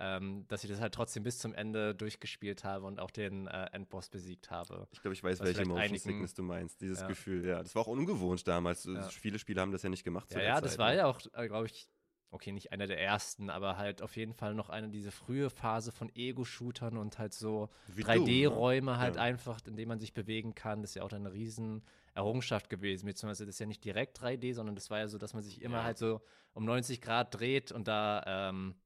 ähm, 0.00 0.46
dass 0.48 0.64
ich 0.64 0.70
das 0.70 0.80
halt 0.80 0.94
trotzdem 0.94 1.22
bis 1.22 1.38
zum 1.38 1.52
Ende 1.52 1.94
durchgespielt 1.94 2.64
habe 2.64 2.86
und 2.86 2.98
auch 2.98 3.10
den 3.10 3.46
äh, 3.46 3.66
Endboss 3.72 4.08
besiegt 4.08 4.50
habe. 4.50 4.88
Ich 4.92 5.02
glaube, 5.02 5.12
ich 5.12 5.22
weiß, 5.22 5.40
welche 5.40 5.60
Motion 5.60 5.78
einigen, 5.78 5.98
Sickness 5.98 6.32
du 6.32 6.42
meinst. 6.42 6.80
Dieses 6.80 7.00
ja. 7.00 7.06
Gefühl, 7.06 7.46
ja. 7.46 7.62
Das 7.62 7.74
war 7.74 7.82
auch 7.82 7.86
ungewohnt 7.86 8.48
damals. 8.48 8.84
Ja. 8.84 9.02
Viele 9.02 9.38
Spiele 9.38 9.60
haben 9.60 9.72
das 9.72 9.82
ja 9.82 9.90
nicht 9.90 10.02
gemacht. 10.02 10.32
Ja, 10.32 10.40
ja, 10.40 10.54
Zeit, 10.54 10.64
das 10.64 10.78
war 10.78 10.90
ne? 10.90 10.96
ja 10.96 11.06
auch, 11.06 11.20
äh, 11.34 11.46
glaube 11.48 11.66
ich, 11.66 11.86
okay, 12.30 12.50
nicht 12.52 12.72
einer 12.72 12.86
der 12.86 12.98
ersten, 12.98 13.50
aber 13.50 13.76
halt 13.76 14.00
auf 14.00 14.16
jeden 14.16 14.32
Fall 14.32 14.54
noch 14.54 14.70
eine 14.70 14.88
diese 14.88 15.10
frühe 15.10 15.50
Phase 15.50 15.92
von 15.92 16.10
Ego-Shootern 16.14 16.96
und 16.96 17.18
halt 17.18 17.34
so 17.34 17.68
3D-Räume 17.98 18.92
ne? 18.92 18.98
halt 18.98 19.16
ja. 19.16 19.22
einfach, 19.22 19.60
in 19.66 19.76
denen 19.76 19.88
man 19.88 20.00
sich 20.00 20.14
bewegen 20.14 20.54
kann. 20.54 20.80
Das 20.80 20.92
ist 20.92 20.94
ja 20.94 21.02
auch 21.02 21.12
eine 21.12 21.32
riesen 21.32 21.82
Errungenschaft 22.14 22.70
gewesen. 22.70 23.04
Beziehungsweise 23.04 23.44
das 23.44 23.56
ist 23.56 23.58
ja 23.58 23.66
nicht 23.66 23.84
direkt 23.84 24.18
3D, 24.18 24.54
sondern 24.54 24.76
das 24.76 24.88
war 24.88 24.98
ja 24.98 25.08
so, 25.08 25.18
dass 25.18 25.34
man 25.34 25.42
sich 25.42 25.60
immer 25.60 25.78
ja. 25.78 25.84
halt 25.84 25.98
so 25.98 26.22
um 26.54 26.64
90 26.64 27.02
Grad 27.02 27.38
dreht 27.38 27.70
und 27.70 27.86
da 27.86 28.22
ähm, 28.26 28.76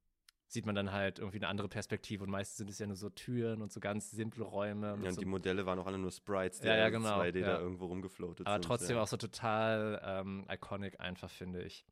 sieht 0.47 0.67
man 0.67 0.75
dann 0.75 0.93
halt 0.93 1.19
irgendwie 1.19 1.39
eine 1.39 1.49
andere 1.49 1.69
Perspektive 1.69 2.25
und 2.25 2.31
meistens 2.31 2.59
sind 2.59 2.71
es 2.71 2.79
ja 2.79 2.87
nur 2.87 2.97
so 2.97 3.09
Türen 3.11 3.63
und 3.63 3.73
so 3.73 3.81
ganz 3.81 4.11
simple 4.11 4.45
Räume. 4.45 4.89
Ja, 4.89 4.93
und 4.93 5.15
so 5.15 5.21
die 5.21 5.27
Modelle 5.27 5.67
waren 5.67 5.79
auch 5.79 5.87
alle 5.87 5.99
nur 5.99 6.13
Sprites, 6.13 6.61
die 6.61 6.67
ja, 6.67 6.77
ja, 6.77 6.91
genau, 6.91 7.21
2D 7.21 7.41
ja. 7.41 7.47
da 7.47 7.61
irgendwo 7.61 7.87
rumgefloatet 7.87 8.47
Aber 8.47 8.57
sind. 8.57 8.67
Aber 8.67 8.77
trotzdem 8.77 8.99
auch 8.99 9.09
so 9.09 9.17
total 9.17 10.01
ähm, 10.05 10.47
iconic 10.51 11.01
einfach, 11.01 11.31
finde 11.31 11.63
ich. 11.63 11.87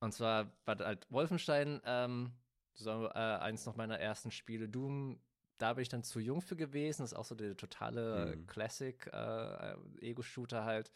Und 0.00 0.12
zwar 0.12 0.52
war 0.64 0.78
halt 0.78 1.06
Wolfenstein 1.10 1.80
ähm, 1.84 2.32
so, 2.74 3.06
äh, 3.06 3.18
eins 3.18 3.66
noch 3.66 3.74
meiner 3.76 3.98
ersten 3.98 4.30
Spiele. 4.30 4.68
Doom, 4.68 5.20
da 5.58 5.74
bin 5.74 5.82
ich 5.82 5.88
dann 5.88 6.04
zu 6.04 6.20
jung 6.20 6.40
für 6.40 6.54
gewesen. 6.56 7.02
Das 7.02 7.10
ist 7.12 7.18
auch 7.18 7.24
so 7.24 7.34
der 7.34 7.56
totale 7.56 8.36
mhm. 8.36 8.46
Classic-Ego-Shooter 8.46 10.60
äh, 10.60 10.64
halt. 10.64 10.92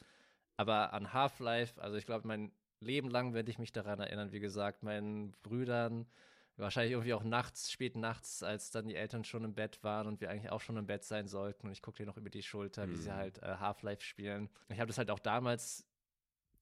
Aber 0.57 0.93
an 0.93 1.13
Half-Life, 1.13 1.83
also 1.83 1.97
ich 1.97 2.07
glaube, 2.07 2.29
mein 2.29 2.53
Leben 2.81 3.11
lang 3.11 3.35
werde 3.35 3.51
ich 3.51 3.59
mich 3.59 3.73
daran 3.73 3.99
erinnern, 4.01 4.33
wie 4.33 4.41
gesagt, 4.41 4.83
meinen 4.83 5.33
Brüdern, 5.43 6.07
wahrscheinlich 6.57 6.93
irgendwie 6.93 7.15
auch 7.15 7.25
nachts, 7.25 7.71
spät 7.71 7.97
nachts, 7.97 8.43
als 8.43 8.71
dann 8.71 8.87
die 8.87 8.95
Eltern 8.95 9.25
schon 9.25 9.45
im 9.45 9.55
Bett 9.55 9.83
waren 9.83 10.07
und 10.07 10.21
wir 10.21 10.31
eigentlich 10.31 10.53
auch 10.53 10.61
schon 10.61 10.77
im 10.77 10.87
Bett 10.87 11.05
sein 11.05 11.27
sollten. 11.27 11.67
Und 11.67 11.73
ich 11.73 11.83
gucke 11.83 11.99
dir 11.99 12.07
noch 12.07 12.17
über 12.17 12.31
die 12.31 12.43
Schulter, 12.43 12.87
mhm. 12.87 12.93
wie 12.93 12.97
sie 12.97 13.11
mhm. 13.11 13.15
halt 13.15 13.43
äh, 13.43 13.57
Half-Life 13.59 14.03
spielen. 14.03 14.49
Ich 14.69 14.79
habe 14.79 14.89
das 14.89 14.99
halt 14.99 15.11
auch 15.11 15.19
damals 15.19 15.87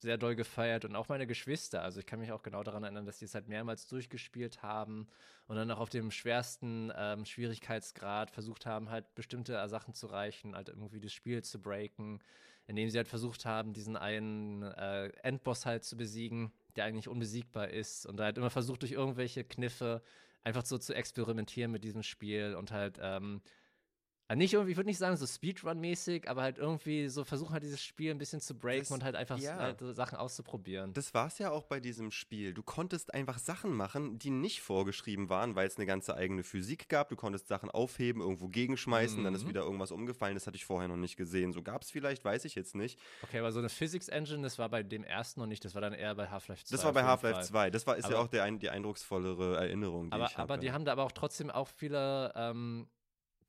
sehr 0.00 0.16
doll 0.16 0.34
gefeiert 0.34 0.84
und 0.84 0.96
auch 0.96 1.08
meine 1.08 1.26
Geschwister. 1.26 1.82
Also 1.82 2.00
ich 2.00 2.06
kann 2.06 2.20
mich 2.20 2.32
auch 2.32 2.42
genau 2.42 2.62
daran 2.62 2.84
erinnern, 2.84 3.04
dass 3.04 3.18
die 3.18 3.26
es 3.26 3.34
halt 3.34 3.48
mehrmals 3.48 3.86
durchgespielt 3.86 4.62
haben 4.62 5.08
und 5.46 5.56
dann 5.56 5.70
auch 5.70 5.78
auf 5.80 5.90
dem 5.90 6.10
schwersten 6.10 6.90
ähm, 6.96 7.26
Schwierigkeitsgrad 7.26 8.30
versucht 8.30 8.64
haben, 8.64 8.90
halt 8.90 9.14
bestimmte 9.14 9.68
Sachen 9.68 9.92
zu 9.92 10.06
reichen, 10.06 10.56
halt 10.56 10.70
irgendwie 10.70 11.00
das 11.00 11.12
Spiel 11.12 11.42
zu 11.44 11.60
breaken, 11.60 12.20
indem 12.66 12.88
sie 12.88 12.96
halt 12.96 13.08
versucht 13.08 13.44
haben, 13.44 13.74
diesen 13.74 13.96
einen 13.96 14.62
äh, 14.62 15.08
Endboss 15.22 15.66
halt 15.66 15.84
zu 15.84 15.96
besiegen, 15.98 16.50
der 16.76 16.84
eigentlich 16.84 17.08
unbesiegbar 17.08 17.68
ist 17.68 18.06
und 18.06 18.16
da 18.16 18.24
halt 18.24 18.38
immer 18.38 18.50
versucht, 18.50 18.82
durch 18.82 18.92
irgendwelche 18.92 19.44
Kniffe 19.44 20.02
einfach 20.42 20.64
so 20.64 20.78
zu 20.78 20.94
experimentieren 20.94 21.70
mit 21.70 21.84
diesem 21.84 22.02
Spiel 22.02 22.54
und 22.54 22.70
halt 22.70 22.98
ähm, 23.02 23.42
also 24.30 24.38
nicht 24.38 24.52
irgendwie, 24.52 24.70
ich 24.70 24.76
würde 24.76 24.88
nicht 24.88 24.98
sagen 24.98 25.16
so 25.16 25.26
Speedrun-mäßig, 25.26 26.28
aber 26.28 26.42
halt 26.42 26.56
irgendwie 26.56 27.08
so 27.08 27.24
versuchen 27.24 27.52
halt 27.52 27.64
dieses 27.64 27.82
Spiel 27.82 28.12
ein 28.12 28.18
bisschen 28.18 28.40
zu 28.40 28.54
breaken 28.54 28.82
das, 28.82 28.90
und 28.92 29.02
halt 29.02 29.16
einfach 29.16 29.36
ja. 29.38 29.56
halt 29.56 29.80
so 29.80 29.90
Sachen 29.90 30.16
auszuprobieren. 30.16 30.92
Das 30.92 31.12
war 31.14 31.26
es 31.26 31.38
ja 31.38 31.50
auch 31.50 31.64
bei 31.64 31.80
diesem 31.80 32.12
Spiel. 32.12 32.54
Du 32.54 32.62
konntest 32.62 33.12
einfach 33.12 33.40
Sachen 33.40 33.72
machen, 33.72 34.20
die 34.20 34.30
nicht 34.30 34.60
vorgeschrieben 34.60 35.30
waren, 35.30 35.56
weil 35.56 35.66
es 35.66 35.78
eine 35.78 35.86
ganze 35.86 36.14
eigene 36.14 36.44
Physik 36.44 36.88
gab. 36.88 37.08
Du 37.08 37.16
konntest 37.16 37.48
Sachen 37.48 37.72
aufheben, 37.72 38.22
irgendwo 38.22 38.46
gegenschmeißen, 38.46 39.18
mhm. 39.18 39.24
dann 39.24 39.34
ist 39.34 39.46
mhm. 39.46 39.48
wieder 39.48 39.62
irgendwas 39.62 39.90
umgefallen. 39.90 40.34
Das 40.34 40.46
hatte 40.46 40.56
ich 40.56 40.64
vorher 40.64 40.86
noch 40.86 40.94
nicht 40.94 41.16
gesehen. 41.16 41.52
So 41.52 41.64
gab 41.64 41.82
es 41.82 41.90
vielleicht, 41.90 42.24
weiß 42.24 42.44
ich 42.44 42.54
jetzt 42.54 42.76
nicht. 42.76 43.00
Okay, 43.24 43.40
aber 43.40 43.50
so 43.50 43.58
eine 43.58 43.68
Physics-Engine, 43.68 44.42
das 44.42 44.60
war 44.60 44.68
bei 44.68 44.84
dem 44.84 45.02
ersten 45.02 45.40
noch 45.40 45.48
nicht, 45.48 45.64
das 45.64 45.74
war 45.74 45.80
dann 45.80 45.92
eher 45.92 46.14
bei 46.14 46.28
Half-Life 46.28 46.66
2. 46.66 46.76
Das 46.76 46.84
war 46.84 46.92
bei 46.92 47.02
Half-Life 47.02 47.48
2. 47.48 47.70
Das 47.70 47.84
war, 47.84 47.96
ist 47.96 48.04
aber, 48.04 48.14
ja 48.14 48.20
auch 48.20 48.28
der, 48.28 48.48
die 48.52 48.70
eindrucksvollere 48.70 49.56
Erinnerung, 49.56 50.10
die 50.10 50.12
aber, 50.12 50.26
ich 50.26 50.38
habe. 50.38 50.42
Aber 50.52 50.56
die 50.56 50.70
haben 50.70 50.84
da 50.84 50.92
aber 50.92 51.02
auch 51.02 51.10
trotzdem 51.10 51.50
auch 51.50 51.66
viele 51.66 52.32
ähm, 52.36 52.86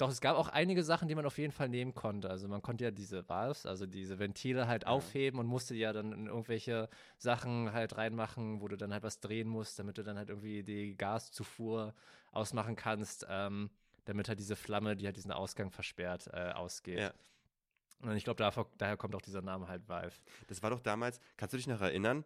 doch, 0.02 0.10
es 0.10 0.20
gab 0.20 0.36
auch 0.36 0.48
einige 0.48 0.84
Sachen, 0.84 1.08
die 1.08 1.14
man 1.14 1.26
auf 1.26 1.38
jeden 1.38 1.54
Fall 1.54 1.70
nehmen 1.70 1.94
konnte. 1.94 2.30
Also 2.30 2.48
man 2.48 2.62
konnte 2.62 2.84
ja 2.84 2.92
diese 2.92 3.28
Valves, 3.30 3.68
also 3.68 3.86
diese 3.86 4.18
Ventile 4.18 4.68
halt 4.68 4.84
ja. 4.84 4.90
aufheben 4.90 5.40
und 5.40 5.46
musste 5.46 5.76
ja 5.76 5.94
dann 5.94 6.12
in 6.12 6.26
irgendwelche 6.26 6.90
Sachen 7.18 7.72
halt 7.72 7.98
reinmachen, 7.98 8.62
wo 8.62 8.68
du 8.68 8.78
dann 8.78 8.92
halt 8.92 9.04
was 9.04 9.20
drehen 9.20 9.48
musst, 9.48 9.78
damit 9.78 10.00
du 10.00 10.04
dann 10.04 10.18
halt 10.18 10.30
irgendwie 10.30 10.64
die 10.64 10.98
Gaszufuhr 10.98 11.94
ausmachen 12.32 12.76
kannst, 12.76 13.28
ähm, 13.30 13.70
damit 14.06 14.28
halt 14.28 14.40
diese 14.40 14.56
Flamme, 14.56 14.96
die 14.96 15.06
halt 15.06 15.18
diesen 15.18 15.32
Ausgang 15.32 15.70
versperrt, 15.70 16.28
äh, 16.34 16.52
ausgeht. 16.54 17.00
Ja. 17.00 17.14
Und 18.00 18.16
ich 18.16 18.24
glaube, 18.24 18.44
daher 18.80 18.98
kommt 18.98 19.14
auch 19.14 19.22
dieser 19.22 19.44
Name 19.44 19.68
halt 19.68 19.88
Valve. 19.88 20.16
Das 20.48 20.64
war 20.64 20.72
doch 20.72 20.80
damals, 20.80 21.20
kannst 21.38 21.54
du 21.54 21.58
dich 21.58 21.68
noch 21.68 21.82
erinnern? 21.82 22.26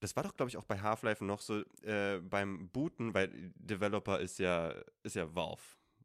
Das 0.00 0.16
war 0.16 0.24
doch, 0.24 0.34
glaube 0.34 0.50
ich, 0.50 0.56
auch 0.56 0.64
bei 0.64 0.80
Half-Life 0.80 1.24
noch 1.24 1.40
so 1.40 1.60
äh, 1.84 2.18
beim 2.18 2.68
Booten, 2.70 3.14
weil 3.14 3.30
Developer 3.54 4.18
ist 4.18 4.40
ja, 4.40 4.74
ist 5.04 5.14
ja 5.14 5.32
Valve 5.32 5.62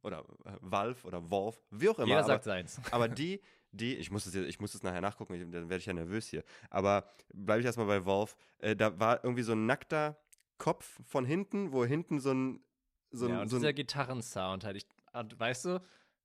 oder 0.07 0.25
äh, 0.45 0.51
Valve 0.61 1.05
oder 1.05 1.29
Wolf, 1.29 1.61
wie 1.69 1.89
auch 1.89 1.99
immer. 1.99 2.07
Jeder 2.07 2.23
sagt 2.23 2.47
aber, 2.47 2.55
seins. 2.55 2.81
Aber 2.91 3.07
die, 3.07 3.41
die, 3.71 3.95
ich 3.95 4.09
muss 4.09 4.25
es 4.25 4.33
ich 4.33 4.59
muss 4.59 4.73
es 4.73 4.81
nachher 4.81 5.01
nachgucken, 5.01 5.33
ich, 5.35 5.41
dann 5.41 5.69
werde 5.69 5.77
ich 5.77 5.85
ja 5.85 5.93
nervös 5.93 6.27
hier. 6.27 6.43
Aber 6.69 7.09
bleibe 7.33 7.59
ich 7.59 7.65
erstmal 7.65 7.87
bei 7.87 8.05
Wolf. 8.05 8.35
Äh, 8.59 8.75
da 8.75 8.99
war 8.99 9.23
irgendwie 9.23 9.43
so 9.43 9.53
ein 9.53 9.65
nackter 9.65 10.17
Kopf 10.57 10.99
von 11.05 11.25
hinten, 11.25 11.71
wo 11.71 11.85
hinten 11.85 12.19
so 12.19 12.33
ein 12.33 12.63
so 13.11 13.29
ja, 13.29 13.41
und 13.41 13.49
so 13.49 13.57
dieser 13.57 13.73
Gitarrensound 13.73 14.63
halt. 14.63 14.77
Ich, 14.77 14.87
weißt 15.13 15.65
du, 15.65 15.81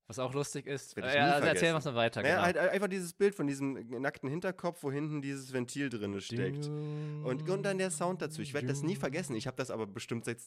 was 0.07 0.19
auch 0.19 0.33
lustig 0.33 0.67
ist? 0.67 0.97
Äh, 0.97 1.15
ja, 1.15 1.31
also 1.33 1.47
erzähl 1.47 1.73
mal 1.73 1.95
weiter. 1.95 2.21
Genau. 2.21 2.35
Ja, 2.35 2.41
halt 2.41 2.57
einfach 2.57 2.89
dieses 2.89 3.13
Bild 3.13 3.35
von 3.35 3.47
diesem 3.47 3.73
nackten 4.01 4.29
Hinterkopf, 4.29 4.83
wo 4.83 4.91
hinten 4.91 5.21
dieses 5.21 5.53
Ventil 5.53 5.89
drin 5.89 6.19
steckt. 6.19 6.67
Und, 6.67 7.49
und 7.49 7.63
dann 7.63 7.77
der 7.77 7.89
Sound 7.89 8.21
dazu. 8.21 8.41
Ich 8.41 8.53
werde 8.53 8.67
das 8.67 8.83
nie 8.83 8.95
vergessen. 8.95 9.35
Ich 9.35 9.47
habe 9.47 9.55
das 9.55 9.71
aber 9.71 9.87
bestimmt 9.87 10.25
seit 10.25 10.39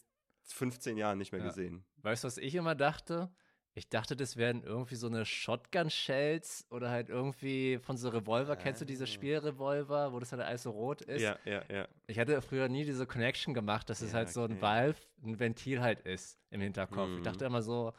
15 0.52 0.96
Jahren 0.96 1.18
nicht 1.18 1.32
mehr 1.32 1.40
ja. 1.40 1.48
gesehen. 1.48 1.84
Weißt 2.02 2.24
du, 2.24 2.26
was 2.26 2.38
ich 2.38 2.54
immer 2.54 2.74
dachte? 2.74 3.30
Ich 3.74 3.90
dachte, 3.90 4.16
das 4.16 4.38
wären 4.38 4.62
irgendwie 4.62 4.94
so 4.94 5.06
eine 5.06 5.26
Shotgun-Shells 5.26 6.66
oder 6.70 6.88
halt 6.88 7.10
irgendwie 7.10 7.78
von 7.78 7.98
so 7.98 8.08
Revolver. 8.08 8.54
Ah. 8.54 8.56
Kennst 8.56 8.80
du 8.80 8.86
diese. 8.86 9.06
Spielrevolver, 9.06 10.14
wo 10.14 10.18
das 10.18 10.32
halt 10.32 10.40
alles 10.40 10.62
so 10.62 10.70
rot 10.70 11.02
ist? 11.02 11.20
Ja, 11.20 11.36
ja, 11.44 11.62
ja. 11.70 11.86
Ich 12.06 12.18
hatte 12.18 12.40
früher 12.40 12.68
nie 12.68 12.86
diese 12.86 13.06
Connection 13.06 13.52
gemacht, 13.52 13.90
dass 13.90 14.00
es 14.00 14.14
halt 14.14 14.28
okay. 14.28 14.32
so 14.32 14.44
ein 14.44 14.62
Valve, 14.62 14.98
ein 15.22 15.38
Ventil 15.38 15.82
halt 15.82 16.00
ist 16.00 16.38
im 16.48 16.62
Hinterkopf. 16.62 17.08
Mhm. 17.08 17.18
Ich 17.18 17.22
dachte 17.22 17.44
immer 17.44 17.60
so, 17.60 17.92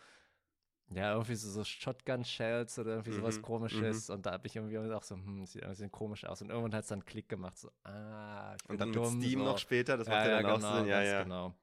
ja, 0.90 1.14
irgendwie 1.14 1.36
so, 1.36 1.50
so 1.50 1.64
Shotgun-Shells 1.64 2.80
oder 2.80 2.92
irgendwie 2.94 3.12
sowas 3.12 3.38
mhm. 3.38 3.42
komisches. 3.44 4.08
Mhm. 4.08 4.16
Und 4.16 4.26
da 4.26 4.32
habe 4.32 4.48
ich 4.48 4.56
irgendwie 4.56 4.80
auch 4.80 5.04
so, 5.04 5.14
hm, 5.14 5.46
sieht 5.46 5.64
ein 5.64 5.70
bisschen 5.70 5.92
komisch 5.92 6.26
aus. 6.26 6.42
Und 6.42 6.50
irgendwann 6.50 6.74
hat 6.74 6.84
es 6.84 6.88
dann 6.88 7.02
einen 7.02 7.06
Klick 7.06 7.30
gemacht, 7.30 7.58
so, 7.58 7.70
ah, 7.84 8.56
ich 8.56 8.66
bin 8.66 8.74
Und 8.74 8.82
dann 8.82 8.94
dumm, 8.94 9.18
mit 9.18 9.28
Steam 9.28 9.40
so. 9.40 9.46
noch 9.46 9.58
später, 9.60 9.96
das 9.96 10.08
macht 10.08 10.26
ja, 10.26 10.30
ja 10.30 10.42
dann 10.42 10.56
genau, 10.56 10.68
auch 10.68 10.78
Sinn. 10.78 10.88
Ja, 10.88 11.04
ja. 11.04 11.24
Genau. 11.24 11.54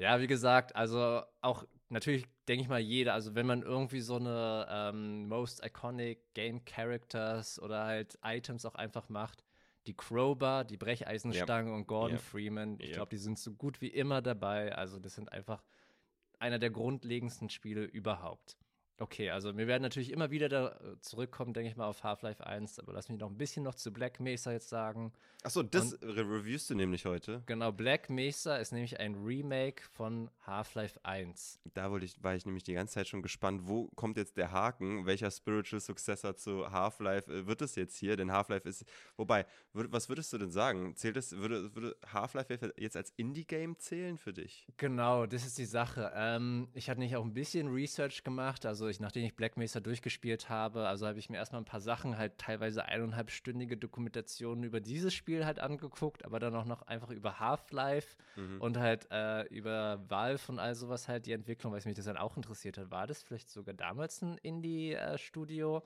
Ja, 0.00 0.20
wie 0.20 0.26
gesagt, 0.26 0.74
also 0.76 1.22
auch 1.40 1.64
natürlich 1.88 2.24
denke 2.48 2.62
ich 2.62 2.68
mal 2.68 2.80
jeder, 2.80 3.14
also 3.14 3.34
wenn 3.34 3.46
man 3.46 3.62
irgendwie 3.62 4.00
so 4.00 4.16
eine 4.16 4.66
ähm, 4.70 5.28
Most 5.28 5.64
Iconic 5.64 6.32
Game 6.34 6.64
Characters 6.64 7.60
oder 7.60 7.84
halt 7.84 8.18
Items 8.24 8.64
auch 8.64 8.74
einfach 8.74 9.08
macht, 9.08 9.44
die 9.86 9.94
Crowbar, 9.94 10.64
die 10.64 10.76
Brecheisenstange 10.76 11.70
yep. 11.70 11.76
und 11.76 11.86
Gordon 11.86 12.16
yep. 12.16 12.20
Freeman, 12.20 12.76
ich 12.80 12.88
yep. 12.88 12.94
glaube, 12.94 13.10
die 13.10 13.18
sind 13.18 13.38
so 13.38 13.52
gut 13.52 13.80
wie 13.80 13.88
immer 13.88 14.22
dabei. 14.22 14.74
Also 14.74 14.98
das 14.98 15.14
sind 15.14 15.32
einfach 15.32 15.62
einer 16.38 16.58
der 16.58 16.70
grundlegendsten 16.70 17.50
Spiele 17.50 17.84
überhaupt. 17.84 18.56
Okay, 19.00 19.30
also 19.30 19.56
wir 19.56 19.66
werden 19.66 19.82
natürlich 19.82 20.12
immer 20.12 20.30
wieder 20.30 20.50
da 20.50 20.68
äh, 20.68 21.00
zurückkommen, 21.00 21.54
denke 21.54 21.70
ich 21.70 21.76
mal, 21.76 21.86
auf 21.86 22.04
Half-Life 22.04 22.46
1, 22.46 22.80
aber 22.80 22.92
lass 22.92 23.08
mich 23.08 23.18
noch 23.18 23.30
ein 23.30 23.38
bisschen 23.38 23.62
noch 23.62 23.74
zu 23.74 23.90
Black 23.90 24.20
Mesa 24.20 24.52
jetzt 24.52 24.68
sagen. 24.68 25.14
Achso, 25.42 25.62
das 25.62 25.94
Und, 25.94 26.04
reviewst 26.04 26.68
du 26.68 26.74
nämlich 26.74 27.06
heute. 27.06 27.42
Genau, 27.46 27.72
Black 27.72 28.10
Mesa 28.10 28.56
ist 28.56 28.72
nämlich 28.72 29.00
ein 29.00 29.14
Remake 29.14 29.82
von 29.90 30.30
Half-Life 30.46 31.00
1. 31.02 31.60
Da 31.72 31.90
wollte 31.90 32.04
ich, 32.04 32.22
war 32.22 32.34
ich 32.34 32.44
nämlich 32.44 32.62
die 32.62 32.74
ganze 32.74 32.92
Zeit 32.92 33.08
schon 33.08 33.22
gespannt, 33.22 33.62
wo 33.64 33.88
kommt 33.96 34.18
jetzt 34.18 34.36
der 34.36 34.52
Haken? 34.52 35.06
Welcher 35.06 35.30
Spiritual 35.30 35.80
Successor 35.80 36.36
zu 36.36 36.70
Half-Life 36.70 37.32
äh, 37.32 37.46
wird 37.46 37.62
es 37.62 37.76
jetzt 37.76 37.96
hier? 37.96 38.18
Denn 38.18 38.30
Half-Life 38.30 38.68
ist, 38.68 38.84
wobei, 39.16 39.46
würd, 39.72 39.90
was 39.92 40.10
würdest 40.10 40.30
du 40.34 40.36
denn 40.36 40.50
sagen? 40.50 40.94
Zählt 40.94 41.16
es, 41.16 41.32
würde, 41.32 41.74
würde 41.74 41.96
Half-Life 42.12 42.74
jetzt 42.76 42.98
als 42.98 43.14
Indie-Game 43.16 43.78
zählen 43.78 44.18
für 44.18 44.34
dich? 44.34 44.66
Genau, 44.76 45.24
das 45.24 45.46
ist 45.46 45.56
die 45.56 45.64
Sache. 45.64 46.12
Ähm, 46.14 46.68
ich 46.74 46.90
hatte 46.90 47.00
nicht 47.00 47.16
auch 47.16 47.24
ein 47.24 47.32
bisschen 47.32 47.68
Research 47.72 48.24
gemacht, 48.24 48.66
also 48.66 48.89
ich, 48.90 49.00
nachdem 49.00 49.24
ich 49.24 49.34
Black 49.34 49.56
Mesa 49.56 49.80
durchgespielt 49.80 50.48
habe, 50.48 50.86
also 50.86 51.06
habe 51.06 51.18
ich 51.18 51.30
mir 51.30 51.36
erstmal 51.36 51.60
ein 51.60 51.66
paar 51.66 51.80
Sachen, 51.80 52.18
halt 52.18 52.38
teilweise 52.38 52.84
eineinhalbstündige 52.84 53.76
Dokumentationen 53.76 54.64
über 54.64 54.80
dieses 54.80 55.14
Spiel 55.14 55.44
halt 55.46 55.58
angeguckt, 55.58 56.24
aber 56.24 56.38
dann 56.38 56.54
auch 56.54 56.64
noch 56.64 56.82
einfach 56.82 57.10
über 57.10 57.40
Half-Life 57.40 58.16
mhm. 58.36 58.60
und 58.60 58.78
halt 58.78 59.08
äh, 59.10 59.42
über 59.48 60.02
Valve 60.08 60.52
und 60.52 60.58
all 60.58 60.74
sowas 60.74 61.08
halt 61.08 61.26
die 61.26 61.32
Entwicklung, 61.32 61.72
weil 61.72 61.80
mich 61.84 61.96
das 61.96 62.04
dann 62.04 62.16
auch 62.16 62.36
interessiert 62.36 62.78
hat. 62.78 62.90
War 62.90 63.06
das 63.06 63.22
vielleicht 63.22 63.50
sogar 63.50 63.74
damals 63.74 64.22
ein 64.22 64.38
Indie-Studio? 64.38 65.82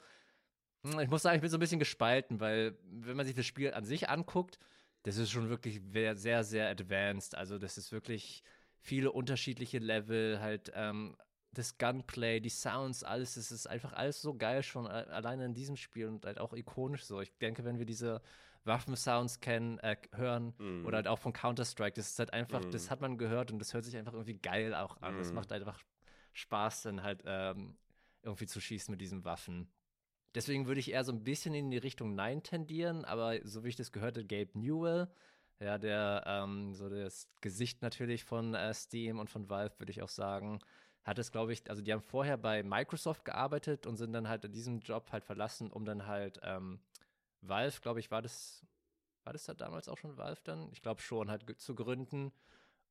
Hm, 0.85 1.01
ich 1.01 1.09
muss 1.09 1.23
sagen, 1.23 1.37
ich 1.37 1.43
bin 1.43 1.51
so 1.51 1.57
ein 1.57 1.61
bisschen 1.61 1.79
gespalten, 1.79 2.41
weil 2.41 2.77
wenn 2.85 3.17
man 3.17 3.27
sich 3.27 3.35
das 3.35 3.47
Spiel 3.47 3.73
an 3.73 3.85
sich 3.85 4.09
anguckt, 4.09 4.59
das 5.05 5.17
ist 5.17 5.31
schon 5.31 5.49
wirklich 5.49 5.81
sehr, 6.15 6.45
sehr 6.45 6.69
advanced. 6.69 7.35
Also 7.35 7.59
das 7.59 7.79
ist 7.79 7.93
wirklich 7.93 8.43
viele 8.85 9.13
unterschiedliche 9.13 9.79
Level, 9.79 10.41
halt 10.41 10.73
ähm, 10.75 11.17
das 11.55 11.79
Gunplay, 11.79 12.41
die 12.41 12.51
Sounds, 12.51 13.05
alles, 13.05 13.37
es 13.37 13.51
ist 13.51 13.67
einfach 13.67 13.93
alles 13.93 14.21
so 14.21 14.35
geil 14.35 14.63
schon 14.63 14.87
alleine 14.87 15.45
in 15.45 15.55
diesem 15.55 15.77
Spiel 15.77 16.09
und 16.09 16.25
halt 16.27 16.39
auch 16.39 16.53
ikonisch 16.53 17.05
so. 17.05 17.21
Ich 17.21 17.37
denke, 17.39 17.65
wenn 17.65 17.79
wir 17.79 17.87
diese 17.87 18.21
Waffensounds 18.65 19.41
kennen, 19.41 19.79
äh, 19.79 19.97
hören 20.13 20.55
mm. 20.59 20.87
oder 20.87 20.97
halt 20.97 21.09
auch 21.09 21.19
von 21.19 21.33
Counter-Strike, 21.33 21.95
das 21.95 22.11
ist 22.11 22.19
halt 22.19 22.33
einfach, 22.33 22.65
mm. 22.65 22.71
das 22.71 22.91
hat 22.91 23.01
man 23.01 23.19
gehört 23.19 23.53
und 23.53 23.59
das 23.59 23.75
hört 23.75 23.85
sich 23.85 23.97
einfach 23.97 24.15
irgendwie 24.15 24.39
geil 24.39 24.75
auch 24.75 25.01
an. 25.03 25.19
Es 25.19 25.33
mm. 25.33 25.35
macht 25.35 25.53
einfach 25.53 25.83
Spaß, 26.33 26.83
dann 26.83 27.03
halt 27.03 27.23
ähm, 27.27 27.77
irgendwie 28.23 28.47
zu 28.47 28.61
schießen 28.61 28.91
mit 28.91 29.01
diesen 29.01 29.25
Waffen. 29.25 29.69
Deswegen 30.35 30.67
würde 30.67 30.81
ich 30.81 30.91
eher 30.91 31.05
so 31.05 31.13
ein 31.13 31.23
bisschen 31.23 31.55
in 31.55 31.71
die 31.71 31.79
Richtung 31.79 32.15
Nein 32.15 32.43
tendieren, 32.43 33.05
aber 33.05 33.39
so 33.45 33.63
wie 33.63 33.69
ich 33.69 33.77
das 33.77 33.93
gehörte, 33.93 34.25
Gabe 34.25 34.59
Newell, 34.59 35.09
ja, 35.61 35.79
der, 35.79 36.25
ähm, 36.27 36.75
so 36.75 36.89
das 36.89 37.29
Gesicht 37.41 37.83
natürlich 37.83 38.25
von 38.25 38.55
äh, 38.55 38.75
Steam 38.75 39.21
und 39.21 39.31
von 39.31 39.49
Valve, 39.49 39.79
würde 39.79 39.93
ich 39.93 40.03
auch 40.03 40.09
sagen, 40.09 40.59
hat 41.05 41.19
es, 41.19 41.31
glaube 41.31 41.53
ich, 41.53 41.69
also 41.69 41.83
die 41.83 41.93
haben 41.93 42.03
vorher 42.03 42.37
bei 42.37 42.63
Microsoft 42.63 43.25
gearbeitet 43.25 43.87
und 43.87 43.97
sind 43.97 44.13
dann 44.13 44.29
halt 44.29 44.45
in 44.45 44.53
diesem 44.53 44.81
Job 44.81 45.13
halt 45.13 45.25
verlassen, 45.25 45.71
um 45.71 45.85
dann 45.85 46.07
halt 46.07 46.41
ähm, 46.43 46.81
Valve, 47.43 47.81
glaube 47.83 48.01
ich, 48.01 48.11
war 48.11 48.23
das, 48.23 48.65
war 49.23 49.35
das 49.35 49.45
da 49.45 49.55
damals 49.55 49.89
auch 49.89 49.99
schon 49.99 50.17
Valve 50.17 50.41
dann? 50.45 50.71
Ich 50.73 50.81
glaube 50.81 51.03
schon, 51.03 51.31
halt 51.31 51.45
zu 51.61 51.75
gründen. 51.75 52.33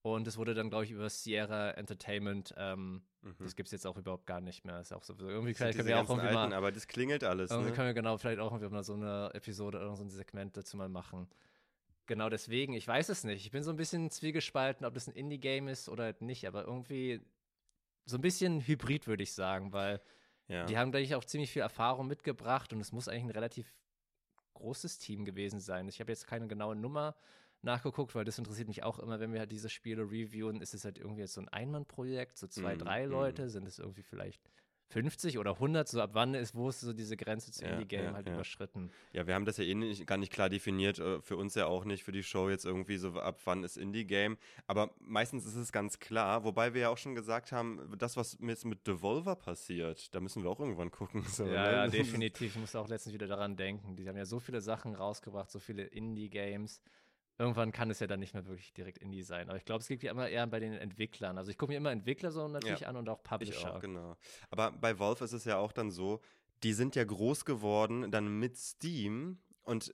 Und 0.04 0.28
es 0.28 0.38
wurde 0.38 0.54
dann, 0.54 0.70
glaube 0.70 0.84
ich, 0.84 0.92
über 0.92 1.10
Sierra 1.10 1.72
Entertainment, 1.72 2.54
ähm, 2.58 3.02
mhm. 3.22 3.36
das 3.40 3.56
gibt 3.56 3.68
es 3.68 3.72
jetzt 3.72 3.88
auch 3.88 3.98
überhaupt 3.98 4.28
gar 4.28 4.42
nicht 4.42 4.66
mehr. 4.66 4.76
Das 4.76 4.88
ist 4.88 4.92
auch 4.92 5.04
so, 5.04 5.16
irgendwie 5.18 5.54
vielleicht 5.54 5.78
können 5.78 5.88
wir 5.88 5.98
auch 5.98 6.10
irgendwie 6.10 6.28
alten, 6.28 6.50
mal, 6.50 6.54
aber 6.54 6.74
das 6.74 6.88
klingelt 6.88 7.24
alles. 7.24 7.52
Irgendwie 7.52 7.70
ne? 7.70 7.76
können 7.76 7.88
wir 7.88 7.94
genau 7.94 8.18
vielleicht 8.18 8.40
auch 8.40 8.52
irgendwie 8.52 8.74
mal 8.74 8.84
so 8.84 8.96
eine 8.96 9.32
Episode 9.34 9.80
oder 9.80 9.96
so 9.96 10.04
ein 10.04 10.10
Segment 10.10 10.58
dazu 10.58 10.76
mal 10.76 10.90
machen. 10.90 11.30
Genau 12.06 12.30
deswegen, 12.30 12.74
ich 12.74 12.86
weiß 12.86 13.08
es 13.08 13.24
nicht. 13.24 13.46
Ich 13.46 13.52
bin 13.52 13.64
so 13.64 13.72
ein 13.72 13.78
bisschen 13.78 14.12
zwiegespalten, 14.12 14.86
ob 14.86 14.94
das 14.94 15.08
ein 15.08 15.14
Indie-Game 15.14 15.70
ist 15.70 15.88
oder 15.88 16.14
nicht, 16.20 16.46
aber 16.46 16.66
irgendwie 16.66 17.22
so 18.06 18.18
ein 18.18 18.22
bisschen 18.22 18.62
hybrid, 18.62 19.08
würde 19.08 19.24
ich 19.24 19.34
sagen, 19.34 19.74
weil 19.74 20.02
ja. 20.48 20.66
die 20.66 20.78
haben, 20.78 20.92
denke 20.92 21.06
ich, 21.06 21.16
auch 21.16 21.24
ziemlich 21.24 21.52
viel 21.52 21.62
Erfahrung 21.62 22.08
mitgebracht 22.08 22.74
und 22.74 22.80
es 22.80 22.92
muss 22.92 23.08
eigentlich 23.08 23.24
ein 23.26 23.32
relativ 23.32 23.74
großes 24.54 25.00
Team 25.00 25.26
gewesen 25.26 25.60
sein. 25.60 25.88
Ich 25.88 26.00
habe 26.00 26.12
jetzt 26.12 26.28
keine 26.28 26.48
genaue 26.48 26.76
Nummer 26.76 27.16
nachgeguckt, 27.62 28.14
weil 28.14 28.26
das 28.26 28.38
interessiert 28.38 28.68
mich 28.68 28.84
auch 28.84 29.00
immer, 29.00 29.20
wenn 29.20 29.32
wir 29.32 29.40
halt 29.40 29.52
diese 29.52 29.70
Spiele 29.70 30.04
reviewen. 30.04 30.62
Ist 30.62 30.74
es 30.74 30.86
halt 30.86 30.98
irgendwie 30.98 31.22
jetzt 31.22 31.34
so 31.34 31.42
ein 31.42 31.50
Einmannprojekt, 31.50 32.38
so 32.38 32.48
zwei, 32.48 32.76
mm, 32.76 32.80
drei 32.80 33.08
mm. 33.08 33.10
Leute? 33.10 33.50
Sind 33.50 33.68
es 33.68 33.80
irgendwie 33.80 34.04
vielleicht 34.04 34.42
50 34.94 35.40
oder 35.40 35.54
100, 35.54 35.88
so 35.88 36.02
ab 36.02 36.12
wann 36.14 36.36
ist, 36.36 36.54
wo 36.54 36.70
ist 36.70 36.82
so 36.82 36.94
diese 36.94 37.18
Grenze 37.18 37.52
zu 37.52 37.66
ja, 37.66 37.72
Indie-Game 37.72 38.06
ja, 38.06 38.14
halt 38.14 38.28
ja. 38.28 38.34
überschritten? 38.36 38.92
Ja, 39.12 39.26
wir 39.26 39.34
haben 39.34 39.46
das 39.46 39.58
ja 39.58 39.64
eh 39.64 39.74
nicht, 39.74 40.06
gar 40.06 40.18
nicht 40.18 40.32
klar 40.32 40.50
definiert, 40.50 41.00
äh, 41.00 41.20
für 41.22 41.36
uns 41.36 41.56
ja 41.56 41.66
auch 41.66 41.84
nicht, 41.84 42.04
für 42.04 42.12
die 42.12 42.22
Show 42.22 42.50
jetzt 42.50 42.66
irgendwie 42.66 42.98
so 42.98 43.20
ab 43.20 43.40
wann 43.46 43.64
ist 43.64 43.76
Indie-Game, 43.76 44.38
aber 44.68 44.92
meistens 45.00 45.46
ist 45.46 45.56
es 45.56 45.72
ganz 45.72 46.00
klar, 46.00 46.44
wobei 46.44 46.76
wir 46.76 46.82
ja 46.82 46.90
auch 46.90 46.98
schon 46.98 47.16
gesagt 47.16 47.52
haben, 47.52 47.92
das, 47.98 48.18
was 48.18 48.38
jetzt 48.42 48.66
mit 48.66 48.86
Devolver 48.86 49.36
passiert, 49.36 50.14
da 50.14 50.20
müssen 50.20 50.44
wir 50.44 50.50
auch 50.52 50.60
irgendwann 50.60 50.92
gucken. 50.92 51.24
So, 51.24 51.46
ja, 51.46 51.50
ne? 51.50 51.72
ja, 51.72 51.88
definitiv, 51.88 52.56
ich 52.56 52.62
muss 52.62 52.76
auch 52.76 52.88
letztens 52.88 53.14
wieder 53.16 53.28
daran 53.28 53.56
denken, 53.56 53.96
die 53.96 54.08
haben 54.08 54.18
ja 54.18 54.26
so 54.26 54.40
viele 54.40 54.62
Sachen 54.62 54.94
rausgebracht, 54.94 55.50
so 55.50 55.58
viele 55.58 55.84
Indie-Games, 55.84 56.82
irgendwann 57.38 57.72
kann 57.72 57.90
es 57.90 58.00
ja 58.00 58.08
dann 58.08 58.20
nicht 58.20 58.34
mehr 58.34 58.46
wirklich 58.46 58.74
direkt 58.74 59.00
Indie 59.00 59.24
sein. 59.24 59.50
Aber 59.50 59.58
ich 59.58 59.66
glaube, 59.66 59.82
es 59.82 59.88
geht 59.88 60.04
ja 60.04 60.12
immer 60.12 60.30
eher 60.30 60.46
bei 60.48 60.60
den 60.60 60.74
Entwicklern. 60.74 61.38
Also 61.38 61.52
ich 61.52 61.58
gucke 61.58 61.72
mir 61.72 61.78
immer 61.78 61.92
Entwickler 61.92 62.32
so 62.32 62.48
natürlich 62.48 62.82
ja, 62.82 62.88
an 62.88 62.96
und 62.96 63.10
auch 63.10 63.24
Publisher. 63.24 63.54
Ich 63.54 63.66
auch, 63.66 63.80
genau. 63.80 64.16
Aber 64.50 64.72
bei 64.72 64.98
Valve 65.00 65.24
ist 65.24 65.34
es 65.34 65.46
ja 65.46 65.58
auch 65.58 65.72
dann 65.72 65.92
so, 65.92 66.22
die 66.64 66.74
sind 66.74 66.96
ja 66.96 67.04
groß 67.04 67.46
geworden 67.46 68.12
dann 68.12 68.40
mit 68.40 68.58
Steam 68.58 69.40
und 69.64 69.94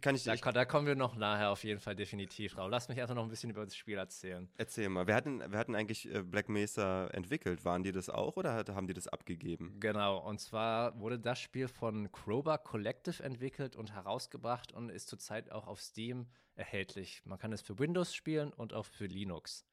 kann 0.00 0.14
ich, 0.14 0.24
da, 0.24 0.34
ich, 0.34 0.40
da, 0.40 0.64
kommen 0.64 0.86
wir 0.86 0.94
noch 0.94 1.16
nachher 1.16 1.50
auf 1.50 1.64
jeden 1.64 1.80
Fall 1.80 1.96
definitiv 1.96 2.54
drauf. 2.54 2.70
Lass 2.70 2.88
mich 2.88 3.00
einfach 3.00 3.14
noch 3.14 3.24
ein 3.24 3.28
bisschen 3.28 3.50
über 3.50 3.64
das 3.64 3.76
Spiel 3.76 3.98
erzählen. 3.98 4.48
Erzähl 4.56 4.88
mal. 4.88 5.06
Wer 5.06 5.16
hatten, 5.16 5.42
wer 5.44 5.58
hatten 5.58 5.74
eigentlich 5.74 6.12
äh, 6.12 6.22
Black 6.22 6.48
Mesa 6.48 7.08
entwickelt? 7.08 7.64
Waren 7.64 7.82
die 7.82 7.92
das 7.92 8.08
auch 8.08 8.36
oder 8.36 8.64
haben 8.68 8.86
die 8.86 8.94
das 8.94 9.08
abgegeben? 9.08 9.76
Genau. 9.80 10.18
Und 10.18 10.40
zwar 10.40 10.98
wurde 11.00 11.18
das 11.18 11.40
Spiel 11.40 11.68
von 11.68 12.10
Crowbar 12.12 12.58
Collective 12.58 13.22
entwickelt 13.22 13.76
und 13.76 13.92
herausgebracht 13.92 14.72
und 14.72 14.90
ist 14.90 15.08
zurzeit 15.08 15.50
auch 15.50 15.66
auf 15.66 15.80
Steam 15.80 16.28
erhältlich. 16.54 17.22
Man 17.24 17.38
kann 17.38 17.52
es 17.52 17.62
für 17.62 17.78
Windows 17.78 18.14
spielen 18.14 18.52
und 18.52 18.72
auch 18.72 18.86
für 18.86 19.06
Linux. 19.06 19.66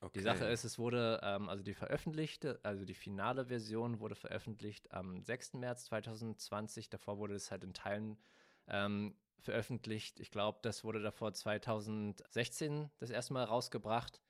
Okay. 0.00 0.18
Die 0.18 0.22
Sache 0.22 0.44
ist, 0.44 0.64
es 0.64 0.78
wurde, 0.78 1.20
ähm, 1.22 1.48
also 1.48 1.62
die 1.62 1.74
veröffentlichte, 1.74 2.60
also 2.62 2.84
die 2.84 2.94
finale 2.94 3.46
Version 3.46 4.00
wurde 4.00 4.14
veröffentlicht 4.14 4.92
am 4.92 5.22
6. 5.22 5.54
März 5.54 5.86
2020. 5.86 6.90
Davor 6.90 7.18
wurde 7.18 7.34
es 7.34 7.50
halt 7.50 7.64
in 7.64 7.72
Teilen 7.72 8.18
ähm, 8.68 9.14
veröffentlicht. 9.40 10.20
Ich 10.20 10.30
glaube, 10.30 10.58
das 10.62 10.84
wurde 10.84 11.00
davor 11.00 11.32
2016 11.32 12.90
das 12.98 13.10
erste 13.10 13.34
Mal 13.34 13.44
rausgebracht. 13.44 14.20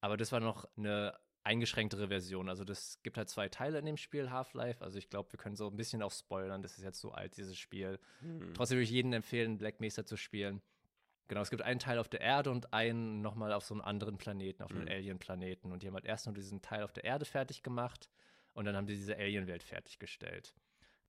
Aber 0.00 0.16
das 0.16 0.32
war 0.32 0.40
noch 0.40 0.68
eine 0.76 1.18
eingeschränktere 1.42 2.08
Version. 2.08 2.48
Also 2.48 2.64
das 2.64 3.00
gibt 3.02 3.16
halt 3.16 3.28
zwei 3.28 3.48
Teile 3.48 3.78
in 3.78 3.86
dem 3.86 3.96
Spiel 3.96 4.30
Half-Life. 4.30 4.82
Also 4.84 4.98
ich 4.98 5.08
glaube, 5.08 5.32
wir 5.32 5.38
können 5.38 5.56
so 5.56 5.68
ein 5.68 5.76
bisschen 5.76 6.02
auch 6.02 6.12
spoilern. 6.12 6.62
Das 6.62 6.78
ist 6.78 6.84
jetzt 6.84 7.00
so 7.00 7.12
alt, 7.12 7.36
dieses 7.36 7.56
Spiel. 7.56 7.98
Hm. 8.20 8.54
Trotzdem 8.54 8.76
würde 8.76 8.84
ich 8.84 8.90
jedem 8.90 9.12
empfehlen, 9.12 9.58
Black 9.58 9.80
Mesa 9.80 10.04
zu 10.04 10.16
spielen. 10.16 10.62
Genau, 11.28 11.42
es 11.42 11.50
gibt 11.50 11.62
einen 11.62 11.78
Teil 11.78 11.98
auf 11.98 12.08
der 12.08 12.20
Erde 12.20 12.50
und 12.50 12.72
einen 12.72 13.22
nochmal 13.22 13.52
auf 13.52 13.64
so 13.64 13.72
einem 13.72 13.82
anderen 13.82 14.18
Planeten, 14.18 14.64
auf 14.64 14.72
einem 14.72 14.82
mhm. 14.82 14.88
Alien-Planeten. 14.88 15.70
Und 15.70 15.82
die 15.82 15.86
haben 15.86 15.94
halt 15.94 16.04
erst 16.04 16.26
nur 16.26 16.34
diesen 16.34 16.60
Teil 16.60 16.82
auf 16.82 16.92
der 16.92 17.04
Erde 17.04 17.24
fertig 17.24 17.62
gemacht 17.62 18.08
und 18.52 18.64
dann 18.64 18.74
haben 18.74 18.86
die 18.86 18.96
diese 18.96 19.16
Alien-Welt 19.16 19.62
fertiggestellt. 19.62 20.52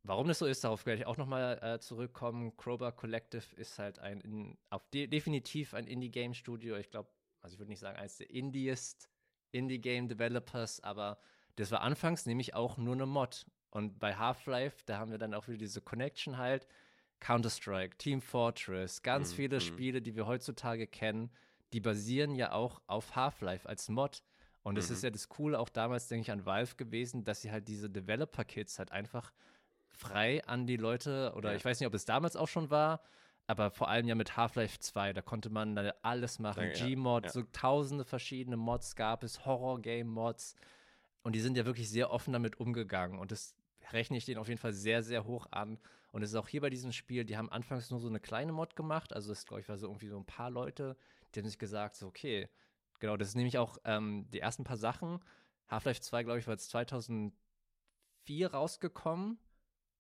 Warum 0.03 0.27
das 0.27 0.39
so 0.39 0.47
ist, 0.47 0.63
darauf 0.63 0.85
werde 0.85 1.01
ich 1.01 1.07
auch 1.07 1.17
nochmal 1.17 1.59
äh, 1.61 1.79
zurückkommen. 1.79 2.57
Crowbar 2.57 2.91
Collective 2.91 3.55
ist 3.55 3.77
halt 3.77 3.99
ein, 3.99 4.19
in, 4.21 4.57
auf 4.69 4.87
de 4.89 5.05
definitiv 5.07 5.73
ein 5.73 5.85
Indie-Game-Studio. 5.85 6.75
Ich 6.77 6.89
glaube, 6.89 7.09
also 7.41 7.53
ich 7.53 7.59
würde 7.59 7.69
nicht 7.69 7.79
sagen, 7.79 7.97
eines 7.97 8.17
der 8.17 8.29
Indiest 8.31 9.09
Indie-Game-Developers, 9.51 10.81
aber 10.83 11.19
das 11.55 11.71
war 11.71 11.81
anfangs 11.81 12.25
nämlich 12.25 12.55
auch 12.55 12.77
nur 12.77 12.93
eine 12.93 13.05
Mod. 13.05 13.45
Und 13.69 13.99
bei 13.99 14.15
Half-Life, 14.15 14.83
da 14.85 14.97
haben 14.97 15.11
wir 15.11 15.17
dann 15.17 15.33
auch 15.33 15.47
wieder 15.47 15.59
diese 15.59 15.81
Connection 15.81 16.37
halt. 16.37 16.67
Counter-Strike, 17.19 17.97
Team 17.97 18.19
Fortress, 18.19 19.03
ganz 19.03 19.31
mhm. 19.31 19.35
viele 19.35 19.55
mhm. 19.57 19.61
Spiele, 19.61 20.01
die 20.01 20.15
wir 20.15 20.25
heutzutage 20.25 20.87
kennen, 20.87 21.29
die 21.71 21.79
basieren 21.79 22.35
ja 22.35 22.51
auch 22.51 22.81
auf 22.87 23.15
Half-Life 23.15 23.69
als 23.69 23.87
Mod. 23.89 24.23
Und 24.63 24.77
es 24.77 24.89
mhm. 24.89 24.95
ist 24.95 25.03
ja 25.03 25.09
das 25.11 25.29
Coole 25.29 25.59
auch 25.59 25.69
damals, 25.69 26.07
denke 26.07 26.23
ich, 26.23 26.31
an 26.31 26.45
Valve 26.45 26.75
gewesen, 26.75 27.23
dass 27.23 27.41
sie 27.41 27.51
halt 27.51 27.67
diese 27.67 27.89
Developer-Kits 27.89 28.79
halt 28.79 28.91
einfach 28.91 29.31
frei 29.91 30.43
an 30.45 30.67
die 30.67 30.77
Leute, 30.77 31.33
oder 31.35 31.51
ja. 31.51 31.57
ich 31.57 31.65
weiß 31.65 31.79
nicht, 31.79 31.87
ob 31.87 31.93
es 31.93 32.05
damals 32.05 32.35
auch 32.35 32.47
schon 32.47 32.69
war, 32.69 33.01
aber 33.47 33.71
vor 33.71 33.89
allem 33.89 34.07
ja 34.07 34.15
mit 34.15 34.37
Half-Life 34.37 34.79
2, 34.79 35.13
da 35.13 35.21
konnte 35.21 35.49
man 35.49 35.75
da 35.75 35.93
alles 36.01 36.39
machen. 36.39 36.71
Gmod, 36.73 37.25
ja. 37.25 37.31
so 37.31 37.43
tausende 37.51 38.05
verschiedene 38.05 38.55
Mods 38.55 38.95
gab 38.95 39.23
es, 39.23 39.45
Horror-Game-Mods. 39.45 40.55
Und 41.23 41.35
die 41.35 41.41
sind 41.41 41.57
ja 41.57 41.65
wirklich 41.65 41.89
sehr 41.89 42.11
offen 42.11 42.33
damit 42.33 42.59
umgegangen. 42.59 43.19
Und 43.19 43.31
das 43.31 43.55
rechne 43.91 44.17
ich 44.17 44.25
denen 44.25 44.39
auf 44.39 44.47
jeden 44.47 44.59
Fall 44.59 44.73
sehr, 44.73 45.03
sehr 45.03 45.25
hoch 45.25 45.47
an. 45.51 45.79
Und 46.11 46.23
es 46.23 46.31
ist 46.31 46.35
auch 46.35 46.47
hier 46.47 46.61
bei 46.61 46.69
diesem 46.69 46.91
Spiel, 46.91 47.25
die 47.25 47.37
haben 47.37 47.49
anfangs 47.49 47.89
nur 47.89 47.99
so 47.99 48.07
eine 48.07 48.19
kleine 48.19 48.51
Mod 48.51 48.75
gemacht. 48.75 49.13
Also, 49.13 49.29
das 49.29 49.45
glaube 49.45 49.61
ich, 49.61 49.69
war 49.69 49.77
so 49.77 49.87
irgendwie 49.87 50.07
so 50.07 50.17
ein 50.17 50.25
paar 50.25 50.49
Leute, 50.49 50.97
die 51.33 51.39
haben 51.39 51.47
sich 51.47 51.59
gesagt, 51.59 51.95
so, 51.95 52.07
okay, 52.07 52.49
genau, 52.99 53.17
das 53.17 53.29
ist 53.29 53.35
nämlich 53.35 53.57
auch 53.57 53.77
ähm, 53.85 54.27
die 54.31 54.39
ersten 54.39 54.63
paar 54.63 54.77
Sachen. 54.77 55.19
Half-Life 55.67 56.01
2, 56.01 56.23
glaube 56.23 56.39
ich, 56.39 56.47
war 56.47 56.53
jetzt 56.53 56.69
2004 56.69 57.33
rausgekommen. 58.51 59.39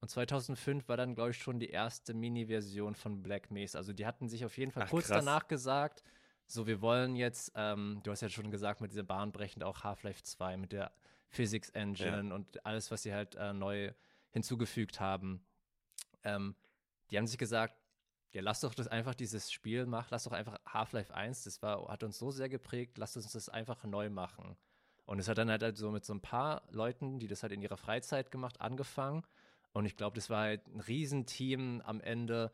Und 0.01 0.09
2005 0.09 0.89
war 0.89 0.97
dann, 0.97 1.13
glaube 1.13 1.29
ich, 1.29 1.37
schon 1.37 1.59
die 1.59 1.69
erste 1.69 2.13
Mini-Version 2.13 2.95
von 2.95 3.21
Black 3.21 3.51
Mesa. 3.51 3.77
Also 3.77 3.93
die 3.93 4.05
hatten 4.05 4.27
sich 4.27 4.43
auf 4.43 4.57
jeden 4.57 4.71
Fall 4.71 4.83
Ach, 4.83 4.89
kurz 4.89 5.07
krass. 5.07 5.23
danach 5.23 5.47
gesagt, 5.47 6.03
so 6.47 6.65
wir 6.65 6.81
wollen 6.81 7.15
jetzt, 7.15 7.51
ähm, 7.55 8.01
du 8.03 8.11
hast 8.11 8.21
ja 8.21 8.29
schon 8.29 8.49
gesagt, 8.49 8.81
mit 8.81 8.91
dieser 8.91 9.03
bahnbrechend 9.03 9.63
auch 9.63 9.83
Half-Life 9.83 10.23
2, 10.23 10.57
mit 10.57 10.71
der 10.71 10.91
Physics 11.29 11.69
Engine 11.69 12.29
ja. 12.29 12.35
und 12.35 12.65
alles, 12.65 12.89
was 12.91 13.03
sie 13.03 13.13
halt 13.13 13.35
äh, 13.35 13.53
neu 13.53 13.93
hinzugefügt 14.31 14.99
haben. 14.99 15.45
Ähm, 16.23 16.55
die 17.09 17.17
haben 17.17 17.27
sich 17.27 17.37
gesagt, 17.37 17.75
ja, 18.33 18.41
lass 18.41 18.61
doch 18.61 18.73
das 18.73 18.87
einfach 18.87 19.13
dieses 19.13 19.51
Spiel 19.51 19.85
machen, 19.85 20.07
lass 20.11 20.23
doch 20.23 20.31
einfach 20.31 20.57
Half-Life 20.65 21.13
1, 21.13 21.43
das 21.43 21.61
war, 21.61 21.87
hat 21.89 22.03
uns 22.03 22.17
so 22.17 22.31
sehr 22.31 22.49
geprägt, 22.49 22.97
lass 22.97 23.15
uns 23.15 23.31
das 23.31 23.49
einfach 23.49 23.83
neu 23.83 24.09
machen. 24.09 24.57
Und 25.05 25.19
es 25.19 25.27
hat 25.27 25.37
dann 25.37 25.49
halt, 25.49 25.63
halt 25.63 25.77
so 25.77 25.91
mit 25.91 26.05
so 26.05 26.13
ein 26.13 26.21
paar 26.21 26.63
Leuten, 26.69 27.19
die 27.19 27.27
das 27.27 27.43
halt 27.43 27.51
in 27.51 27.61
ihrer 27.61 27.77
Freizeit 27.77 28.31
gemacht, 28.31 28.61
angefangen. 28.61 29.23
Und 29.73 29.85
ich 29.85 29.95
glaube, 29.95 30.15
das 30.15 30.29
war 30.29 30.43
halt 30.43 30.67
ein 30.67 30.79
Riesenteam 30.79 31.81
am 31.85 32.01
Ende. 32.01 32.51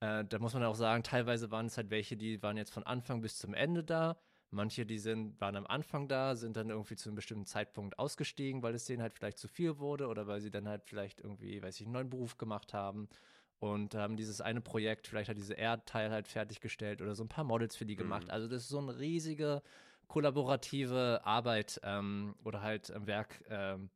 Äh, 0.00 0.24
da 0.24 0.38
muss 0.38 0.54
man 0.54 0.64
auch 0.64 0.74
sagen, 0.74 1.02
teilweise 1.02 1.50
waren 1.50 1.66
es 1.66 1.76
halt 1.76 1.90
welche, 1.90 2.16
die 2.16 2.42
waren 2.42 2.56
jetzt 2.56 2.72
von 2.72 2.84
Anfang 2.84 3.20
bis 3.20 3.38
zum 3.38 3.54
Ende 3.54 3.84
da. 3.84 4.18
Manche, 4.50 4.86
die 4.86 4.98
sind, 4.98 5.38
waren 5.40 5.56
am 5.56 5.66
Anfang 5.66 6.08
da, 6.08 6.34
sind 6.34 6.56
dann 6.56 6.70
irgendwie 6.70 6.96
zu 6.96 7.10
einem 7.10 7.16
bestimmten 7.16 7.44
Zeitpunkt 7.44 7.98
ausgestiegen, 7.98 8.62
weil 8.62 8.74
es 8.74 8.86
denen 8.86 9.02
halt 9.02 9.12
vielleicht 9.12 9.38
zu 9.38 9.46
viel 9.46 9.78
wurde 9.78 10.06
oder 10.06 10.26
weil 10.26 10.40
sie 10.40 10.50
dann 10.50 10.66
halt 10.66 10.84
vielleicht 10.84 11.20
irgendwie, 11.20 11.62
weiß 11.62 11.78
ich, 11.80 11.86
einen 11.86 11.92
neuen 11.92 12.08
Beruf 12.08 12.38
gemacht 12.38 12.72
haben 12.72 13.08
und 13.58 13.94
haben 13.94 14.16
dieses 14.16 14.40
eine 14.40 14.62
Projekt, 14.62 15.06
vielleicht 15.06 15.28
hat 15.28 15.36
diese 15.36 15.54
Erdteil 15.54 16.10
halt 16.10 16.28
fertiggestellt 16.28 17.02
oder 17.02 17.14
so 17.14 17.24
ein 17.24 17.28
paar 17.28 17.44
Models 17.44 17.76
für 17.76 17.84
die 17.84 17.94
mhm. 17.94 17.98
gemacht. 17.98 18.30
Also 18.30 18.48
das 18.48 18.62
ist 18.62 18.68
so 18.68 18.78
eine 18.78 18.98
riesige 18.98 19.62
kollaborative 20.06 21.20
Arbeit 21.24 21.80
ähm, 21.84 22.34
oder 22.42 22.62
halt 22.62 22.90
ein 22.90 23.06
Werk, 23.06 23.44
ähm, 23.50 23.90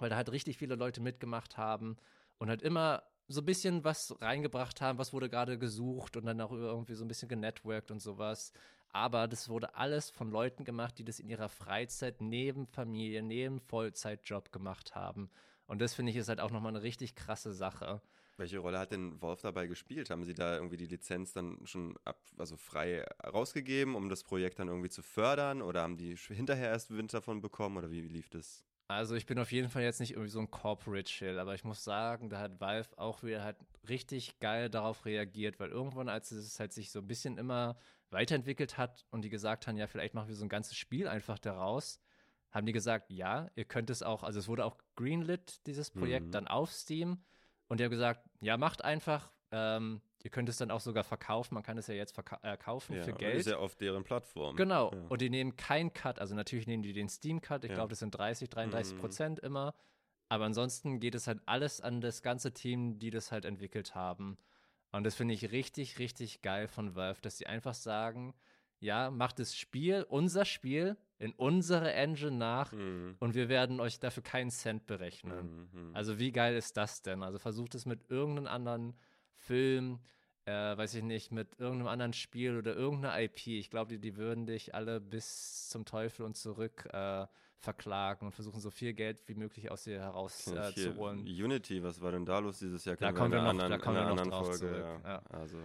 weil 0.00 0.10
da 0.10 0.16
halt 0.16 0.32
richtig 0.32 0.58
viele 0.58 0.74
Leute 0.74 1.00
mitgemacht 1.00 1.56
haben 1.56 1.96
und 2.38 2.48
halt 2.48 2.62
immer 2.62 3.02
so 3.28 3.42
ein 3.42 3.46
bisschen 3.46 3.84
was 3.84 4.20
reingebracht 4.20 4.80
haben, 4.80 4.98
was 4.98 5.12
wurde 5.12 5.30
gerade 5.30 5.58
gesucht 5.58 6.16
und 6.16 6.26
dann 6.26 6.40
auch 6.40 6.52
irgendwie 6.52 6.94
so 6.94 7.04
ein 7.04 7.08
bisschen 7.08 7.28
genetworked 7.28 7.90
und 7.90 8.00
sowas. 8.00 8.52
Aber 8.92 9.28
das 9.28 9.48
wurde 9.48 9.76
alles 9.76 10.10
von 10.10 10.30
Leuten 10.30 10.64
gemacht, 10.64 10.98
die 10.98 11.04
das 11.04 11.20
in 11.20 11.28
ihrer 11.28 11.48
Freizeit 11.48 12.20
neben 12.20 12.66
Familie, 12.66 13.22
neben 13.22 13.60
Vollzeitjob 13.60 14.50
gemacht 14.50 14.96
haben. 14.96 15.30
Und 15.66 15.80
das 15.80 15.94
finde 15.94 16.10
ich 16.10 16.16
ist 16.16 16.28
halt 16.28 16.40
auch 16.40 16.50
nochmal 16.50 16.74
eine 16.74 16.82
richtig 16.82 17.14
krasse 17.14 17.52
Sache. 17.52 18.02
Welche 18.36 18.58
Rolle 18.58 18.78
hat 18.78 18.90
denn 18.90 19.20
Wolf 19.22 19.42
dabei 19.42 19.68
gespielt? 19.68 20.10
Haben 20.10 20.24
Sie 20.24 20.34
da 20.34 20.56
irgendwie 20.56 20.78
die 20.78 20.86
Lizenz 20.86 21.32
dann 21.32 21.64
schon 21.66 21.96
ab, 22.04 22.18
also 22.38 22.56
frei 22.56 23.04
rausgegeben, 23.24 23.94
um 23.94 24.08
das 24.08 24.24
Projekt 24.24 24.58
dann 24.58 24.68
irgendwie 24.68 24.88
zu 24.88 25.02
fördern? 25.02 25.62
Oder 25.62 25.82
haben 25.82 25.98
die 25.98 26.16
hinterher 26.16 26.70
erst 26.70 26.90
Wind 26.90 27.14
davon 27.14 27.42
bekommen? 27.42 27.76
Oder 27.76 27.92
wie, 27.92 28.02
wie 28.02 28.08
lief 28.08 28.28
das? 28.30 28.64
Also 28.90 29.14
ich 29.14 29.24
bin 29.24 29.38
auf 29.38 29.52
jeden 29.52 29.68
Fall 29.68 29.82
jetzt 29.82 30.00
nicht 30.00 30.14
irgendwie 30.14 30.30
so 30.30 30.40
ein 30.40 30.50
Corporate 30.50 31.04
Chill, 31.04 31.38
aber 31.38 31.54
ich 31.54 31.62
muss 31.62 31.84
sagen, 31.84 32.28
da 32.28 32.40
hat 32.40 32.60
Valve 32.60 32.88
auch 32.98 33.22
wieder 33.22 33.44
halt 33.44 33.56
richtig 33.88 34.40
geil 34.40 34.68
darauf 34.68 35.04
reagiert, 35.04 35.60
weil 35.60 35.70
irgendwann, 35.70 36.08
als 36.08 36.32
es 36.32 36.58
halt 36.58 36.72
sich 36.72 36.90
so 36.90 36.98
ein 36.98 37.06
bisschen 37.06 37.38
immer 37.38 37.76
weiterentwickelt 38.10 38.78
hat 38.78 39.06
und 39.10 39.22
die 39.22 39.30
gesagt 39.30 39.68
haben, 39.68 39.76
ja, 39.76 39.86
vielleicht 39.86 40.14
machen 40.14 40.26
wir 40.26 40.34
so 40.34 40.44
ein 40.44 40.48
ganzes 40.48 40.76
Spiel 40.76 41.06
einfach 41.06 41.38
daraus, 41.38 42.00
haben 42.50 42.66
die 42.66 42.72
gesagt, 42.72 43.12
ja, 43.12 43.48
ihr 43.54 43.64
könnt 43.64 43.90
es 43.90 44.02
auch, 44.02 44.24
also 44.24 44.40
es 44.40 44.48
wurde 44.48 44.64
auch 44.64 44.76
greenlit, 44.96 45.64
dieses 45.68 45.92
Projekt, 45.92 46.26
mhm. 46.26 46.32
dann 46.32 46.48
auf 46.48 46.72
Steam 46.72 47.22
und 47.68 47.78
die 47.78 47.84
haben 47.84 47.92
gesagt, 47.92 48.28
ja, 48.40 48.56
macht 48.56 48.82
einfach, 48.82 49.30
ähm, 49.52 50.02
Ihr 50.22 50.30
könnt 50.30 50.48
es 50.48 50.58
dann 50.58 50.70
auch 50.70 50.80
sogar 50.80 51.04
verkaufen. 51.04 51.54
Man 51.54 51.62
kann 51.62 51.78
es 51.78 51.86
ja 51.86 51.94
jetzt 51.94 52.16
äh, 52.42 52.56
kaufen 52.56 52.96
ja, 52.96 53.02
für 53.02 53.12
Geld. 53.12 53.36
Ist 53.36 53.48
ja 53.48 53.56
auf 53.56 53.74
deren 53.76 54.04
Plattform. 54.04 54.56
Genau. 54.56 54.92
Ja. 54.92 55.06
Und 55.08 55.20
die 55.20 55.30
nehmen 55.30 55.56
keinen 55.56 55.92
Cut. 55.92 56.18
Also 56.18 56.34
natürlich 56.34 56.66
nehmen 56.66 56.82
die 56.82 56.92
den 56.92 57.08
Steam-Cut. 57.08 57.64
Ich 57.64 57.70
ja. 57.70 57.76
glaube, 57.76 57.90
das 57.90 58.00
sind 58.00 58.10
30, 58.10 58.48
33 58.50 58.94
mhm. 58.94 59.00
Prozent 59.00 59.38
immer. 59.40 59.74
Aber 60.28 60.44
ansonsten 60.44 61.00
geht 61.00 61.14
es 61.14 61.26
halt 61.26 61.40
alles 61.46 61.80
an 61.80 62.00
das 62.00 62.22
ganze 62.22 62.52
Team, 62.52 62.98
die 62.98 63.10
das 63.10 63.32
halt 63.32 63.44
entwickelt 63.44 63.94
haben. 63.94 64.36
Und 64.92 65.04
das 65.04 65.14
finde 65.14 65.34
ich 65.34 65.52
richtig, 65.52 65.98
richtig 65.98 66.42
geil 66.42 66.68
von 66.68 66.94
Valve, 66.94 67.20
dass 67.22 67.38
sie 67.38 67.46
einfach 67.46 67.74
sagen, 67.74 68.34
ja, 68.80 69.10
macht 69.10 69.38
das 69.38 69.56
Spiel, 69.56 70.04
unser 70.08 70.44
Spiel, 70.44 70.96
in 71.18 71.32
unsere 71.32 71.92
Engine 71.92 72.32
nach 72.32 72.72
mhm. 72.72 73.16
und 73.18 73.34
wir 73.34 73.50
werden 73.50 73.78
euch 73.78 74.00
dafür 74.00 74.22
keinen 74.22 74.50
Cent 74.50 74.86
berechnen. 74.86 75.68
Mhm. 75.72 75.88
mhm. 75.88 75.96
Also 75.96 76.18
wie 76.18 76.32
geil 76.32 76.56
ist 76.56 76.76
das 76.76 77.02
denn? 77.02 77.22
Also 77.22 77.38
versucht 77.38 77.74
es 77.74 77.84
mit 77.84 78.10
irgendeinem 78.10 78.46
anderen 78.46 78.94
Film, 79.50 79.98
äh, 80.44 80.52
weiß 80.52 80.94
ich 80.94 81.02
nicht, 81.02 81.32
mit 81.32 81.58
irgendeinem 81.58 81.88
anderen 81.88 82.12
Spiel 82.12 82.56
oder 82.56 82.76
irgendeiner 82.76 83.20
IP. 83.20 83.48
Ich 83.48 83.68
glaube, 83.68 83.90
die, 83.90 83.98
die 83.98 84.16
würden 84.16 84.46
dich 84.46 84.76
alle 84.76 85.00
bis 85.00 85.68
zum 85.68 85.84
Teufel 85.84 86.24
und 86.24 86.36
zurück 86.36 86.88
äh, 86.92 87.26
verklagen 87.58 88.26
und 88.26 88.32
versuchen, 88.32 88.60
so 88.60 88.70
viel 88.70 88.94
Geld 88.94 89.26
wie 89.26 89.34
möglich 89.34 89.68
aus 89.72 89.82
dir 89.82 89.98
herauszuholen. 89.98 91.26
Äh, 91.26 91.42
Unity, 91.42 91.82
was 91.82 92.00
war 92.00 92.12
denn 92.12 92.24
da 92.24 92.38
los 92.38 92.60
dieses 92.60 92.84
Jahr? 92.84 92.94
Da 92.94 93.10
kommen 93.10 93.32
wir, 93.32 93.42
noch, 93.42 93.48
anderen, 93.48 93.72
da 93.72 93.78
kommen 93.78 93.96
wir 93.96 94.14
noch 94.14 94.26
drauf 94.28 94.46
Folge, 94.46 94.58
zurück. 94.58 94.84
Ja. 95.04 95.10
Ja. 95.10 95.22
Also. 95.30 95.58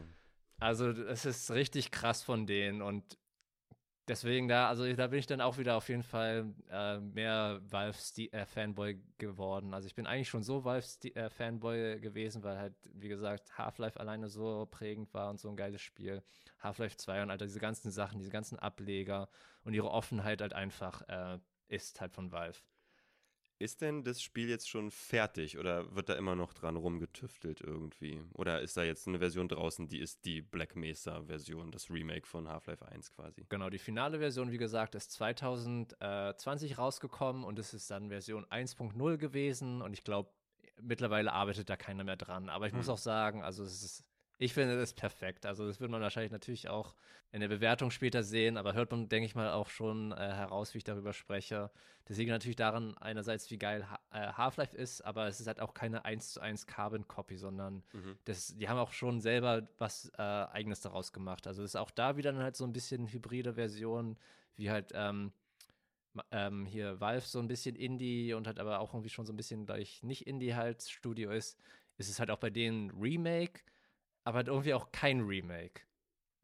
also 0.60 0.90
es 0.90 1.26
ist 1.26 1.52
richtig 1.52 1.92
krass 1.92 2.24
von 2.24 2.48
denen 2.48 2.82
und 2.82 3.20
deswegen 4.08 4.48
da, 4.48 4.70
also 4.70 4.92
da 4.94 5.08
bin 5.08 5.20
ich 5.20 5.28
dann 5.28 5.42
auch 5.42 5.58
wieder 5.58 5.76
auf 5.76 5.90
jeden 5.90 6.04
Fall 6.04 6.54
äh, 6.70 7.00
mehr 7.00 7.62
Valve-Fanboy 7.70 8.92
äh, 8.92 8.98
geworden. 9.18 9.74
Also 9.74 9.88
ich 9.88 9.96
bin 9.96 10.06
eigentlich 10.06 10.30
schon 10.30 10.44
so 10.44 10.64
Valve-Fanboy 10.64 11.94
äh, 11.94 12.00
gewesen, 12.00 12.44
weil 12.44 12.58
halt, 12.58 12.76
wie 12.94 13.10
gesagt, 13.10 13.58
Half-Life 13.58 14.00
alleine 14.00 14.30
so 14.30 14.68
prägend 14.70 15.14
war 15.14 15.30
und 15.30 15.40
so 15.40 15.50
ein 15.50 15.56
geiles 15.56 15.82
Spiel. 15.82 16.24
Half-Life 16.60 16.98
2 16.98 17.24
und 17.24 17.32
Alter, 17.32 17.46
diese 17.46 17.60
ganzen 17.60 17.92
Sachen, 17.92 18.20
diese 18.20 18.32
ganzen 18.32 18.60
Ableger 18.60 19.30
und 19.64 19.74
ihre 19.74 19.92
Offenheit 19.92 20.42
halt 20.42 20.54
einfach 20.54 21.02
äh, 21.08 21.40
ist 21.68 22.00
halt 22.02 22.14
von 22.14 22.32
Valve. 22.32 22.60
Ist 23.58 23.82
denn 23.82 24.04
das 24.04 24.22
Spiel 24.22 24.50
jetzt 24.50 24.70
schon 24.70 24.92
fertig 24.92 25.58
oder 25.58 25.96
wird 25.96 26.10
da 26.10 26.16
immer 26.16 26.36
noch 26.36 26.54
dran 26.54 26.76
rumgetüftelt 26.76 27.62
irgendwie? 27.62 28.22
Oder 28.34 28.62
ist 28.62 28.76
da 28.76 28.84
jetzt 28.84 29.08
eine 29.08 29.20
Version 29.20 29.48
draußen, 29.48 29.88
die 29.88 30.00
ist 30.00 30.26
die 30.26 30.42
Black 30.42 30.76
Mesa-Version, 30.76 31.72
das 31.72 31.90
Remake 31.90 32.28
von 32.28 32.50
Half-Life 32.50 32.86
1 32.86 33.12
quasi? 33.12 33.46
Genau, 33.48 33.70
die 33.70 33.78
finale 33.78 34.20
Version, 34.20 34.52
wie 34.52 34.58
gesagt, 34.58 34.94
ist 34.96 35.12
2020 35.14 36.78
rausgekommen 36.78 37.46
und 37.46 37.58
es 37.58 37.74
ist 37.74 37.90
dann 37.90 38.10
Version 38.10 38.46
1.0 38.48 39.18
gewesen 39.18 39.82
und 39.82 39.94
ich 39.94 40.04
glaube, 40.04 40.30
mittlerweile 40.82 41.32
arbeitet 41.32 41.70
da 41.70 41.78
keiner 41.78 42.04
mehr 42.04 42.18
dran. 42.18 42.50
Aber 42.50 42.68
ich 42.68 42.74
hm. 42.74 42.80
muss 42.80 42.90
auch 42.90 42.98
sagen, 42.98 43.42
also 43.42 43.64
es 43.64 43.84
ist 43.84 44.04
ich 44.38 44.54
finde 44.54 44.78
das 44.78 44.94
perfekt. 44.94 45.46
Also 45.46 45.66
das 45.66 45.80
wird 45.80 45.92
man 45.92 46.02
wahrscheinlich 46.02 46.32
natürlich 46.32 46.68
auch 46.68 46.96
in 47.32 47.42
der 47.42 47.48
Bewertung 47.48 47.92
später 47.92 48.24
sehen, 48.24 48.58
aber 48.58 48.74
hört 48.74 48.92
man, 48.92 49.10
denke 49.10 49.26
ich 49.26 49.36
mal, 49.36 49.52
auch 49.52 49.70
schon 49.70 50.12
äh, 50.12 50.16
heraus, 50.16 50.74
wie 50.74 50.80
ich 50.80 50.84
darüber 50.84 51.14
spreche. 51.14 51.72
Das 52.06 52.18
liegt 52.18 52.30
natürlich 52.30 52.56
daran, 52.56 52.98
einerseits, 52.98 53.50
wie 53.50 53.58
geil 53.58 53.90
ha 53.90 54.00
äh, 54.12 54.34
Half-Life 54.34 54.76
ist, 54.76 55.02
aber 55.02 55.28
es 55.28 55.40
ist 55.40 55.48
halt 55.48 55.60
auch 55.60 55.74
keine 55.74 56.06
1 56.06 56.34
zu 56.34 56.42
1 56.42 56.68
Carbon-Copy, 56.68 57.38
sondern 57.38 57.84
mhm. 57.94 58.18
das, 58.26 58.56
die 58.56 58.70
haben 58.70 58.78
auch 58.78 58.92
schon 58.92 59.22
selber 59.22 59.68
was 59.78 60.12
äh, 60.18 60.22
Eigenes 60.22 60.82
daraus 60.82 61.14
gemacht. 61.14 61.48
Also 61.48 61.64
es 61.64 61.72
ist 61.72 61.76
auch 61.76 61.92
da 61.92 62.18
wieder 62.18 62.32
dann 62.32 62.44
halt 62.44 62.56
so 62.56 62.66
ein 62.66 62.74
bisschen 62.74 63.08
hybride 63.08 63.54
Version, 63.54 64.18
wie 64.56 64.70
halt 64.70 64.92
ähm, 64.94 65.32
ähm, 66.32 66.66
hier 66.66 67.00
Valve 67.00 67.26
so 67.26 67.40
ein 67.40 67.48
bisschen 67.48 67.76
Indie 67.76 68.34
und 68.34 68.48
halt 68.48 68.60
aber 68.60 68.80
auch 68.80 68.94
irgendwie 68.94 69.10
schon 69.10 69.26
so 69.26 69.34
ein 69.34 69.38
bisschen 69.38 69.66
gleich 69.66 70.04
nicht 70.04 70.28
Indie 70.28 70.56
halt 70.56 70.84
Studio 70.84 71.32
ist, 71.32 71.60
ist 71.98 72.10
es 72.10 72.20
halt 72.20 72.32
auch 72.32 72.38
bei 72.38 72.50
denen 72.50 72.92
Remake 72.92 73.62
aber 74.26 74.46
irgendwie 74.46 74.74
auch 74.74 74.92
kein 74.92 75.22
Remake. 75.22 75.82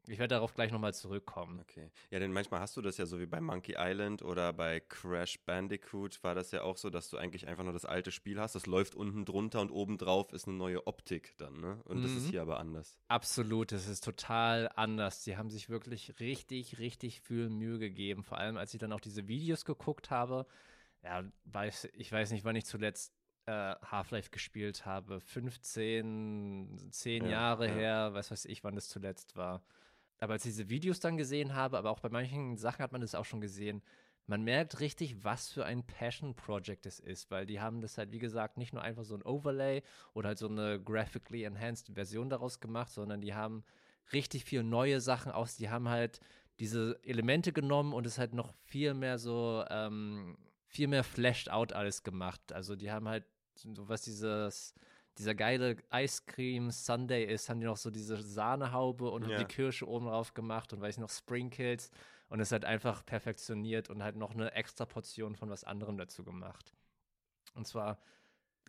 Ich 0.08 0.18
werde 0.18 0.34
darauf 0.34 0.52
gleich 0.54 0.72
nochmal 0.72 0.92
zurückkommen. 0.94 1.60
Okay. 1.60 1.92
Ja, 2.10 2.18
denn 2.18 2.32
manchmal 2.32 2.60
hast 2.60 2.76
du 2.76 2.82
das 2.82 2.96
ja 2.96 3.06
so 3.06 3.20
wie 3.20 3.26
bei 3.26 3.40
Monkey 3.40 3.76
Island 3.78 4.22
oder 4.22 4.52
bei 4.52 4.80
Crash 4.80 5.38
Bandicoot 5.44 6.24
war 6.24 6.34
das 6.34 6.50
ja 6.50 6.62
auch 6.62 6.76
so, 6.76 6.90
dass 6.90 7.08
du 7.08 7.18
eigentlich 7.18 7.46
einfach 7.46 7.62
nur 7.62 7.72
das 7.72 7.84
alte 7.84 8.10
Spiel 8.10 8.40
hast. 8.40 8.56
Das 8.56 8.66
läuft 8.66 8.96
unten 8.96 9.24
drunter 9.24 9.60
und 9.60 9.70
oben 9.70 9.98
drauf 9.98 10.32
ist 10.32 10.48
eine 10.48 10.56
neue 10.56 10.88
Optik 10.88 11.34
dann, 11.38 11.60
ne? 11.60 11.80
Und 11.84 11.98
mhm. 11.98 12.02
das 12.02 12.12
ist 12.12 12.26
mhm. 12.26 12.30
hier 12.30 12.42
aber 12.42 12.58
anders. 12.58 12.98
Absolut, 13.06 13.70
das 13.70 13.86
ist 13.86 14.02
total 14.02 14.68
anders. 14.74 15.22
Sie 15.22 15.36
haben 15.36 15.50
sich 15.50 15.68
wirklich 15.68 16.18
richtig, 16.18 16.80
richtig 16.80 17.20
viel 17.20 17.48
Mühe 17.48 17.78
gegeben. 17.78 18.24
Vor 18.24 18.38
allem, 18.38 18.56
als 18.56 18.74
ich 18.74 18.80
dann 18.80 18.92
auch 18.92 19.00
diese 19.00 19.28
Videos 19.28 19.64
geguckt 19.64 20.10
habe. 20.10 20.46
Ja, 21.04 21.24
weiß, 21.44 21.88
ich 21.94 22.10
weiß 22.10 22.32
nicht, 22.32 22.44
wann 22.44 22.56
ich 22.56 22.64
zuletzt 22.64 23.12
äh, 23.46 23.74
Half-Life 23.82 24.30
gespielt 24.30 24.86
habe. 24.86 25.20
15, 25.20 26.88
10 26.90 27.24
ja, 27.24 27.30
Jahre 27.30 27.68
ja. 27.68 27.74
her, 27.74 28.14
was 28.14 28.30
weiß 28.30 28.44
ich, 28.46 28.64
wann 28.64 28.74
das 28.74 28.88
zuletzt 28.88 29.36
war. 29.36 29.62
Aber 30.18 30.34
als 30.34 30.44
ich 30.44 30.52
diese 30.52 30.68
Videos 30.68 31.00
dann 31.00 31.16
gesehen 31.16 31.54
habe, 31.54 31.78
aber 31.78 31.90
auch 31.90 32.00
bei 32.00 32.08
manchen 32.08 32.56
Sachen 32.56 32.82
hat 32.82 32.92
man 32.92 33.00
das 33.00 33.14
auch 33.14 33.24
schon 33.24 33.40
gesehen, 33.40 33.82
man 34.26 34.44
merkt 34.44 34.78
richtig, 34.78 35.24
was 35.24 35.50
für 35.50 35.64
ein 35.64 35.84
Passion-Project 35.84 36.86
es 36.86 37.00
ist, 37.00 37.30
weil 37.30 37.44
die 37.44 37.60
haben 37.60 37.80
das 37.80 37.98
halt, 37.98 38.12
wie 38.12 38.20
gesagt, 38.20 38.56
nicht 38.56 38.72
nur 38.72 38.82
einfach 38.82 39.04
so 39.04 39.16
ein 39.16 39.22
Overlay 39.22 39.82
oder 40.14 40.28
halt 40.28 40.38
so 40.38 40.48
eine 40.48 40.80
graphically 40.80 41.42
enhanced 41.42 41.90
Version 41.94 42.30
daraus 42.30 42.60
gemacht, 42.60 42.92
sondern 42.92 43.20
die 43.20 43.34
haben 43.34 43.64
richtig 44.12 44.44
viel 44.44 44.62
neue 44.62 45.00
Sachen 45.00 45.32
aus. 45.32 45.56
Die 45.56 45.70
haben 45.70 45.88
halt 45.88 46.20
diese 46.60 47.00
Elemente 47.02 47.52
genommen 47.52 47.92
und 47.92 48.06
es 48.06 48.18
halt 48.18 48.32
noch 48.32 48.52
viel 48.64 48.94
mehr 48.94 49.18
so, 49.18 49.64
ähm, 49.70 50.36
viel 50.66 50.86
mehr 50.86 51.04
flashed 51.04 51.50
out 51.50 51.72
alles 51.72 52.02
gemacht. 52.02 52.52
Also 52.52 52.76
die 52.76 52.90
haben 52.90 53.08
halt 53.08 53.24
so 53.54 53.88
was 53.88 54.02
dieses, 54.02 54.74
dieser 55.18 55.34
geile 55.34 55.76
Ice 55.92 56.22
Cream 56.26 56.70
Sunday 56.70 57.24
ist, 57.24 57.48
haben 57.48 57.60
die 57.60 57.66
noch 57.66 57.76
so 57.76 57.90
diese 57.90 58.20
Sahnehaube 58.20 59.10
und 59.10 59.28
ja. 59.28 59.38
die 59.38 59.44
Kirsche 59.44 59.88
oben 59.88 60.06
drauf 60.06 60.34
gemacht 60.34 60.72
und 60.72 60.80
weiß 60.80 60.96
ich 60.96 61.00
noch 61.00 61.10
Sprinkles 61.10 61.90
und 62.28 62.40
es 62.40 62.52
halt 62.52 62.64
einfach 62.64 63.04
perfektioniert 63.04 63.90
und 63.90 64.02
halt 64.02 64.16
noch 64.16 64.32
eine 64.32 64.52
extra 64.52 64.86
Portion 64.86 65.36
von 65.36 65.50
was 65.50 65.64
anderem 65.64 65.98
dazu 65.98 66.24
gemacht. 66.24 66.72
Und 67.54 67.66
zwar, 67.66 67.98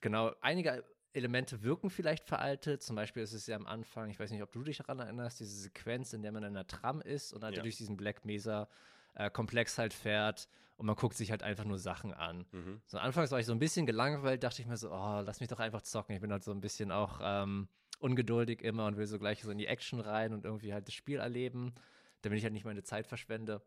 genau, 0.02 0.34
einige 0.42 0.84
Elemente 1.14 1.62
wirken 1.64 1.90
vielleicht 1.90 2.26
veraltet. 2.26 2.84
Zum 2.84 2.96
Beispiel 2.96 3.24
ist 3.24 3.34
es 3.34 3.48
ja 3.48 3.56
am 3.56 3.68
Anfang, 3.68 4.10
ich 4.10 4.20
weiß 4.20 4.32
nicht, 4.32 4.44
ob 4.44 4.52
du 4.52 4.64
dich 4.64 4.78
daran 4.78 5.00
erinnerst, 5.00 5.40
diese 5.40 5.56
Sequenz, 5.56 6.12
in 6.12 6.24
der 6.24 6.32
man 6.32 6.44
in 6.44 6.50
einer 6.50 6.68
Tram 6.68 7.02
ist 7.02 7.34
und 7.34 7.44
halt 7.44 7.56
ja. 7.56 7.62
durch 7.62 7.78
diesen 7.78 7.96
Black 7.96 8.26
Mesa 8.26 8.68
äh, 9.16 9.30
Komplex 9.30 9.78
halt 9.78 9.94
fährt 9.94 10.48
und 10.78 10.86
man 10.86 10.96
guckt 10.96 11.16
sich 11.16 11.32
halt 11.32 11.44
einfach 11.44 11.66
nur 11.66 11.78
Sachen 11.78 12.14
an. 12.14 12.46
Mhm. 12.52 12.82
So 12.86 12.98
anfangs 12.98 13.32
war 13.32 13.40
ich 13.40 13.46
so 13.46 13.54
ein 13.54 13.60
bisschen 13.60 13.86
gelangweilt, 13.86 14.44
dachte 14.44 14.62
ich 14.62 14.68
mir 14.68 14.78
so, 14.78 14.92
oh, 14.92 15.22
lass 15.22 15.40
mich 15.40 15.50
doch 15.50 15.60
einfach 15.60 15.82
zocken. 15.82 16.16
Ich 16.16 16.22
bin 16.22 16.32
halt 16.32 16.44
so 16.44 16.52
ein 16.52 16.62
bisschen 16.62 16.92
auch 16.92 17.20
ähm, 17.22 17.68
ungeduldig 18.00 18.62
immer 18.62 18.86
und 18.88 18.98
will 18.98 19.06
so 19.06 19.20
gleich 19.20 19.42
so 19.42 19.52
in 19.52 19.58
die 19.58 19.68
Action 19.68 20.00
rein 20.00 20.34
und 20.34 20.46
irgendwie 20.46 20.74
halt 20.74 20.88
das 20.88 20.94
Spiel 20.94 21.20
erleben, 21.20 21.74
damit 22.22 22.38
ich 22.38 22.44
halt 22.44 22.54
nicht 22.54 22.66
meine 22.66 22.84
Zeit 22.84 23.08
verschwende. 23.08 23.62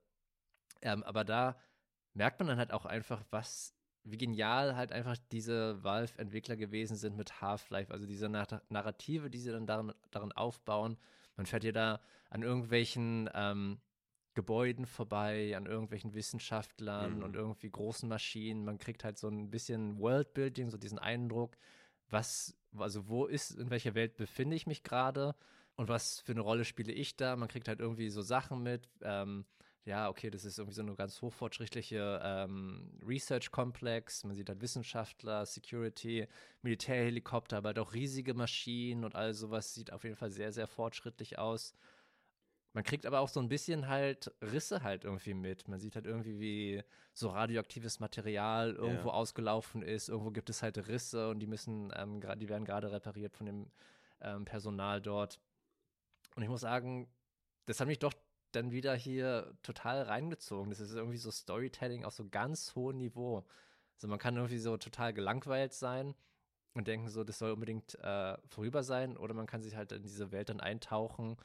Ähm, 0.83 1.03
aber 1.05 1.25
da 1.25 1.57
merkt 2.13 2.39
man 2.41 2.49
dann 2.49 2.59
halt 2.59 2.73
auch 2.73 2.87
einfach, 2.87 3.23
was 3.31 3.75
wie 4.05 4.19
genial 4.19 4.77
halt 4.77 4.93
einfach 4.93 5.17
diese 5.33 5.83
Valve-Entwickler 5.83 6.57
gewesen 6.57 6.97
sind 6.97 7.17
mit 7.17 7.41
Half-Life, 7.41 7.93
also 7.93 8.07
diese 8.07 8.29
Narrative, 8.29 9.31
die 9.31 9.39
sie 9.39 9.51
dann 9.51 9.67
darin, 9.67 9.93
darin 10.13 10.33
aufbauen. 10.33 10.97
Man 11.37 11.47
fährt 11.47 11.65
ja 11.65 11.73
da 11.73 12.01
an 12.31 12.43
irgendwelchen 12.43 13.29
ähm, 13.35 13.81
Gebäuden 14.37 14.87
vorbei, 14.87 15.57
an 15.57 15.67
irgendwelchen 15.67 16.15
Wissenschaftlern 16.15 17.17
mhm. 17.17 17.23
und 17.25 17.35
irgendwie 17.35 17.71
großen 17.71 18.09
Maschinen. 18.09 18.65
Man 18.65 18.79
kriegt 18.79 19.03
halt 19.03 19.19
so 19.19 19.29
ein 19.29 19.51
bisschen 19.51 19.99
Worldbuilding, 19.99 20.71
so 20.71 20.77
diesen 20.77 21.01
Eindruck, 21.01 21.57
was, 22.11 22.55
also 22.77 23.09
wo 23.09 23.25
ist, 23.25 23.53
in 23.53 23.71
welcher 23.71 23.95
Welt 23.95 24.17
befinde 24.17 24.55
ich 24.55 24.67
mich 24.67 24.85
gerade 24.85 25.35
und 25.75 25.89
was 25.89 26.21
für 26.21 26.33
eine 26.33 26.43
Rolle 26.43 26.65
spiele 26.65 26.93
ich 26.93 27.17
da? 27.17 27.35
Man 27.35 27.49
kriegt 27.49 27.67
halt 27.67 27.81
irgendwie 27.81 28.11
so 28.11 28.23
Sachen 28.23 28.63
mit. 28.63 28.89
Ähm, 29.03 29.47
ja, 29.87 30.09
okay, 30.09 30.31
das 30.31 30.45
ist 30.45 30.59
irgendwie 30.59 30.75
so 30.75 30.83
eine 30.83 30.97
ganz 30.97 31.23
hochfortschrittliche 31.23 32.21
ähm, 32.23 32.91
Research-Komplex. 33.07 34.25
Man 34.25 34.37
sieht 34.37 34.49
halt 34.49 34.61
Wissenschaftler, 34.61 35.47
Security, 35.47 36.27
Militärhelikopter, 36.63 37.59
aber 37.59 37.69
halt 37.69 37.79
auch 37.79 37.95
riesige 37.95 38.35
Maschinen 38.35 39.05
und 39.05 39.15
all 39.15 39.33
sowas 39.33 39.75
sieht 39.75 39.93
auf 39.93 40.05
jeden 40.05 40.17
Fall 40.17 40.31
sehr, 40.31 40.53
sehr 40.53 40.67
fortschrittlich 40.67 41.39
aus 41.39 41.73
man 42.77 42.85
kriegt 42.85 43.07
aber 43.07 43.21
auch 43.21 43.31
so 43.31 43.41
ein 43.41 43.49
bisschen 43.49 43.89
halt 43.89 44.31
Risse 44.43 44.83
halt 44.83 45.05
irgendwie 45.05 45.33
mit. 45.33 45.67
Man 45.67 45.81
sieht 45.81 45.95
halt 45.95 46.05
irgendwie, 46.05 46.39
wie 46.39 46.85
so 47.15 47.31
radioaktives 47.31 48.01
Material 48.01 48.75
irgendwo 48.75 49.09
ja. 49.09 49.15
ausgelaufen 49.15 49.81
ist. 49.81 50.11
Irgendwo 50.11 50.31
gibt 50.31 50.51
es 50.51 50.63
halt 50.63 50.87
Risse 50.87 51.31
und 51.31 51.41
die 51.41 51.47
müssen, 51.47 51.91
ähm, 51.97 52.21
die 52.21 52.51
werden 52.51 52.67
gerade 52.67 52.93
repariert 52.93 53.35
von 53.35 53.47
dem 53.47 53.71
ähm, 54.21 54.45
Personal 54.45 55.01
dort. 55.01 55.41
Und 56.35 56.43
ich 56.43 56.51
muss 56.51 56.61
sagen, 56.61 57.09
das 57.65 57.81
hat 57.81 57.87
mich 57.87 57.99
doch 57.99 58.13
dann 58.53 58.73
wieder 58.73 58.95
hier 58.95 59.57
total 59.63 60.03
reingezogen. 60.03 60.69
Das 60.69 60.81
ist 60.81 60.93
irgendwie 60.93 61.17
so 61.17 61.31
Storytelling 61.31 62.05
auf 62.05 62.13
so 62.13 62.29
ganz 62.29 62.75
hohem 62.75 62.99
Niveau. 62.99 63.47
Also 63.95 64.07
man 64.07 64.19
kann 64.19 64.37
irgendwie 64.37 64.59
so 64.59 64.77
total 64.77 65.15
gelangweilt 65.15 65.73
sein 65.73 66.15
und 66.75 66.89
denken 66.89 67.09
so, 67.09 67.25
das 67.25 67.39
soll 67.39 67.53
unbedingt 67.53 67.95
äh, 68.01 68.37
vorüber 68.49 68.83
sein, 68.83 69.17
oder 69.17 69.33
man 69.33 69.47
kann 69.47 69.63
sich 69.63 69.77
halt 69.77 69.93
in 69.93 70.03
diese 70.03 70.31
Welt 70.31 70.51
dann 70.51 70.61
eintauchen. 70.61 71.39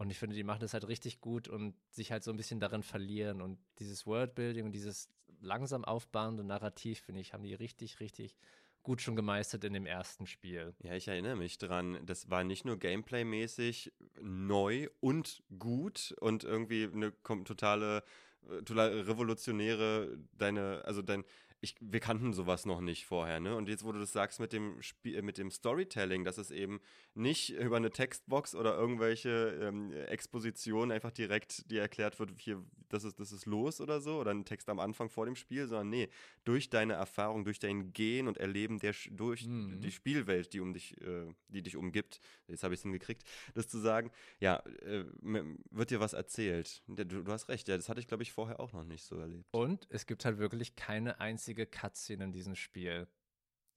Und 0.00 0.08
ich 0.08 0.18
finde, 0.18 0.34
die 0.34 0.44
machen 0.44 0.60
das 0.60 0.72
halt 0.72 0.88
richtig 0.88 1.20
gut 1.20 1.46
und 1.46 1.74
sich 1.90 2.10
halt 2.10 2.24
so 2.24 2.30
ein 2.30 2.38
bisschen 2.38 2.58
darin 2.58 2.82
verlieren. 2.82 3.42
Und 3.42 3.58
dieses 3.80 4.06
Worldbuilding 4.06 4.64
und 4.64 4.72
dieses 4.72 5.10
langsam 5.42 5.84
aufbauende 5.84 6.42
Narrativ, 6.42 7.00
finde 7.00 7.20
ich, 7.20 7.34
haben 7.34 7.42
die 7.42 7.52
richtig, 7.52 8.00
richtig 8.00 8.34
gut 8.82 9.02
schon 9.02 9.14
gemeistert 9.14 9.62
in 9.62 9.74
dem 9.74 9.84
ersten 9.84 10.26
Spiel. 10.26 10.72
Ja, 10.82 10.94
ich 10.94 11.06
erinnere 11.06 11.36
mich 11.36 11.58
dran. 11.58 11.98
Das 12.06 12.30
war 12.30 12.44
nicht 12.44 12.64
nur 12.64 12.78
Gameplay-mäßig 12.78 13.92
neu 14.22 14.88
und 15.00 15.42
gut 15.58 16.14
und 16.18 16.44
irgendwie 16.44 16.84
eine 16.90 17.12
totale, 17.44 18.02
äh, 18.48 18.62
totale 18.62 19.06
revolutionäre, 19.06 20.16
deine, 20.32 20.82
also 20.86 21.02
dein, 21.02 21.24
ich, 21.62 21.76
wir 21.80 22.00
kannten 22.00 22.32
sowas 22.32 22.64
noch 22.64 22.80
nicht 22.80 23.04
vorher, 23.04 23.38
ne? 23.38 23.54
Und 23.54 23.68
jetzt, 23.68 23.84
wo 23.84 23.92
du 23.92 23.98
das 23.98 24.12
sagst 24.12 24.40
mit 24.40 24.52
dem 24.52 24.80
Spiel, 24.80 25.16
äh, 25.16 25.22
mit 25.22 25.36
dem 25.36 25.50
Storytelling, 25.50 26.24
dass 26.24 26.38
es 26.38 26.50
eben 26.50 26.80
nicht 27.14 27.50
über 27.50 27.76
eine 27.76 27.90
Textbox 27.90 28.54
oder 28.54 28.76
irgendwelche 28.76 29.58
ähm, 29.60 29.92
Expositionen 29.92 30.90
einfach 30.90 31.10
direkt 31.10 31.70
dir 31.70 31.82
erklärt 31.82 32.18
wird, 32.18 32.32
hier, 32.38 32.64
das 32.88 33.04
ist, 33.04 33.20
das 33.20 33.30
ist 33.30 33.44
los 33.44 33.80
oder 33.80 34.00
so, 34.00 34.18
oder 34.18 34.30
ein 34.30 34.46
Text 34.46 34.70
am 34.70 34.80
Anfang 34.80 35.10
vor 35.10 35.26
dem 35.26 35.36
Spiel, 35.36 35.66
sondern 35.66 35.90
nee, 35.90 36.08
durch 36.44 36.70
deine 36.70 36.94
Erfahrung, 36.94 37.44
durch 37.44 37.58
dein 37.58 37.92
Gehen 37.92 38.26
und 38.26 38.38
Erleben 38.38 38.78
der, 38.78 38.94
durch 39.10 39.46
mhm. 39.46 39.82
die 39.82 39.92
Spielwelt, 39.92 40.54
die 40.54 40.60
um 40.60 40.72
dich, 40.72 40.98
äh, 41.02 41.26
die 41.48 41.62
dich 41.62 41.76
umgibt, 41.76 42.20
jetzt 42.48 42.62
habe 42.62 42.72
ich 42.72 42.80
es 42.80 42.82
hingekriegt, 42.84 43.22
das 43.54 43.68
zu 43.68 43.78
sagen, 43.78 44.10
ja, 44.38 44.62
äh, 44.82 45.04
wird 45.70 45.90
dir 45.90 46.00
was 46.00 46.14
erzählt. 46.14 46.82
Du, 46.86 47.04
du 47.04 47.30
hast 47.30 47.48
recht, 47.50 47.68
ja, 47.68 47.76
das 47.76 47.90
hatte 47.90 48.00
ich, 48.00 48.06
glaube 48.06 48.22
ich, 48.22 48.32
vorher 48.32 48.60
auch 48.60 48.72
noch 48.72 48.84
nicht 48.84 49.04
so 49.04 49.16
erlebt. 49.16 49.44
Und 49.50 49.86
es 49.90 50.06
gibt 50.06 50.24
halt 50.24 50.38
wirklich 50.38 50.74
keine 50.74 51.20
einzige 51.20 51.49
einzige 51.50 51.66
Cutscene 51.66 52.24
in 52.24 52.32
diesem 52.32 52.54
Spiel. 52.54 53.06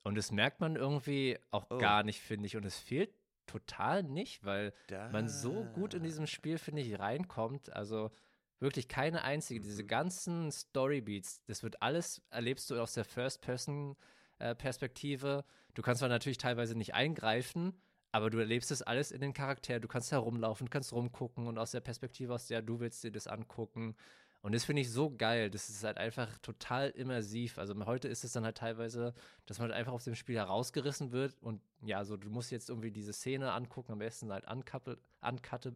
Und 0.04 0.16
das 0.16 0.32
merkt 0.32 0.62
man 0.62 0.76
irgendwie 0.76 1.40
auch 1.50 1.66
oh. 1.70 1.78
gar 1.78 2.04
nicht, 2.04 2.22
finde 2.22 2.46
ich. 2.46 2.56
Und 2.56 2.66
es 2.66 2.78
fehlt 2.78 3.10
total 3.48 4.04
nicht, 4.04 4.44
weil 4.44 4.74
da. 4.88 5.10
man 5.10 5.28
so 5.28 5.66
gut 5.74 5.96
in 5.96 6.04
diesem 6.04 6.28
Spiel, 6.28 6.60
finde 6.60 6.82
ich, 6.82 7.00
reinkommt. 7.00 7.74
Also 7.74 8.12
wirklich 8.60 8.88
keine 8.88 9.24
einzige. 9.24 9.60
Mhm. 9.60 9.64
Diese 9.64 9.84
ganzen 9.86 10.52
Storybeats, 10.52 11.44
das 11.46 11.64
wird 11.64 11.82
alles, 11.82 12.22
erlebst 12.30 12.70
du 12.70 12.80
aus 12.80 12.94
der 12.94 13.06
First-Person-Perspektive. 13.06 15.40
Äh, 15.40 15.44
du 15.74 15.82
kannst 15.82 16.00
zwar 16.00 16.10
natürlich 16.10 16.38
teilweise 16.38 16.78
nicht 16.78 16.94
eingreifen, 16.94 17.74
aber 18.12 18.30
du 18.30 18.38
erlebst 18.38 18.70
es 18.72 18.84
alles 18.84 19.12
in 19.12 19.22
den 19.22 19.34
Charakter. 19.34 19.80
Du 19.80 19.88
kannst 19.88 20.12
herumlaufen, 20.12 20.70
kannst 20.70 20.94
rumgucken 20.94 21.48
und 21.48 21.58
aus 21.58 21.72
der 21.72 21.82
Perspektive, 21.82 22.34
aus 22.34 22.46
der 22.48 22.62
du 22.62 22.80
willst 22.80 23.04
dir 23.04 23.12
das 23.12 23.26
angucken. 23.28 23.96
Und 24.44 24.54
das 24.54 24.66
finde 24.66 24.82
ich 24.82 24.92
so 24.92 25.10
geil. 25.10 25.50
Das 25.50 25.70
ist 25.70 25.86
halt 25.86 25.98
einfach 25.98 26.38
total 26.40 26.90
immersiv. 26.90 27.58
Also 27.58 27.74
heute 27.86 28.10
ist 28.10 28.26
es 28.26 28.34
dann 28.34 28.44
halt 28.44 28.58
teilweise, 28.58 29.14
dass 29.46 29.58
man 29.58 29.70
halt 29.70 29.80
einfach 29.80 29.94
aus 29.94 30.04
dem 30.04 30.16
Spiel 30.16 30.36
herausgerissen 30.36 31.14
wird 31.14 31.34
und 31.42 31.62
ja, 31.82 32.04
so 32.04 32.18
du 32.18 32.30
musst 32.30 32.52
jetzt 32.52 32.68
irgendwie 32.68 32.92
diese 32.92 33.14
Szene 33.14 33.54
angucken, 33.54 33.94
am 33.94 34.00
besten 34.00 34.34
halt 34.34 34.46
uncutte, 34.52 35.00
uncutte, 35.22 35.76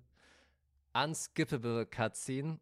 unskippable 0.93 1.85
Cutscene. 1.85 2.59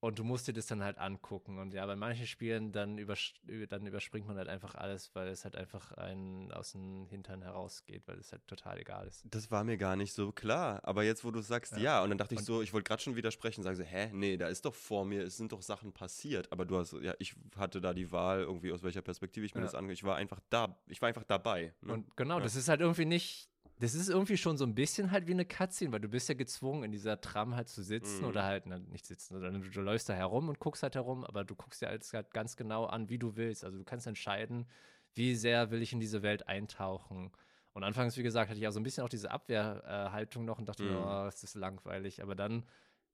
Und 0.00 0.18
du 0.18 0.24
musst 0.24 0.48
dir 0.48 0.54
das 0.54 0.66
dann 0.66 0.82
halt 0.82 0.96
angucken. 0.96 1.58
Und 1.58 1.74
ja, 1.74 1.84
bei 1.84 1.94
manchen 1.94 2.26
Spielen 2.26 2.72
dann, 2.72 2.96
übers 2.96 3.34
dann 3.68 3.86
überspringt 3.86 4.26
man 4.26 4.38
halt 4.38 4.48
einfach 4.48 4.74
alles, 4.74 5.14
weil 5.14 5.28
es 5.28 5.44
halt 5.44 5.56
einfach 5.56 5.92
einen 5.92 6.50
aus 6.52 6.72
dem 6.72 7.06
Hintern 7.10 7.42
herausgeht, 7.42 8.02
weil 8.06 8.18
es 8.18 8.32
halt 8.32 8.46
total 8.46 8.78
egal 8.78 9.06
ist. 9.06 9.24
Das 9.30 9.50
war 9.50 9.62
mir 9.62 9.76
gar 9.76 9.96
nicht 9.96 10.14
so 10.14 10.32
klar. 10.32 10.80
Aber 10.84 11.04
jetzt, 11.04 11.22
wo 11.22 11.30
du 11.30 11.42
sagst, 11.42 11.72
ja, 11.72 11.78
ja 11.78 12.02
und 12.02 12.08
dann 12.08 12.18
dachte 12.18 12.34
ich 12.34 12.40
so, 12.40 12.62
ich 12.62 12.72
wollte 12.72 12.88
gerade 12.88 13.02
schon 13.02 13.14
widersprechen, 13.14 13.62
sagen 13.62 13.76
so, 13.76 13.82
hä, 13.82 14.10
nee, 14.14 14.38
da 14.38 14.48
ist 14.48 14.64
doch 14.64 14.74
vor 14.74 15.04
mir, 15.04 15.22
es 15.22 15.36
sind 15.36 15.52
doch 15.52 15.60
Sachen 15.60 15.92
passiert. 15.92 16.50
Aber 16.50 16.64
du 16.64 16.78
hast, 16.78 16.94
ja, 16.94 17.14
ich 17.18 17.36
hatte 17.56 17.82
da 17.82 17.92
die 17.92 18.10
Wahl, 18.10 18.40
irgendwie 18.40 18.72
aus 18.72 18.82
welcher 18.82 19.02
Perspektive 19.02 19.44
ich 19.44 19.54
mir 19.54 19.60
ja. 19.60 19.66
das 19.66 19.74
angehe. 19.74 19.92
Ich 19.92 20.04
war 20.04 20.16
einfach 20.16 20.40
da, 20.48 20.78
ich 20.86 21.02
war 21.02 21.08
einfach 21.08 21.24
dabei. 21.24 21.74
Ne? 21.82 21.92
Und 21.92 22.16
genau, 22.16 22.38
ja. 22.38 22.42
das 22.42 22.56
ist 22.56 22.68
halt 22.68 22.80
irgendwie 22.80 23.04
nicht 23.04 23.50
das 23.80 23.94
ist 23.94 24.10
irgendwie 24.10 24.36
schon 24.36 24.58
so 24.58 24.66
ein 24.66 24.74
bisschen 24.74 25.10
halt 25.10 25.26
wie 25.26 25.32
eine 25.32 25.46
Cutscene, 25.46 25.90
weil 25.90 26.00
du 26.00 26.08
bist 26.08 26.28
ja 26.28 26.34
gezwungen, 26.34 26.84
in 26.84 26.92
dieser 26.92 27.18
Tram 27.18 27.56
halt 27.56 27.68
zu 27.68 27.82
sitzen 27.82 28.22
mm. 28.22 28.28
oder 28.28 28.44
halt 28.44 28.66
na, 28.66 28.78
nicht 28.78 29.06
sitzen, 29.06 29.34
sondern 29.34 29.62
du, 29.62 29.70
du, 29.70 29.80
läufst 29.80 30.10
da 30.10 30.12
herum 30.12 30.50
und 30.50 30.60
guckst 30.60 30.82
halt 30.82 30.96
herum, 30.96 31.24
aber 31.24 31.44
du 31.44 31.54
guckst 31.54 31.80
dir 31.80 31.88
alles 31.88 32.12
halt 32.12 32.30
ganz 32.34 32.56
genau 32.56 32.84
an, 32.84 33.08
wie 33.08 33.18
du 33.18 33.36
willst. 33.36 33.64
Also 33.64 33.78
du 33.78 33.84
kannst 33.84 34.06
entscheiden, 34.06 34.66
wie 35.14 35.34
sehr 35.34 35.70
will 35.70 35.80
ich 35.80 35.94
in 35.94 36.00
diese 36.00 36.22
Welt 36.22 36.46
eintauchen. 36.46 37.32
Und 37.72 37.82
anfangs, 37.82 38.18
wie 38.18 38.22
gesagt, 38.22 38.50
hatte 38.50 38.60
ich 38.60 38.68
auch 38.68 38.72
so 38.72 38.80
ein 38.80 38.82
bisschen 38.82 39.02
auch 39.02 39.08
diese 39.08 39.30
Abwehrhaltung 39.30 40.42
äh, 40.42 40.46
noch 40.46 40.58
und 40.58 40.68
dachte, 40.68 40.82
mm. 40.82 40.96
oh, 40.96 41.24
das 41.24 41.42
ist 41.42 41.54
langweilig. 41.54 42.22
Aber 42.22 42.34
dann 42.34 42.66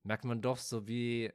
merkt 0.03 0.25
man 0.25 0.43
doch 0.43 0.59
so, 0.59 0.89
wie 0.89 1.33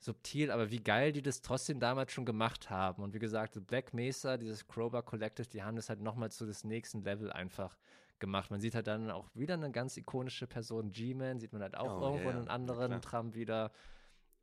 subtil, 0.00 0.50
aber 0.50 0.72
wie 0.72 0.82
geil 0.82 1.12
die 1.12 1.22
das 1.22 1.40
trotzdem 1.40 1.78
damals 1.78 2.10
schon 2.10 2.24
gemacht 2.24 2.68
haben. 2.68 3.04
Und 3.04 3.14
wie 3.14 3.20
gesagt, 3.20 3.64
Black 3.68 3.94
Mesa, 3.94 4.38
dieses 4.38 4.66
Crowbar 4.66 5.04
Collective, 5.04 5.46
die 5.46 5.62
haben 5.62 5.76
das 5.76 5.88
halt 5.88 6.00
nochmal 6.00 6.32
zu 6.32 6.46
das 6.46 6.64
nächsten 6.64 7.04
Level 7.04 7.30
einfach 7.30 7.78
gemacht. 8.18 8.50
Man 8.50 8.60
sieht 8.60 8.74
halt 8.74 8.86
dann 8.86 9.10
auch 9.10 9.30
wieder 9.34 9.54
eine 9.54 9.70
ganz 9.70 9.96
ikonische 9.96 10.46
Person, 10.46 10.92
G-Man, 10.92 11.40
sieht 11.40 11.52
man 11.52 11.62
halt 11.62 11.76
auch 11.76 12.00
oh, 12.00 12.04
irgendwo 12.04 12.28
yeah, 12.28 12.30
in 12.30 12.36
einem 12.36 12.48
anderen 12.48 12.92
ja, 12.92 12.98
Tram 13.00 13.34
wieder. 13.34 13.72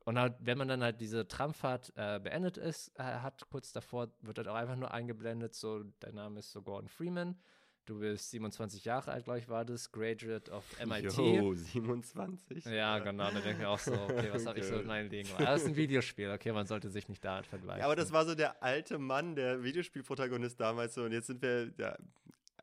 Und 0.04 0.18
halt, 0.18 0.34
wenn 0.40 0.58
man 0.58 0.68
dann 0.68 0.82
halt 0.82 1.00
diese 1.00 1.28
Tramfahrt 1.28 1.92
äh, 1.96 2.18
beendet 2.18 2.56
ist, 2.56 2.88
äh, 2.98 3.02
hat 3.02 3.48
kurz 3.50 3.72
davor, 3.72 4.08
wird 4.20 4.38
halt 4.38 4.48
auch 4.48 4.54
einfach 4.54 4.76
nur 4.76 4.92
eingeblendet, 4.92 5.54
so, 5.54 5.84
dein 6.00 6.14
Name 6.14 6.40
ist 6.40 6.50
so 6.50 6.62
Gordon 6.62 6.88
Freeman. 6.88 7.36
Du 7.84 7.98
bist 7.98 8.30
27 8.30 8.84
Jahre 8.84 9.10
alt, 9.10 9.24
glaube 9.24 9.40
ich, 9.40 9.48
war 9.48 9.64
das, 9.64 9.90
Graduate 9.90 10.52
of 10.52 10.64
MIT. 10.84 11.18
Oh, 11.18 11.52
27? 11.52 12.64
Ja, 12.66 13.00
genau. 13.00 13.24
Da 13.24 13.40
denke 13.40 13.62
ich 13.62 13.66
auch 13.66 13.78
so, 13.78 13.92
okay, 13.92 14.28
was 14.32 14.46
habe 14.46 14.60
ich 14.60 14.66
so 14.66 14.76
in 14.76 14.86
meinem 14.86 15.10
Leben 15.10 15.28
gemacht? 15.28 15.44
Das 15.44 15.62
ist 15.62 15.68
ein 15.68 15.74
Videospiel, 15.74 16.30
okay, 16.30 16.52
man 16.52 16.66
sollte 16.66 16.90
sich 16.90 17.08
nicht 17.08 17.24
damit 17.24 17.46
vergleichen. 17.46 17.80
Ja, 17.80 17.86
aber 17.86 17.96
das 17.96 18.12
war 18.12 18.24
so 18.24 18.36
der 18.36 18.62
alte 18.62 19.00
Mann, 19.00 19.34
der 19.34 19.64
Videospielprotagonist 19.64 20.60
damals 20.60 20.94
so. 20.94 21.02
Und 21.02 21.10
jetzt 21.10 21.26
sind 21.26 21.42
wir, 21.42 21.72
ja, 21.76 21.98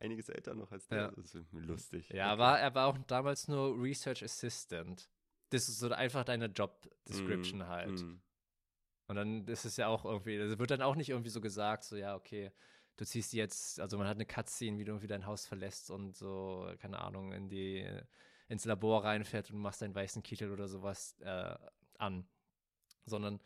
einiges 0.00 0.28
älter 0.28 0.54
noch 0.54 0.72
als 0.72 0.88
der. 0.88 0.98
Ja. 0.98 1.10
Das 1.12 1.34
ist 1.34 1.52
lustig. 1.52 2.08
Ja, 2.10 2.32
okay. 2.32 2.38
war, 2.38 2.60
er 2.60 2.74
war 2.74 2.86
auch 2.88 2.98
damals 3.06 3.48
nur 3.48 3.80
Research 3.80 4.24
Assistant. 4.24 5.08
Das 5.50 5.68
ist 5.68 5.78
so 5.78 5.90
einfach 5.90 6.24
deine 6.24 6.46
Job 6.46 6.88
Description 7.08 7.60
mm, 7.60 7.66
halt. 7.66 8.00
Mm. 8.02 8.20
Und 9.08 9.16
dann 9.16 9.46
ist 9.46 9.64
es 9.64 9.76
ja 9.76 9.88
auch 9.88 10.04
irgendwie, 10.04 10.38
das 10.38 10.58
wird 10.58 10.70
dann 10.70 10.82
auch 10.82 10.94
nicht 10.94 11.10
irgendwie 11.10 11.30
so 11.30 11.40
gesagt, 11.40 11.84
so 11.84 11.96
ja, 11.96 12.14
okay, 12.14 12.52
du 12.96 13.04
ziehst 13.04 13.32
jetzt, 13.32 13.80
also 13.80 13.98
man 13.98 14.06
hat 14.06 14.16
eine 14.16 14.26
Cutscene, 14.26 14.78
wie 14.78 14.84
du 14.84 14.92
irgendwie 14.92 15.08
dein 15.08 15.26
Haus 15.26 15.46
verlässt 15.46 15.90
und 15.90 16.16
so, 16.16 16.72
keine 16.78 17.00
Ahnung, 17.00 17.32
in 17.32 17.48
die, 17.48 17.84
ins 18.48 18.64
Labor 18.64 19.04
reinfährt 19.04 19.50
und 19.50 19.58
machst 19.58 19.82
deinen 19.82 19.94
weißen 19.94 20.22
Kittel 20.22 20.52
oder 20.52 20.68
sowas 20.68 21.16
äh, 21.20 21.56
an. 21.98 22.28
Sondern 23.04 23.40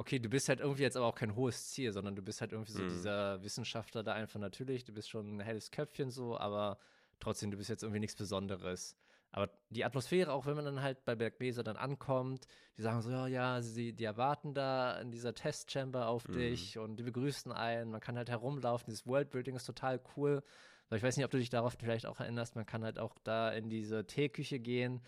okay, 0.00 0.18
du 0.18 0.30
bist 0.30 0.48
halt 0.48 0.60
irgendwie 0.60 0.82
jetzt 0.82 0.96
aber 0.96 1.06
auch 1.06 1.14
kein 1.14 1.36
hohes 1.36 1.70
Ziel, 1.72 1.92
sondern 1.92 2.16
du 2.16 2.22
bist 2.22 2.40
halt 2.40 2.52
irgendwie 2.52 2.72
so 2.72 2.82
mhm. 2.82 2.88
dieser 2.88 3.42
Wissenschaftler 3.42 4.02
da 4.02 4.14
einfach 4.14 4.40
natürlich, 4.40 4.82
du 4.84 4.94
bist 4.94 5.10
schon 5.10 5.36
ein 5.36 5.40
helles 5.40 5.70
Köpfchen 5.70 6.10
so, 6.10 6.38
aber 6.38 6.78
trotzdem, 7.20 7.50
du 7.50 7.58
bist 7.58 7.68
jetzt 7.68 7.82
irgendwie 7.82 8.00
nichts 8.00 8.16
Besonderes. 8.16 8.96
Aber 9.30 9.50
die 9.68 9.84
Atmosphäre, 9.84 10.32
auch 10.32 10.46
wenn 10.46 10.56
man 10.56 10.64
dann 10.64 10.82
halt 10.82 11.04
bei 11.04 11.14
Bergbeser 11.14 11.62
dann 11.62 11.76
ankommt, 11.76 12.46
die 12.78 12.82
sagen 12.82 13.02
so, 13.02 13.10
ja, 13.10 13.26
ja, 13.26 13.60
sie, 13.60 13.92
die 13.92 14.04
erwarten 14.04 14.54
da 14.54 14.98
in 15.00 15.10
dieser 15.10 15.34
Testchamber 15.34 16.08
auf 16.08 16.26
mhm. 16.26 16.32
dich 16.32 16.78
und 16.78 16.96
die 16.96 17.04
begrüßen 17.04 17.52
einen, 17.52 17.90
man 17.90 18.00
kann 18.00 18.16
halt 18.16 18.30
herumlaufen, 18.30 18.86
dieses 18.86 19.06
Worldbuilding 19.06 19.54
ist 19.54 19.66
total 19.66 20.00
cool. 20.16 20.42
Weil 20.88 20.96
ich 20.96 21.04
weiß 21.04 21.16
nicht, 21.16 21.26
ob 21.26 21.30
du 21.30 21.38
dich 21.38 21.50
darauf 21.50 21.74
vielleicht 21.78 22.06
auch 22.06 22.18
erinnerst, 22.18 22.56
man 22.56 22.66
kann 22.66 22.82
halt 22.82 22.98
auch 22.98 23.16
da 23.22 23.50
in 23.50 23.68
diese 23.68 24.06
Teeküche 24.06 24.58
gehen 24.58 25.02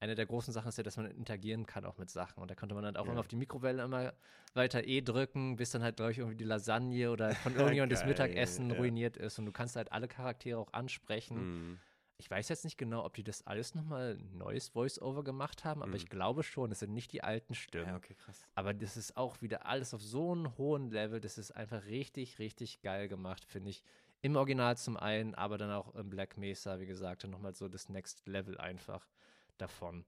eine 0.00 0.14
der 0.14 0.26
großen 0.26 0.52
Sachen 0.52 0.68
ist 0.68 0.78
ja, 0.78 0.84
dass 0.84 0.96
man 0.96 1.10
interagieren 1.10 1.66
kann 1.66 1.84
auch 1.84 1.98
mit 1.98 2.10
Sachen. 2.10 2.40
Und 2.40 2.50
da 2.50 2.54
konnte 2.54 2.74
man 2.74 2.84
dann 2.84 2.96
auch 2.96 3.06
ja. 3.06 3.12
immer 3.12 3.20
auf 3.20 3.28
die 3.28 3.36
Mikrowelle 3.36 3.82
immer 3.82 4.12
weiter 4.54 4.86
E 4.86 5.00
drücken, 5.00 5.56
bis 5.56 5.70
dann 5.70 5.82
halt, 5.82 5.96
glaube 5.96 6.12
ich, 6.12 6.18
irgendwie 6.18 6.36
die 6.36 6.44
Lasagne 6.44 7.10
oder 7.10 7.34
von 7.34 7.52
irgendjemandem 7.56 7.96
das 7.96 8.06
Mittagessen 8.06 8.70
ja. 8.70 8.76
ruiniert 8.76 9.16
ist. 9.16 9.38
Und 9.38 9.46
du 9.46 9.52
kannst 9.52 9.76
halt 9.76 9.92
alle 9.92 10.06
Charaktere 10.06 10.58
auch 10.58 10.72
ansprechen. 10.72 11.70
Mhm. 11.70 11.78
Ich 12.20 12.28
weiß 12.30 12.48
jetzt 12.48 12.64
nicht 12.64 12.78
genau, 12.78 13.04
ob 13.04 13.14
die 13.14 13.22
das 13.22 13.46
alles 13.46 13.76
nochmal 13.76 14.18
neues 14.32 14.68
Voice-Over 14.70 15.22
gemacht 15.22 15.64
haben, 15.64 15.82
aber 15.82 15.90
mhm. 15.90 15.96
ich 15.96 16.08
glaube 16.08 16.42
schon, 16.42 16.72
es 16.72 16.80
sind 16.80 16.92
nicht 16.92 17.12
die 17.12 17.22
alten 17.22 17.54
Stimmen. 17.54 17.90
Ja, 17.90 17.96
okay, 17.96 18.14
krass. 18.14 18.44
Aber 18.56 18.74
das 18.74 18.96
ist 18.96 19.16
auch 19.16 19.40
wieder 19.40 19.66
alles 19.66 19.94
auf 19.94 20.02
so 20.02 20.32
einem 20.32 20.56
hohen 20.58 20.90
Level. 20.90 21.20
Das 21.20 21.38
ist 21.38 21.52
einfach 21.52 21.84
richtig, 21.86 22.40
richtig 22.40 22.82
geil 22.82 23.06
gemacht, 23.08 23.44
finde 23.44 23.70
ich. 23.70 23.84
Im 24.20 24.34
Original 24.34 24.76
zum 24.76 24.96
einen, 24.96 25.36
aber 25.36 25.58
dann 25.58 25.70
auch 25.70 25.94
im 25.94 26.10
Black 26.10 26.36
Mesa, 26.38 26.80
wie 26.80 26.86
gesagt, 26.86 27.24
nochmal 27.28 27.54
so 27.54 27.68
das 27.68 27.88
Next 27.88 28.26
Level 28.26 28.58
einfach 28.58 29.06
davon. 29.60 30.04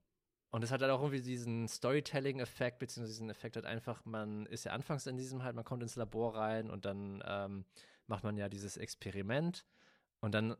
Und 0.51 0.63
es 0.63 0.71
hat 0.71 0.81
halt 0.81 0.91
auch 0.91 1.01
irgendwie 1.01 1.21
diesen 1.21 1.67
Storytelling-Effekt, 1.67 2.79
beziehungsweise 2.79 3.13
diesen 3.13 3.29
Effekt 3.29 3.55
hat 3.55 3.65
einfach, 3.65 4.03
man 4.03 4.45
ist 4.47 4.65
ja 4.65 4.73
anfangs 4.73 5.07
in 5.07 5.17
diesem 5.17 5.43
halt, 5.43 5.55
man 5.55 5.63
kommt 5.63 5.81
ins 5.81 5.95
Labor 5.95 6.35
rein 6.35 6.69
und 6.69 6.83
dann 6.85 7.23
ähm, 7.25 7.65
macht 8.07 8.23
man 8.23 8.35
ja 8.35 8.49
dieses 8.49 8.75
Experiment 8.75 9.65
und 10.19 10.33
dann 10.33 10.57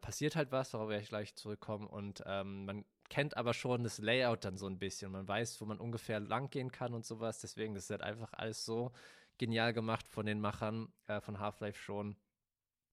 passiert 0.00 0.36
halt 0.36 0.52
was, 0.52 0.70
darauf 0.70 0.88
werde 0.88 1.02
ich 1.02 1.08
gleich 1.08 1.34
zurückkommen 1.34 1.88
und 1.88 2.22
ähm, 2.26 2.64
man 2.64 2.84
kennt 3.08 3.36
aber 3.36 3.54
schon 3.54 3.82
das 3.82 3.98
Layout 3.98 4.44
dann 4.44 4.56
so 4.56 4.66
ein 4.66 4.78
bisschen. 4.78 5.12
Man 5.12 5.26
weiß, 5.26 5.60
wo 5.60 5.66
man 5.66 5.78
ungefähr 5.78 6.20
lang 6.20 6.50
gehen 6.50 6.70
kann 6.70 6.94
und 6.94 7.04
sowas. 7.04 7.40
Deswegen, 7.40 7.74
das 7.74 7.84
ist 7.84 7.90
halt 7.90 8.02
einfach 8.02 8.32
alles 8.32 8.64
so 8.64 8.92
genial 9.38 9.72
gemacht 9.72 10.08
von 10.08 10.26
den 10.26 10.40
Machern 10.40 10.92
äh, 11.06 11.20
von 11.20 11.38
Half-Life 11.38 11.78
schon. 11.78 12.16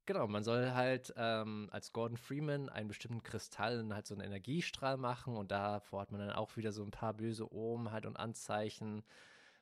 Genau, 0.06 0.28
man 0.28 0.44
soll 0.44 0.72
halt 0.72 1.14
ähm, 1.16 1.70
als 1.72 1.94
Gordon 1.94 2.18
Freeman 2.18 2.70
einen 2.70 2.88
bestimmten 2.88 3.24
Kristall 3.24 3.88
halt 3.94 4.08
so 4.08 4.16
einen 4.16 4.26
Energiestrahl 4.26 4.98
machen 4.98 5.38
und 5.38 5.52
davor 5.52 6.02
hat 6.02 6.12
man 6.12 6.20
dann 6.22 6.32
auch 6.32 6.58
wieder 6.58 6.72
so 6.72 6.84
ein 6.84 6.92
paar 6.92 7.14
böse 7.14 7.54
Omen 7.54 7.92
halt 7.92 8.06
und 8.06 8.18
Anzeichen. 8.18 9.04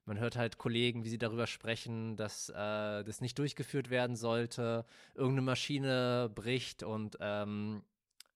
Man 0.05 0.17
hört 0.19 0.37
halt 0.37 0.57
Kollegen, 0.57 1.03
wie 1.03 1.09
sie 1.09 1.17
darüber 1.17 1.45
sprechen, 1.45 2.15
dass 2.15 2.49
äh, 2.49 3.03
das 3.03 3.21
nicht 3.21 3.37
durchgeführt 3.37 3.89
werden 3.89 4.15
sollte. 4.15 4.85
Irgendeine 5.13 5.43
Maschine 5.43 6.31
bricht 6.33 6.83
und 6.83 7.17
ähm, 7.19 7.83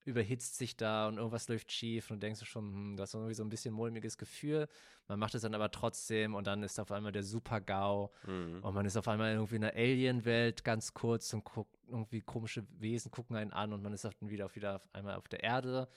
überhitzt 0.06 0.58
sich 0.58 0.76
da 0.76 1.08
und 1.08 1.18
irgendwas 1.18 1.48
läuft 1.48 1.72
schief 1.72 2.12
und 2.12 2.22
denkst 2.22 2.40
du 2.40 2.46
schon, 2.46 2.74
hm, 2.74 2.98
das 2.98 3.10
ist 3.10 3.16
irgendwie 3.16 3.34
so 3.34 3.44
ein 3.44 3.50
bisschen 3.50 3.74
mulmiges 3.74 4.18
Gefühl. 4.18 4.68
Man 5.08 5.20
macht 5.20 5.36
es 5.36 5.42
dann 5.42 5.56
aber 5.56 5.72
trotzdem 5.72 6.36
und 6.36 6.48
dann 6.48 6.64
ist 6.64 6.80
auf 6.80 6.92
einmal 6.92 7.12
der 7.12 7.24
Super-GAU 7.24 8.12
mhm. 8.28 8.60
und 8.62 8.74
man 8.74 8.86
ist 8.86 8.98
auf 8.98 9.08
einmal 9.08 9.34
irgendwie 9.34 9.56
in 9.56 9.64
einer 9.64 9.76
Alien-Welt 9.76 10.64
ganz 10.64 10.94
kurz 10.94 11.34
und 11.34 11.44
guckt 11.44 11.78
irgendwie 11.88 12.22
komische 12.22 12.66
Wesen 12.80 13.12
gucken 13.12 13.36
einen 13.36 13.52
an 13.52 13.74
und 13.74 13.82
man 13.84 13.94
ist 13.94 14.06
dann 14.06 14.14
wieder 14.22 14.46
auf, 14.46 14.56
wieder 14.56 14.76
auf 14.76 14.88
einmal 14.94 15.16
auf 15.16 15.28
der 15.28 15.44
Erde. 15.44 15.88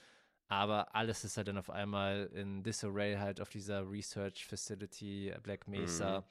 Aber 0.49 0.95
alles 0.95 1.25
ist 1.25 1.35
halt 1.35 1.49
dann 1.49 1.57
auf 1.57 1.69
einmal 1.69 2.29
in 2.33 2.63
Disarray 2.63 3.15
halt 3.15 3.41
auf 3.41 3.49
dieser 3.49 3.89
Research 3.89 4.45
Facility 4.45 5.33
Black 5.43 5.67
Mesa. 5.67 6.21
Mhm 6.21 6.23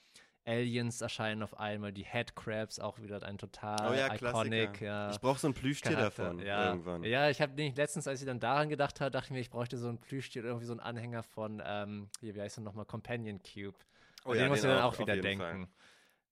Aliens 0.46 1.00
erscheinen 1.00 1.42
auf 1.42 1.58
einmal, 1.58 1.92
die 1.92 2.04
Headcrabs 2.04 2.78
auch 2.78 3.00
wieder 3.00 3.22
ein 3.22 3.36
total 3.36 3.90
oh 3.90 3.94
ja, 3.94 4.14
iconic. 4.14 4.80
Ja, 4.80 5.10
ich 5.10 5.20
brauche 5.20 5.38
so 5.38 5.48
ein 5.48 5.54
Plüschtier 5.54 5.92
Charakter. 5.92 6.24
davon 6.24 6.38
ja. 6.38 6.68
irgendwann. 6.68 7.02
Ja, 7.02 7.28
ich 7.28 7.40
habe 7.40 7.54
nicht 7.54 7.76
letztens, 7.76 8.06
als 8.06 8.20
ich 8.20 8.26
dann 8.26 8.38
daran 8.38 8.68
gedacht 8.68 9.00
habe, 9.00 9.10
dachte 9.10 9.26
ich 9.26 9.30
mir, 9.32 9.40
ich 9.40 9.50
bräuchte 9.50 9.76
so 9.76 9.88
ein 9.88 9.98
Plüschtier 9.98 10.42
oder 10.42 10.50
irgendwie 10.50 10.66
so 10.66 10.72
einen 10.72 10.80
Anhänger 10.80 11.22
von, 11.24 11.60
ähm, 11.64 12.08
hier, 12.20 12.34
wie 12.34 12.40
heißt 12.40 12.58
er 12.58 12.62
nochmal, 12.62 12.84
Companion 12.84 13.40
Cube. 13.42 13.76
Oh, 14.24 14.34
ja, 14.34 14.42
den 14.42 14.48
muss 14.48 14.58
ich 14.58 14.64
dann 14.64 14.82
auch, 14.82 14.98
wieder 14.98 15.16
denken. 15.16 15.42
Fall. 15.42 15.68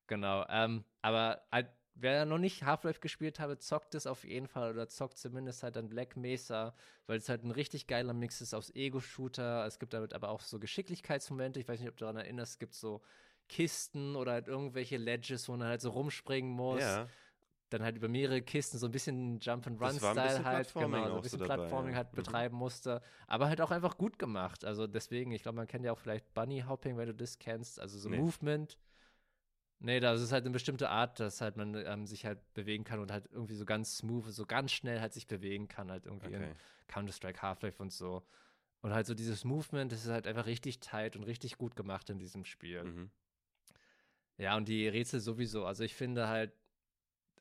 Genau. 0.06 0.46
Ähm, 0.48 0.84
aber 1.02 1.42
halt, 1.50 1.68
wer 1.94 2.24
noch 2.24 2.38
nicht 2.38 2.62
Half-Life 2.64 3.00
gespielt 3.00 3.40
habe, 3.40 3.58
zockt 3.58 3.94
es 3.94 4.06
auf 4.06 4.24
jeden 4.24 4.46
Fall 4.46 4.70
oder 4.72 4.88
zockt 4.88 5.18
zumindest 5.18 5.62
halt 5.62 5.76
dann 5.76 5.88
Black 5.88 6.16
Mesa, 6.16 6.74
weil 7.06 7.18
es 7.18 7.28
halt 7.28 7.44
ein 7.44 7.50
richtig 7.50 7.86
geiler 7.86 8.12
Mix 8.12 8.40
ist 8.40 8.54
aus 8.54 8.74
Ego-Shooter. 8.74 9.66
Es 9.66 9.78
gibt 9.78 9.92
damit 9.92 10.12
aber 10.12 10.28
auch 10.28 10.40
so 10.40 10.58
Geschicklichkeitsmomente. 10.58 11.60
Ich 11.60 11.68
weiß 11.68 11.80
nicht, 11.80 11.88
ob 11.88 11.96
du 11.96 12.04
daran 12.04 12.16
erinnerst, 12.16 12.52
es 12.52 12.58
gibt 12.58 12.74
so 12.74 13.02
Kisten 13.48 14.16
oder 14.16 14.32
halt 14.32 14.48
irgendwelche 14.48 14.96
Ledges, 14.96 15.48
wo 15.48 15.52
man 15.56 15.68
halt 15.68 15.80
so 15.80 15.90
rumspringen 15.90 16.50
muss. 16.50 16.80
Ja. 16.80 17.06
Dann 17.70 17.82
halt 17.82 17.96
über 17.96 18.08
mehrere 18.08 18.42
Kisten, 18.42 18.78
so 18.78 18.86
ein 18.86 18.92
bisschen 18.92 19.40
Jump-and-Run-Style 19.40 20.44
halt, 20.44 20.72
genau, 20.74 21.08
so 21.08 21.14
ein 21.16 21.22
bisschen 21.22 21.38
so 21.40 21.44
Plattforming 21.44 21.92
dabei, 21.92 21.96
halt 21.96 22.12
mhm. 22.12 22.16
betreiben 22.16 22.56
musste. 22.56 23.02
Aber 23.26 23.48
halt 23.48 23.60
auch 23.60 23.70
einfach 23.70 23.96
gut 23.96 24.18
gemacht. 24.18 24.64
Also 24.64 24.86
deswegen, 24.86 25.32
ich 25.32 25.42
glaube, 25.42 25.56
man 25.56 25.66
kennt 25.66 25.84
ja 25.84 25.92
auch 25.92 25.98
vielleicht 25.98 26.32
Bunny 26.34 26.60
Hopping, 26.68 26.96
wenn 26.96 27.06
du 27.06 27.14
das 27.14 27.38
kennst. 27.38 27.80
Also 27.80 27.98
so 27.98 28.08
nee. 28.08 28.18
Movement. 28.18 28.78
Nee, 29.80 30.00
das 30.00 30.22
ist 30.22 30.32
halt 30.32 30.44
eine 30.44 30.52
bestimmte 30.52 30.88
Art, 30.88 31.20
dass 31.20 31.40
halt 31.40 31.56
man 31.56 31.74
ähm, 31.74 32.06
sich 32.06 32.24
halt 32.24 32.38
bewegen 32.54 32.84
kann 32.84 33.00
und 33.00 33.10
halt 33.10 33.28
irgendwie 33.32 33.54
so 33.54 33.64
ganz 33.64 33.98
smooth, 33.98 34.24
so 34.32 34.46
ganz 34.46 34.72
schnell 34.72 35.00
halt 35.00 35.12
sich 35.12 35.26
bewegen 35.26 35.68
kann, 35.68 35.90
halt 35.90 36.06
irgendwie 36.06 36.28
okay. 36.28 36.50
in 36.50 36.54
Counter-Strike, 36.88 37.42
Half-Life 37.42 37.82
und 37.82 37.92
so. 37.92 38.22
Und 38.80 38.92
halt 38.92 39.06
so 39.06 39.14
dieses 39.14 39.44
Movement, 39.44 39.90
das 39.92 40.04
ist 40.04 40.10
halt 40.10 40.26
einfach 40.26 40.46
richtig 40.46 40.80
tight 40.80 41.16
und 41.16 41.24
richtig 41.24 41.58
gut 41.58 41.74
gemacht 41.74 42.08
in 42.10 42.18
diesem 42.18 42.44
Spiel. 42.44 42.84
Mhm. 42.84 43.10
Ja, 44.38 44.56
und 44.56 44.68
die 44.68 44.88
Rätsel 44.88 45.20
sowieso. 45.20 45.64
Also 45.64 45.84
ich 45.84 45.94
finde 45.94 46.28
halt, 46.28 46.52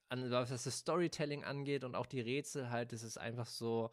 was 0.10 0.50
das 0.64 0.78
Storytelling 0.78 1.44
angeht 1.44 1.84
und 1.84 1.96
auch 1.96 2.06
die 2.06 2.22
Rätsel 2.22 2.70
halt, 2.70 2.94
das 2.94 3.02
ist 3.04 3.18
einfach 3.18 3.48
so 3.48 3.90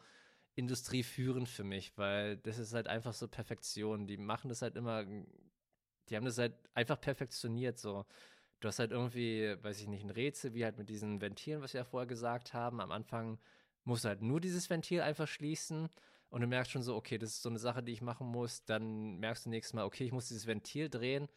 industrieführend 0.55 1.49
für 1.49 1.63
mich, 1.63 1.97
weil 1.97 2.37
das 2.37 2.59
ist 2.59 2.73
halt 2.73 2.87
einfach 2.87 3.13
so 3.13 3.27
Perfektion. 3.27 4.05
Die 4.05 4.17
machen 4.17 4.49
das 4.49 4.61
halt 4.61 4.75
immer, 4.75 5.05
die 5.05 6.15
haben 6.15 6.25
das 6.25 6.37
halt 6.37 6.53
einfach 6.75 6.99
perfektioniert 6.99 7.79
so. 7.79 8.05
Du 8.59 8.67
hast 8.67 8.77
halt 8.77 8.91
irgendwie, 8.91 9.55
weiß 9.63 9.81
ich 9.81 9.87
nicht, 9.87 10.03
ein 10.03 10.11
Rätsel, 10.11 10.53
wie 10.53 10.63
halt 10.63 10.77
mit 10.77 10.89
diesen 10.89 11.21
Ventilen, 11.21 11.61
was 11.63 11.73
wir 11.73 11.79
ja 11.81 11.85
vorher 11.85 12.07
gesagt 12.07 12.53
haben. 12.53 12.79
Am 12.81 12.91
Anfang 12.91 13.39
musst 13.85 14.03
du 14.05 14.09
halt 14.09 14.21
nur 14.21 14.39
dieses 14.39 14.69
Ventil 14.69 15.01
einfach 15.01 15.27
schließen 15.27 15.89
und 16.29 16.41
du 16.41 16.47
merkst 16.47 16.71
schon 16.71 16.83
so, 16.83 16.95
okay, 16.95 17.17
das 17.17 17.31
ist 17.31 17.41
so 17.41 17.49
eine 17.49 17.57
Sache, 17.57 17.81
die 17.81 17.93
ich 17.93 18.01
machen 18.01 18.27
muss. 18.27 18.63
Dann 18.65 19.17
merkst 19.19 19.47
du 19.47 19.49
nächstes 19.49 19.73
Mal, 19.73 19.85
okay, 19.85 20.03
ich 20.03 20.11
muss 20.11 20.27
dieses 20.27 20.45
Ventil 20.45 20.89
drehen 20.89 21.27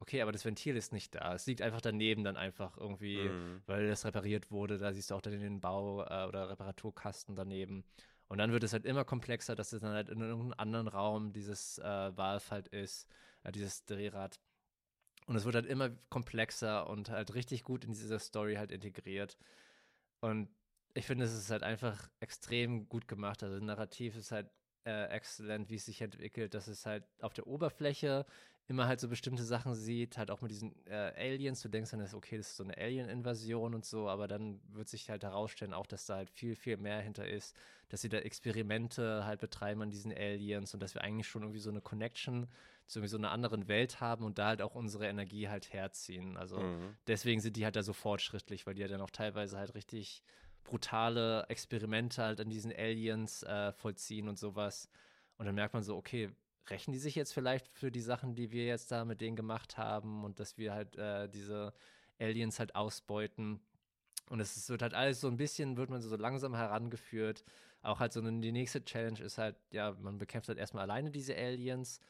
okay, 0.00 0.22
aber 0.22 0.32
das 0.32 0.44
Ventil 0.44 0.76
ist 0.76 0.92
nicht 0.92 1.14
da. 1.14 1.34
Es 1.34 1.46
liegt 1.46 1.62
einfach 1.62 1.80
daneben 1.80 2.24
dann 2.24 2.36
einfach 2.36 2.76
irgendwie, 2.76 3.28
mhm. 3.28 3.62
weil 3.66 3.88
das 3.88 4.04
repariert 4.04 4.50
wurde. 4.50 4.78
Da 4.78 4.92
siehst 4.92 5.10
du 5.10 5.14
auch 5.14 5.20
dann 5.20 5.38
den 5.38 5.60
Bau- 5.60 6.04
äh, 6.04 6.26
oder 6.26 6.48
Reparaturkasten 6.50 7.34
daneben. 7.34 7.84
Und 8.28 8.38
dann 8.38 8.52
wird 8.52 8.62
es 8.62 8.72
halt 8.72 8.84
immer 8.84 9.04
komplexer, 9.04 9.54
dass 9.54 9.72
es 9.72 9.80
dann 9.80 9.92
halt 9.92 10.08
in 10.10 10.20
irgendeinem 10.20 10.54
anderen 10.58 10.88
Raum 10.88 11.32
dieses 11.32 11.78
äh, 11.78 12.16
Valve 12.16 12.50
halt 12.50 12.68
ist, 12.68 13.08
äh, 13.42 13.52
dieses 13.52 13.84
Drehrad. 13.86 14.38
Und 15.26 15.36
es 15.36 15.44
wird 15.44 15.54
halt 15.54 15.66
immer 15.66 15.90
komplexer 16.10 16.88
und 16.88 17.10
halt 17.10 17.34
richtig 17.34 17.64
gut 17.64 17.84
in 17.84 17.92
diese 17.92 18.18
Story 18.18 18.54
halt 18.54 18.70
integriert. 18.70 19.36
Und 20.20 20.48
ich 20.94 21.06
finde, 21.06 21.24
es 21.24 21.34
ist 21.34 21.50
halt 21.50 21.62
einfach 21.62 22.08
extrem 22.20 22.88
gut 22.88 23.08
gemacht. 23.08 23.42
Also 23.42 23.62
Narrativ 23.64 24.16
ist 24.16 24.32
halt 24.32 24.50
äh, 24.84 25.06
exzellent, 25.10 25.70
wie 25.70 25.76
es 25.76 25.86
sich 25.86 26.00
entwickelt, 26.00 26.54
dass 26.54 26.66
es 26.66 26.86
halt 26.86 27.04
auf 27.20 27.34
der 27.34 27.46
Oberfläche 27.46 28.26
immer 28.68 28.86
halt 28.86 29.00
so 29.00 29.08
bestimmte 29.08 29.44
Sachen 29.44 29.74
sieht, 29.74 30.18
halt 30.18 30.30
auch 30.30 30.42
mit 30.42 30.50
diesen 30.50 30.74
äh, 30.86 31.12
Aliens. 31.16 31.62
Du 31.62 31.70
denkst 31.70 31.90
dann, 31.90 32.06
okay, 32.12 32.36
das 32.36 32.48
ist 32.48 32.56
so 32.58 32.64
eine 32.64 32.76
Alien-Invasion 32.76 33.74
und 33.74 33.86
so, 33.86 34.08
aber 34.08 34.28
dann 34.28 34.60
wird 34.68 34.88
sich 34.88 35.08
halt 35.08 35.24
herausstellen, 35.24 35.72
auch, 35.72 35.86
dass 35.86 36.04
da 36.04 36.16
halt 36.16 36.28
viel, 36.28 36.54
viel 36.54 36.76
mehr 36.76 37.00
hinter 37.00 37.26
ist, 37.26 37.56
dass 37.88 38.02
sie 38.02 38.10
da 38.10 38.18
Experimente 38.18 39.24
halt 39.24 39.40
betreiben 39.40 39.80
an 39.80 39.90
diesen 39.90 40.12
Aliens 40.12 40.74
und 40.74 40.82
dass 40.82 40.94
wir 40.94 41.02
eigentlich 41.02 41.26
schon 41.26 41.42
irgendwie 41.42 41.60
so 41.60 41.70
eine 41.70 41.80
Connection 41.80 42.46
zu 42.86 42.98
irgendwie 42.98 43.10
so 43.10 43.16
einer 43.16 43.30
anderen 43.30 43.68
Welt 43.68 44.00
haben 44.00 44.24
und 44.24 44.38
da 44.38 44.48
halt 44.48 44.60
auch 44.60 44.74
unsere 44.74 45.06
Energie 45.06 45.48
halt 45.48 45.72
herziehen. 45.72 46.36
Also 46.36 46.60
mhm. 46.60 46.94
deswegen 47.06 47.40
sind 47.40 47.56
die 47.56 47.64
halt 47.64 47.76
da 47.76 47.82
so 47.82 47.94
fortschrittlich, 47.94 48.66
weil 48.66 48.74
die 48.74 48.82
ja 48.82 48.88
dann 48.88 49.00
auch 49.00 49.10
teilweise 49.10 49.58
halt 49.58 49.74
richtig 49.74 50.22
brutale 50.64 51.46
Experimente 51.48 52.22
halt 52.22 52.40
an 52.40 52.50
diesen 52.50 52.72
Aliens 52.72 53.42
äh, 53.44 53.72
vollziehen 53.72 54.28
und 54.28 54.38
sowas. 54.38 54.90
Und 55.38 55.46
dann 55.46 55.54
merkt 55.54 55.72
man 55.72 55.82
so, 55.82 55.96
okay, 55.96 56.30
rächen 56.70 56.92
die 56.92 56.98
sich 56.98 57.14
jetzt 57.14 57.32
vielleicht 57.32 57.68
für 57.68 57.90
die 57.90 58.00
Sachen, 58.00 58.34
die 58.34 58.52
wir 58.52 58.66
jetzt 58.66 58.90
da 58.90 59.04
mit 59.04 59.20
denen 59.20 59.36
gemacht 59.36 59.76
haben 59.76 60.24
und 60.24 60.40
dass 60.40 60.58
wir 60.58 60.72
halt 60.72 60.96
äh, 60.96 61.28
diese 61.28 61.72
Aliens 62.18 62.58
halt 62.58 62.74
ausbeuten. 62.74 63.60
Und 64.28 64.40
es 64.40 64.68
wird 64.68 64.82
halt 64.82 64.94
alles 64.94 65.20
so 65.20 65.28
ein 65.28 65.36
bisschen, 65.36 65.76
wird 65.76 65.90
man 65.90 66.00
so 66.00 66.14
langsam 66.16 66.54
herangeführt. 66.54 67.44
Auch 67.82 68.00
halt 68.00 68.12
so 68.12 68.20
eine, 68.20 68.40
die 68.40 68.52
nächste 68.52 68.84
Challenge 68.84 69.20
ist 69.20 69.38
halt, 69.38 69.56
ja, 69.72 69.92
man 70.00 70.18
bekämpft 70.18 70.48
halt 70.48 70.58
erstmal 70.58 70.82
alleine 70.82 71.10
diese 71.10 71.36
Aliens 71.36 72.00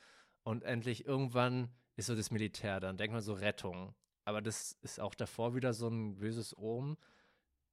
und 0.43 0.65
endlich 0.65 1.07
irgendwann 1.07 1.69
ist 1.97 2.07
so 2.07 2.15
das 2.15 2.31
Militär, 2.31 2.81
dann 2.81 2.97
denkt 2.97 3.13
man 3.13 3.23
so 3.23 3.35
Rettung. 3.35 3.95
Aber 4.25 4.41
das 4.41 4.73
ist 4.83 5.01
auch 5.01 5.15
davor 5.15 5.55
wieder 5.55 5.73
so 5.73 5.89
ein 5.89 6.17
böses 6.17 6.57
Ohm. 6.57 6.97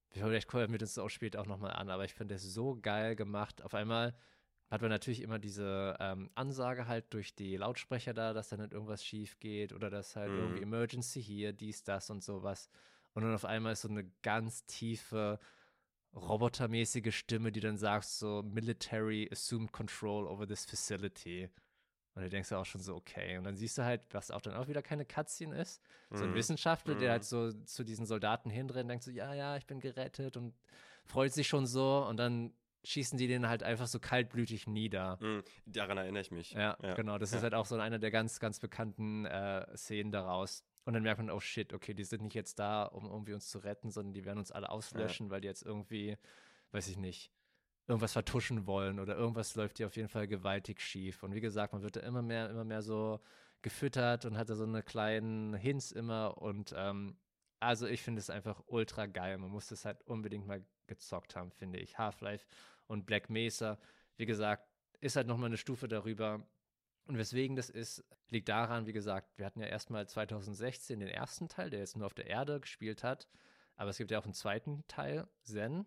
Vielleicht 0.09 0.47
gucken 0.47 0.71
wir 0.71 0.79
das 0.79 0.97
auch 0.97 1.09
später 1.09 1.41
auch 1.41 1.45
nochmal 1.45 1.73
an, 1.73 1.89
aber 1.89 2.05
ich 2.05 2.13
finde 2.13 2.35
das 2.35 2.43
so 2.43 2.77
geil 2.81 3.15
gemacht. 3.15 3.61
Auf 3.61 3.73
einmal 3.73 4.15
hat 4.69 4.81
man 4.81 4.89
natürlich 4.89 5.21
immer 5.21 5.39
diese 5.39 5.95
ähm, 5.99 6.29
Ansage 6.35 6.87
halt 6.87 7.13
durch 7.13 7.35
die 7.35 7.55
Lautsprecher 7.55 8.13
da, 8.13 8.33
dass 8.33 8.49
dann 8.49 8.59
halt 8.59 8.73
irgendwas 8.73 9.05
schief 9.05 9.39
geht 9.39 9.73
oder 9.73 9.89
dass 9.89 10.15
halt 10.15 10.31
mhm. 10.31 10.39
irgendwie 10.39 10.63
Emergency 10.63 11.21
hier, 11.21 11.53
dies, 11.53 11.83
das 11.83 12.09
und 12.09 12.23
sowas. 12.23 12.69
Und 13.13 13.23
dann 13.23 13.33
auf 13.33 13.45
einmal 13.45 13.73
ist 13.73 13.81
so 13.81 13.89
eine 13.89 14.09
ganz 14.23 14.65
tiefe, 14.65 15.39
robotermäßige 16.15 17.15
Stimme, 17.15 17.51
die 17.51 17.59
dann 17.59 17.77
sagt 17.77 18.05
so, 18.05 18.43
Military 18.43 19.29
assumed 19.31 19.71
control 19.71 20.27
over 20.27 20.47
this 20.47 20.65
facility. 20.65 21.49
Und 22.15 22.23
du 22.23 22.29
denkst 22.29 22.51
auch 22.53 22.65
schon 22.65 22.81
so, 22.81 22.95
okay. 22.95 23.37
Und 23.37 23.43
dann 23.43 23.57
siehst 23.57 23.77
du 23.77 23.83
halt, 23.83 24.01
was 24.11 24.31
auch 24.31 24.41
dann 24.41 24.53
auch 24.53 24.69
wieder 24.69 24.81
keine 24.81 25.05
Cutscene 25.05 25.61
ist. 25.61 25.81
So 26.09 26.23
ein 26.23 26.31
mhm. 26.31 26.35
Wissenschaftler, 26.35 26.95
der 26.95 27.09
mhm. 27.09 27.11
halt 27.11 27.23
so 27.25 27.51
zu 27.51 27.83
diesen 27.83 28.05
Soldaten 28.05 28.49
hindreht 28.49 28.83
und 28.83 28.87
denkt 28.89 29.03
so, 29.03 29.11
ja, 29.11 29.33
ja, 29.33 29.57
ich 29.57 29.65
bin 29.65 29.81
gerettet 29.81 30.37
und 30.37 30.55
freut 31.03 31.33
sich 31.33 31.47
schon 31.47 31.67
so. 31.67 32.05
Und 32.07 32.17
dann 32.17 32.53
schießen 32.85 33.17
die 33.17 33.27
den 33.27 33.47
halt 33.47 33.63
einfach 33.63 33.87
so 33.87 33.99
kaltblütig 33.99 34.67
nieder. 34.67 35.17
Mhm, 35.21 35.43
daran 35.65 35.97
erinnere 35.97 36.21
ich 36.21 36.31
mich. 36.31 36.51
Ja, 36.51 36.77
ja. 36.81 36.93
genau. 36.93 37.17
Das 37.17 37.31
ja. 37.31 37.37
ist 37.37 37.43
halt 37.43 37.53
auch 37.53 37.65
so 37.65 37.75
eine 37.75 37.99
der 37.99 38.11
ganz, 38.11 38.39
ganz 38.39 38.59
bekannten 38.59 39.25
äh, 39.25 39.65
Szenen 39.75 40.11
daraus. 40.11 40.63
Und 40.85 40.93
dann 40.93 41.03
merkt 41.03 41.19
man, 41.19 41.31
oh 41.31 41.39
shit, 41.39 41.73
okay, 41.73 41.93
die 41.93 42.03
sind 42.03 42.21
nicht 42.21 42.35
jetzt 42.35 42.59
da, 42.59 42.83
um 42.83 43.05
irgendwie 43.05 43.33
uns 43.33 43.49
zu 43.49 43.57
retten, 43.59 43.89
sondern 43.89 44.13
die 44.13 44.23
werden 44.23 44.37
uns 44.37 44.51
alle 44.51 44.69
auslöschen, 44.69 45.27
ja. 45.27 45.31
weil 45.31 45.41
die 45.41 45.47
jetzt 45.47 45.63
irgendwie, 45.63 46.15
weiß 46.71 46.87
ich 46.87 46.97
nicht, 46.97 47.31
irgendwas 47.87 48.13
vertuschen 48.13 48.67
wollen 48.67 48.99
oder 48.99 49.15
irgendwas 49.15 49.55
läuft 49.55 49.77
hier 49.77 49.87
auf 49.87 49.95
jeden 49.95 50.09
Fall 50.09 50.27
gewaltig 50.27 50.79
schief. 50.81 51.23
Und 51.23 51.33
wie 51.33 51.41
gesagt, 51.41 51.73
man 51.73 51.81
wird 51.81 51.95
da 51.95 52.01
immer 52.01 52.21
mehr, 52.21 52.49
immer 52.49 52.65
mehr 52.65 52.83
so 52.83 53.19
gefüttert 53.61 54.25
und 54.25 54.37
hat 54.37 54.49
da 54.49 54.55
so 54.55 54.63
eine 54.63 54.83
kleinen 54.83 55.55
Hints 55.55 55.91
immer 55.91 56.39
und 56.39 56.73
ähm, 56.77 57.17
also 57.59 57.87
ich 57.87 58.03
finde 58.03 58.19
es 58.19 58.29
einfach 58.29 58.61
ultra 58.67 59.07
geil. 59.07 59.37
Man 59.39 59.49
muss 59.49 59.67
das 59.67 59.85
halt 59.85 60.03
unbedingt 60.03 60.45
mal 60.45 60.63
gezockt 60.85 61.35
haben, 61.35 61.51
finde 61.51 61.79
ich. 61.79 61.97
Half-Life 61.97 62.45
und 62.87 63.05
Black 63.05 63.29
Mesa, 63.29 63.77
wie 64.17 64.25
gesagt, 64.25 64.67
ist 64.99 65.15
halt 65.15 65.27
nochmal 65.27 65.47
eine 65.47 65.57
Stufe 65.57 65.87
darüber. 65.87 66.45
Und 67.05 67.17
weswegen 67.17 67.55
das 67.55 67.69
ist, 67.69 68.03
liegt 68.29 68.49
daran, 68.49 68.87
wie 68.87 68.93
gesagt, 68.93 69.37
wir 69.37 69.45
hatten 69.45 69.59
ja 69.59 69.67
erstmal 69.67 70.07
2016 70.07 70.99
den 70.99 71.09
ersten 71.09 71.47
Teil, 71.47 71.69
der 71.69 71.79
jetzt 71.79 71.95
nur 71.95 72.05
auf 72.05 72.13
der 72.13 72.27
Erde 72.27 72.59
gespielt 72.59 73.03
hat. 73.03 73.27
Aber 73.75 73.89
es 73.89 73.97
gibt 73.97 74.11
ja 74.11 74.19
auch 74.19 74.23
einen 74.23 74.33
zweiten 74.33 74.83
Teil, 74.87 75.27
Zen. 75.43 75.85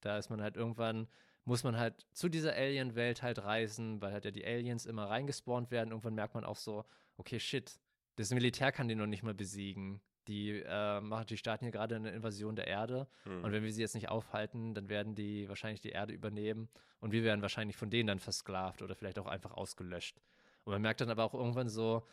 Da 0.00 0.18
ist 0.18 0.30
man 0.30 0.42
halt 0.42 0.56
irgendwann, 0.56 1.06
muss 1.44 1.62
man 1.62 1.76
halt 1.76 2.06
zu 2.12 2.28
dieser 2.28 2.54
Alien-Welt 2.54 3.22
halt 3.22 3.38
reisen, 3.40 4.00
weil 4.00 4.12
halt 4.12 4.24
ja 4.24 4.30
die 4.30 4.44
Aliens 4.44 4.86
immer 4.86 5.04
reingespawnt 5.08 5.70
werden. 5.70 5.90
Irgendwann 5.90 6.14
merkt 6.14 6.34
man 6.34 6.44
auch 6.44 6.56
so, 6.56 6.84
okay, 7.16 7.38
shit, 7.38 7.78
das 8.16 8.30
Militär 8.30 8.72
kann 8.72 8.88
den 8.88 8.98
noch 8.98 9.06
nicht 9.06 9.22
mal 9.22 9.34
besiegen. 9.34 10.00
Die, 10.30 10.62
äh, 10.64 11.00
machen, 11.00 11.26
die 11.26 11.36
starten 11.36 11.64
hier 11.64 11.72
gerade 11.72 11.96
eine 11.96 12.10
Invasion 12.10 12.54
der 12.54 12.68
Erde. 12.68 13.08
Hm. 13.24 13.42
Und 13.42 13.52
wenn 13.52 13.64
wir 13.64 13.72
sie 13.72 13.80
jetzt 13.80 13.94
nicht 13.94 14.08
aufhalten, 14.08 14.74
dann 14.74 14.88
werden 14.88 15.16
die 15.16 15.48
wahrscheinlich 15.48 15.80
die 15.80 15.90
Erde 15.90 16.12
übernehmen. 16.12 16.68
Und 17.00 17.10
wir 17.10 17.24
werden 17.24 17.42
wahrscheinlich 17.42 17.76
von 17.76 17.90
denen 17.90 18.06
dann 18.06 18.20
versklavt 18.20 18.80
oder 18.80 18.94
vielleicht 18.94 19.18
auch 19.18 19.26
einfach 19.26 19.52
ausgelöscht. 19.52 20.20
Und 20.64 20.72
man 20.72 20.82
merkt 20.82 21.00
dann 21.00 21.10
aber 21.10 21.24
auch 21.24 21.34
irgendwann 21.34 21.68
so, 21.68 22.06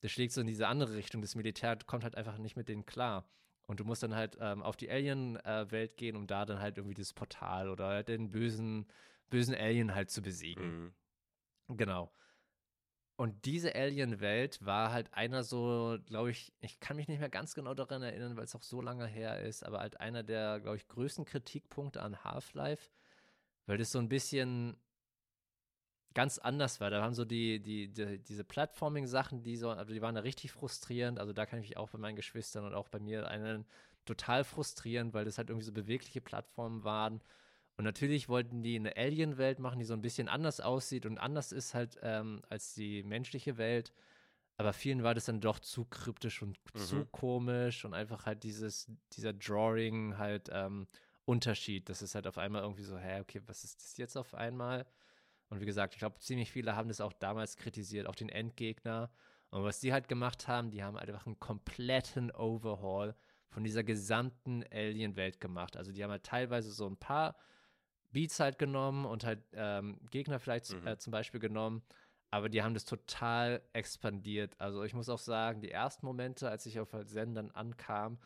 das 0.00 0.10
schlägt 0.10 0.32
so 0.32 0.40
in 0.40 0.48
diese 0.48 0.66
andere 0.66 0.94
Richtung. 0.94 1.22
Das 1.22 1.36
Militär 1.36 1.78
kommt 1.86 2.02
halt 2.02 2.16
einfach 2.16 2.36
nicht 2.38 2.56
mit 2.56 2.68
denen 2.68 2.84
klar. 2.84 3.24
Und 3.66 3.78
du 3.78 3.84
musst 3.84 4.02
dann 4.02 4.16
halt 4.16 4.36
ähm, 4.40 4.62
auf 4.62 4.76
die 4.76 4.90
Alien-Welt 4.90 5.92
äh, 5.92 5.96
gehen, 5.96 6.16
um 6.16 6.26
da 6.26 6.44
dann 6.44 6.58
halt 6.58 6.78
irgendwie 6.78 6.94
das 6.94 7.12
Portal 7.12 7.68
oder 7.68 8.02
den 8.02 8.30
bösen, 8.30 8.86
bösen 9.30 9.54
Alien 9.54 9.94
halt 9.94 10.10
zu 10.10 10.20
besiegen. 10.20 10.92
Mhm. 11.68 11.76
Genau. 11.76 12.12
Und 13.22 13.44
diese 13.44 13.72
Alien-Welt 13.76 14.66
war 14.66 14.90
halt 14.90 15.14
einer 15.14 15.44
so, 15.44 15.96
glaube 16.06 16.32
ich, 16.32 16.52
ich 16.58 16.80
kann 16.80 16.96
mich 16.96 17.06
nicht 17.06 17.20
mehr 17.20 17.28
ganz 17.28 17.54
genau 17.54 17.72
daran 17.72 18.02
erinnern, 18.02 18.36
weil 18.36 18.42
es 18.42 18.56
auch 18.56 18.64
so 18.64 18.80
lange 18.82 19.06
her 19.06 19.38
ist, 19.42 19.64
aber 19.64 19.78
halt 19.78 20.00
einer 20.00 20.24
der, 20.24 20.58
glaube 20.58 20.78
ich, 20.78 20.88
größten 20.88 21.24
Kritikpunkte 21.24 22.02
an 22.02 22.24
Half-Life, 22.24 22.90
weil 23.66 23.78
das 23.78 23.92
so 23.92 24.00
ein 24.00 24.08
bisschen 24.08 24.76
ganz 26.14 26.38
anders 26.38 26.80
war. 26.80 26.90
Da 26.90 27.00
haben 27.00 27.14
so 27.14 27.24
die, 27.24 27.60
die, 27.60 27.92
die 27.92 28.18
diese 28.18 28.42
Platforming-Sachen, 28.42 29.44
die 29.44 29.56
so, 29.56 29.70
also 29.70 29.94
die 29.94 30.02
waren 30.02 30.16
da 30.16 30.22
richtig 30.22 30.50
frustrierend. 30.50 31.20
Also 31.20 31.32
da 31.32 31.46
kann 31.46 31.60
ich 31.60 31.68
mich 31.68 31.76
auch 31.76 31.90
bei 31.90 31.98
meinen 31.98 32.16
Geschwistern 32.16 32.64
und 32.64 32.74
auch 32.74 32.88
bei 32.88 32.98
mir 32.98 33.28
einen 33.28 33.66
total 34.04 34.42
frustrierend, 34.42 35.14
weil 35.14 35.26
das 35.26 35.38
halt 35.38 35.48
irgendwie 35.48 35.66
so 35.66 35.72
bewegliche 35.72 36.20
Plattformen 36.20 36.82
waren. 36.82 37.20
Und 37.76 37.84
natürlich 37.84 38.28
wollten 38.28 38.62
die 38.62 38.76
eine 38.76 38.96
Alien-Welt 38.96 39.58
machen, 39.58 39.78
die 39.78 39.84
so 39.84 39.94
ein 39.94 40.02
bisschen 40.02 40.28
anders 40.28 40.60
aussieht 40.60 41.06
und 41.06 41.18
anders 41.18 41.52
ist 41.52 41.74
halt 41.74 41.98
ähm, 42.02 42.42
als 42.48 42.74
die 42.74 43.02
menschliche 43.02 43.56
Welt. 43.56 43.92
Aber 44.58 44.72
vielen 44.72 45.02
war 45.02 45.14
das 45.14 45.24
dann 45.24 45.40
doch 45.40 45.58
zu 45.58 45.84
kryptisch 45.86 46.42
und 46.42 46.58
mhm. 46.74 46.78
zu 46.78 47.06
komisch 47.06 47.84
und 47.84 47.94
einfach 47.94 48.26
halt 48.26 48.42
dieses, 48.42 48.90
dieser 49.12 49.32
Drawing 49.32 50.18
halt 50.18 50.50
ähm, 50.52 50.86
Unterschied. 51.24 51.88
Das 51.88 52.02
ist 52.02 52.14
halt 52.14 52.26
auf 52.26 52.38
einmal 52.38 52.62
irgendwie 52.62 52.84
so, 52.84 52.98
hä, 52.98 53.20
okay, 53.20 53.40
was 53.46 53.64
ist 53.64 53.82
das 53.82 53.96
jetzt 53.96 54.16
auf 54.16 54.34
einmal? 54.34 54.86
Und 55.48 55.60
wie 55.60 55.66
gesagt, 55.66 55.94
ich 55.94 55.98
glaube, 55.98 56.18
ziemlich 56.18 56.50
viele 56.50 56.76
haben 56.76 56.88
das 56.88 57.00
auch 57.00 57.12
damals 57.12 57.56
kritisiert, 57.56 58.06
auch 58.06 58.14
den 58.14 58.28
Endgegner. 58.28 59.10
Und 59.50 59.64
was 59.64 59.80
die 59.80 59.92
halt 59.92 60.08
gemacht 60.08 60.48
haben, 60.48 60.70
die 60.70 60.82
haben 60.82 60.96
einfach 60.96 61.26
einen 61.26 61.38
kompletten 61.38 62.30
Overhaul 62.30 63.14
von 63.48 63.64
dieser 63.64 63.84
gesamten 63.84 64.64
Alien-Welt 64.72 65.40
gemacht. 65.40 65.76
Also 65.76 65.92
die 65.92 66.02
haben 66.02 66.10
halt 66.10 66.24
teilweise 66.24 66.72
so 66.72 66.86
ein 66.86 66.96
paar 66.96 67.36
Beats 68.12 68.40
halt 68.40 68.58
genommen 68.58 69.04
und 69.04 69.24
halt 69.24 69.42
ähm, 69.54 69.98
Gegner 70.10 70.38
vielleicht 70.38 70.72
mhm. 70.72 70.86
äh, 70.86 70.98
zum 70.98 71.10
Beispiel 71.10 71.40
genommen, 71.40 71.82
aber 72.30 72.48
die 72.48 72.62
haben 72.62 72.74
das 72.74 72.84
total 72.84 73.62
expandiert. 73.72 74.54
Also 74.58 74.84
ich 74.84 74.94
muss 74.94 75.08
auch 75.08 75.18
sagen, 75.18 75.60
die 75.60 75.70
ersten 75.70 76.06
Momente, 76.06 76.48
als 76.48 76.66
ich 76.66 76.80
auf 76.80 76.92
halt 76.92 77.08
Sendern 77.08 77.50
ankam, 77.50 78.18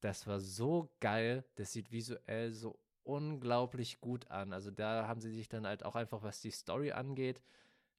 das 0.00 0.26
war 0.26 0.40
so 0.40 0.90
geil. 1.00 1.44
Das 1.56 1.72
sieht 1.72 1.90
visuell 1.90 2.52
so 2.52 2.78
unglaublich 3.04 4.00
gut 4.00 4.30
an. 4.30 4.52
Also 4.52 4.70
da 4.70 5.08
haben 5.08 5.20
sie 5.20 5.32
sich 5.32 5.48
dann 5.48 5.66
halt 5.66 5.84
auch 5.84 5.96
einfach, 5.96 6.22
was 6.22 6.40
die 6.40 6.50
Story 6.50 6.92
angeht, 6.92 7.40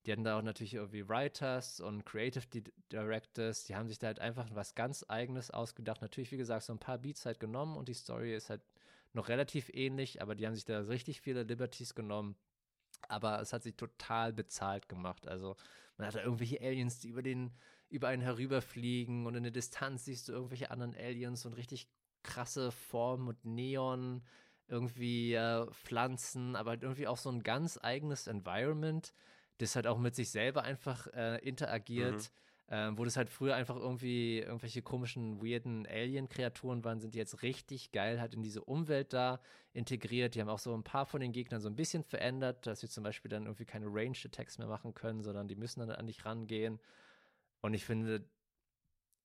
die 0.05 0.11
hatten 0.13 0.23
da 0.23 0.37
auch 0.37 0.43
natürlich 0.43 0.75
irgendwie 0.75 1.07
Writers 1.07 1.81
und 1.81 2.05
Creative 2.05 2.45
Directors, 2.91 3.65
die 3.65 3.75
haben 3.75 3.87
sich 3.89 3.99
da 3.99 4.07
halt 4.07 4.19
einfach 4.19 4.47
was 4.53 4.73
ganz 4.75 5.05
Eigenes 5.07 5.51
ausgedacht. 5.51 6.01
Natürlich, 6.01 6.31
wie 6.31 6.37
gesagt, 6.37 6.63
so 6.63 6.73
ein 6.73 6.79
paar 6.79 6.99
Beats 6.99 7.25
halt 7.25 7.39
genommen 7.39 7.75
und 7.75 7.89
die 7.89 7.93
Story 7.93 8.33
ist 8.33 8.49
halt 8.49 8.61
noch 9.13 9.27
relativ 9.29 9.69
ähnlich, 9.73 10.21
aber 10.21 10.35
die 10.35 10.45
haben 10.45 10.55
sich 10.55 10.65
da 10.65 10.79
richtig 10.79 11.21
viele 11.21 11.43
Liberties 11.43 11.95
genommen. 11.95 12.35
Aber 13.07 13.39
es 13.41 13.53
hat 13.53 13.63
sich 13.63 13.75
total 13.75 14.33
bezahlt 14.33 14.89
gemacht. 14.89 15.27
Also 15.27 15.55
man 15.97 16.07
hat 16.07 16.15
da 16.15 16.23
irgendwelche 16.23 16.61
Aliens, 16.61 16.99
die 16.99 17.09
über 17.09 17.21
den, 17.21 17.51
über 17.89 18.09
einen 18.09 18.21
herüberfliegen 18.21 19.25
und 19.25 19.35
in 19.35 19.43
der 19.43 19.51
Distanz 19.51 20.05
siehst 20.05 20.27
du 20.27 20.33
irgendwelche 20.33 20.71
anderen 20.71 20.95
Aliens 20.95 21.45
und 21.45 21.53
richtig 21.53 21.87
krasse 22.23 22.71
Formen 22.71 23.27
und 23.27 23.45
Neon 23.45 24.23
irgendwie 24.67 25.33
äh, 25.33 25.65
Pflanzen, 25.71 26.55
aber 26.55 26.71
halt 26.71 26.83
irgendwie 26.83 27.07
auch 27.07 27.17
so 27.17 27.29
ein 27.31 27.41
ganz 27.41 27.79
eigenes 27.81 28.27
Environment, 28.27 29.13
das 29.57 29.75
halt 29.75 29.87
auch 29.87 29.97
mit 29.97 30.15
sich 30.15 30.29
selber 30.29 30.63
einfach 30.63 31.07
äh, 31.07 31.37
interagiert. 31.37 32.15
Mhm. 32.15 32.27
Ähm, 32.71 32.99
wo 32.99 33.03
das 33.03 33.17
halt 33.17 33.31
früher 33.31 33.55
einfach 33.55 33.75
irgendwie 33.75 34.39
irgendwelche 34.39 34.83
komischen, 34.83 35.41
weirden 35.41 35.87
Alien-Kreaturen 35.87 36.83
waren, 36.83 36.99
sind 36.99 37.15
die 37.15 37.17
jetzt 37.17 37.41
richtig 37.41 37.91
geil 37.91 38.21
halt 38.21 38.35
in 38.35 38.43
diese 38.43 38.63
Umwelt 38.63 39.11
da 39.11 39.41
integriert. 39.73 40.35
Die 40.35 40.41
haben 40.41 40.49
auch 40.49 40.59
so 40.59 40.75
ein 40.75 40.83
paar 40.83 41.07
von 41.07 41.19
den 41.19 41.31
Gegnern 41.31 41.61
so 41.61 41.67
ein 41.67 41.75
bisschen 41.75 42.03
verändert, 42.03 42.67
dass 42.67 42.83
wir 42.83 42.89
zum 42.89 43.03
Beispiel 43.03 43.29
dann 43.29 43.45
irgendwie 43.45 43.65
keine 43.65 43.87
Range-Attacks 43.87 44.59
mehr 44.59 44.67
machen 44.67 44.93
können, 44.93 45.23
sondern 45.23 45.47
die 45.47 45.55
müssen 45.55 45.79
dann 45.79 45.89
an 45.89 46.05
dich 46.05 46.25
rangehen. 46.25 46.79
Und 47.61 47.73
ich 47.73 47.85
finde, 47.85 48.29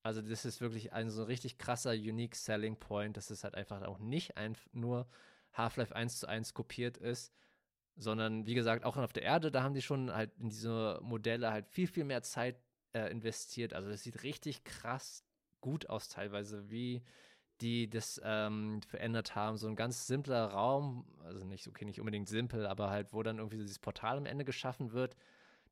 also 0.03 0.23
das 0.23 0.47
ist 0.47 0.63
wirklich 0.63 0.95
ein 0.95 1.11
so 1.11 1.25
richtig 1.25 1.59
krasser, 1.59 1.91
unique 1.91 2.37
Selling 2.37 2.77
Point, 2.77 3.19
dass 3.19 3.29
es 3.29 3.45
halt 3.45 3.55
einfach 3.55 3.83
auch 3.83 3.99
nicht 3.99 4.39
ein, 4.39 4.57
nur 4.73 5.07
Half-Life 5.53 5.95
1 5.95 6.21
zu 6.21 6.27
1 6.29 6.55
kopiert 6.55 6.97
ist, 6.97 7.35
sondern 7.97 8.47
wie 8.47 8.55
gesagt, 8.55 8.85
auch 8.85 8.97
auf 8.97 9.13
der 9.13 9.23
Erde, 9.23 9.51
da 9.51 9.63
haben 9.63 9.75
die 9.75 9.83
schon 9.83 10.11
halt 10.13 10.31
in 10.39 10.49
diese 10.49 10.99
Modelle 11.03 11.53
halt 11.53 11.69
viel, 11.69 11.87
viel 11.87 12.05
mehr 12.05 12.23
Zeit 12.23 12.57
äh, 12.95 13.11
investiert. 13.11 13.75
Also 13.75 13.91
das 13.91 14.03
sieht 14.03 14.23
richtig 14.23 14.65
krass 14.65 15.25
gut 15.61 15.89
aus 15.89 16.09
teilweise, 16.09 16.71
wie 16.71 17.03
die 17.61 17.89
das 17.89 18.21
ähm, 18.25 18.83
verändert 18.83 19.35
haben. 19.35 19.57
So 19.57 19.69
ein 19.69 19.77
ganz 19.77 20.07
simpler 20.07 20.47
Raum, 20.47 21.07
also 21.25 21.45
nicht, 21.45 21.69
okay, 21.69 21.85
nicht 21.85 22.01
unbedingt 22.01 22.29
simpel, 22.29 22.67
aber 22.67 22.91
halt, 22.91 23.13
wo 23.13 23.23
dann 23.23 23.39
irgendwie 23.39 23.59
dieses 23.59 23.79
Portal 23.79 24.19
am 24.19 24.27
Ende 24.27 24.45
geschaffen 24.45 24.93
wird. 24.93 25.17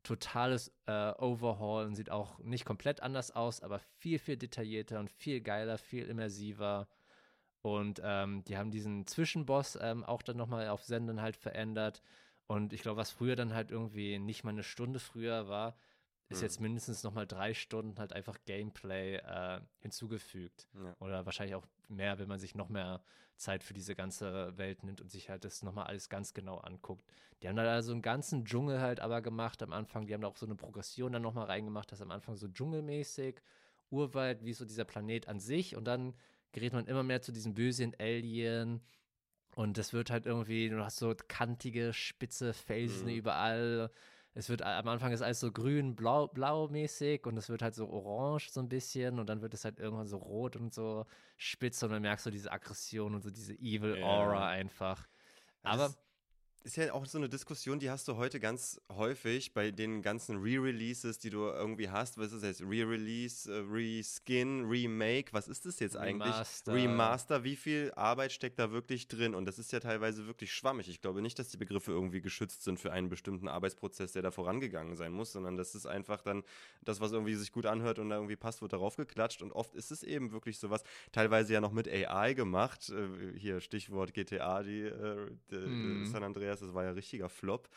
Totales 0.02 0.72
äh, 0.86 1.12
Overhaul 1.18 1.84
und 1.86 1.94
sieht 1.94 2.10
auch 2.10 2.38
nicht 2.40 2.64
komplett 2.64 3.02
anders 3.02 3.30
aus, 3.30 3.60
aber 3.62 3.78
viel, 3.78 4.18
viel 4.18 4.36
detaillierter 4.36 4.98
und 4.98 5.10
viel 5.10 5.40
geiler, 5.40 5.78
viel 5.78 6.06
immersiver. 6.06 6.88
Und 7.62 8.00
ähm, 8.04 8.42
die 8.44 8.56
haben 8.56 8.72
diesen 8.72 9.06
Zwischenboss 9.06 9.78
ähm, 9.80 10.02
auch 10.04 10.22
dann 10.22 10.36
nochmal 10.36 10.68
auf 10.68 10.82
Senden 10.82 11.22
halt 11.22 11.36
verändert. 11.36 12.02
Und 12.48 12.72
ich 12.72 12.82
glaube, 12.82 12.96
was 12.96 13.12
früher 13.12 13.36
dann 13.36 13.54
halt 13.54 13.70
irgendwie 13.70 14.18
nicht 14.18 14.42
mal 14.42 14.50
eine 14.50 14.64
Stunde 14.64 14.98
früher 14.98 15.48
war, 15.48 15.76
ist 16.32 16.38
hm. 16.38 16.46
jetzt 16.46 16.60
mindestens 16.60 17.02
nochmal 17.02 17.26
drei 17.26 17.54
Stunden 17.54 17.98
halt 17.98 18.12
einfach 18.12 18.38
Gameplay 18.44 19.16
äh, 19.16 19.60
hinzugefügt. 19.80 20.66
Ja. 20.74 20.96
Oder 21.00 21.26
wahrscheinlich 21.26 21.54
auch 21.54 21.66
mehr, 21.88 22.18
wenn 22.18 22.28
man 22.28 22.40
sich 22.40 22.54
noch 22.54 22.68
mehr 22.68 23.02
Zeit 23.36 23.64
für 23.64 23.74
diese 23.74 23.94
ganze 23.94 24.56
Welt 24.56 24.84
nimmt 24.84 25.00
und 25.00 25.10
sich 25.10 25.28
halt 25.28 25.44
das 25.44 25.62
nochmal 25.62 25.86
alles 25.86 26.08
ganz 26.08 26.32
genau 26.34 26.58
anguckt. 26.58 27.04
Die 27.42 27.48
haben 27.48 27.56
da 27.56 27.64
also 27.64 27.92
einen 27.92 28.02
ganzen 28.02 28.44
Dschungel 28.44 28.80
halt 28.80 29.00
aber 29.00 29.20
gemacht 29.20 29.62
am 29.62 29.72
Anfang. 29.72 30.06
Die 30.06 30.14
haben 30.14 30.20
da 30.20 30.28
auch 30.28 30.36
so 30.36 30.46
eine 30.46 30.54
Progression 30.54 31.12
dann 31.12 31.22
nochmal 31.22 31.46
reingemacht, 31.46 31.90
dass 31.90 32.00
am 32.00 32.10
Anfang 32.10 32.36
so 32.36 32.48
dschungelmäßig, 32.48 33.40
Urwald, 33.90 34.44
wie 34.44 34.54
so 34.54 34.64
dieser 34.64 34.84
Planet 34.84 35.28
an 35.28 35.38
sich 35.38 35.76
und 35.76 35.84
dann 35.84 36.14
gerät 36.52 36.72
man 36.72 36.86
immer 36.86 37.02
mehr 37.02 37.20
zu 37.20 37.32
diesem 37.32 37.54
bösen 37.54 37.94
Alien. 37.98 38.80
Und 39.54 39.76
das 39.76 39.92
wird 39.92 40.10
halt 40.10 40.24
irgendwie, 40.24 40.70
du 40.70 40.82
hast 40.82 40.96
so 40.96 41.14
kantige, 41.28 41.92
spitze 41.92 42.54
Felsen 42.54 43.08
mhm. 43.08 43.16
überall. 43.16 43.90
Es 44.34 44.48
wird 44.48 44.62
am 44.62 44.88
Anfang 44.88 45.12
ist 45.12 45.20
alles 45.20 45.40
so 45.40 45.52
grün, 45.52 45.94
blau, 45.94 46.26
blau 46.26 46.68
mäßig 46.68 47.26
und 47.26 47.36
es 47.36 47.50
wird 47.50 47.60
halt 47.60 47.74
so 47.74 47.88
orange 47.88 48.50
so 48.50 48.60
ein 48.60 48.68
bisschen 48.68 49.18
und 49.18 49.28
dann 49.28 49.42
wird 49.42 49.52
es 49.52 49.64
halt 49.64 49.78
irgendwann 49.78 50.06
so 50.06 50.16
rot 50.16 50.56
und 50.56 50.72
so 50.72 51.04
spitz 51.36 51.82
und 51.82 51.90
dann 51.90 52.02
merkst 52.02 52.24
du 52.24 52.30
diese 52.30 52.50
Aggression 52.50 53.14
und 53.14 53.22
so 53.22 53.30
diese 53.30 53.52
Evil 53.54 54.02
Aura 54.02 54.34
ja. 54.34 54.46
einfach. 54.48 55.06
Aber 55.62 55.84
das 55.84 55.98
ist 56.64 56.76
ja 56.76 56.92
auch 56.92 57.06
so 57.06 57.18
eine 57.18 57.28
Diskussion, 57.28 57.78
die 57.78 57.90
hast 57.90 58.06
du 58.08 58.16
heute 58.16 58.38
ganz 58.38 58.80
häufig 58.90 59.52
bei 59.52 59.70
den 59.70 60.02
ganzen 60.02 60.38
Re-Releases, 60.38 61.18
die 61.18 61.30
du 61.30 61.46
irgendwie 61.46 61.90
hast. 61.90 62.18
Was 62.18 62.32
ist 62.32 62.42
das 62.42 62.60
jetzt? 62.60 62.62
Re-Release, 62.62 63.52
äh, 63.52 63.64
Reskin, 63.68 64.64
Remake? 64.66 65.32
Was 65.32 65.48
ist 65.48 65.66
das 65.66 65.80
jetzt 65.80 65.96
eigentlich? 65.96 66.32
Remaster. 66.32 66.74
Remaster. 66.74 67.44
Wie 67.44 67.56
viel 67.56 67.92
Arbeit 67.96 68.32
steckt 68.32 68.58
da 68.58 68.70
wirklich 68.70 69.08
drin? 69.08 69.34
Und 69.34 69.46
das 69.46 69.58
ist 69.58 69.72
ja 69.72 69.80
teilweise 69.80 70.26
wirklich 70.26 70.52
schwammig. 70.52 70.88
Ich 70.88 71.00
glaube 71.00 71.22
nicht, 71.22 71.38
dass 71.38 71.48
die 71.48 71.56
Begriffe 71.56 71.92
irgendwie 71.92 72.20
geschützt 72.20 72.62
sind 72.62 72.78
für 72.78 72.92
einen 72.92 73.08
bestimmten 73.08 73.48
Arbeitsprozess, 73.48 74.12
der 74.12 74.22
da 74.22 74.30
vorangegangen 74.30 74.96
sein 74.96 75.12
muss, 75.12 75.32
sondern 75.32 75.56
das 75.56 75.74
ist 75.74 75.86
einfach 75.86 76.22
dann 76.22 76.44
das, 76.82 77.00
was 77.00 77.12
irgendwie 77.12 77.34
sich 77.34 77.52
gut 77.52 77.66
anhört 77.66 77.98
und 77.98 78.10
da 78.10 78.16
irgendwie 78.16 78.36
passt, 78.36 78.62
wird 78.62 78.72
darauf 78.72 78.96
geklatscht. 78.96 79.42
Und 79.42 79.52
oft 79.52 79.74
ist 79.74 79.90
es 79.90 80.02
eben 80.02 80.32
wirklich 80.32 80.58
sowas, 80.58 80.84
teilweise 81.10 81.52
ja 81.52 81.60
noch 81.60 81.72
mit 81.72 81.88
AI 81.88 82.34
gemacht. 82.34 82.90
Äh, 82.90 83.38
hier 83.38 83.60
Stichwort 83.60 84.14
GTA, 84.14 84.62
die, 84.62 84.82
äh, 84.82 85.30
die 85.50 85.56
mm. 85.56 86.06
San 86.06 86.22
Andreas 86.22 86.51
Andreas, 86.52 86.60
das 86.60 86.74
war 86.74 86.84
ja 86.84 86.90
richtiger 86.90 87.28
Flop. 87.28 87.68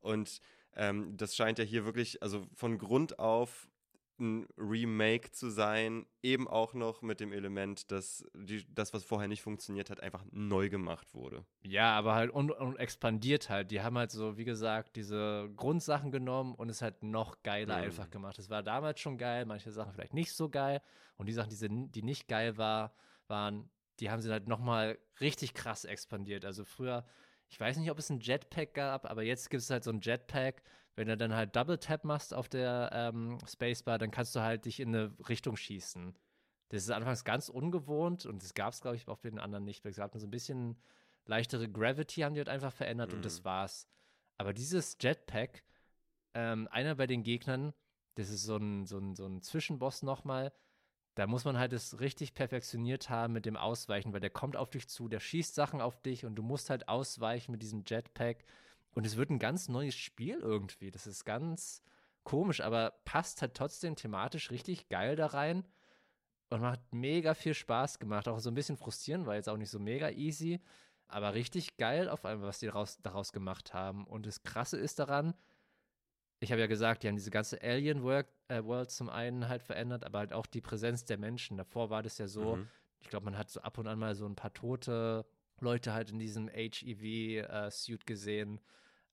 Und 0.00 0.40
ähm, 0.76 1.16
das 1.16 1.36
scheint 1.36 1.58
ja 1.58 1.64
hier 1.64 1.84
wirklich, 1.84 2.22
also 2.22 2.46
von 2.54 2.78
Grund 2.78 3.18
auf 3.18 3.68
ein 4.20 4.46
Remake 4.56 5.32
zu 5.32 5.50
sein, 5.50 6.06
eben 6.22 6.46
auch 6.46 6.72
noch 6.72 7.02
mit 7.02 7.18
dem 7.18 7.32
Element, 7.32 7.90
dass 7.90 8.24
die, 8.32 8.64
das, 8.72 8.94
was 8.94 9.02
vorher 9.02 9.26
nicht 9.26 9.42
funktioniert 9.42 9.90
hat, 9.90 10.00
einfach 10.00 10.24
neu 10.30 10.68
gemacht 10.68 11.14
wurde. 11.14 11.44
Ja, 11.62 11.96
aber 11.96 12.14
halt 12.14 12.30
und, 12.30 12.52
und 12.52 12.76
expandiert 12.76 13.50
halt. 13.50 13.72
Die 13.72 13.82
haben 13.82 13.98
halt 13.98 14.12
so, 14.12 14.36
wie 14.36 14.44
gesagt, 14.44 14.94
diese 14.94 15.50
Grundsachen 15.56 16.12
genommen 16.12 16.54
und 16.54 16.68
es 16.68 16.80
halt 16.80 17.02
noch 17.02 17.42
geiler 17.42 17.78
mhm. 17.78 17.84
einfach 17.84 18.08
gemacht. 18.08 18.38
Es 18.38 18.50
war 18.50 18.62
damals 18.62 19.00
schon 19.00 19.18
geil, 19.18 19.46
manche 19.46 19.72
Sachen 19.72 19.92
vielleicht 19.92 20.14
nicht 20.14 20.32
so 20.32 20.48
geil 20.48 20.80
und 21.16 21.26
die 21.26 21.32
Sachen, 21.32 21.50
die, 21.50 21.90
die 21.90 22.02
nicht 22.02 22.28
geil 22.28 22.56
war, 22.56 22.94
waren, 23.26 23.68
die 23.98 24.10
haben 24.10 24.22
sie 24.22 24.30
halt 24.30 24.46
nochmal 24.46 24.96
richtig 25.20 25.54
krass 25.54 25.84
expandiert. 25.84 26.44
Also 26.44 26.64
früher 26.64 27.04
ich 27.54 27.60
weiß 27.60 27.76
nicht, 27.76 27.88
ob 27.92 28.00
es 28.00 28.10
ein 28.10 28.18
Jetpack 28.18 28.74
gab, 28.74 29.08
aber 29.08 29.22
jetzt 29.22 29.48
gibt 29.48 29.62
es 29.62 29.70
halt 29.70 29.84
so 29.84 29.92
ein 29.92 30.00
Jetpack. 30.00 30.60
Wenn 30.96 31.06
du 31.06 31.16
dann 31.16 31.36
halt 31.36 31.54
Double 31.54 31.78
Tap 31.78 32.02
machst 32.02 32.34
auf 32.34 32.48
der 32.48 32.90
ähm, 32.92 33.38
Spacebar, 33.46 33.96
dann 33.96 34.10
kannst 34.10 34.34
du 34.34 34.40
halt 34.40 34.64
dich 34.64 34.80
in 34.80 34.88
eine 34.88 35.16
Richtung 35.28 35.56
schießen. 35.56 36.16
Das 36.70 36.82
ist 36.82 36.90
anfangs 36.90 37.22
ganz 37.22 37.48
ungewohnt 37.48 38.26
und 38.26 38.42
das 38.42 38.54
gab 38.54 38.72
es, 38.72 38.80
glaube 38.80 38.96
ich, 38.96 39.06
auf 39.06 39.20
den 39.20 39.38
anderen 39.38 39.64
nicht. 39.64 39.86
Es 39.86 39.94
gab 39.94 40.18
so 40.18 40.26
ein 40.26 40.32
bisschen 40.32 40.76
leichtere 41.26 41.68
Gravity, 41.68 42.22
haben 42.22 42.34
die 42.34 42.40
halt 42.40 42.48
einfach 42.48 42.72
verändert 42.72 43.10
mhm. 43.10 43.18
und 43.18 43.24
das 43.24 43.38
mhm. 43.38 43.44
war's. 43.44 43.86
Aber 44.36 44.52
dieses 44.52 44.96
Jetpack, 45.00 45.62
ähm, 46.34 46.66
einer 46.72 46.96
bei 46.96 47.06
den 47.06 47.22
Gegnern, 47.22 47.72
das 48.16 48.30
ist 48.30 48.42
so 48.42 48.56
ein, 48.56 48.84
so 48.84 48.98
ein, 48.98 49.14
so 49.14 49.26
ein 49.26 49.42
Zwischenboss 49.42 50.02
nochmal, 50.02 50.52
da 51.14 51.26
muss 51.26 51.44
man 51.44 51.58
halt 51.58 51.72
es 51.72 52.00
richtig 52.00 52.34
perfektioniert 52.34 53.08
haben 53.08 53.32
mit 53.32 53.46
dem 53.46 53.56
Ausweichen, 53.56 54.12
weil 54.12 54.20
der 54.20 54.30
kommt 54.30 54.56
auf 54.56 54.70
dich 54.70 54.88
zu, 54.88 55.08
der 55.08 55.20
schießt 55.20 55.54
Sachen 55.54 55.80
auf 55.80 56.00
dich 56.02 56.24
und 56.24 56.34
du 56.34 56.42
musst 56.42 56.70
halt 56.70 56.88
ausweichen 56.88 57.52
mit 57.52 57.62
diesem 57.62 57.84
Jetpack. 57.86 58.44
Und 58.94 59.06
es 59.06 59.16
wird 59.16 59.30
ein 59.30 59.38
ganz 59.38 59.68
neues 59.68 59.94
Spiel 59.94 60.38
irgendwie. 60.40 60.90
Das 60.90 61.06
ist 61.06 61.24
ganz 61.24 61.82
komisch, 62.24 62.60
aber 62.60 62.94
passt 63.04 63.42
halt 63.42 63.54
trotzdem 63.54 63.96
thematisch 63.96 64.50
richtig 64.50 64.88
geil 64.88 65.14
da 65.14 65.26
rein 65.26 65.64
und 66.50 66.60
macht 66.60 66.80
mega 66.92 67.34
viel 67.34 67.54
Spaß 67.54 67.98
gemacht. 67.98 68.28
Auch 68.28 68.38
so 68.40 68.50
ein 68.50 68.54
bisschen 68.54 68.76
frustrierend, 68.76 69.26
weil 69.26 69.36
jetzt 69.36 69.48
auch 69.48 69.56
nicht 69.56 69.70
so 69.70 69.78
mega 69.78 70.10
easy, 70.10 70.60
aber 71.06 71.34
richtig 71.34 71.76
geil 71.76 72.08
auf 72.08 72.24
einmal, 72.24 72.48
was 72.48 72.58
die 72.58 72.66
daraus, 72.66 72.98
daraus 73.02 73.32
gemacht 73.32 73.74
haben. 73.74 74.06
Und 74.06 74.26
das 74.26 74.42
Krasse 74.42 74.78
ist 74.78 74.98
daran, 74.98 75.34
ich 76.40 76.50
habe 76.50 76.60
ja 76.60 76.66
gesagt, 76.66 77.02
die 77.02 77.08
haben 77.08 77.16
diese 77.16 77.30
ganze 77.30 77.60
Alien 77.62 78.02
World, 78.02 78.26
äh, 78.48 78.62
World 78.64 78.90
zum 78.90 79.08
einen 79.08 79.48
halt 79.48 79.62
verändert, 79.62 80.04
aber 80.04 80.18
halt 80.18 80.32
auch 80.32 80.46
die 80.46 80.60
Präsenz 80.60 81.04
der 81.04 81.18
Menschen. 81.18 81.56
Davor 81.56 81.90
war 81.90 82.02
das 82.02 82.18
ja 82.18 82.26
so, 82.26 82.56
mhm. 82.56 82.68
ich 83.00 83.08
glaube, 83.08 83.24
man 83.24 83.38
hat 83.38 83.50
so 83.50 83.60
ab 83.60 83.78
und 83.78 83.86
an 83.86 83.98
mal 83.98 84.14
so 84.14 84.26
ein 84.26 84.36
paar 84.36 84.52
tote 84.52 85.24
Leute 85.60 85.92
halt 85.92 86.10
in 86.10 86.18
diesem 86.18 86.48
HEV-Suit 86.48 88.02
äh, 88.02 88.04
gesehen. 88.04 88.60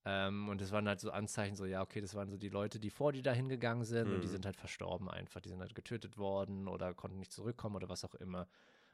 Ähm, 0.04 0.50
und 0.50 0.62
das 0.62 0.72
waren 0.72 0.88
halt 0.88 1.00
so 1.00 1.12
Anzeichen, 1.12 1.56
so, 1.56 1.66
ja, 1.66 1.82
okay, 1.82 2.02
das 2.02 2.16
waren 2.16 2.30
so 2.30 2.38
die 2.38 2.50
Leute, 2.50 2.80
die 2.80 2.90
vor 2.90 3.12
dir 3.12 3.22
da 3.22 3.34
hingegangen 3.34 3.84
sind 3.84 4.08
mhm. 4.08 4.16
und 4.16 4.22
die 4.22 4.28
mhm. 4.28 4.32
sind 4.32 4.46
halt 4.46 4.58
verstorben 4.58 5.10
einfach. 5.10 5.42
Die 5.42 5.50
sind 5.50 5.60
halt 5.60 5.76
getötet 5.76 6.18
worden 6.18 6.68
oder 6.68 6.94
konnten 6.94 7.20
nicht 7.20 7.32
zurückkommen 7.32 7.76
oder 7.76 7.90
was 7.90 8.04
auch 8.04 8.16
immer. 8.16 8.48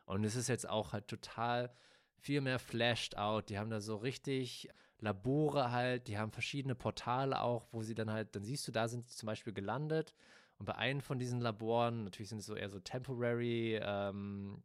Und 0.06 0.24
es 0.24 0.36
ist 0.36 0.50
jetzt 0.50 0.68
auch 0.68 0.94
halt 0.94 1.08
total 1.08 1.72
viel 2.18 2.42
mehr 2.42 2.60
flashed 2.60 3.18
out. 3.18 3.50
Die 3.50 3.58
haben 3.58 3.70
da 3.70 3.80
so 3.80 3.96
richtig 3.96 4.70
Labore 5.00 5.72
halt, 5.72 6.08
die 6.08 6.18
haben 6.18 6.32
verschiedene 6.32 6.76
Portale 6.76 7.42
auch, 7.42 7.68
wo 7.72 7.84
sie 7.84 7.96
dann 7.96 8.12
halt, 8.12 8.36
dann 8.36 8.44
siehst 8.44 8.68
du, 8.68 8.72
da 8.72 8.88
sind 8.88 9.08
sie 9.08 9.16
zum 9.16 9.28
Beispiel 9.28 9.54
gelandet. 9.54 10.16
Und 10.58 10.66
bei 10.66 10.76
einem 10.76 11.02
von 11.02 11.20
diesen 11.20 11.40
Laboren, 11.40 12.04
natürlich 12.06 12.30
sind 12.30 12.40
es 12.40 12.48
so 12.48 12.56
eher 12.56 12.70
so 12.70 12.80
temporary, 12.80 13.80
ähm, 13.82 14.64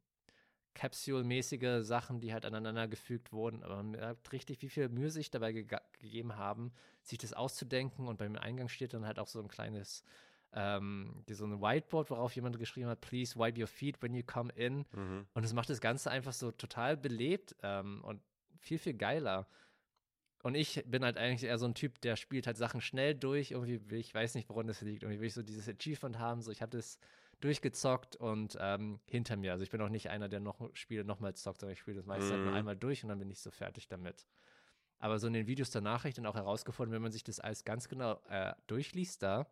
Capsule-mäßige 0.75 1.85
Sachen, 1.85 2.21
die 2.21 2.33
halt 2.33 2.47
aneinander 2.47 2.89
gefügt 2.89 3.33
wurden. 3.33 3.63
Aber 3.63 3.77
man 3.77 3.91
merkt 3.91 4.33
richtig, 4.33 4.63
wie 4.63 4.69
viel 4.69 4.89
Mühe 4.89 5.11
sich 5.11 5.31
dabei 5.31 5.53
ge 5.53 5.67
gegeben 5.99 6.37
haben, 6.37 6.73
sich 7.03 7.19
das 7.19 7.33
auszudenken. 7.33 8.09
Und 8.09 8.19
beim 8.19 8.37
Eingang 8.37 8.69
steht 8.69 8.95
dann 8.95 9.05
halt 9.05 9.19
auch 9.19 9.27
so 9.27 9.41
ein 9.41 9.49
kleines, 9.49 10.03
ähm, 10.55 11.25
so 11.29 11.45
ein 11.45 11.61
Whiteboard, 11.61 12.11
worauf 12.11 12.35
jemand 12.35 12.59
geschrieben 12.59 12.89
hat, 12.89 13.01
please 13.01 13.39
wipe 13.39 13.61
your 13.61 13.67
feet 13.67 14.03
when 14.03 14.15
you 14.15 14.23
come 14.25 14.53
in. 14.55 14.87
Mhm. 14.93 15.27
Und 15.35 15.45
es 15.45 15.53
macht 15.53 15.69
das 15.69 15.81
Ganze 15.81 16.11
einfach 16.11 16.33
so 16.33 16.51
total 16.51 16.97
belebt 16.97 17.55
ähm, 17.63 18.03
und 18.03 18.23
viel, 18.59 18.79
viel 18.79 18.95
geiler. 18.95 19.47
Und 20.43 20.57
ich 20.57 20.83
bin 20.87 21.05
halt 21.05 21.17
eigentlich 21.17 21.45
eher 21.45 21.59
so 21.59 21.67
ein 21.67 21.75
Typ, 21.75 22.01
der 22.01 22.17
spielt 22.17 22.49
halt 22.49 22.57
Sachen 22.57 22.81
schnell 22.81 23.15
durch. 23.15 23.53
Irgendwie, 23.53 23.81
ich 23.95 24.13
weiß 24.13 24.35
nicht, 24.35 24.49
woran 24.49 24.67
das 24.67 24.81
liegt. 24.81 25.05
Irgendwie 25.05 25.21
will 25.21 25.29
ich 25.29 25.35
so 25.35 25.43
dieses 25.43 25.69
Achievement 25.69 26.19
haben. 26.19 26.43
So, 26.43 26.51
ich 26.51 26.61
habe 26.61 26.77
das 26.77 26.99
durchgezockt 27.41 28.17
und 28.17 28.57
ähm, 28.61 29.01
hinter 29.07 29.37
mir. 29.37 29.53
Also 29.53 29.63
ich 29.63 29.71
bin 29.71 29.81
auch 29.81 29.89
nicht 29.89 30.11
einer, 30.11 30.29
der 30.29 30.41
noch 30.41 30.61
Spiele 30.75 31.05
nochmal 31.05 31.35
zockt, 31.35 31.61
sondern 31.61 31.75
ich 31.75 31.81
spiele 31.81 31.97
das 31.97 32.07
meistens 32.07 32.31
mhm. 32.31 32.35
halt 32.35 32.43
nur 32.43 32.53
mhm. 32.53 32.59
einmal 32.59 32.77
durch 32.77 33.03
und 33.05 33.09
dann 33.09 33.19
bin 33.19 33.31
ich 33.31 33.41
so 33.41 33.51
fertig 33.51 33.87
damit. 33.89 34.27
Aber 34.99 35.19
so 35.19 35.27
in 35.27 35.33
den 35.33 35.47
Videos 35.47 35.71
danach 35.71 36.01
habe 36.01 36.09
ich 36.09 36.15
dann 36.15 36.27
auch 36.27 36.37
herausgefunden, 36.37 36.93
wenn 36.95 37.03
man 37.03 37.13
sich 37.13 37.25
das 37.25 37.41
alles 37.41 37.65
ganz 37.65 37.89
genau 37.89 38.21
äh, 38.29 38.55
durchliest 38.69 39.23
da, 39.23 39.47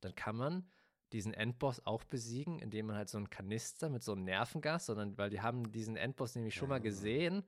dann 0.00 0.14
kann 0.14 0.36
man 0.36 0.70
diesen 1.12 1.34
Endboss 1.34 1.84
auch 1.86 2.04
besiegen, 2.04 2.58
indem 2.58 2.86
man 2.86 2.96
halt 2.96 3.08
so 3.08 3.18
einen 3.18 3.30
Kanister 3.30 3.88
mit 3.88 4.02
so 4.02 4.12
einem 4.12 4.24
Nervengas, 4.24 4.86
sondern 4.86 5.16
weil 5.18 5.30
die 5.30 5.40
haben 5.40 5.72
diesen 5.72 5.96
Endboss 5.96 6.34
nämlich 6.36 6.54
schon 6.54 6.68
mal 6.68 6.80
gesehen 6.80 7.44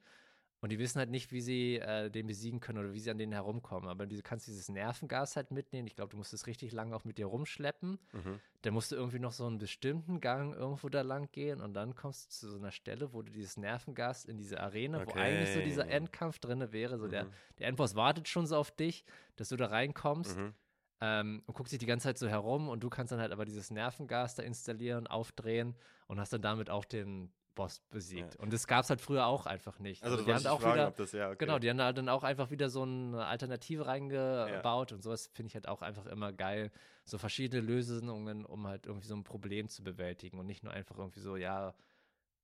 und 0.62 0.70
die 0.70 0.78
wissen 0.78 0.98
halt 0.98 1.08
nicht, 1.10 1.32
wie 1.32 1.40
sie 1.40 1.76
äh, 1.76 2.10
den 2.10 2.26
besiegen 2.26 2.60
können 2.60 2.78
oder 2.78 2.92
wie 2.92 3.00
sie 3.00 3.10
an 3.10 3.16
denen 3.16 3.32
herumkommen. 3.32 3.88
Aber 3.88 4.06
du 4.06 4.20
kannst 4.22 4.46
dieses 4.46 4.68
Nervengas 4.68 5.36
halt 5.36 5.50
mitnehmen. 5.50 5.86
Ich 5.86 5.96
glaube, 5.96 6.10
du 6.10 6.18
musst 6.18 6.34
es 6.34 6.46
richtig 6.46 6.72
lange 6.72 6.94
auch 6.94 7.04
mit 7.04 7.16
dir 7.16 7.26
rumschleppen. 7.26 7.98
Mhm. 8.12 8.40
Dann 8.60 8.74
musst 8.74 8.92
du 8.92 8.96
irgendwie 8.96 9.18
noch 9.18 9.32
so 9.32 9.46
einen 9.46 9.56
bestimmten 9.56 10.20
Gang 10.20 10.54
irgendwo 10.54 10.90
da 10.90 11.00
lang 11.00 11.30
gehen 11.32 11.62
und 11.62 11.72
dann 11.72 11.94
kommst 11.94 12.26
du 12.26 12.30
zu 12.30 12.50
so 12.50 12.58
einer 12.58 12.72
Stelle, 12.72 13.14
wo 13.14 13.22
du 13.22 13.32
dieses 13.32 13.56
Nervengas 13.56 14.26
in 14.26 14.36
diese 14.36 14.60
Arena, 14.60 15.00
okay. 15.00 15.12
wo 15.14 15.18
eigentlich 15.18 15.54
so 15.54 15.60
dieser 15.60 15.88
Endkampf 15.88 16.38
drin 16.40 16.70
wäre. 16.72 16.98
So 16.98 17.06
mhm. 17.06 17.10
der, 17.10 17.26
der 17.58 17.68
Endboss 17.68 17.94
wartet 17.94 18.28
schon 18.28 18.46
so 18.46 18.56
auf 18.56 18.70
dich, 18.70 19.04
dass 19.36 19.48
du 19.48 19.56
da 19.56 19.66
reinkommst. 19.66 20.36
Mhm. 20.36 20.54
Ähm, 21.02 21.42
und 21.46 21.54
guckt 21.54 21.70
sich 21.70 21.78
die 21.78 21.86
ganze 21.86 22.08
Zeit 22.08 22.18
so 22.18 22.28
herum 22.28 22.68
und 22.68 22.82
du 22.84 22.90
kannst 22.90 23.10
dann 23.10 23.20
halt 23.20 23.32
aber 23.32 23.46
dieses 23.46 23.70
Nervengas 23.70 24.34
da 24.34 24.42
installieren, 24.42 25.06
aufdrehen 25.06 25.74
und 26.08 26.20
hast 26.20 26.34
dann 26.34 26.42
damit 26.42 26.68
auch 26.68 26.84
den, 26.84 27.32
Boss 27.60 27.80
besiegt. 27.90 28.34
Ja. 28.34 28.40
Und 28.40 28.54
das 28.54 28.66
gab 28.66 28.84
es 28.84 28.90
halt 28.90 29.02
früher 29.02 29.26
auch 29.26 29.44
einfach 29.44 29.78
nicht. 29.80 30.02
Also, 30.02 30.16
also 30.16 30.26
die 30.26 30.32
haben 30.32 30.46
auch 30.46 30.62
fragen, 30.62 30.74
wieder, 30.76 30.90
das, 30.92 31.12
ja, 31.12 31.28
okay. 31.28 31.36
genau, 31.40 31.58
die 31.58 31.68
haben 31.68 31.76
da 31.76 31.92
dann 31.92 32.08
auch 32.08 32.24
einfach 32.24 32.50
wieder 32.50 32.70
so 32.70 32.82
eine 32.84 33.26
Alternative 33.26 33.86
reingebaut 33.86 34.90
ja. 34.90 34.96
und 34.96 35.02
sowas 35.02 35.30
finde 35.34 35.48
ich 35.48 35.54
halt 35.54 35.68
auch 35.68 35.82
einfach 35.82 36.06
immer 36.06 36.32
geil. 36.32 36.72
So 37.04 37.18
verschiedene 37.18 37.60
Lösungen, 37.60 38.46
um 38.46 38.66
halt 38.66 38.86
irgendwie 38.86 39.08
so 39.08 39.14
ein 39.14 39.24
Problem 39.24 39.68
zu 39.68 39.84
bewältigen 39.84 40.38
und 40.38 40.46
nicht 40.46 40.64
nur 40.64 40.72
einfach 40.72 40.96
irgendwie 40.96 41.20
so, 41.20 41.36
ja, 41.36 41.74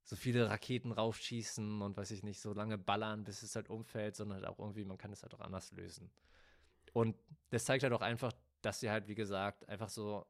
so 0.02 0.16
viele 0.16 0.50
Raketen 0.50 0.92
raufschießen 0.92 1.80
und 1.80 1.96
weiß 1.96 2.10
ich 2.10 2.22
nicht, 2.22 2.40
so 2.42 2.52
lange 2.52 2.76
ballern, 2.76 3.24
bis 3.24 3.42
es 3.42 3.56
halt 3.56 3.70
umfällt, 3.70 4.16
sondern 4.16 4.36
halt 4.36 4.46
auch 4.48 4.58
irgendwie, 4.58 4.84
man 4.84 4.98
kann 4.98 5.12
es 5.12 5.22
halt 5.22 5.32
auch 5.32 5.40
anders 5.40 5.72
lösen. 5.72 6.10
Und 6.92 7.16
das 7.48 7.64
zeigt 7.64 7.84
halt 7.84 7.94
auch 7.94 8.02
einfach, 8.02 8.32
dass 8.60 8.80
sie 8.80 8.90
halt, 8.90 9.08
wie 9.08 9.14
gesagt, 9.14 9.66
einfach 9.66 9.88
so 9.88 10.26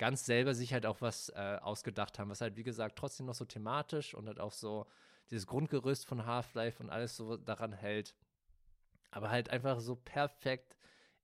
ganz 0.00 0.24
selber 0.24 0.54
sich 0.54 0.72
halt 0.72 0.86
auch 0.86 1.02
was 1.02 1.28
äh, 1.28 1.58
ausgedacht 1.60 2.18
haben, 2.18 2.30
was 2.30 2.40
halt, 2.40 2.56
wie 2.56 2.62
gesagt, 2.62 2.96
trotzdem 2.96 3.26
noch 3.26 3.34
so 3.34 3.44
thematisch 3.44 4.14
und 4.14 4.28
halt 4.28 4.40
auch 4.40 4.52
so 4.52 4.86
dieses 5.30 5.46
Grundgerüst 5.46 6.06
von 6.06 6.24
Half-Life 6.24 6.82
und 6.82 6.88
alles 6.88 7.18
so 7.18 7.36
daran 7.36 7.74
hält. 7.74 8.14
Aber 9.10 9.28
halt 9.28 9.50
einfach 9.50 9.78
so 9.78 9.96
perfekt 9.96 10.74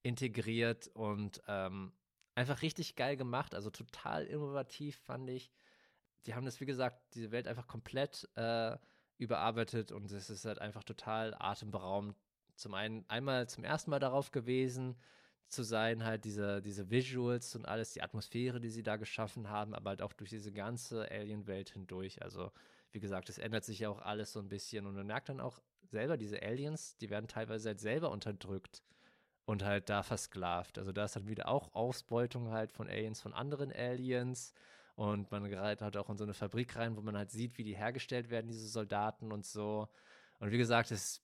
integriert 0.02 0.88
und 0.88 1.42
ähm, 1.48 1.94
einfach 2.34 2.60
richtig 2.60 2.96
geil 2.96 3.16
gemacht. 3.16 3.54
Also 3.54 3.70
total 3.70 4.26
innovativ, 4.26 4.98
fand 4.98 5.30
ich. 5.30 5.50
Die 6.26 6.34
haben 6.34 6.44
das, 6.44 6.60
wie 6.60 6.66
gesagt, 6.66 7.00
diese 7.14 7.30
Welt 7.30 7.48
einfach 7.48 7.66
komplett 7.66 8.28
äh, 8.34 8.76
überarbeitet 9.16 9.90
und 9.90 10.12
es 10.12 10.28
ist 10.28 10.44
halt 10.44 10.58
einfach 10.58 10.84
total 10.84 11.34
atemberaubend. 11.38 12.14
Zum 12.56 12.74
einen 12.74 13.08
einmal 13.08 13.48
zum 13.48 13.64
ersten 13.64 13.90
Mal 13.90 14.00
darauf 14.00 14.32
gewesen, 14.32 14.98
zu 15.48 15.62
sein, 15.62 16.04
halt 16.04 16.24
diese, 16.24 16.60
diese 16.62 16.90
Visuals 16.90 17.54
und 17.56 17.66
alles, 17.66 17.92
die 17.92 18.02
Atmosphäre, 18.02 18.60
die 18.60 18.70
sie 18.70 18.82
da 18.82 18.96
geschaffen 18.96 19.48
haben, 19.48 19.74
aber 19.74 19.90
halt 19.90 20.02
auch 20.02 20.12
durch 20.12 20.30
diese 20.30 20.52
ganze 20.52 21.10
Alien-Welt 21.10 21.70
hindurch. 21.70 22.22
Also, 22.22 22.50
wie 22.92 23.00
gesagt, 23.00 23.28
es 23.28 23.38
ändert 23.38 23.64
sich 23.64 23.80
ja 23.80 23.88
auch 23.88 24.00
alles 24.00 24.32
so 24.32 24.40
ein 24.40 24.48
bisschen 24.48 24.86
und 24.86 24.94
man 24.94 25.06
merkt 25.06 25.28
dann 25.28 25.40
auch 25.40 25.60
selber, 25.84 26.16
diese 26.16 26.42
Aliens, 26.42 26.96
die 26.98 27.10
werden 27.10 27.28
teilweise 27.28 27.68
halt 27.68 27.80
selber 27.80 28.10
unterdrückt 28.10 28.82
und 29.44 29.62
halt 29.64 29.88
da 29.88 30.02
versklavt. 30.02 30.78
Also 30.78 30.92
da 30.92 31.04
ist 31.04 31.16
dann 31.16 31.28
wieder 31.28 31.48
auch 31.48 31.72
Ausbeutung 31.74 32.50
halt 32.50 32.72
von 32.72 32.88
Aliens 32.88 33.20
von 33.20 33.32
anderen 33.32 33.72
Aliens 33.72 34.52
und 34.96 35.30
man 35.30 35.48
gerät 35.48 35.82
halt 35.82 35.96
auch 35.96 36.10
in 36.10 36.16
so 36.16 36.24
eine 36.24 36.34
Fabrik 36.34 36.76
rein, 36.76 36.96
wo 36.96 37.02
man 37.02 37.16
halt 37.16 37.30
sieht, 37.30 37.58
wie 37.58 37.64
die 37.64 37.76
hergestellt 37.76 38.30
werden, 38.30 38.48
diese 38.48 38.66
Soldaten 38.66 39.32
und 39.32 39.44
so. 39.44 39.88
Und 40.40 40.50
wie 40.50 40.58
gesagt, 40.58 40.90
es 40.90 41.22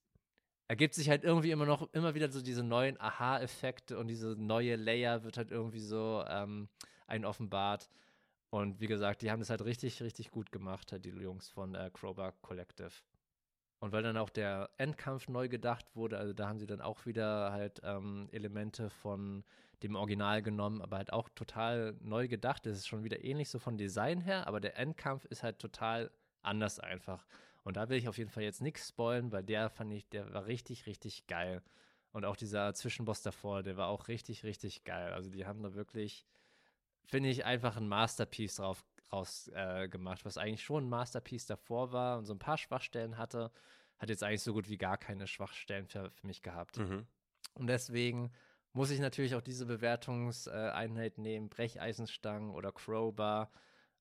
ergibt 0.73 0.95
sich 0.95 1.11
halt 1.11 1.23
irgendwie 1.23 1.51
immer 1.51 1.67
noch, 1.67 1.93
immer 1.93 2.15
wieder 2.15 2.33
so 2.33 2.41
diese 2.41 2.63
neuen 2.63 2.99
Aha-Effekte 2.99 3.99
und 3.99 4.07
diese 4.07 4.29
neue 4.39 4.77
Layer 4.77 5.23
wird 5.23 5.37
halt 5.37 5.51
irgendwie 5.51 5.81
so 5.81 6.25
ähm, 6.27 6.71
ein 7.07 7.27
offenbart. 7.27 7.91
Und 8.49 8.81
wie 8.81 8.87
gesagt, 8.87 9.21
die 9.21 9.31
haben 9.31 9.41
das 9.41 9.51
halt 9.51 9.63
richtig, 9.67 10.01
richtig 10.03 10.31
gut 10.31 10.51
gemacht, 10.51 10.91
halt 10.91 11.05
die 11.05 11.11
Jungs 11.11 11.51
von 11.51 11.75
äh, 11.75 11.91
Crowbar 11.93 12.33
Collective. 12.41 12.91
Und 13.81 13.93
weil 13.93 14.03
dann 14.03 14.17
auch 14.17 14.31
der 14.31 14.71
Endkampf 14.79 15.29
neu 15.29 15.47
gedacht 15.51 15.95
wurde, 15.95 16.17
also 16.17 16.33
da 16.33 16.49
haben 16.49 16.59
sie 16.59 16.67
dann 16.67 16.81
auch 16.81 17.05
wieder 17.05 17.53
halt 17.53 17.83
ähm, 17.85 18.31
Elemente 18.33 18.89
von 18.89 19.45
dem 19.83 19.95
Original 19.95 20.41
genommen, 20.41 20.81
aber 20.81 20.97
halt 20.97 21.13
auch 21.13 21.29
total 21.35 21.99
neu 22.01 22.29
gedacht. 22.29 22.65
Das 22.65 22.79
ist 22.79 22.89
schon 22.89 23.05
wieder 23.05 23.23
ähnlich 23.23 23.51
so 23.51 23.59
von 23.59 23.77
Design 23.77 24.23
her, 24.23 24.47
aber 24.47 24.59
der 24.59 24.79
Endkampf 24.79 25.27
ist 25.27 25.43
halt 25.43 25.59
total 25.59 26.11
anders 26.41 26.81
einfach. 26.81 27.27
Und 27.65 27.77
da 27.77 27.89
will 27.89 27.99
ich 27.99 28.09
auf 28.09 28.19
jeden 28.19 28.31
Fall 28.31 28.43
jetzt 28.43 28.61
nichts 28.61 28.89
spoilen, 28.89 29.31
weil 29.33 29.45
der 29.45 29.71
fand 29.71 29.93
ich, 29.93 30.09
der 30.09 30.33
war 30.33 30.47
richtig, 30.47 30.87
richtig 30.87 31.27
geil. 31.27 31.63
Und 32.11 32.25
auch 32.25 32.37
dieser 32.37 32.75
Zwischenboss 32.75 33.23
davor, 33.23 33.63
der 33.63 33.77
war 33.77 33.89
auch 33.89 34.09
richtig, 34.09 34.45
richtig 34.45 34.85
geil. 34.85 35.13
Also 35.13 35.31
die 35.31 35.47
haben 35.47 35.63
da 35.63 35.75
wirklich, 35.75 36.27
finde 37.05 37.31
ich, 37.31 37.45
einfach 37.45 37.77
ein 37.77 37.89
Masterpiece 37.89 38.57
drauf 38.57 38.85
raus 39.13 39.51
äh, 39.55 39.89
gemacht, 39.89 40.25
was 40.25 40.39
eigentlich 40.39 40.63
schon 40.63 40.87
ein 40.87 40.91
Masterpiece 40.91 41.47
davor 41.47 41.93
war 41.93 42.19
und 42.19 42.25
so 42.25 42.35
ein 42.35 42.39
paar 42.39 42.59
Schwachstellen 42.59 43.19
hatte, 43.19 43.51
hat 43.99 44.09
jetzt 44.09 44.23
eigentlich 44.23 44.43
so 44.43 44.53
gut 44.53 44.69
wie 44.69 44.79
gar 44.79 44.97
keine 44.97 45.27
Schwachstellen 45.27 45.87
für, 45.87 46.11
für 46.11 46.27
mich 46.27 46.43
gehabt. 46.43 46.79
Mhm. 46.79 47.07
Und 47.55 47.67
deswegen 47.67 48.33
muss 48.73 48.91
ich 48.91 49.01
natürlich 49.01 49.35
auch 49.35 49.43
diese 49.43 49.67
Bewertungseinheit 49.67 51.19
nehmen, 51.19 51.51
Brecheisenstangen 51.51 52.51
oder 52.51 52.73
Crowbar. 52.73 53.51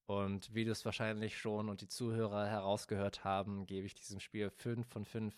Und 0.05 0.53
wie 0.53 0.65
du 0.65 0.71
es 0.71 0.83
wahrscheinlich 0.83 1.37
schon 1.37 1.69
und 1.69 1.81
die 1.81 1.87
Zuhörer 1.87 2.47
herausgehört 2.47 3.23
haben, 3.23 3.65
gebe 3.65 3.85
ich 3.85 3.95
diesem 3.95 4.19
Spiel 4.19 4.49
5 4.49 4.87
von 4.87 5.05
5 5.05 5.33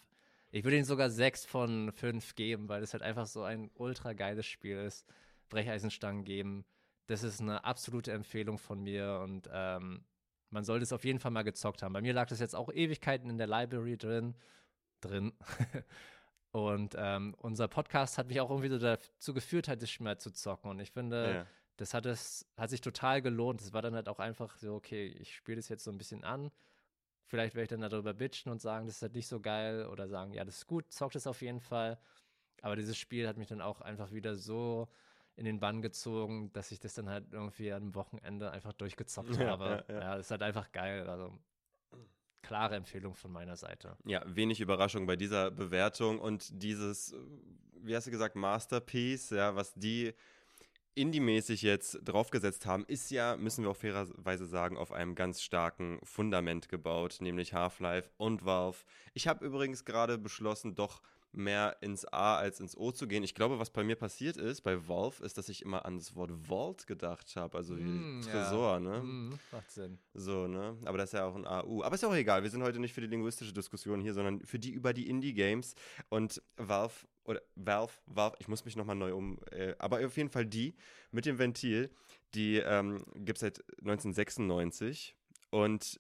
Ich 0.52 0.64
würde 0.64 0.78
ihm 0.78 0.84
sogar 0.84 1.10
sechs 1.10 1.46
von 1.46 1.92
fünf 1.92 2.36
geben, 2.36 2.70
weil 2.70 2.82
es 2.82 2.94
halt 2.94 3.04
einfach 3.04 3.28
so 3.28 3.44
ein 3.44 3.70
ultra 3.76 4.14
geiles 4.14 4.46
Spiel 4.46 4.78
ist. 4.78 5.06
Brecheisenstangen 5.50 6.24
geben. 6.24 6.66
Das 7.08 7.22
ist 7.24 7.42
eine 7.42 7.64
absolute 7.64 8.12
Empfehlung 8.12 8.58
von 8.58 8.82
mir 8.82 9.20
und 9.24 9.50
ähm, 9.52 10.04
man 10.50 10.64
sollte 10.64 10.84
es 10.84 10.94
auf 10.94 11.04
jeden 11.04 11.20
Fall 11.20 11.32
mal 11.32 11.44
gezockt 11.44 11.84
haben. 11.84 11.94
Bei 11.94 12.02
mir 12.02 12.14
lag 12.14 12.28
das 12.28 12.40
jetzt 12.40 12.56
auch 12.56 12.72
Ewigkeiten 12.72 13.30
in 13.30 13.38
der 13.38 13.48
Library 13.48 13.98
drin. 13.98 14.36
Drin. 15.02 15.34
und 16.52 16.96
ähm, 16.98 17.36
unser 17.40 17.68
Podcast 17.68 18.18
hat 18.18 18.28
mich 18.28 18.40
auch 18.40 18.50
irgendwie 18.50 18.70
so 18.70 18.80
dazu 18.80 19.34
geführt, 19.34 19.68
halt 19.68 19.82
das 19.82 19.90
Spiel 19.90 20.06
mal 20.06 20.18
zu 20.18 20.32
zocken. 20.32 20.72
Und 20.72 20.80
ich 20.80 20.92
finde, 20.92 21.34
ja. 21.34 21.46
Das 21.78 21.94
hat 21.94 22.06
es, 22.06 22.46
hat 22.58 22.70
sich 22.70 22.82
total 22.82 23.22
gelohnt. 23.22 23.62
Es 23.62 23.74
war 23.74 23.82
dann 23.82 23.96
halt 23.96 24.10
auch 24.10 24.20
einfach 24.20 24.58
so, 24.58 24.76
okay, 24.76 25.08
ich 25.08 25.36
spiele 25.36 25.58
das 25.58 25.70
jetzt 25.70 25.84
so 25.84 25.92
ein 25.92 25.98
bisschen 25.98 26.24
an. 26.24 26.52
Vielleicht 27.26 27.56
werde 27.56 27.64
ich 27.64 27.70
dann 27.70 27.90
darüber 27.90 28.14
bitchen 28.14 28.52
und 28.52 28.62
sagen, 28.62 28.86
das 28.86 28.98
ist 28.98 29.02
halt 29.02 29.16
nicht 29.16 29.28
so 29.28 29.40
geil 29.40 29.88
oder 29.88 30.08
sagen, 30.08 30.34
ja, 30.34 30.46
das 30.46 30.58
ist 30.58 30.68
gut, 30.68 30.92
zockt 30.92 31.16
es 31.16 31.26
auf 31.26 31.42
jeden 31.42 31.62
Fall. 31.62 31.98
Aber 32.62 32.76
dieses 32.76 32.98
Spiel 32.98 33.28
hat 33.28 33.38
mich 33.38 33.48
dann 33.48 33.62
auch 33.62 33.82
einfach 33.82 34.12
wieder 34.12 34.36
so 34.36 34.88
in 35.36 35.46
den 35.46 35.60
Bann 35.60 35.82
gezogen, 35.82 36.52
dass 36.54 36.72
ich 36.72 36.80
das 36.80 36.94
dann 36.94 37.10
halt 37.10 37.26
irgendwie 37.32 37.74
am 37.74 37.96
Wochenende 37.96 38.52
einfach 38.52 38.74
durchgezockt 38.74 39.38
ja, 39.38 39.48
habe. 39.48 39.84
Ja, 39.88 39.94
ja. 39.94 40.02
ja, 40.02 40.16
ist 40.16 40.32
halt 40.32 40.44
einfach 40.44 40.72
geil. 40.72 41.10
Also 41.10 41.34
klare 42.44 42.76
Empfehlung 42.76 43.16
von 43.16 43.32
meiner 43.32 43.56
Seite. 43.56 43.98
Ja, 44.06 44.22
wenig 44.28 44.62
Überraschung 44.62 45.08
bei 45.08 45.16
dieser 45.16 45.50
Bewertung 45.50 46.20
und 46.20 46.62
dieses, 46.62 47.16
wie 47.82 47.96
hast 47.96 48.06
du 48.06 48.12
gesagt, 48.12 48.36
Masterpiece, 48.36 49.32
ja, 49.32 49.56
was 49.56 49.74
die 49.74 50.14
Indie-mäßig 50.96 51.62
jetzt 51.62 52.00
draufgesetzt 52.04 52.66
haben, 52.66 52.86
ist 52.86 53.10
ja, 53.12 53.36
müssen 53.38 53.64
wir 53.64 53.72
auch 53.72 53.78
fairerweise 53.78 54.46
sagen, 54.46 54.78
auf 54.78 54.92
einem 54.92 55.16
ganz 55.16 55.42
starken 55.42 56.00
Fundament 56.04 56.70
gebaut, 56.70 57.18
nämlich 57.20 57.54
Half-Life 57.54 58.12
und 58.18 58.46
Valve. 58.46 58.78
Ich 59.14 59.28
habe 59.28 59.46
übrigens 59.46 59.86
gerade 59.86 60.18
beschlossen, 60.18 60.76
doch 60.76 61.02
mehr 61.34 61.78
ins 61.82 62.06
A 62.06 62.36
als 62.38 62.60
ins 62.60 62.78
O 62.78 62.92
zu 62.92 63.08
gehen. 63.08 63.24
Ich 63.24 63.36
glaube, 63.36 63.60
was 63.60 63.72
bei 63.72 63.84
mir 63.84 63.96
passiert 63.96 64.38
ist, 64.38 64.62
bei 64.62 64.88
Valve, 64.88 65.24
ist, 65.24 65.38
dass 65.38 65.50
ich 65.50 65.64
immer 65.64 65.86
an 65.86 65.98
das 65.98 66.16
Wort 66.16 66.32
Vault 66.48 66.88
gedacht 66.88 67.36
habe, 67.36 67.58
also 67.58 67.78
wie 67.78 67.84
mm, 67.84 68.22
Tresor, 68.22 68.74
ja. 68.74 68.80
ne? 68.80 69.00
Mm, 69.02 69.40
macht 69.52 69.72
Sinn. 69.72 69.98
So, 70.14 70.48
ne? 70.48 70.78
Aber 70.86 70.98
das 70.98 71.10
ist 71.10 71.20
ja 71.20 71.26
auch 71.26 71.36
ein 71.36 71.46
AU. 71.46 71.84
Aber 71.84 71.96
ist 71.96 72.02
ja 72.02 72.10
auch 72.10 72.16
egal, 72.16 72.44
wir 72.44 72.50
sind 72.50 72.62
heute 72.62 72.80
nicht 72.80 72.94
für 72.94 73.02
die 73.02 73.08
linguistische 73.08 73.54
Diskussion 73.54 74.00
hier, 74.00 74.14
sondern 74.14 74.42
für 74.42 74.60
die 74.60 74.72
über 74.72 74.94
die 74.94 75.10
Indie-Games. 75.10 75.76
Und 76.10 76.42
Valve, 76.58 77.08
oder 77.26 77.42
Valve, 77.56 77.94
Valve, 78.06 78.36
ich 78.40 78.48
muss 78.48 78.66
mich 78.66 78.76
nochmal 78.76 78.96
neu 78.96 79.16
um, 79.16 79.40
äh, 79.52 79.74
aber 79.80 80.06
auf 80.06 80.18
jeden 80.18 80.30
Fall 80.30 80.46
die 80.46 80.76
mit 81.12 81.26
dem 81.26 81.40
Ventil, 81.40 81.90
die 82.36 82.58
ähm, 82.58 83.04
gibt 83.16 83.38
es 83.38 83.42
seit 83.42 83.60
1996 83.80 85.16
und 85.50 86.00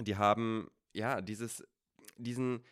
die 0.00 0.16
haben, 0.16 0.68
ja, 0.92 1.20
dieses, 1.20 1.64
diesen 2.18 2.62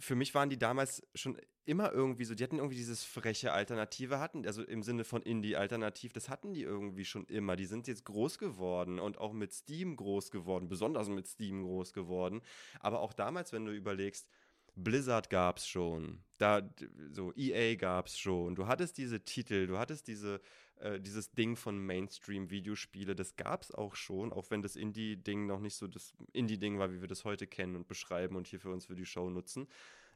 für 0.00 0.14
mich 0.14 0.34
waren 0.34 0.50
die 0.50 0.58
damals 0.58 1.02
schon 1.14 1.38
immer 1.64 1.92
irgendwie 1.92 2.24
so, 2.24 2.34
die 2.34 2.44
hatten 2.44 2.58
irgendwie 2.58 2.76
dieses 2.76 3.04
freche 3.04 3.52
Alternative, 3.52 4.20
hatten, 4.20 4.46
also 4.46 4.62
im 4.62 4.82
Sinne 4.82 5.04
von 5.04 5.22
Indie-Alternativ, 5.22 6.12
das 6.12 6.28
hatten 6.28 6.54
die 6.54 6.62
irgendwie 6.62 7.04
schon 7.04 7.26
immer. 7.26 7.56
Die 7.56 7.66
sind 7.66 7.88
jetzt 7.88 8.04
groß 8.04 8.38
geworden 8.38 9.00
und 9.00 9.18
auch 9.18 9.32
mit 9.32 9.52
Steam 9.52 9.96
groß 9.96 10.30
geworden, 10.30 10.68
besonders 10.68 11.08
mit 11.08 11.26
Steam 11.26 11.64
groß 11.64 11.92
geworden. 11.92 12.40
Aber 12.80 13.00
auch 13.00 13.12
damals, 13.12 13.52
wenn 13.52 13.64
du 13.64 13.72
überlegst, 13.72 14.28
Blizzard 14.76 15.30
gab 15.30 15.56
es 15.56 15.66
schon, 15.66 16.22
da 16.38 16.62
so 17.10 17.32
EA 17.34 17.76
gab 17.76 18.06
es 18.06 18.18
schon. 18.18 18.54
Du 18.54 18.66
hattest 18.66 18.98
diese 18.98 19.24
Titel, 19.24 19.66
du 19.66 19.78
hattest 19.78 20.06
diese 20.06 20.40
äh, 20.80 21.00
dieses 21.00 21.32
Ding 21.32 21.56
von 21.56 21.78
Mainstream-Videospiele, 21.78 23.14
das 23.14 23.36
gab 23.36 23.62
es 23.62 23.72
auch 23.72 23.94
schon, 23.94 24.32
auch 24.32 24.50
wenn 24.50 24.62
das 24.62 24.76
Indie-Ding 24.76 25.46
noch 25.46 25.60
nicht 25.60 25.76
so 25.76 25.86
das 25.86 26.14
Indie-Ding 26.32 26.78
war, 26.78 26.92
wie 26.92 27.00
wir 27.00 27.08
das 27.08 27.24
heute 27.24 27.46
kennen 27.46 27.76
und 27.76 27.88
beschreiben 27.88 28.36
und 28.36 28.46
hier 28.46 28.60
für 28.60 28.70
uns 28.70 28.86
für 28.86 28.96
die 28.96 29.06
Show 29.06 29.30
nutzen. 29.30 29.66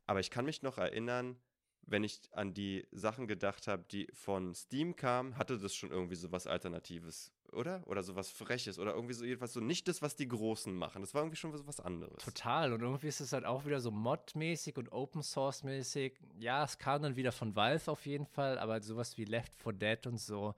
Aber 0.06 0.20
ich 0.20 0.30
kann 0.30 0.44
mich 0.44 0.62
noch 0.62 0.78
erinnern, 0.78 1.36
wenn 1.82 2.04
ich 2.04 2.20
an 2.32 2.54
die 2.54 2.86
Sachen 2.92 3.26
gedacht 3.26 3.66
habe, 3.66 3.84
die 3.90 4.06
von 4.12 4.54
Steam 4.54 4.96
kamen, 4.96 5.36
hatte 5.36 5.58
das 5.58 5.74
schon 5.74 5.90
irgendwie 5.90 6.14
so 6.14 6.30
was 6.30 6.46
Alternatives, 6.46 7.32
oder? 7.52 7.82
Oder 7.86 8.02
so 8.02 8.16
was 8.16 8.30
Freches 8.30 8.78
oder 8.78 8.94
irgendwie 8.94 9.14
so 9.14 9.24
jedenfalls 9.24 9.52
so 9.52 9.60
nicht 9.60 9.88
das, 9.88 10.02
was 10.02 10.16
die 10.16 10.28
Großen 10.28 10.74
machen. 10.74 11.02
Das 11.02 11.14
war 11.14 11.22
irgendwie 11.22 11.36
schon 11.36 11.56
so 11.56 11.66
was 11.66 11.80
anderes. 11.80 12.22
Total. 12.22 12.72
Und 12.72 12.82
irgendwie 12.82 13.08
ist 13.08 13.20
es 13.20 13.32
halt 13.32 13.44
auch 13.44 13.64
wieder 13.64 13.80
so 13.80 13.90
Mod-mäßig 13.90 14.76
und 14.76 14.92
Open 14.92 15.22
Source-mäßig. 15.22 16.14
Ja, 16.38 16.64
es 16.64 16.78
kam 16.78 17.02
dann 17.02 17.16
wieder 17.16 17.32
von 17.32 17.56
Valve 17.56 17.90
auf 17.90 18.06
jeden 18.06 18.26
Fall, 18.26 18.58
aber 18.58 18.80
sowas 18.82 19.16
wie 19.18 19.24
Left 19.24 19.52
4 19.62 19.72
Dead 19.72 20.06
und 20.06 20.18
so. 20.18 20.54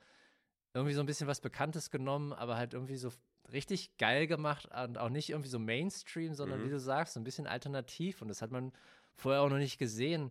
Irgendwie 0.75 0.95
so 0.95 1.01
ein 1.01 1.07
bisschen 1.07 1.27
was 1.27 1.41
Bekanntes 1.41 1.91
genommen, 1.91 2.33
aber 2.33 2.57
halt 2.57 2.75
irgendwie 2.75 2.97
so 2.97 3.11
richtig 3.53 3.97
geil 3.99 4.27
gemacht 4.27 4.69
und 4.85 4.97
auch 4.99 5.11
nicht 5.11 5.31
irgendwie 5.31 5.51
so 5.51 5.59
Mainstream, 5.59 6.35
sondern 6.35 6.61
mhm. 6.61 6.67
wie 6.67 6.71
du 6.71 6.81
sagst, 6.81 7.15
so 7.15 7.21
ein 7.21 7.25
bisschen 7.25 7.47
alternativ. 7.47 8.23
Und 8.23 8.29
das 8.29 8.41
hat 8.41 8.51
man 8.51 8.73
vorher 9.17 9.43
auch 9.43 9.51
noch 9.51 9.59
nicht 9.59 9.79
gesehen 9.79 10.31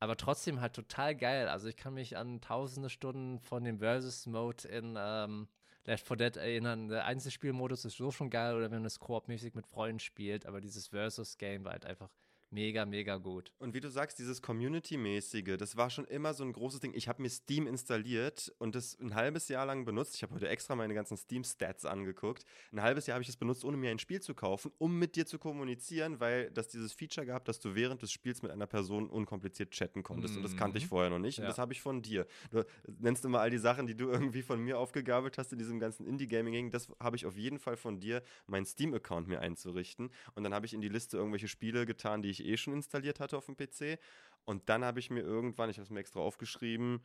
aber 0.00 0.16
trotzdem 0.16 0.60
halt 0.60 0.72
total 0.72 1.14
geil. 1.14 1.46
Also 1.48 1.68
ich 1.68 1.76
kann 1.76 1.94
mich 1.94 2.16
an 2.16 2.40
tausende 2.40 2.88
Stunden 2.88 3.38
von 3.38 3.62
dem 3.64 3.78
Versus-Mode 3.78 4.66
in 4.66 4.96
ähm, 4.98 5.46
Left 5.90 6.06
4 6.06 6.16
Dead 6.18 6.36
erinnern. 6.36 6.88
Der 6.88 7.04
Einzelspielmodus 7.04 7.84
ist 7.84 7.96
so 7.96 8.12
schon 8.12 8.30
geil 8.30 8.54
oder 8.54 8.70
wenn 8.70 8.78
man 8.78 8.86
es 8.86 9.00
koop-mäßig 9.00 9.54
mit 9.56 9.66
Freunden 9.66 9.98
spielt, 9.98 10.46
aber 10.46 10.60
dieses 10.60 10.86
Versus-Game 10.86 11.64
war 11.64 11.72
halt 11.72 11.84
einfach 11.84 12.08
mega, 12.50 12.84
mega 12.84 13.16
gut. 13.16 13.52
Und 13.58 13.74
wie 13.74 13.80
du 13.80 13.90
sagst, 13.90 14.18
dieses 14.18 14.42
Community-mäßige, 14.42 15.56
das 15.56 15.76
war 15.76 15.90
schon 15.90 16.04
immer 16.06 16.34
so 16.34 16.44
ein 16.44 16.52
großes 16.52 16.80
Ding. 16.80 16.92
Ich 16.94 17.08
habe 17.08 17.22
mir 17.22 17.30
Steam 17.30 17.66
installiert 17.66 18.52
und 18.58 18.74
das 18.74 18.98
ein 19.00 19.14
halbes 19.14 19.48
Jahr 19.48 19.66
lang 19.66 19.84
benutzt. 19.84 20.16
Ich 20.16 20.22
habe 20.22 20.34
heute 20.34 20.48
extra 20.48 20.74
meine 20.74 20.94
ganzen 20.94 21.16
Steam-Stats 21.16 21.84
angeguckt. 21.84 22.44
Ein 22.72 22.82
halbes 22.82 23.06
Jahr 23.06 23.14
habe 23.14 23.22
ich 23.22 23.28
es 23.28 23.36
benutzt, 23.36 23.64
ohne 23.64 23.76
mir 23.76 23.90
ein 23.90 23.98
Spiel 23.98 24.20
zu 24.20 24.34
kaufen, 24.34 24.72
um 24.78 24.98
mit 24.98 25.16
dir 25.16 25.26
zu 25.26 25.38
kommunizieren, 25.38 26.20
weil 26.20 26.50
das 26.50 26.68
dieses 26.68 26.92
Feature 26.92 27.26
gab, 27.26 27.44
dass 27.44 27.60
du 27.60 27.74
während 27.74 28.02
des 28.02 28.12
Spiels 28.12 28.42
mit 28.42 28.50
einer 28.50 28.66
Person 28.66 29.08
unkompliziert 29.08 29.70
chatten 29.70 30.02
konntest. 30.02 30.34
Mhm. 30.34 30.38
Und 30.38 30.42
das 30.44 30.56
kannte 30.56 30.78
ich 30.78 30.84
mhm. 30.84 30.88
vorher 30.88 31.10
noch 31.10 31.18
nicht. 31.18 31.38
Ja. 31.38 31.44
Und 31.44 31.48
das 31.48 31.58
habe 31.58 31.72
ich 31.72 31.80
von 31.80 32.02
dir. 32.02 32.26
Du 32.50 32.64
nennst 32.98 33.24
immer 33.24 33.40
all 33.40 33.50
die 33.50 33.58
Sachen, 33.58 33.86
die 33.86 33.94
du 33.94 34.08
irgendwie 34.08 34.42
von 34.42 34.60
mir 34.60 34.78
aufgegabelt 34.78 35.38
hast 35.38 35.52
in 35.52 35.58
diesem 35.58 35.78
ganzen 35.78 36.04
Indie-Gaming. 36.06 36.70
Das 36.70 36.88
habe 36.98 37.16
ich 37.16 37.26
auf 37.26 37.36
jeden 37.36 37.58
Fall 37.58 37.76
von 37.76 38.00
dir, 38.00 38.22
meinen 38.46 38.66
Steam-Account 38.66 39.28
mir 39.28 39.40
einzurichten. 39.40 40.10
Und 40.34 40.44
dann 40.44 40.52
habe 40.52 40.66
ich 40.66 40.74
in 40.74 40.80
die 40.80 40.88
Liste 40.88 41.16
irgendwelche 41.16 41.48
Spiele 41.48 41.86
getan, 41.86 42.22
die 42.22 42.30
ich 42.30 42.39
ich 42.40 42.48
eh 42.48 42.56
schon 42.56 42.74
installiert 42.74 43.20
hatte 43.20 43.36
auf 43.36 43.46
dem 43.46 43.56
PC. 43.56 43.98
Und 44.44 44.68
dann 44.68 44.84
habe 44.84 45.00
ich 45.00 45.10
mir 45.10 45.20
irgendwann, 45.20 45.70
ich 45.70 45.76
habe 45.76 45.84
es 45.84 45.90
mir 45.90 46.00
extra 46.00 46.20
aufgeschrieben, 46.20 47.02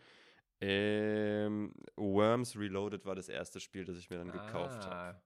ähm, 0.61 1.73
Worms 1.97 2.57
Reloaded 2.57 3.05
war 3.05 3.15
das 3.15 3.27
erste 3.27 3.59
Spiel, 3.59 3.83
das 3.85 3.97
ich 3.97 4.09
mir 4.09 4.17
dann 4.17 4.31
ah. 4.31 4.45
gekauft 4.45 4.85
habe. 4.85 5.21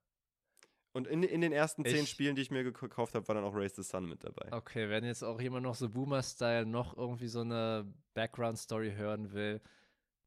Und 0.92 1.06
in, 1.06 1.22
in 1.22 1.40
den 1.40 1.52
ersten 1.52 1.84
zehn 1.84 2.02
ich, 2.02 2.10
Spielen, 2.10 2.34
die 2.34 2.42
ich 2.42 2.50
mir 2.50 2.64
gekauft 2.64 3.14
habe, 3.14 3.26
war 3.28 3.36
dann 3.36 3.44
auch 3.44 3.54
Race 3.54 3.76
the 3.76 3.82
Sun 3.82 4.08
mit 4.08 4.24
dabei. 4.24 4.52
Okay, 4.52 4.88
wenn 4.88 5.04
jetzt 5.04 5.22
auch 5.22 5.40
jemand 5.40 5.62
noch 5.62 5.76
so 5.76 5.88
Boomer-Style 5.88 6.66
noch 6.66 6.96
irgendwie 6.96 7.28
so 7.28 7.42
eine 7.42 7.86
Background-Story 8.14 8.94
hören 8.96 9.32
will, 9.32 9.60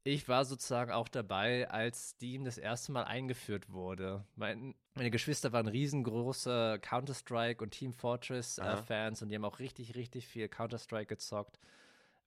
ich 0.04 0.28
war 0.28 0.44
sozusagen 0.44 0.92
auch 0.92 1.08
dabei, 1.08 1.68
als 1.70 2.10
Steam 2.10 2.44
das 2.44 2.58
erste 2.58 2.92
Mal 2.92 3.04
eingeführt 3.04 3.70
wurde. 3.70 4.24
Mein, 4.36 4.74
meine 4.94 5.10
Geschwister 5.10 5.52
waren 5.52 5.66
riesengroße 5.66 6.78
Counter-Strike 6.82 7.64
und 7.64 7.70
Team 7.70 7.94
Fortress-Fans 7.94 9.20
äh, 9.20 9.24
und 9.24 9.30
die 9.30 9.34
haben 9.34 9.44
auch 9.46 9.58
richtig, 9.58 9.94
richtig 9.96 10.28
viel 10.28 10.48
Counter-Strike 10.48 11.06
gezockt. 11.06 11.58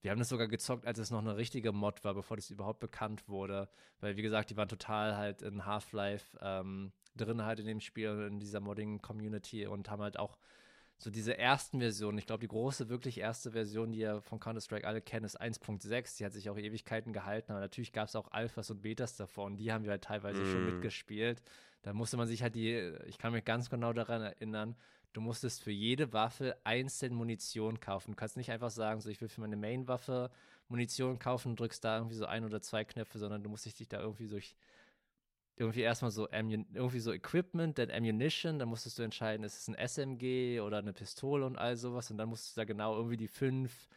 Wir 0.01 0.11
haben 0.11 0.19
das 0.19 0.29
sogar 0.29 0.47
gezockt, 0.47 0.87
als 0.87 0.97
es 0.97 1.11
noch 1.11 1.19
eine 1.19 1.37
richtige 1.37 1.71
Mod 1.71 2.03
war, 2.03 2.15
bevor 2.15 2.37
das 2.37 2.49
überhaupt 2.49 2.79
bekannt 2.79 3.27
wurde. 3.27 3.69
Weil, 3.99 4.17
wie 4.17 4.21
gesagt, 4.21 4.49
die 4.49 4.57
waren 4.57 4.69
total 4.69 5.15
halt 5.15 5.43
in 5.43 5.65
Half-Life 5.65 6.37
ähm, 6.41 6.91
drin 7.15 7.43
halt 7.43 7.59
in 7.59 7.67
dem 7.67 7.79
Spiel, 7.79 8.27
in 8.27 8.39
dieser 8.39 8.59
Modding-Community 8.59 9.67
und 9.67 9.89
haben 9.89 10.01
halt 10.01 10.17
auch 10.17 10.37
so 10.99 11.11
diese 11.11 11.37
ersten 11.37 11.79
Versionen, 11.79 12.17
ich 12.17 12.25
glaube, 12.25 12.41
die 12.41 12.47
große, 12.47 12.89
wirklich 12.89 13.19
erste 13.19 13.51
Version, 13.51 13.91
die 13.91 13.99
ihr 13.99 14.21
von 14.21 14.39
Counter-Strike 14.39 14.87
alle 14.87 15.01
kennt, 15.01 15.25
ist 15.25 15.39
1.6. 15.39 16.17
Die 16.17 16.25
hat 16.25 16.33
sich 16.33 16.49
auch 16.49 16.57
Ewigkeiten 16.57 17.13
gehalten, 17.13 17.51
aber 17.51 17.61
natürlich 17.61 17.91
gab 17.91 18.07
es 18.07 18.15
auch 18.15 18.31
Alphas 18.31 18.71
und 18.71 18.81
Betas 18.81 19.15
davon. 19.15 19.57
die 19.57 19.71
haben 19.71 19.83
wir 19.83 19.91
halt 19.91 20.03
teilweise 20.03 20.41
mm. 20.41 20.51
schon 20.51 20.65
mitgespielt. 20.65 21.43
Da 21.83 21.93
musste 21.93 22.17
man 22.17 22.27
sich 22.27 22.41
halt 22.41 22.55
die, 22.55 22.93
ich 23.05 23.19
kann 23.19 23.31
mich 23.31 23.45
ganz 23.45 23.69
genau 23.69 23.93
daran 23.93 24.23
erinnern, 24.23 24.75
du 25.13 25.21
musstest 25.21 25.63
für 25.63 25.71
jede 25.71 26.13
Waffe 26.13 26.57
einzeln 26.63 27.13
Munition 27.13 27.79
kaufen. 27.79 28.11
Du 28.11 28.15
kannst 28.15 28.35
nicht 28.35 28.51
einfach 28.51 28.71
sagen, 28.71 28.99
so 28.99 29.09
ich 29.09 29.21
will 29.21 29.29
für 29.29 29.41
meine 29.41 29.55
Main-Waffe 29.55 30.31
Munition 30.67 31.19
kaufen 31.19 31.49
und 31.49 31.59
drückst 31.59 31.83
da 31.83 31.97
irgendwie 31.97 32.15
so 32.15 32.25
ein 32.25 32.43
oder 32.43 32.61
zwei 32.61 32.83
Knöpfe, 32.83 33.19
sondern 33.19 33.43
du 33.43 33.49
musstest 33.49 33.79
dich 33.79 33.87
da 33.87 34.01
irgendwie 34.01 34.27
durch 34.27 34.55
irgendwie 35.57 35.81
erstmal 35.81 36.11
so 36.11 36.27
irgendwie 36.31 36.99
so 36.99 37.11
Equipment, 37.11 37.77
dann 37.77 37.91
Ammunition, 37.91 38.59
dann 38.59 38.69
musstest 38.69 38.99
du 38.99 39.03
entscheiden, 39.03 39.43
ist 39.43 39.57
es 39.57 39.67
ein 39.67 39.75
SMG 39.75 40.61
oder 40.61 40.77
eine 40.77 40.93
Pistole 40.93 41.45
und 41.45 41.57
all 41.57 41.75
sowas 41.77 42.11
und 42.11 42.17
dann 42.17 42.29
musstest 42.29 42.55
du 42.55 42.61
da 42.61 42.65
genau 42.65 42.95
irgendwie 42.95 43.17
die 43.17 43.27
fünf 43.27 43.87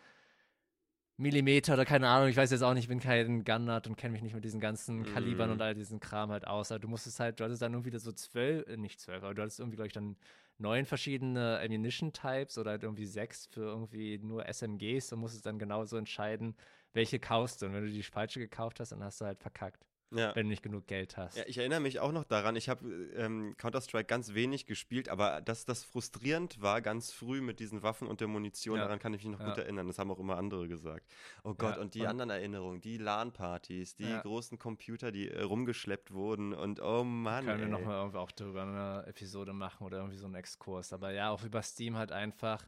Millimeter 1.20 1.74
oder 1.74 1.84
keine 1.84 2.08
Ahnung, 2.08 2.28
ich 2.28 2.36
weiß 2.36 2.50
jetzt 2.50 2.62
auch 2.62 2.72
nicht, 2.72 2.84
ich 2.84 2.88
bin 2.88 2.98
kein 2.98 3.44
Gunnut 3.44 3.86
und 3.86 3.96
kenne 3.96 4.12
mich 4.12 4.22
nicht 4.22 4.34
mit 4.34 4.42
diesen 4.42 4.58
ganzen 4.58 5.04
Kalibern 5.04 5.50
mm. 5.50 5.52
und 5.52 5.60
all 5.60 5.74
diesen 5.74 6.00
Kram 6.00 6.30
halt 6.30 6.46
aus. 6.46 6.72
Aber 6.72 6.78
du 6.78 6.88
musstest 6.88 7.20
halt, 7.20 7.38
du 7.38 7.44
hattest 7.44 7.60
dann 7.60 7.74
irgendwie 7.74 7.96
so 7.98 8.10
zwölf, 8.12 8.66
äh, 8.66 8.78
nicht 8.78 9.00
zwölf, 9.00 9.22
aber 9.22 9.34
du 9.34 9.42
hattest 9.42 9.60
irgendwie, 9.60 9.76
glaube 9.76 9.88
ich, 9.88 9.92
dann 9.92 10.16
neun 10.56 10.86
verschiedene 10.86 11.60
Ammunition-Types 11.62 12.56
oder 12.56 12.70
halt 12.70 12.84
irgendwie 12.84 13.04
sechs 13.04 13.46
für 13.46 13.64
irgendwie 13.64 14.16
nur 14.16 14.46
SMGs 14.48 15.12
und 15.12 15.20
musstest 15.20 15.44
dann 15.44 15.58
genau 15.58 15.84
so 15.84 15.98
entscheiden, 15.98 16.56
welche 16.94 17.18
kaufst 17.18 17.60
du. 17.60 17.66
Und 17.66 17.74
wenn 17.74 17.84
du 17.84 17.92
die 17.92 18.02
falsche 18.02 18.40
gekauft 18.40 18.80
hast, 18.80 18.92
dann 18.92 19.04
hast 19.04 19.20
du 19.20 19.26
halt 19.26 19.40
verkackt. 19.40 19.89
Ja. 20.10 20.34
wenn 20.34 20.46
du 20.46 20.50
nicht 20.50 20.62
genug 20.62 20.86
Geld 20.86 21.16
hast. 21.16 21.36
Ja, 21.36 21.44
ich 21.46 21.58
erinnere 21.58 21.80
mich 21.80 22.00
auch 22.00 22.12
noch 22.12 22.24
daran, 22.24 22.56
ich 22.56 22.68
habe 22.68 22.86
ähm, 23.16 23.54
Counter-Strike 23.56 24.06
ganz 24.06 24.34
wenig 24.34 24.66
gespielt, 24.66 25.08
aber 25.08 25.40
dass 25.40 25.64
das 25.64 25.84
frustrierend 25.84 26.60
war, 26.60 26.80
ganz 26.80 27.12
früh 27.12 27.40
mit 27.40 27.60
diesen 27.60 27.82
Waffen 27.82 28.08
und 28.08 28.20
der 28.20 28.28
Munition, 28.28 28.76
ja. 28.76 28.84
daran 28.84 28.98
kann 28.98 29.14
ich 29.14 29.24
mich 29.24 29.36
noch 29.36 29.44
gut 29.44 29.58
erinnern. 29.58 29.86
Das 29.86 29.98
haben 29.98 30.10
auch 30.10 30.18
immer 30.18 30.36
andere 30.36 30.68
gesagt. 30.68 31.06
Oh 31.44 31.54
Gott, 31.54 31.78
und 31.78 31.94
die 31.94 32.00
und 32.00 32.06
anderen 32.06 32.30
Erinnerungen, 32.30 32.80
die 32.80 32.98
LAN-Partys, 32.98 33.96
die 33.96 34.18
großen 34.22 34.58
Computer, 34.58 35.12
die 35.12 35.28
äh, 35.28 35.42
rumgeschleppt 35.42 36.12
wurden 36.12 36.52
und 36.52 36.80
oh 36.80 37.04
Mann. 37.04 37.44
Können 37.44 37.60
wir 37.60 37.68
nochmal 37.68 37.98
irgendwie 37.98 38.18
auch 38.18 38.30
darüber 38.30 38.62
eine 38.62 39.04
Episode 39.06 39.52
machen 39.52 39.86
oder 39.86 39.98
irgendwie 39.98 40.18
so 40.18 40.26
einen 40.26 40.34
Exkurs. 40.34 40.92
Aber 40.92 41.12
ja, 41.12 41.30
auch 41.30 41.44
über 41.44 41.62
Steam 41.62 41.96
halt 41.96 42.12
einfach. 42.12 42.66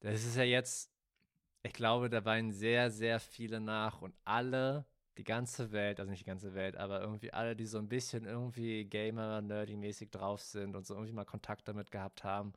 Das 0.00 0.24
ist 0.24 0.36
ja 0.36 0.42
jetzt 0.42 0.92
ich 1.62 1.72
glaube, 1.72 2.10
da 2.10 2.24
weinen 2.24 2.52
sehr, 2.52 2.90
sehr 2.90 3.20
viele 3.20 3.60
nach 3.60 4.02
und 4.02 4.14
alle, 4.24 4.84
die 5.18 5.24
ganze 5.24 5.72
Welt, 5.72 6.00
also 6.00 6.10
nicht 6.10 6.22
die 6.22 6.28
ganze 6.28 6.54
Welt, 6.54 6.76
aber 6.76 7.00
irgendwie 7.00 7.32
alle, 7.32 7.54
die 7.54 7.66
so 7.66 7.78
ein 7.78 7.88
bisschen 7.88 8.24
irgendwie 8.24 8.84
Gamer, 8.84 9.40
Nerdy-mäßig 9.42 10.10
drauf 10.10 10.40
sind 10.40 10.74
und 10.74 10.86
so 10.86 10.94
irgendwie 10.94 11.12
mal 11.12 11.24
Kontakt 11.24 11.68
damit 11.68 11.90
gehabt 11.90 12.24
haben, 12.24 12.52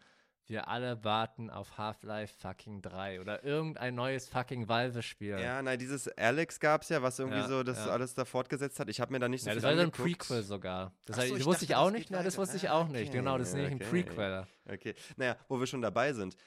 wir 0.48 0.68
alle 0.68 1.04
warten 1.04 1.50
auf 1.50 1.78
Half-Life 1.78 2.36
fucking 2.40 2.82
3 2.82 3.20
oder 3.20 3.44
irgendein 3.44 3.96
neues 3.96 4.30
fucking 4.30 4.68
Valve-Spiel. 4.68 5.40
Ja, 5.40 5.62
nein, 5.62 5.80
dieses 5.80 6.08
Alex 6.18 6.60
gab 6.60 6.84
es 6.84 6.90
ja, 6.90 7.02
was 7.02 7.18
irgendwie 7.18 7.40
ja, 7.40 7.48
so 7.48 7.64
das 7.64 7.80
ja. 7.80 7.92
alles 7.92 8.14
da 8.14 8.26
fortgesetzt 8.26 8.80
hat. 8.80 8.88
Ich 8.90 9.02
habe 9.02 9.12
mir 9.12 9.20
da 9.20 9.28
nicht 9.28 9.44
so 9.44 9.50
ja, 9.50 9.54
viel 9.54 9.62
Das 9.62 9.70
war 9.72 9.76
so 9.76 9.82
ein 9.82 9.92
Prequel 9.92 10.44
sogar. 10.44 10.94
Das, 11.06 11.16
so, 11.16 11.22
heißt, 11.24 11.32
ich 11.32 11.46
wusste 11.46 11.66
dachte, 11.66 11.74
ich 11.74 11.76
auch 11.76 11.90
nicht, 11.90 12.12
nein, 12.12 12.24
das 12.24 12.38
wusste 12.38 12.58
ich 12.58 12.70
auch 12.70 12.88
nicht. 12.88 13.12
Genau, 13.12 13.38
das 13.38 13.50
ist 13.50 13.54
nämlich 13.56 13.74
okay. 13.76 13.84
ein 13.84 13.90
Prequel. 13.90 14.48
Okay, 14.72 14.96
naja, 15.18 15.36
wo 15.48 15.60
wir 15.60 15.66
schon 15.66 15.82
dabei 15.82 16.14
sind. 16.14 16.38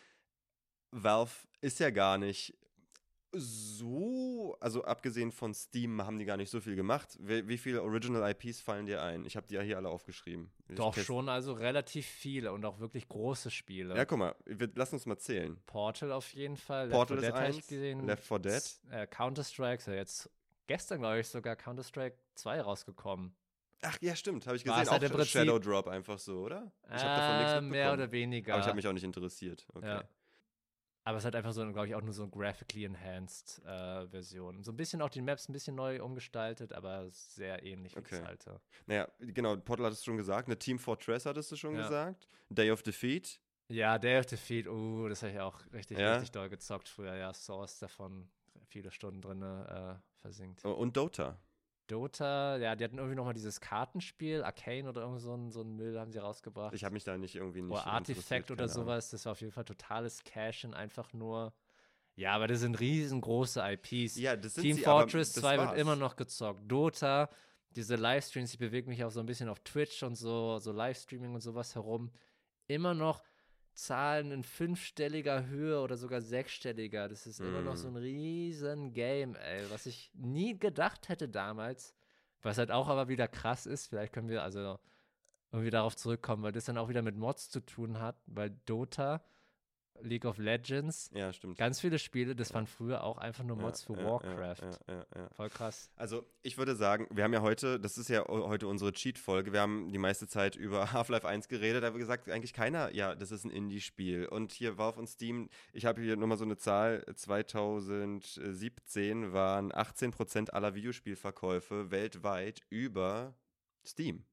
Valve 0.93 1.33
ist 1.61 1.81
ja 1.81 1.91
gar 1.91 2.19
nicht 2.19 2.55
so, 3.33 4.57
also 4.61 4.85
abgesehen 4.85 5.31
von 5.33 5.53
Steam 5.55 6.03
haben 6.05 6.19
die 6.19 6.25
gar 6.25 6.37
nicht 6.37 6.51
so 6.51 6.61
viel 6.61 6.77
gemacht. 6.77 7.17
Wie, 7.21 7.47
wie 7.49 7.59
viele 7.59 7.83
Original 7.83 8.31
IPs 8.31 8.61
fallen 8.61 8.87
dir 8.87 9.03
ein? 9.03 9.25
Ich 9.25 9.37
habe 9.37 9.47
die 9.47 9.55
ja 9.55 9.61
hier 9.61 9.77
alle 9.77 9.89
aufgeschrieben. 9.89 10.51
Doch 10.69 10.97
schon, 10.97 11.29
also 11.29 11.53
relativ 11.53 12.07
viele 12.07 12.53
und 12.53 12.65
auch 12.65 12.79
wirklich 12.81 13.09
große 13.09 13.51
Spiele. 13.51 13.97
Ja, 13.97 14.05
guck 14.05 14.19
mal, 14.19 14.35
wir, 14.47 14.71
lass 14.75 14.93
uns 14.93 15.07
mal 15.07 15.19
zählen. 15.19 15.59
Portal 15.67 16.13
auf 16.13 16.33
jeden 16.33 16.57
Fall. 16.57 16.89
Portal 16.89 17.19
Left 17.19 17.35
ist 17.35 17.41
eins, 17.41 17.67
gesehen. 17.67 18.07
Left 18.07 18.25
4 18.25 18.39
Dead. 18.39 18.81
Äh, 18.91 19.07
Counter-Strike, 19.07 19.83
so 19.83 19.91
jetzt 19.91 20.31
gestern, 20.67 21.01
glaube 21.01 21.21
ich, 21.21 21.29
sogar 21.29 21.57
Counter-Strike 21.57 22.17
2 22.35 22.61
rausgekommen. 22.63 23.35
Ach 23.83 23.97
ja, 24.01 24.17
stimmt, 24.17 24.47
habe 24.47 24.57
ich 24.57 24.65
gesehen. 24.65 24.91
Halt 24.91 25.13
auch 25.13 25.25
Shadow 25.25 25.59
Drop 25.59 25.87
einfach 25.87 26.19
so, 26.19 26.41
oder? 26.41 26.73
Ich 26.85 27.03
habe 27.03 27.21
davon 27.21 27.37
nichts 27.37 27.53
mitbekommen. 27.53 27.71
Mehr 27.71 27.93
oder 27.93 28.11
weniger. 28.11 28.55
Aber 28.55 28.63
ich 28.63 28.67
habe 28.67 28.77
mich 28.77 28.87
auch 28.89 28.93
nicht 28.93 29.05
interessiert. 29.05 29.67
Okay. 29.73 29.87
Ja. 29.87 30.05
Aber 31.09 31.17
es 31.17 31.25
hat 31.25 31.35
einfach 31.35 31.55
so, 31.55 31.67
glaube 31.73 31.89
ich, 31.89 31.95
auch 31.95 32.03
nur 32.03 32.13
so 32.13 32.25
eine 32.25 32.31
graphically 32.31 32.85
enhanced 32.85 33.63
äh, 33.65 34.07
Version. 34.09 34.63
So 34.63 34.73
ein 34.73 34.77
bisschen 34.77 35.01
auch 35.01 35.09
die 35.09 35.23
Maps 35.23 35.49
ein 35.49 35.55
bisschen 35.55 35.75
neu 35.75 36.03
umgestaltet, 36.03 36.75
aber 36.75 37.09
sehr 37.09 37.63
ähnlich 37.63 37.95
wie 37.95 38.01
okay. 38.01 38.19
das 38.19 38.27
alte. 38.27 38.61
Naja, 38.85 39.09
genau, 39.19 39.57
Portal 39.57 39.87
hattest 39.87 40.03
du 40.03 40.11
schon 40.11 40.19
gesagt. 40.19 40.49
Eine 40.49 40.59
Team 40.59 40.79
Fortress 40.79 41.25
hattest 41.25 41.51
du 41.51 41.57
schon 41.57 41.77
ja. 41.77 41.81
gesagt. 41.81 42.29
Day 42.51 42.71
of 42.71 42.83
Defeat. 42.83 43.41
Ja, 43.69 43.99
Day 43.99 44.19
of 44.19 44.27
Defeat, 44.27 44.69
uh, 44.69 45.09
das 45.09 45.23
habe 45.23 45.33
ich 45.33 45.41
auch 45.41 45.59
richtig, 45.73 45.97
ja? 45.97 46.13
richtig 46.13 46.33
doll 46.33 46.51
gezockt 46.51 46.91
früher. 46.91 47.15
Ja, 47.15 47.33
Source 47.33 47.79
davon 47.79 48.29
viele 48.67 48.91
Stunden 48.91 49.23
drin 49.23 49.41
äh, 49.41 49.95
versinkt. 50.21 50.63
Und 50.63 50.95
Dota. 50.95 51.39
Dota, 51.89 52.56
ja, 52.59 52.77
die 52.77 52.85
hatten 52.85 52.98
irgendwie 52.98 53.16
nochmal 53.16 53.35
dieses 53.35 53.60
Kartenspiel, 53.60 54.43
Arcane 54.44 54.89
oder 54.89 55.02
irgend 55.02 55.20
so 55.20 55.35
ein, 55.35 55.51
so 55.51 55.62
ein 55.62 55.74
Müll 55.74 55.98
haben 55.98 56.12
sie 56.12 56.19
rausgebracht. 56.19 56.74
Ich 56.74 56.85
habe 56.85 56.93
mich 56.93 57.05
da 57.05 57.16
nicht 57.19 57.35
irgendwie 57.35 57.62
nicht 57.62 57.73
Oder 57.73 57.86
Artifact 57.86 58.51
oder 58.51 58.69
sowas, 58.69 59.10
das 59.10 59.24
war 59.24 59.32
auf 59.32 59.40
jeden 59.40 59.52
Fall 59.52 59.65
totales 59.65 60.23
Cashen, 60.24 60.74
einfach 60.74 61.12
nur. 61.12 61.52
Ja, 62.15 62.35
aber 62.35 62.47
das 62.47 62.60
sind 62.60 62.78
riesengroße 62.78 63.60
IPs. 63.60 64.16
Ja, 64.16 64.36
das 64.36 64.55
sind 64.55 64.62
Team 64.62 64.77
sie, 64.77 64.82
Fortress 64.82 65.32
2 65.32 65.59
wird 65.59 65.78
immer 65.78 65.97
noch 65.97 66.16
gezockt. 66.16 66.60
Dota, 66.70 67.31
diese 67.70 67.97
Livestreams, 67.97 68.52
ich 68.52 68.59
bewege 68.59 68.89
mich 68.89 69.05
auch 69.05 69.10
so 69.10 69.20
ein 69.20 69.27
bisschen 69.27 69.48
auf 69.48 69.60
Twitch 69.60 70.02
und 70.02 70.16
so, 70.16 70.59
so 70.59 70.73
Livestreaming 70.73 71.35
und 71.35 71.40
sowas 71.40 71.74
herum. 71.74 72.10
Immer 72.66 72.94
noch 72.94 73.23
Zahlen 73.79 74.33
in 74.33 74.43
fünfstelliger 74.43 75.47
Höhe 75.47 75.81
oder 75.81 75.97
sogar 75.97 76.21
sechsstelliger. 76.21 77.09
Das 77.09 77.29
ist 77.29 77.39
mm. 77.41 77.45
immer 77.45 77.63
noch 77.63 77.77
so 77.77 77.89
mhm. 77.89 77.97
ein 77.97 78.03
riesen 78.03 78.93
Game, 78.93 79.37
ey, 79.37 79.71
was 79.71 79.87
ich 79.87 80.11
nie 80.15 80.59
gedacht 80.59 81.09
hätte 81.09 81.29
damals. 81.29 81.95
Was 82.43 82.59
halt 82.59 82.73
auch 82.73 82.89
aber 82.89 83.07
wieder 83.07 83.29
krass 83.29 83.67
ist. 83.67 83.87
Vielleicht 83.87 84.13
können 84.13 84.29
wir 84.29 84.43
also 84.43 84.81
irgendwie 85.53 85.71
darauf 85.71 85.95
zurückkommen, 85.95 86.43
weil 86.43 86.51
das 86.51 86.65
dann 86.65 86.77
auch 86.77 86.89
wieder 86.89 87.03
mit 87.03 87.17
Mods 87.17 87.51
zu 87.51 87.61
tun 87.61 88.01
hat, 88.01 88.17
weil 88.27 88.51
Dota 88.67 89.23
League 90.03 90.25
of 90.25 90.39
Legends. 90.39 91.11
Ja, 91.15 91.33
stimmt. 91.33 91.59
Ganz 91.59 91.81
viele 91.81 91.99
Spiele, 91.99 92.35
das 92.35 92.55
waren 92.55 92.66
früher 92.66 93.05
auch 93.05 93.19
einfach 93.19 93.45
nur 93.45 93.57
Mods 93.57 93.87
ja, 93.89 93.95
für 93.95 94.01
ja, 94.01 94.07
Warcraft. 94.07 94.79
Ja, 94.89 95.29
Voll 95.37 95.51
krass. 95.51 95.91
Also, 95.97 96.25
ich 96.43 96.59
würde 96.59 96.77
sagen, 96.77 97.07
wir 97.11 97.25
haben 97.25 97.33
ja 97.33 97.43
heute, 97.43 97.81
das 97.81 97.99
ist 97.99 98.09
ja 98.09 98.27
heute 98.27 98.66
unsere 98.66 98.93
Cheat-Folge, 98.93 99.53
wir 99.53 99.61
haben 99.61 99.93
die 99.93 99.99
meiste 99.99 100.27
Zeit 100.27 100.57
über 100.57 100.93
Half-Life 100.99 101.27
1 101.27 101.49
geredet, 101.49 101.83
da 101.83 101.89
haben 101.89 101.95
wir 101.95 102.01
gesagt, 102.01 102.31
eigentlich 102.31 102.53
keiner, 102.53 102.95
ja, 102.95 103.15
das 103.15 103.31
ist 103.31 103.45
ein 103.45 103.51
Indie-Spiel. 103.51 104.27
Und 104.27 104.53
hier 104.53 104.79
Valve 104.79 105.01
und 105.01 105.09
Steam, 105.09 105.49
ich 105.73 105.85
habe 105.85 106.01
hier 106.01 106.16
nochmal 106.16 106.39
so 106.39 106.45
eine 106.45 106.57
Zahl, 106.57 107.05
2017 107.15 109.33
waren 109.33 109.73
18% 109.73 110.51
aller 110.51 110.75
Videospielverkäufe 110.75 111.91
weltweit 111.91 112.62
über 112.70 113.35
Steam. 113.85 114.25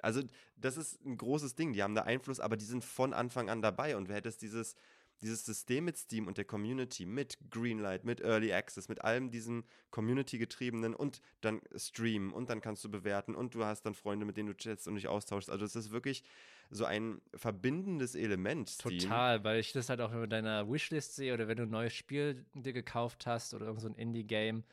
Also, 0.00 0.22
das 0.56 0.76
ist 0.76 1.04
ein 1.04 1.16
großes 1.16 1.54
Ding. 1.54 1.72
Die 1.72 1.82
haben 1.82 1.94
da 1.94 2.02
Einfluss, 2.02 2.40
aber 2.40 2.56
die 2.56 2.64
sind 2.64 2.84
von 2.84 3.12
Anfang 3.12 3.50
an 3.50 3.62
dabei. 3.62 3.96
Und 3.96 4.08
wer 4.08 4.16
hätte 4.16 4.28
es 4.28 4.38
dieses, 4.38 4.76
dieses 5.20 5.44
System 5.44 5.84
mit 5.84 5.96
Steam 5.96 6.26
und 6.26 6.38
der 6.38 6.44
Community, 6.44 7.06
mit 7.06 7.38
Greenlight, 7.50 8.04
mit 8.04 8.20
Early 8.20 8.52
Access, 8.52 8.88
mit 8.88 9.02
allem 9.02 9.30
diesem 9.30 9.64
Community-getriebenen 9.90 10.94
und 10.94 11.20
dann 11.40 11.60
streamen 11.76 12.32
und 12.32 12.50
dann 12.50 12.60
kannst 12.60 12.84
du 12.84 12.90
bewerten 12.90 13.34
und 13.34 13.54
du 13.54 13.64
hast 13.64 13.82
dann 13.82 13.94
Freunde, 13.94 14.26
mit 14.26 14.36
denen 14.36 14.48
du 14.48 14.54
chattest 14.54 14.88
und 14.88 14.94
dich 14.94 15.08
austauschst. 15.08 15.50
Also, 15.50 15.64
es 15.64 15.76
ist 15.76 15.90
wirklich 15.90 16.22
so 16.70 16.84
ein 16.84 17.20
verbindendes 17.34 18.14
Element. 18.14 18.68
Steam. 18.68 18.98
Total, 18.98 19.42
weil 19.44 19.58
ich 19.58 19.72
das 19.72 19.88
halt 19.88 20.00
auch 20.00 20.12
in 20.12 20.28
deiner 20.28 20.70
Wishlist 20.70 21.16
sehe 21.16 21.34
oder 21.34 21.48
wenn 21.48 21.56
du 21.56 21.64
ein 21.64 21.70
neues 21.70 21.94
Spiel 21.94 22.44
dir 22.54 22.72
gekauft 22.72 23.26
hast 23.26 23.54
oder 23.54 23.66
irgend 23.66 23.80
so 23.80 23.88
Indie-Game 23.88 24.64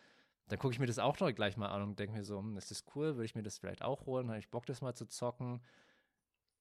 dann 0.48 0.60
gucke 0.60 0.74
ich 0.74 0.80
mir 0.80 0.86
das 0.86 1.00
auch 1.00 1.20
noch 1.20 1.34
gleich 1.34 1.58
mal 1.58 1.70
an 1.70 1.82
und 1.82 2.00
denke 2.00 2.18
mir 2.18 2.24
so, 2.24 2.40
hm, 2.40 2.58
ist 2.58 2.72
das 2.72 2.86
cool, 2.96 3.16
würde 3.16 3.26
ich 3.26 3.36
mir 3.36 3.44
das 3.44 3.58
vielleicht 3.58 3.82
auch 3.82 4.06
holen, 4.06 4.30
habe 4.30 4.40
ich 4.40 4.50
Bock, 4.50 4.66
das 4.66 4.82
mal 4.82 4.94
zu 4.94 5.08
zocken. 5.08 5.62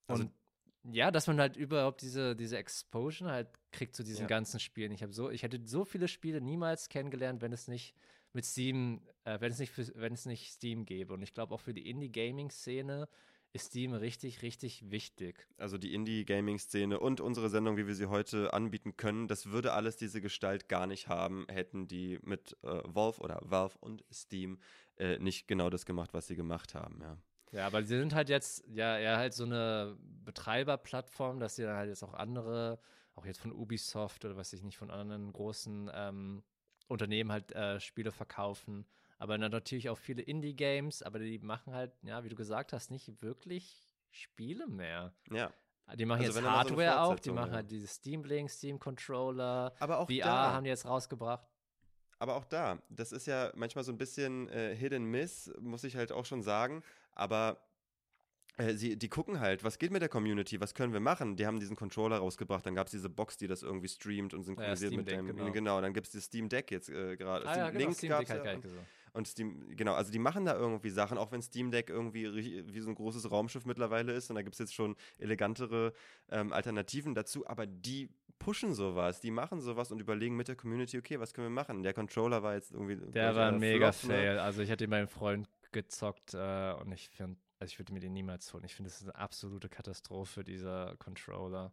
Also 0.06 0.24
und 0.24 0.31
also, 0.31 0.97
ja, 0.97 1.11
dass 1.11 1.27
man 1.27 1.40
halt 1.40 1.56
überhaupt 1.56 2.02
diese, 2.02 2.36
diese 2.36 2.59
Exposure 2.59 3.31
halt 3.31 3.48
kriegt 3.73 3.97
zu 3.97 4.02
diesen 4.05 4.23
ja. 4.23 4.27
ganzen 4.27 4.61
Spielen. 4.61 4.93
Ich 4.93 5.02
habe 5.02 5.12
so, 5.12 5.31
ich 5.31 5.43
hätte 5.43 5.61
so 5.65 5.85
viele 5.85 6.09
Spiele 6.09 6.40
niemals 6.40 6.89
kennengelernt, 6.89 7.40
wenn 7.40 7.52
es 7.52 7.69
nicht 7.69 7.94
mit 8.35 8.44
Steam, 8.44 9.01
äh, 9.24 9.40
wenn 9.40 9.52
es 9.52 9.59
nicht 9.59 9.73
für, 9.73 9.86
wenn 9.94 10.12
es 10.12 10.27
nicht 10.27 10.52
Steam 10.52 10.85
gäbe. 10.85 11.15
Und 11.15 11.23
ich 11.23 11.32
glaube 11.32 11.55
auch 11.55 11.61
für 11.61 11.73
die 11.73 11.89
Indie-Gaming-Szene 11.89 13.09
ist 13.55 13.66
Steam 13.66 13.94
richtig, 13.94 14.43
richtig 14.43 14.90
wichtig. 14.90 15.47
Also 15.59 15.78
die 15.78 15.94
Indie-Gaming-Szene 15.94 16.98
und 16.98 17.20
unsere 17.20 17.48
Sendung, 17.48 17.76
wie 17.76 17.86
wir 17.86 17.94
sie 17.94 18.06
heute 18.06 18.52
anbieten 18.52 18.97
können, 18.97 19.28
das 19.28 19.47
würde 19.47 19.72
alles 19.72 19.97
diese 19.97 20.20
Gestalt 20.20 20.68
gar 20.68 20.89
nicht 20.89 21.06
haben, 21.06 21.47
hätten 21.48 21.86
die 21.86 22.18
mit 22.22 22.56
äh, 22.62 22.81
Valve 22.85 23.20
oder 23.20 23.40
Valve 23.43 23.78
und 23.78 24.05
Steam 24.12 24.59
äh, 24.97 25.18
nicht 25.18 25.47
genau 25.47 25.70
das 25.70 25.86
gemacht, 25.86 26.12
was 26.14 26.26
sie 26.26 26.35
gemacht 26.35 26.74
haben, 26.74 27.01
ja. 27.01 27.16
Ja, 27.52 27.68
aber 27.68 27.85
sie 27.85 27.97
sind 27.97 28.12
halt 28.12 28.28
jetzt 28.28 28.64
ja 28.74 28.98
eher 28.98 29.16
halt 29.16 29.32
so 29.32 29.44
eine 29.44 29.97
Betreiberplattform, 30.24 31.39
dass 31.39 31.55
sie 31.55 31.62
dann 31.62 31.76
halt 31.76 31.89
jetzt 31.89 32.02
auch 32.02 32.14
andere, 32.14 32.81
auch 33.14 33.24
jetzt 33.24 33.39
von 33.39 33.52
Ubisoft 33.52 34.24
oder 34.24 34.36
was 34.36 34.52
ich 34.52 34.64
nicht, 34.64 34.76
von 34.76 34.90
anderen 34.90 35.32
großen 35.32 35.89
ähm, 35.94 36.43
Unternehmen 36.89 37.31
halt 37.31 37.52
äh, 37.52 37.78
Spiele 37.78 38.10
verkaufen 38.10 38.85
aber 39.19 39.39
natürlich 39.39 39.89
auch 39.89 39.99
viele 39.99 40.23
Indie-Games, 40.23 41.03
aber 41.03 41.19
die 41.19 41.39
machen 41.39 41.73
halt, 41.73 41.93
ja, 42.03 42.24
wie 42.24 42.28
du 42.28 42.36
gesagt 42.36 42.73
hast, 42.73 42.91
nicht 42.91 43.23
wirklich 43.23 43.89
Spiele 44.11 44.66
mehr. 44.66 45.15
Ja. 45.31 45.53
Die 45.97 46.07
machen 46.07 46.24
also 46.24 46.41
jetzt 46.41 46.49
Hardware 46.49 46.93
so 46.93 46.99
auch, 46.99 47.20
die 47.20 47.31
machen 47.31 47.51
ja. 47.51 47.57
halt 47.57 47.70
diese 47.70 47.86
Steam 47.86 48.24
Link, 48.24 48.51
Steam 48.51 48.78
Controller, 48.78 49.74
aber 49.78 49.99
auch 49.99 50.09
VR 50.09 50.24
da, 50.24 50.53
haben 50.53 50.65
die 50.65 50.70
jetzt 50.70 50.86
rausgebracht. 50.86 51.47
Aber 52.19 52.36
auch 52.36 52.45
da, 52.45 52.78
das 52.89 53.12
ist 53.12 53.27
ja 53.27 53.53
manchmal 53.55 53.85
so 53.85 53.93
ein 53.93 53.99
bisschen 53.99 54.49
äh, 54.49 54.74
Hit 54.74 54.95
and 54.95 55.07
Miss, 55.07 55.53
muss 55.61 55.85
ich 55.85 55.97
halt 55.97 56.11
auch 56.11 56.24
schon 56.24 56.43
sagen. 56.43 56.82
Aber 57.12 57.61
äh, 58.57 58.74
sie, 58.74 58.97
die 58.97 59.09
gucken 59.09 59.41
halt, 59.41 59.65
was 59.65 59.78
geht 59.78 59.91
mit 59.91 60.01
der 60.01 60.09
Community, 60.09 60.61
was 60.61 60.74
können 60.74 60.93
wir 60.93 61.01
machen? 61.01 61.36
Die 61.36 61.47
haben 61.47 61.59
diesen 61.59 61.77
Controller 61.77 62.19
rausgebracht, 62.19 62.65
dann 62.65 62.74
gab 62.74 62.86
es 62.86 62.93
diese 62.93 63.11
Box, 63.11 63.36
die 63.36 63.49
das 63.49 63.62
irgendwie 63.62 63.89
streamt 63.89 64.32
und 64.32 64.45
synchronisiert 64.45 64.93
ja, 64.93 64.99
mit 64.99 65.11
dem. 65.11 65.27
Genau. 65.27 65.51
genau, 65.51 65.81
dann 65.81 65.93
gibt 65.93 66.07
es 66.07 66.12
das 66.12 66.24
Steam 66.24 66.49
Deck 66.49 66.70
jetzt 66.70 66.89
äh, 66.89 67.16
gerade. 67.16 67.47
Ah, 67.47 67.51
Steam 67.51 67.65
ja, 67.65 67.70
genau, 67.70 67.89
Link 67.89 68.09
gab 68.09 68.23
es 68.23 68.28
ja. 68.28 68.85
Und 69.15 69.28
Steam, 69.28 69.77
genau, 69.77 69.95
also 69.95 70.11
die 70.11 70.19
machen 70.19 70.45
da 70.45 70.55
irgendwie 70.55 70.91
Sachen, 70.91 71.19
auch 71.19 71.31
wenn 71.32 71.41
Steam 71.41 71.70
Deck 71.70 71.89
irgendwie 71.89 72.65
wie 72.66 72.81
so 72.81 72.91
ein 72.91 72.97
großes 72.97 73.31
Raumschiff 73.31 73.65
mittlerweile 73.65 74.12
ist 74.12 74.28
und 74.28 74.36
da 74.36 74.43
gibt 74.43 74.55
es 74.55 74.59
jetzt 74.59 74.74
schon 74.74 74.97
elegantere 75.19 75.93
ähm, 76.31 76.53
Alternativen 76.53 77.15
dazu, 77.15 77.47
aber 77.47 77.65
die 77.65 78.11
pushen 78.41 78.74
sowas, 78.74 79.20
die 79.20 79.31
machen 79.31 79.61
sowas 79.61 79.93
und 79.93 80.01
überlegen 80.01 80.36
mit 80.36 80.49
der 80.49 80.57
Community, 80.57 80.99
okay, 80.99 81.20
was 81.20 81.32
können 81.32 81.47
wir 81.47 81.55
machen? 81.55 81.85
Der 81.85 81.95
Controller 81.95 82.43
war 82.43 82.55
jetzt 82.55 82.73
irgendwie. 82.73 82.97
Der 82.97 83.36
war 83.36 83.53
ein 83.53 83.59
mega 83.59 83.86
ne? 83.86 83.93
Fail. 83.93 84.39
Also 84.41 84.62
ich 84.62 84.70
hatte 84.70 84.85
ihn 84.85 84.91
meinem 84.91 85.09
Freund 85.09 85.49
gezockt 85.70 86.35
äh, 86.35 86.74
und 86.74 86.93
ich 86.93 87.09
finde 87.09 87.36
also 87.61 87.73
ich 87.73 87.78
würde 87.78 87.95
mir 87.95 88.01
den 88.01 88.12
niemals 88.12 88.53
holen. 88.53 88.65
Ich 88.65 88.74
finde, 88.74 88.91
das 88.91 89.01
ist 89.01 89.05
eine 89.05 89.15
absolute 89.15 89.69
Katastrophe, 89.70 90.45
dieser 90.45 90.97
Controller. 90.99 91.73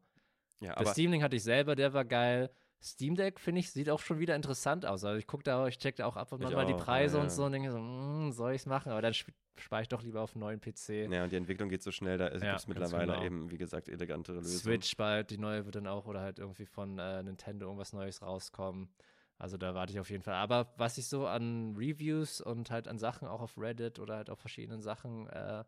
Ja, 0.62 0.78
aber 0.78 0.92
Steam 0.92 1.12
Link 1.12 1.24
hatte 1.24 1.36
ich 1.36 1.44
selber, 1.44 1.76
der 1.76 1.94
war 1.94 2.06
geil. 2.06 2.50
Steam 2.82 3.16
Deck, 3.16 3.40
finde 3.40 3.60
ich, 3.60 3.72
sieht 3.72 3.90
auch 3.90 4.00
schon 4.00 4.20
wieder 4.20 4.36
interessant 4.36 4.86
aus. 4.86 5.04
Also 5.04 5.18
ich 5.18 5.28
gucke 5.28 5.44
da, 5.44 5.68
ich 5.68 5.78
check 5.78 5.98
da 5.98 6.06
auch 6.06 6.16
ab 6.16 6.32
und 6.32 6.42
mal 6.42 6.66
die 6.66 6.74
Preise 6.74 7.18
ja, 7.18 7.24
und 7.24 7.32
so 7.32 7.46
und 7.46 7.52
denke 7.52 7.72
so, 7.72 7.78
mm, 7.78 8.32
soll 8.32 8.54
ich 8.54 8.62
es 8.62 8.66
machen? 8.66 8.92
Aber 8.92 9.02
dann 9.02 9.14
spare 9.14 9.82
ich 9.84 9.88
doch 9.88 10.02
lieber 10.02 10.22
auf 10.22 10.36
einen 10.36 10.42
neuen 10.42 10.60
PC. 10.60 11.12
Ja, 11.12 11.24
und 11.24 11.32
die 11.32 11.36
Entwicklung 11.36 11.70
geht 11.70 11.84
so 11.84 11.92
schnell, 11.92 12.18
da 12.18 12.30
gibt 12.30 12.44
es 12.44 12.68
mittlerweile 12.68 13.14
genau. 13.14 13.24
eben, 13.24 13.52
wie 13.52 13.58
gesagt, 13.58 13.88
elegantere 13.88 14.38
Lösungen. 14.38 14.60
Switch 14.60 14.98
bald, 14.98 15.30
die 15.30 15.38
neue 15.38 15.66
wird 15.66 15.76
dann 15.76 15.88
auch, 15.88 16.08
oder 16.08 16.22
halt 16.22 16.40
irgendwie 16.40 16.66
von 16.66 16.98
äh, 16.98 17.22
Nintendo 17.22 17.68
irgendwas 17.68 17.94
Neues 17.94 18.22
rauskommen. 18.24 18.90
Also 19.38 19.58
da 19.58 19.74
warte 19.74 19.92
ich 19.94 20.00
auf 20.00 20.10
jeden 20.10 20.24
Fall. 20.24 20.36
Aber 20.36 20.74
was 20.78 20.98
ich 20.98 21.08
so 21.08 21.26
an 21.26 21.76
Reviews 21.76 22.42
und 22.42 22.70
halt 22.70 22.88
an 22.88 23.00
Sachen 23.00 23.28
auch 23.28 23.42
auf 23.42 23.58
Reddit 23.58 24.00
oder 24.00 24.18
halt 24.18 24.30
auf 24.30 24.40
verschiedenen 24.40 24.82
Sachen 24.82 25.28
äh, 25.30 25.64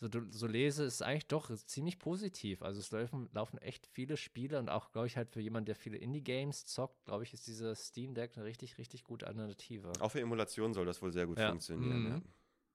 so, 0.00 0.08
so 0.30 0.46
lese, 0.46 0.84
ist 0.84 1.02
eigentlich 1.02 1.28
doch 1.28 1.54
ziemlich 1.66 1.98
positiv. 1.98 2.62
Also 2.62 2.80
es 2.80 2.90
laufen, 2.90 3.28
laufen 3.32 3.58
echt 3.58 3.86
viele 3.86 4.16
Spiele 4.16 4.58
und 4.58 4.68
auch, 4.68 4.90
glaube 4.90 5.06
ich, 5.06 5.16
halt 5.16 5.30
für 5.30 5.40
jemanden, 5.40 5.66
der 5.66 5.76
viele 5.76 5.96
Indie-Games 5.96 6.66
zockt, 6.66 7.04
glaube 7.04 7.24
ich, 7.24 7.32
ist 7.32 7.46
diese 7.46 7.74
Steam 7.76 8.14
Deck 8.14 8.32
eine 8.36 8.44
richtig, 8.44 8.78
richtig 8.78 9.04
gute 9.04 9.26
Alternative. 9.26 9.92
Auch 10.00 10.10
für 10.10 10.20
Emulation 10.20 10.74
soll 10.74 10.86
das 10.86 11.00
wohl 11.02 11.12
sehr 11.12 11.26
gut 11.26 11.38
ja. 11.38 11.50
funktionieren. 11.50 12.02
Mhm. 12.02 12.10
Ja. 12.10 12.20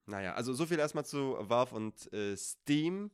Naja, 0.06 0.34
also 0.34 0.54
so 0.54 0.64
viel 0.64 0.78
erstmal 0.78 1.04
zu 1.04 1.36
Valve 1.38 1.74
und 1.74 2.12
äh, 2.12 2.34
Steam. 2.36 3.10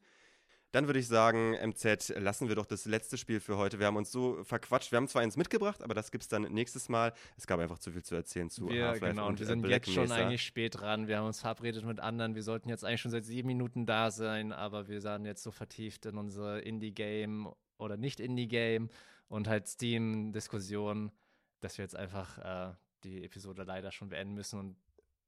Dann 0.75 0.89
würde 0.89 0.99
ich 0.99 1.07
sagen, 1.07 1.53
MZ, 1.53 2.15
lassen 2.19 2.49
wir 2.49 2.57
doch 2.57 2.67
das 2.67 2.85
letzte 2.85 3.17
Spiel 3.17 3.39
für 3.39 3.57
heute. 3.57 3.79
Wir 3.79 3.87
haben 3.87 3.95
uns 3.95 4.11
so 4.11 4.43
verquatscht. 4.43 4.91
Wir 4.91 4.97
haben 4.97 5.07
zwar 5.07 5.23
eins 5.23 5.37
mitgebracht, 5.37 5.81
aber 5.85 5.95
das 5.95 6.11
gibt 6.11 6.23
es 6.23 6.29
dann 6.29 6.43
nächstes 6.53 6.89
Mal. 6.89 7.13
Es 7.37 7.47
gab 7.47 7.61
einfach 7.61 7.79
zu 7.79 7.93
viel 7.93 8.03
zu 8.03 8.17
erzählen 8.17 8.51
zu 8.51 8.69
wir, 8.69 8.89
Half-Life 8.89 9.15
Genau, 9.15 9.29
und 9.29 9.39
wir 9.39 9.47
sind 9.47 9.63
Black 9.63 9.87
jetzt 9.87 9.95
schon 9.95 10.03
Mesa. 10.09 10.17
eigentlich 10.17 10.43
spät 10.43 10.81
dran. 10.81 11.07
Wir 11.07 11.19
haben 11.19 11.27
uns 11.27 11.39
verabredet 11.39 11.85
mit 11.85 12.01
anderen. 12.01 12.35
Wir 12.35 12.43
sollten 12.43 12.69
jetzt 12.69 12.85
eigentlich 12.85 13.03
schon 13.03 13.13
seit 13.13 13.25
sieben 13.25 13.47
Minuten 13.47 13.87
da 13.87 14.11
sein, 14.11 14.51
aber 14.53 14.89
wir 14.89 15.01
sind 15.01 15.27
jetzt 15.27 15.45
so 15.45 15.53
vertieft 15.53 16.07
in 16.07 16.19
unser 16.19 16.61
Indie-Game 16.61 17.49
oder 17.79 17.97
nicht 17.97 18.19
Indie-Game 18.19 18.91
und 19.29 19.47
halt 19.47 19.69
Steam-Diskussion, 19.69 21.13
dass 21.61 21.79
wir 21.79 21.85
jetzt 21.85 21.95
einfach 21.95 22.39
äh, 22.39 22.75
die 23.05 23.23
Episode 23.23 23.63
leider 23.63 23.93
schon 23.93 24.09
beenden 24.09 24.35
müssen 24.35 24.59
und 24.59 24.77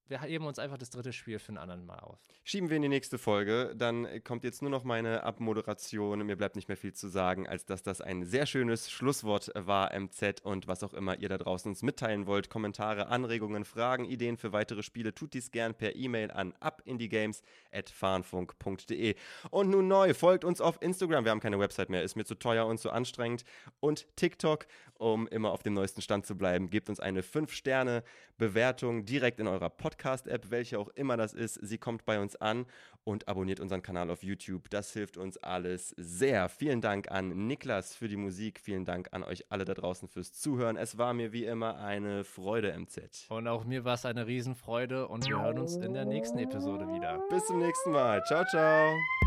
wir 0.09 0.23
heben 0.23 0.47
uns 0.47 0.61
einfach 0.61 0.79
das 0.79 0.91
dritte 0.91 1.13
Spiel 1.13 1.41
für 1.41 1.49
einen 1.49 1.59
anderen 1.59 1.85
Mal 1.85 1.99
auf. 1.99 2.21
Schieben 2.45 2.71
wir 2.71 2.77
in 2.77 2.83
die 2.83 2.89
nächste 2.89 3.19
Folge. 3.19 3.75
Dann 3.77 4.07
kommt 4.23 4.45
jetzt 4.45 4.63
nur 4.63 4.71
noch 4.71 4.85
meine 4.85 5.25
Abmoderation. 5.25 6.25
Mir 6.25 6.37
bleibt 6.37 6.55
nicht 6.55 6.69
mehr 6.69 6.77
viel 6.77 6.93
zu 6.93 7.09
sagen, 7.09 7.49
als 7.49 7.67
dass 7.67 7.83
das 7.83 8.01
ein 8.01 8.25
sehr 8.25 8.47
schönes 8.47 8.89
Schlusswort 8.89 9.51
war, 9.55 9.91
MZ. 9.99 10.43
Und 10.43 10.69
was 10.69 10.85
auch 10.85 10.95
immer 10.95 11.19
ihr 11.19 11.29
da 11.29 11.39
draußen 11.39 11.69
uns 11.69 11.83
mitteilen 11.83 12.27
wollt, 12.27 12.51
Kommentare, 12.51 13.09
Anregungen, 13.09 13.65
Fragen, 13.65 14.05
Ideen 14.05 14.37
für 14.37 14.53
weitere 14.53 14.85
Spiele, 14.85 15.13
tut 15.13 15.35
dies 15.35 15.51
gern 15.51 15.75
per 15.75 15.97
E-Mail 15.97 16.31
an 16.31 16.55
abindiegames.farnfunk.de. 16.61 19.17
Und 19.51 19.71
nun 19.71 19.89
neu, 19.89 20.15
folgt 20.15 20.45
uns 20.45 20.61
auf 20.61 20.81
Instagram. 20.81 21.25
Wir 21.25 21.33
haben 21.33 21.41
keine 21.41 21.59
Website 21.59 21.91
mehr, 21.91 22.05
ist 22.05 22.15
mir 22.15 22.25
zu 22.25 22.37
teuer 22.37 22.67
und 22.67 22.79
zu 22.79 22.91
anstrengend. 22.91 23.43
Und 23.81 24.07
TikTok, 24.15 24.69
um 24.95 25.27
immer 25.29 25.51
auf 25.51 25.65
dem 25.65 25.75
neuesten 25.75 26.01
Stand 26.01 26.27
zu 26.27 26.39
bleiben. 26.39 26.71
Gebt 26.71 26.89
uns 26.89 27.01
eine 27.01 27.23
5-Sterne-Bewertung 27.23 29.05
direkt 29.05 29.41
in 29.41 29.49
eurer 29.49 29.69
Podcast 29.69 29.96
Podcast-App, 29.97 30.51
welche 30.51 30.79
auch 30.79 30.89
immer 30.89 31.17
das 31.17 31.33
ist. 31.33 31.55
Sie 31.55 31.79
kommt 31.79 32.05
bei 32.05 32.21
uns 32.21 32.37
an 32.37 32.67
und 33.05 33.29
abonniert 33.29 33.61
unseren 33.61 33.83
Kanal 33.83 34.11
auf 34.11 34.23
YouTube. 34.23 34.69
Das 34.71 34.93
hilft 34.93 35.17
uns 35.17 35.37
alles 35.39 35.95
sehr. 35.97 36.49
Vielen 36.49 36.81
Dank 36.81 37.11
an 37.11 37.47
Niklas 37.47 37.95
für 37.95 38.09
die 38.09 38.17
Musik. 38.17 38.61
Vielen 38.61 38.85
Dank 38.85 39.09
an 39.13 39.23
euch 39.23 39.51
alle 39.51 39.65
da 39.65 39.75
draußen 39.75 40.09
fürs 40.09 40.33
Zuhören. 40.33 40.77
Es 40.77 40.99
war 40.99 41.15
mir 41.15 41.33
wie 41.33 41.45
immer 41.45 41.79
eine 41.79 42.25
Freude, 42.25 42.77
MZ. 42.79 43.27
Und 43.31 43.49
auch 43.49 43.65
mir 43.65 43.85
war 43.85 43.95
es 43.95 44.05
eine 44.05 44.27
Riesenfreude 44.27 45.09
und 45.09 45.29
wir 45.29 45.41
hören 45.41 45.59
uns 45.59 45.77
in 45.77 45.95
der 45.95 46.05
nächsten 46.05 46.39
Episode 46.39 46.87
wieder. 46.89 47.23
Bis 47.31 47.47
zum 47.47 47.59
nächsten 47.59 47.93
Mal. 47.93 48.23
Ciao, 48.25 48.45
ciao. 48.45 49.26